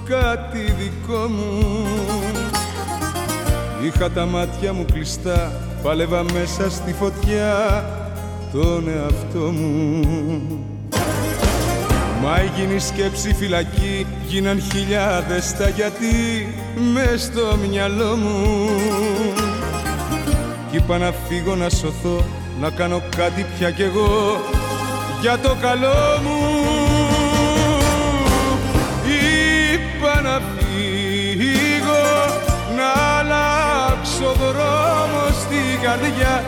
κάτι 0.06 0.60
δικό 0.80 1.28
μου. 1.28 1.86
Είχα 3.84 4.12
τα 4.12 4.26
μάτια 4.26 4.74
μου 4.74 4.86
κλειστά, 4.94 5.52
πάλευα 5.84 6.24
μέσα 6.24 6.70
στη 6.70 6.94
φωτιά 6.94 7.86
τον 8.52 8.88
εαυτό 8.88 9.40
μου. 9.40 10.02
Μα 12.22 12.40
έγινε 12.40 12.74
η 12.74 12.80
σκέψη 12.80 13.34
φυλακή, 13.34 14.06
γίναν 14.28 14.62
χιλιάδες 14.62 15.54
τα 15.58 15.70
γιατί 15.70 16.14
μες 16.94 17.22
στο 17.22 17.58
μυαλό 17.70 18.16
μου. 18.16 18.70
Κι 20.72 20.78
είπα 20.78 20.98
να 20.98 21.12
φύγω 21.28 21.56
να 21.56 21.70
σωθώ, 21.70 22.24
να 22.62 22.70
κάνω 22.70 23.02
κάτι 23.16 23.46
πια 23.58 23.72
κι 23.72 23.82
εγώ 23.82 24.40
για 25.24 25.40
το 25.40 25.56
καλό 25.62 26.20
μου 26.24 26.40
Είπα 29.06 30.22
να 30.22 30.42
φύγω, 30.54 32.06
να 32.78 32.90
αλλάξω 33.20 34.34
δρόμο 34.40 35.24
στην 35.42 35.82
καρδιά 35.82 36.44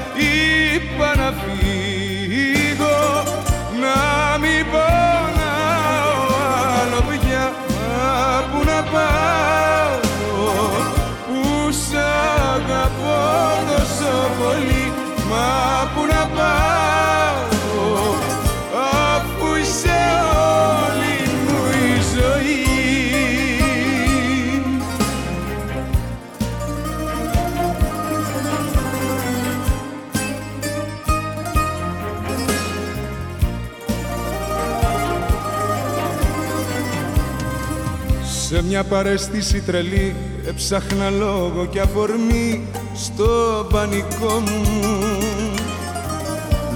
μια 38.68 38.84
παρέστηση 38.84 39.62
τρελή. 39.62 40.16
Έψαχνα 40.48 41.10
λόγο 41.10 41.68
και 41.70 41.80
αφορμή 41.80 42.62
στο 42.96 43.28
πανικό 43.72 44.40
μου. 44.46 44.88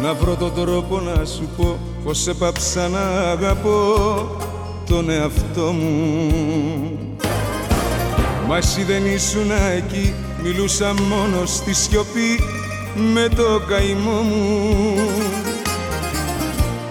Να 0.01 0.13
βρω 0.13 0.35
τον 0.35 0.53
τρόπο 0.53 0.99
να 0.99 1.25
σου 1.25 1.49
πω 1.57 1.79
πως 2.03 2.27
έπαψα 2.27 2.87
να 2.87 3.31
αγαπώ 3.31 3.95
τον 4.89 5.09
εαυτό 5.09 5.71
μου. 5.71 6.31
Μα 8.47 8.57
εσύ 8.57 8.83
δεν 8.83 9.05
ήσουν 9.05 9.51
εκεί 9.77 10.13
Μιλούσα 10.43 10.93
μόνο 10.93 11.45
στη 11.45 11.73
σιωπή 11.73 12.39
με 13.13 13.27
το 13.35 13.61
καημό 13.67 14.21
μου. 14.21 14.95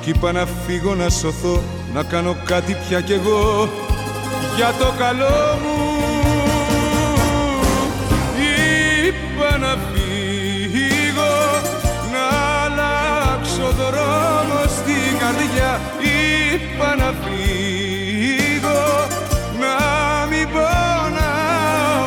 Κι 0.00 0.10
είπα 0.10 0.32
να 0.32 0.46
φύγω 0.66 0.94
να 0.94 1.08
σωθώ 1.08 1.62
Να 1.94 2.02
κάνω 2.02 2.36
κάτι 2.44 2.76
πια 2.88 3.00
κι 3.00 3.12
εγώ 3.12 3.68
Για 4.58 4.74
το 4.78 4.92
καλό 4.98 5.58
μου 5.62 5.76
Είπα 9.06 9.58
να 9.58 9.76
φύγω 9.88 11.34
Να 12.12 12.24
αλλάξω 12.64 13.72
δρόμο 13.78 14.60
στην 14.66 15.18
καρδιά. 15.18 15.80
Είπα 16.00 16.94
να 16.96 17.14
φύγω 17.22 18.82
Να 19.60 19.76
μην 20.30 20.48
πονάω 20.52 22.06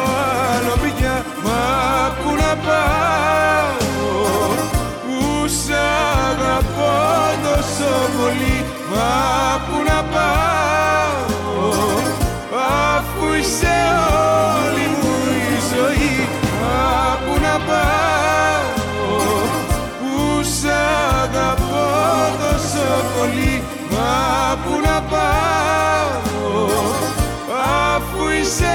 άλλο 0.53 0.76
πια. 0.82 1.26
Μα 1.44 2.15
πού 2.23 2.36
να 2.36 2.56
πάω 2.65 3.78
Που 5.06 5.48
σ' 5.48 5.72
αγαπώ 6.30 6.94
τόσο 7.44 7.91
πολύ. 8.18 8.65
Μα 8.91 9.10
πού 9.68 9.84
να 9.88 10.03
πάω 10.03 10.70
τόσο 22.91 23.03
πολύ 23.19 23.63
Μα 23.89 24.57
πού 24.63 24.80
να 24.85 25.01
πάω 25.01 26.68
Αφού 27.95 28.30
είσαι 28.41 28.73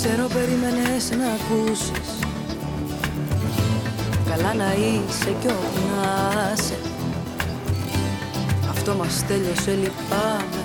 Ξέρω 0.00 0.26
περίμενες 0.26 1.10
να 1.10 1.26
ακούσεις. 1.38 2.18
Καλά 4.28 4.54
να 4.54 4.72
είσαι 4.72 5.34
κι 5.40 5.46
όπου 5.46 5.80
να 5.96 6.52
είσαι. 6.56 6.78
Αυτό 8.70 8.94
μας 8.94 9.24
τέλειωσε 9.26 9.70
λυπάμαι. 9.70 10.62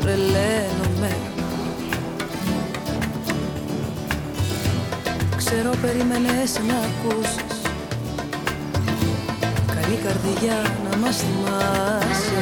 Τρελαίνομαι. 0.00 1.16
Ξέρω 5.36 5.70
περίμενες 5.82 6.60
να 6.68 6.76
ακούσεις. 6.88 7.60
Καλή 9.66 9.96
καρδιά 10.04 10.74
να 10.90 10.96
μας 10.96 11.16
θυμάσαι. 11.16 12.40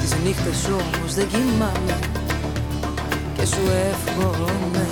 Τις 0.00 0.14
νύχτες 0.24 0.64
όμως 0.64 1.14
δεν 1.14 1.28
κοιμάμαι. 1.28 1.98
και 2.00 2.17
σου 3.50 3.62
εύχομαι. 3.90 4.86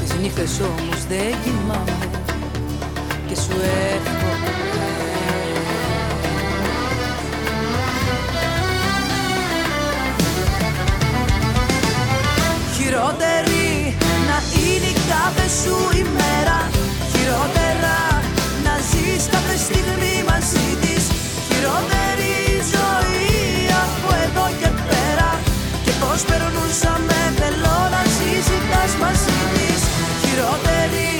Τις 0.00 0.14
νύχτες 0.20 0.60
όμως 0.60 1.06
δεν 1.08 1.34
κοιμάμαι 1.44 2.08
και 3.26 3.34
σου 3.34 3.56
εύχομαι. 3.94 4.48
Χειρότερη 12.76 13.96
να 14.28 14.38
είναι 14.60 14.86
η 14.86 14.96
κάθε 15.08 15.48
σου 15.62 15.76
ημέρα. 16.04 16.58
Χειρότερα 17.12 17.96
να 18.64 18.74
ζεις 18.90 19.24
κάθε 19.30 19.56
στιγμή 19.56 20.14
μαζί 20.28 20.66
της. 20.80 21.04
Χειρότερη 21.48 22.34
ζωή 22.72 23.23
Και 26.14 26.20
πως 26.20 26.32
περνούσαμε 26.32 27.18
θέλω 27.40 27.76
να 27.94 28.02
συζητάς 28.16 28.92
μαζί 29.02 29.38
της. 29.54 29.80
Χειρότερη 30.22 31.10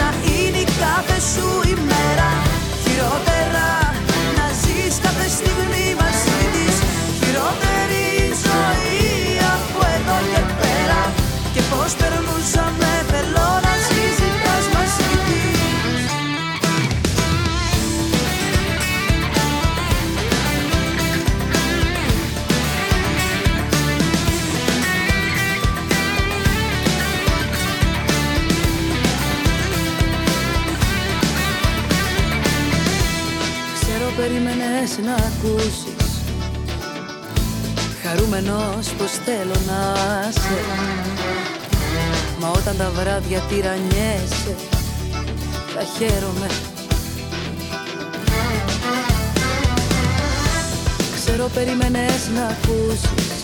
να 0.00 0.08
είναι 0.30 0.58
η 0.58 0.68
κάθε 0.82 1.18
σου 1.32 1.69
να 35.10 35.16
ακούσεις. 35.16 36.08
Χαρούμενος 38.02 38.88
πως 38.98 39.10
θέλω 39.24 39.56
να 39.66 39.80
σε. 40.30 40.58
Μα 42.40 42.48
όταν 42.48 42.76
τα 42.76 42.90
βράδια 42.90 43.40
τυραννιέσαι 43.40 44.54
Θα 45.74 45.82
χαίρομαι. 45.96 46.46
Ξέρω 51.14 51.48
περίμενες 51.54 52.28
να 52.34 52.42
ακούσεις 52.46 53.42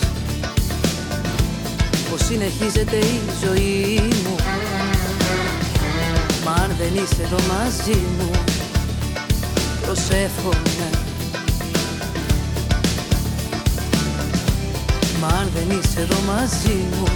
Πως 2.09 2.25
συνεχίζεται 2.25 2.95
η 2.95 3.19
ζωή 3.43 4.01
μου. 4.23 4.35
Μα 6.45 6.51
αν 6.51 6.75
δεν 6.77 7.03
είσαι 7.03 7.23
εδώ 7.23 7.37
μαζί 7.53 7.99
μου 8.17 8.31
προσεύχομαι 9.85 10.96
δεν 15.57 15.79
είσαι 15.79 15.99
εδώ 16.01 16.19
μαζί 16.25 16.85
μου. 16.91 17.07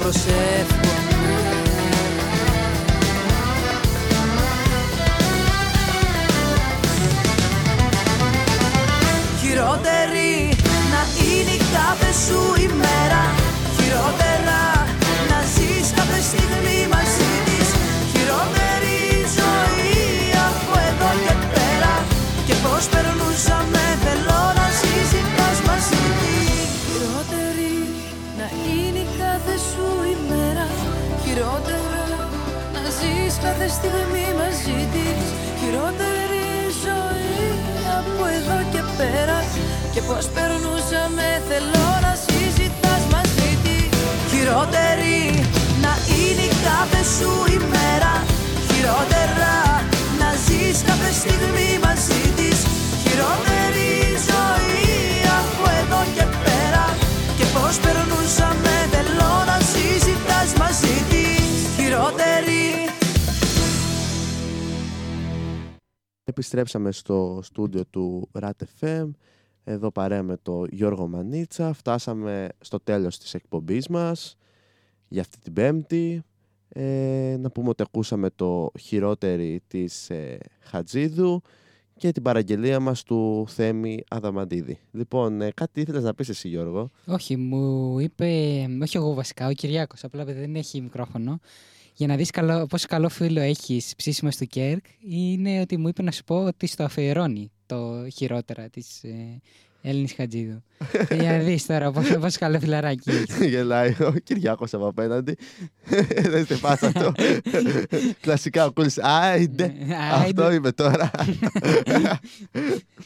Προσεύχομαι. 0.00 1.00
Χειρότερη 9.40 10.56
να 10.92 11.22
είναι 11.24 11.50
η 11.50 11.60
κάθε 11.72 12.12
σου 12.26 12.62
ημέρα 12.62 13.41
κάθε 33.42 33.68
στιγμή 33.68 34.26
μαζί 34.40 34.78
της 34.94 35.24
Χειρότερη 35.58 36.46
ζωή 36.84 37.46
από 37.98 38.22
εδώ 38.36 38.58
και 38.72 38.82
πέρα. 38.98 39.38
Και 39.92 40.00
πως 40.08 40.24
περνούσαμε 40.36 41.26
θέλω 41.48 41.86
να 42.04 42.12
συζητάς 42.24 43.02
μαζί 43.12 43.50
της. 43.64 43.88
Χειρότερη 44.30 45.20
να 45.84 45.92
είναι 46.14 46.44
η 46.50 46.54
κάθε 46.66 47.02
σου 47.14 47.32
ημέρα. 47.58 48.14
Χειρότερα 48.68 49.56
να 50.20 50.28
ζεις 50.44 50.78
κάθε 50.88 51.10
στιγμή 51.20 51.70
μαζί 51.84 52.11
Επιστρέψαμε 66.32 66.92
στο 66.92 67.40
στούντιο 67.42 67.84
του 67.84 68.28
RAT 68.40 68.50
FM 68.80 69.10
εδώ 69.64 69.90
παρέα 69.90 70.22
με 70.22 70.36
το 70.42 70.64
Γιώργο 70.70 71.08
Μανίτσα. 71.08 71.72
Φτάσαμε 71.72 72.48
στο 72.60 72.80
τέλος 72.80 73.18
της 73.18 73.34
εκπομπής 73.34 73.88
μας 73.88 74.36
για 75.08 75.20
αυτή 75.20 75.38
την 75.38 75.52
πέμπτη. 75.52 76.22
Ε, 76.68 77.36
να 77.40 77.50
πούμε 77.50 77.68
ότι 77.68 77.82
ακούσαμε 77.82 78.30
το 78.30 78.70
χειρότερη 78.80 79.62
της 79.66 80.10
ε, 80.10 80.38
Χατζίδου 80.60 81.42
και 81.96 82.12
την 82.12 82.22
παραγγελία 82.22 82.80
μας 82.80 83.02
του 83.02 83.46
Θέμη 83.48 84.04
Αδαμαντίδη. 84.08 84.78
Λοιπόν, 84.92 85.40
ε, 85.40 85.50
κάτι 85.54 85.80
ήθελες 85.80 86.02
να 86.02 86.14
πεις 86.14 86.28
εσύ 86.28 86.48
Γιώργο; 86.48 86.90
Όχι, 87.06 87.36
μου 87.36 87.98
είπε, 87.98 88.26
όχι 88.82 88.96
εγώ 88.96 89.14
βασικά, 89.14 89.46
ο 89.46 89.52
Κυριάκος, 89.52 90.04
απλά 90.04 90.22
επειδή 90.22 90.40
δεν 90.40 90.54
έχει 90.54 90.80
μικρόφωνο. 90.80 91.38
Για 91.94 92.06
να 92.06 92.16
δεις 92.16 92.30
καλό, 92.30 92.66
πόσο 92.66 92.86
καλό 92.88 93.08
φίλο 93.08 93.40
έχεις 93.40 93.94
ψήσιμος 93.96 94.36
του 94.36 94.46
Κέρκ, 94.46 94.84
είναι 95.08 95.60
ότι 95.60 95.76
μου 95.76 95.88
είπε 95.88 96.02
να 96.02 96.10
σου 96.10 96.24
πω 96.24 96.44
ότι 96.44 96.66
στο 96.66 96.84
αφιερώνει 96.84 97.50
το 97.66 98.08
χειρότερα 98.14 98.68
της 98.68 99.04
ε, 99.04 99.40
Έλληνης 99.82 100.12
Χατζίδου. 100.12 100.62
Για 101.20 101.32
να 101.32 101.38
δεις 101.38 101.66
τώρα 101.66 101.90
πόσο, 101.90 102.18
πόσο 102.20 102.38
καλό 102.38 102.58
φιλαράκι 102.60 103.10
έχεις. 103.10 103.46
Γελάει 103.46 103.90
ο 104.00 104.12
Κυριάκος 104.24 104.74
από 104.74 104.86
απέναντι. 104.86 105.36
Δεν 106.30 106.46
σε 106.46 106.56
πας 106.56 106.82
αυτό. 106.82 107.12
Κλασικά 108.20 108.64
ο 108.66 108.72
Κούλης. 108.72 108.98
Άιντε. 108.98 109.72
Αυτό 110.12 110.52
είμαι 110.52 110.72
τώρα. 110.72 111.10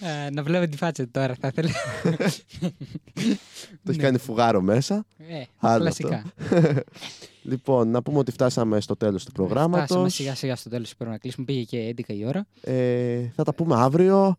Α, 0.01 0.31
να 0.33 0.43
βλέπω 0.43 0.69
τη 0.71 0.77
φάτσα 0.77 1.03
του 1.05 1.11
τώρα 1.13 1.35
θα 1.41 1.49
ήθελα. 1.49 1.71
Το 3.85 3.91
έχει 3.91 3.99
κάνει 3.99 4.19
φουγάρο 4.19 4.61
μέσα. 4.61 5.05
Ε, 5.29 5.43
Άλλο 5.59 5.81
κλασικά. 5.83 6.23
αυτό. 6.51 6.81
λοιπόν, 7.43 7.89
να 7.91 8.03
πούμε 8.03 8.19
ότι 8.19 8.33
φτάσαμε 8.33 8.81
στο 8.81 8.97
τέλος 8.97 9.25
του 9.25 9.31
Φτάσαμε 9.31 9.49
προγράμματος. 9.55 10.15
σιγά 10.15 10.35
σιγά 10.35 10.57
στο 10.57 10.71
τέλος 10.71 10.95
πρέπει 10.97 11.11
να 11.11 11.19
κλείσουμε. 11.19 11.45
Πήγε 11.47 11.63
και 11.63 11.95
11 12.07 12.15
η 12.15 12.27
ώρα. 12.27 12.47
Ε, 12.61 13.19
θα 13.35 13.45
τα 13.45 13.55
πούμε 13.55 13.75
αύριο. 13.77 14.37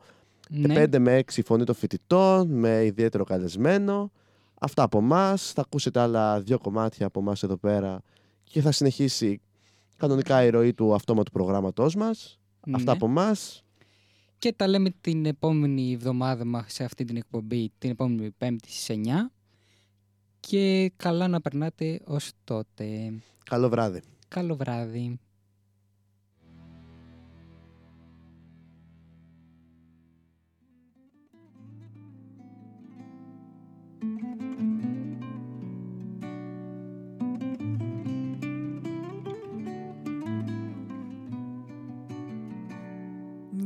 Ναι. 0.50 0.84
5 0.84 1.00
με 1.00 1.24
6 1.36 1.42
φωνή 1.46 1.64
των 1.64 1.76
φοιτητών 1.76 2.48
με 2.48 2.86
ιδιαίτερο 2.86 3.24
καλεσμένο. 3.24 4.12
Αυτά 4.60 4.84
από 4.84 4.98
εμάς. 4.98 5.52
Θα 5.52 5.62
ακούσετε 5.62 6.00
άλλα 6.00 6.42
δύο 6.42 6.58
κομμάτια 6.60 7.06
από 7.06 7.20
εμάς 7.20 7.44
εδώ 7.44 7.58
πέρα 7.58 8.02
και 8.44 8.62
θα 8.62 8.72
συνεχίσει 8.72 9.42
κανονικά 9.98 10.44
η 10.44 10.50
ροή 10.50 10.74
του 10.74 10.94
αυτόματου 10.94 11.32
προγράμματός 11.32 11.96
μας. 11.96 12.40
Αυτά 12.72 12.84
Ναι. 12.84 12.92
από 12.92 13.06
εμάς. 13.06 13.64
Και 14.40 14.54
τα 14.54 14.68
λέμε 14.68 14.90
την 15.02 15.26
επόμενη 15.26 15.92
εβδομάδα 15.94 16.46
μας 16.46 16.74
σε 16.74 16.84
αυτή 16.84 17.04
την 17.04 17.18
εκπομπή, 17.18 17.72
την 17.78 17.90
επόμενη 17.90 18.32
Πέμπτη 18.38 18.72
στις 18.72 18.90
9. 18.90 19.32
Και 20.40 20.92
καλά 20.96 21.28
να 21.28 21.42
περνάτε 21.42 22.00
ως 22.06 22.32
τότε. 22.44 23.14
Καλό 23.46 23.70
βράδυ. 23.70 24.02
Καλό 24.28 24.56
βράδυ. 24.56 25.20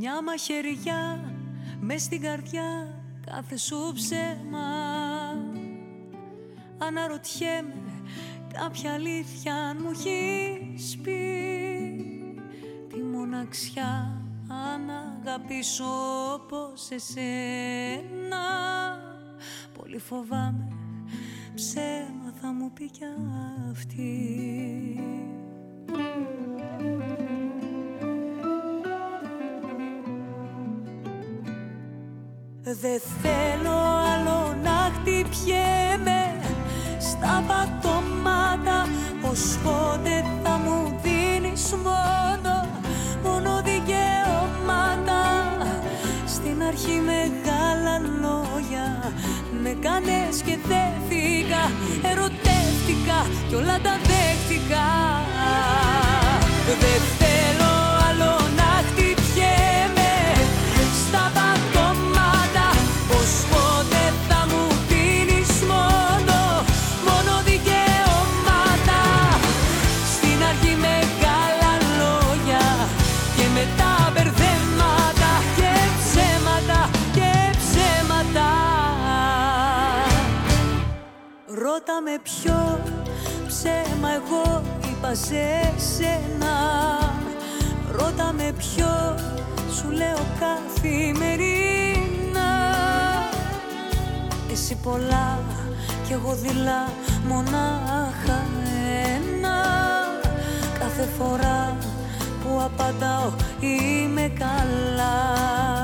Μια 0.04 0.22
μαχαιριά 0.24 1.34
μες 1.80 2.02
στην 2.02 2.22
καρδιά 2.22 2.94
κάθε 3.26 3.58
σου 3.58 3.92
ψέμα. 3.94 4.68
Αναρωτιέμαι 6.78 8.04
κάποια 8.54 8.94
αλήθεια 8.94 9.56
αν 9.56 9.78
μου 9.82 9.90
έχεις 9.90 10.98
πει. 10.98 11.20
Τη 12.90 13.04
μοναξιά 13.04 14.22
αν 14.48 14.90
αγαπήσω 14.90 15.86
όπως 16.34 16.90
εσένα. 16.92 18.46
Πολύ 19.78 20.00
φοβάμαι 20.00 20.68
ψέμα 21.56 22.34
θα 22.42 22.54
μου 22.54 22.72
πει 22.74 22.90
κι 22.90 23.04
αυτή 23.72 25.02
Δεν 32.80 33.02
θέλω 33.22 33.78
άλλο 34.14 34.56
να 34.64 34.92
χτυπιέμαι 34.96 36.40
στα 37.00 37.44
πατώματα. 37.48 38.88
Ως 39.32 39.58
πότε 39.64 40.26
θα 40.44 40.50
μου 40.50 41.00
δίνεις 41.04 41.74
μόνο, 41.84 42.68
μόνο 43.24 43.62
δικαιώματα. 43.64 45.22
Στην 46.26 46.64
αρχή 46.68 47.02
μεγάλα 47.06 48.00
λόγια 48.22 49.14
με 49.62 49.78
κάνες 49.82 50.42
και 50.42 50.58
δέθηκα. 50.68 51.72
Ερωτεύτηκα 52.12 53.20
κι 53.48 53.56
όλα 53.56 53.80
τα 53.84 53.98
δέχτηκα 54.08 54.86
με 82.12 82.20
ποιο 82.24 82.80
ψέμα 83.48 84.10
εγώ 84.14 84.62
είπα 84.90 85.14
σε 85.14 85.74
σένα. 85.78 86.56
Ρώτα 87.92 88.34
με 88.34 88.54
ποιο 88.58 89.16
σου 89.76 89.90
λέω 89.92 90.26
καθημερινά. 90.40 91.30
Εσύ 94.52 94.76
πολλά 94.76 95.40
κι 96.08 96.14
εγώ 96.14 96.34
δειλά 96.34 96.92
μονάχα 97.28 98.46
ένα. 99.06 99.60
Κάθε 100.80 101.08
φορά 101.18 101.78
που 102.44 102.62
απαντάω 102.62 103.32
είμαι 103.60 104.32
καλά 104.40 105.81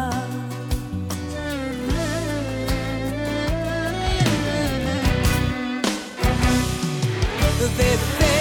Δεν 7.77 8.36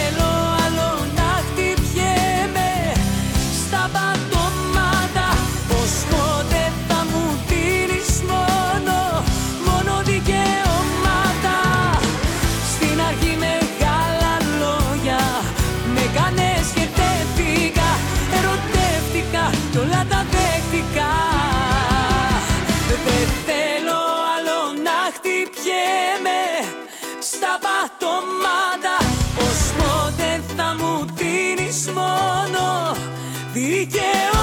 δικαιώματα 33.57 34.36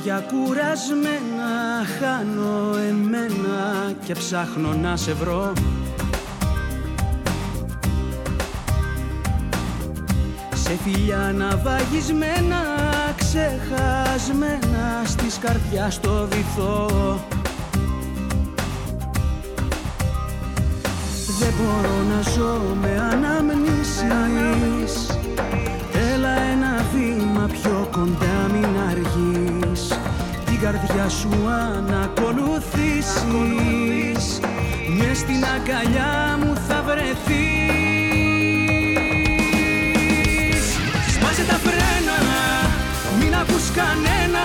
Κάτι 0.00 0.12
βράδια 0.12 0.28
κουρασμένα 0.30 1.84
χάνω 1.98 2.76
εμένα 2.88 3.92
και 4.04 4.12
ψάχνω 4.12 4.74
να 4.74 4.96
σε 4.96 5.16
Σ' 10.54 10.60
Σε 10.60 10.78
φιλιά 10.84 11.34
ναυαγισμένα 11.36 12.62
Ξεχασμένα 13.16 15.02
στις 15.04 15.38
καρδιάς 15.38 16.00
το 16.00 16.28
βυθό. 16.30 16.88
Δεν 21.40 21.52
μπορώ 21.58 22.02
να 22.14 22.20
ζω 22.30 22.60
με 22.80 23.08
αναμνήσεις. 23.12 24.00
Έλα 26.14 26.40
ένα 26.40 26.84
βήμα 26.92 27.46
πιο 27.52 27.88
κοντά. 27.92 28.10
μην 28.10 28.28
αργείς 28.28 28.29
Την 30.60 30.68
καρδιά 30.68 31.08
σου 31.08 31.32
ανακολουθήσεις. 31.66 34.24
Μες 34.98 35.18
στην 35.18 35.44
αγκαλιά 35.54 36.38
μου 36.40 36.52
θα 36.68 36.78
βρεθείς. 36.86 37.44
Σπάσε 41.14 41.44
τα 41.50 41.58
φρένα, 41.64 42.18
μην 43.20 43.32
ακούς 43.34 43.66
κανένα. 43.78 44.44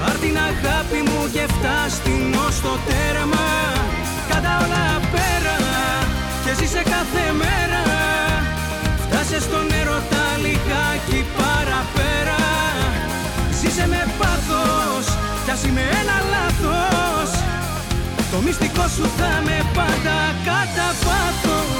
Πάρ' 0.00 0.18
την 0.24 0.36
αγάπη 0.50 1.00
μου 1.08 1.20
και 1.32 1.44
φτάσ' 1.54 1.98
την 2.04 2.24
ως 2.46 2.56
το 2.60 2.74
τέρμα. 2.86 3.48
Κάτα 4.28 4.52
όλα 4.64 4.86
πέρα 5.12 5.56
και 6.44 6.52
ζήσε 6.58 6.82
κάθε 6.94 7.24
μέρα. 7.42 7.82
Φτάσε 9.04 9.38
στον 9.40 9.66
έρωτα 9.80 10.24
λιγάκι 10.44 11.20
παραπέρα. 11.36 12.40
Ζήσε 13.60 13.86
με 13.86 14.02
πάθος 14.18 14.21
κι 14.21 14.21
ας 15.52 15.64
είμαι 15.64 15.80
ένα 15.80 16.16
λάθος. 16.30 17.30
Το 18.30 18.38
μυστικό 18.44 18.88
σου 18.88 19.02
θα 19.02 19.42
με 19.44 19.70
πάντα 19.74 20.34
κατά 20.44 20.88
βάθος 21.04 21.72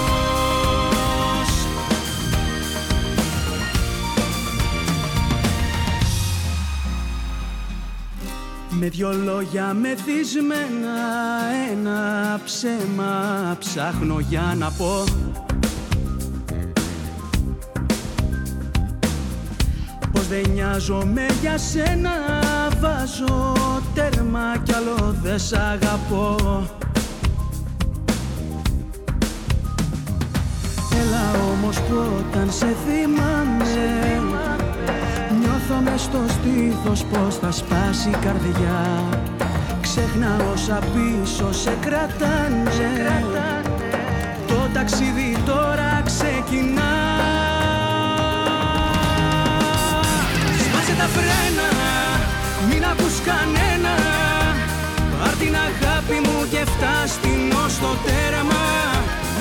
Με 8.69 8.89
δυο 8.89 9.13
λόγια 9.13 9.75
μεθυσμένα 9.75 10.99
ένα 11.71 12.41
ψέμα 12.45 13.57
ψάχνω 13.59 14.19
για 14.19 14.55
να 14.59 14.71
πω. 14.71 15.05
Πως 20.13 20.27
δεν 20.29 20.51
νοιάζομαι 20.53 21.27
για 21.41 21.59
σένα 21.59 22.11
βάζω 22.83 23.53
τέρμα 23.95 24.59
κι 24.63 24.75
άλλο 24.75 25.15
δεν 25.23 25.39
σ' 25.39 25.53
αγαπώ. 25.53 26.37
Έλα 31.01 31.43
όμως 31.53 31.81
που 31.81 31.95
όταν 32.19 32.53
σε 32.53 32.67
θυμάμαι. 32.85 34.21
Νιώθω 35.41 35.83
μες 35.85 36.01
στο 36.01 36.19
στήθος 36.29 37.05
πως 37.05 37.37
θα 37.37 37.51
σπάσει 37.51 38.09
η 38.09 38.17
καρδιά. 38.25 39.03
Ξέχνα 39.81 40.37
όσα 40.53 40.79
πίσω 40.93 41.53
σε 41.53 41.77
κρατάνε. 41.81 42.71
Το 44.47 44.69
ταξίδι 44.75 45.37
τώρα 45.47 46.03
ξεκινά. 46.05 46.93
Σπάσε 50.65 50.95
τα 50.99 51.05
φρένα, 51.05 51.63
μην 51.63 51.71
ακούς 51.71 51.72
κανένα. 53.29 53.95
Πάρ' 55.19 55.37
την 55.43 55.55
αγάπη 55.69 56.17
μου 56.27 56.39
και 56.53 56.63
φτάσ' 56.73 57.17
την 57.23 57.41
ως 57.65 57.75
το 57.83 57.93
τέρμα 58.05 58.65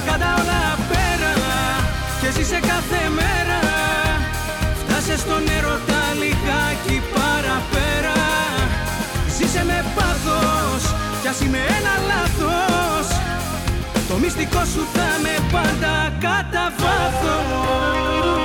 Κάτα 0.08 0.30
όλα 0.41 0.64
πέρα 0.90 1.34
και 2.22 2.32
ζήσε 2.36 2.60
κάθε 2.72 3.02
μέρα. 3.20 3.60
Φτάσε 4.82 5.18
στον 5.18 5.44
έρωτα 5.58 6.02
λιγάκι 6.22 6.98
παραπέρα. 7.14 8.20
Ζήσε 9.38 9.64
με 9.66 9.86
πάθος 9.95 10.84
κι 11.22 11.28
ας 11.28 11.40
είμαι 11.41 11.62
ένα 11.78 11.94
λάθος. 12.10 13.08
Το 14.10 14.16
μυστικό 14.22 14.62
σου 14.74 14.84
θα 14.94 15.10
με 15.24 15.36
πάντα 15.52 15.95
κατά 16.20 16.74
βάθος 16.80 18.41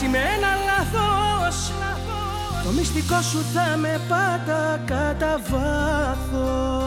κι 0.00 0.06
ας 0.06 0.12
είμαι 0.12 0.18
ένα 0.18 0.48
λάθος. 0.66 1.72
Το 2.64 2.70
μυστικό 2.70 3.20
σου 3.22 3.44
θα 3.54 3.76
με 3.76 4.00
πάντα 4.08 4.80
κατά 4.86 5.40
βάθος 5.50 6.79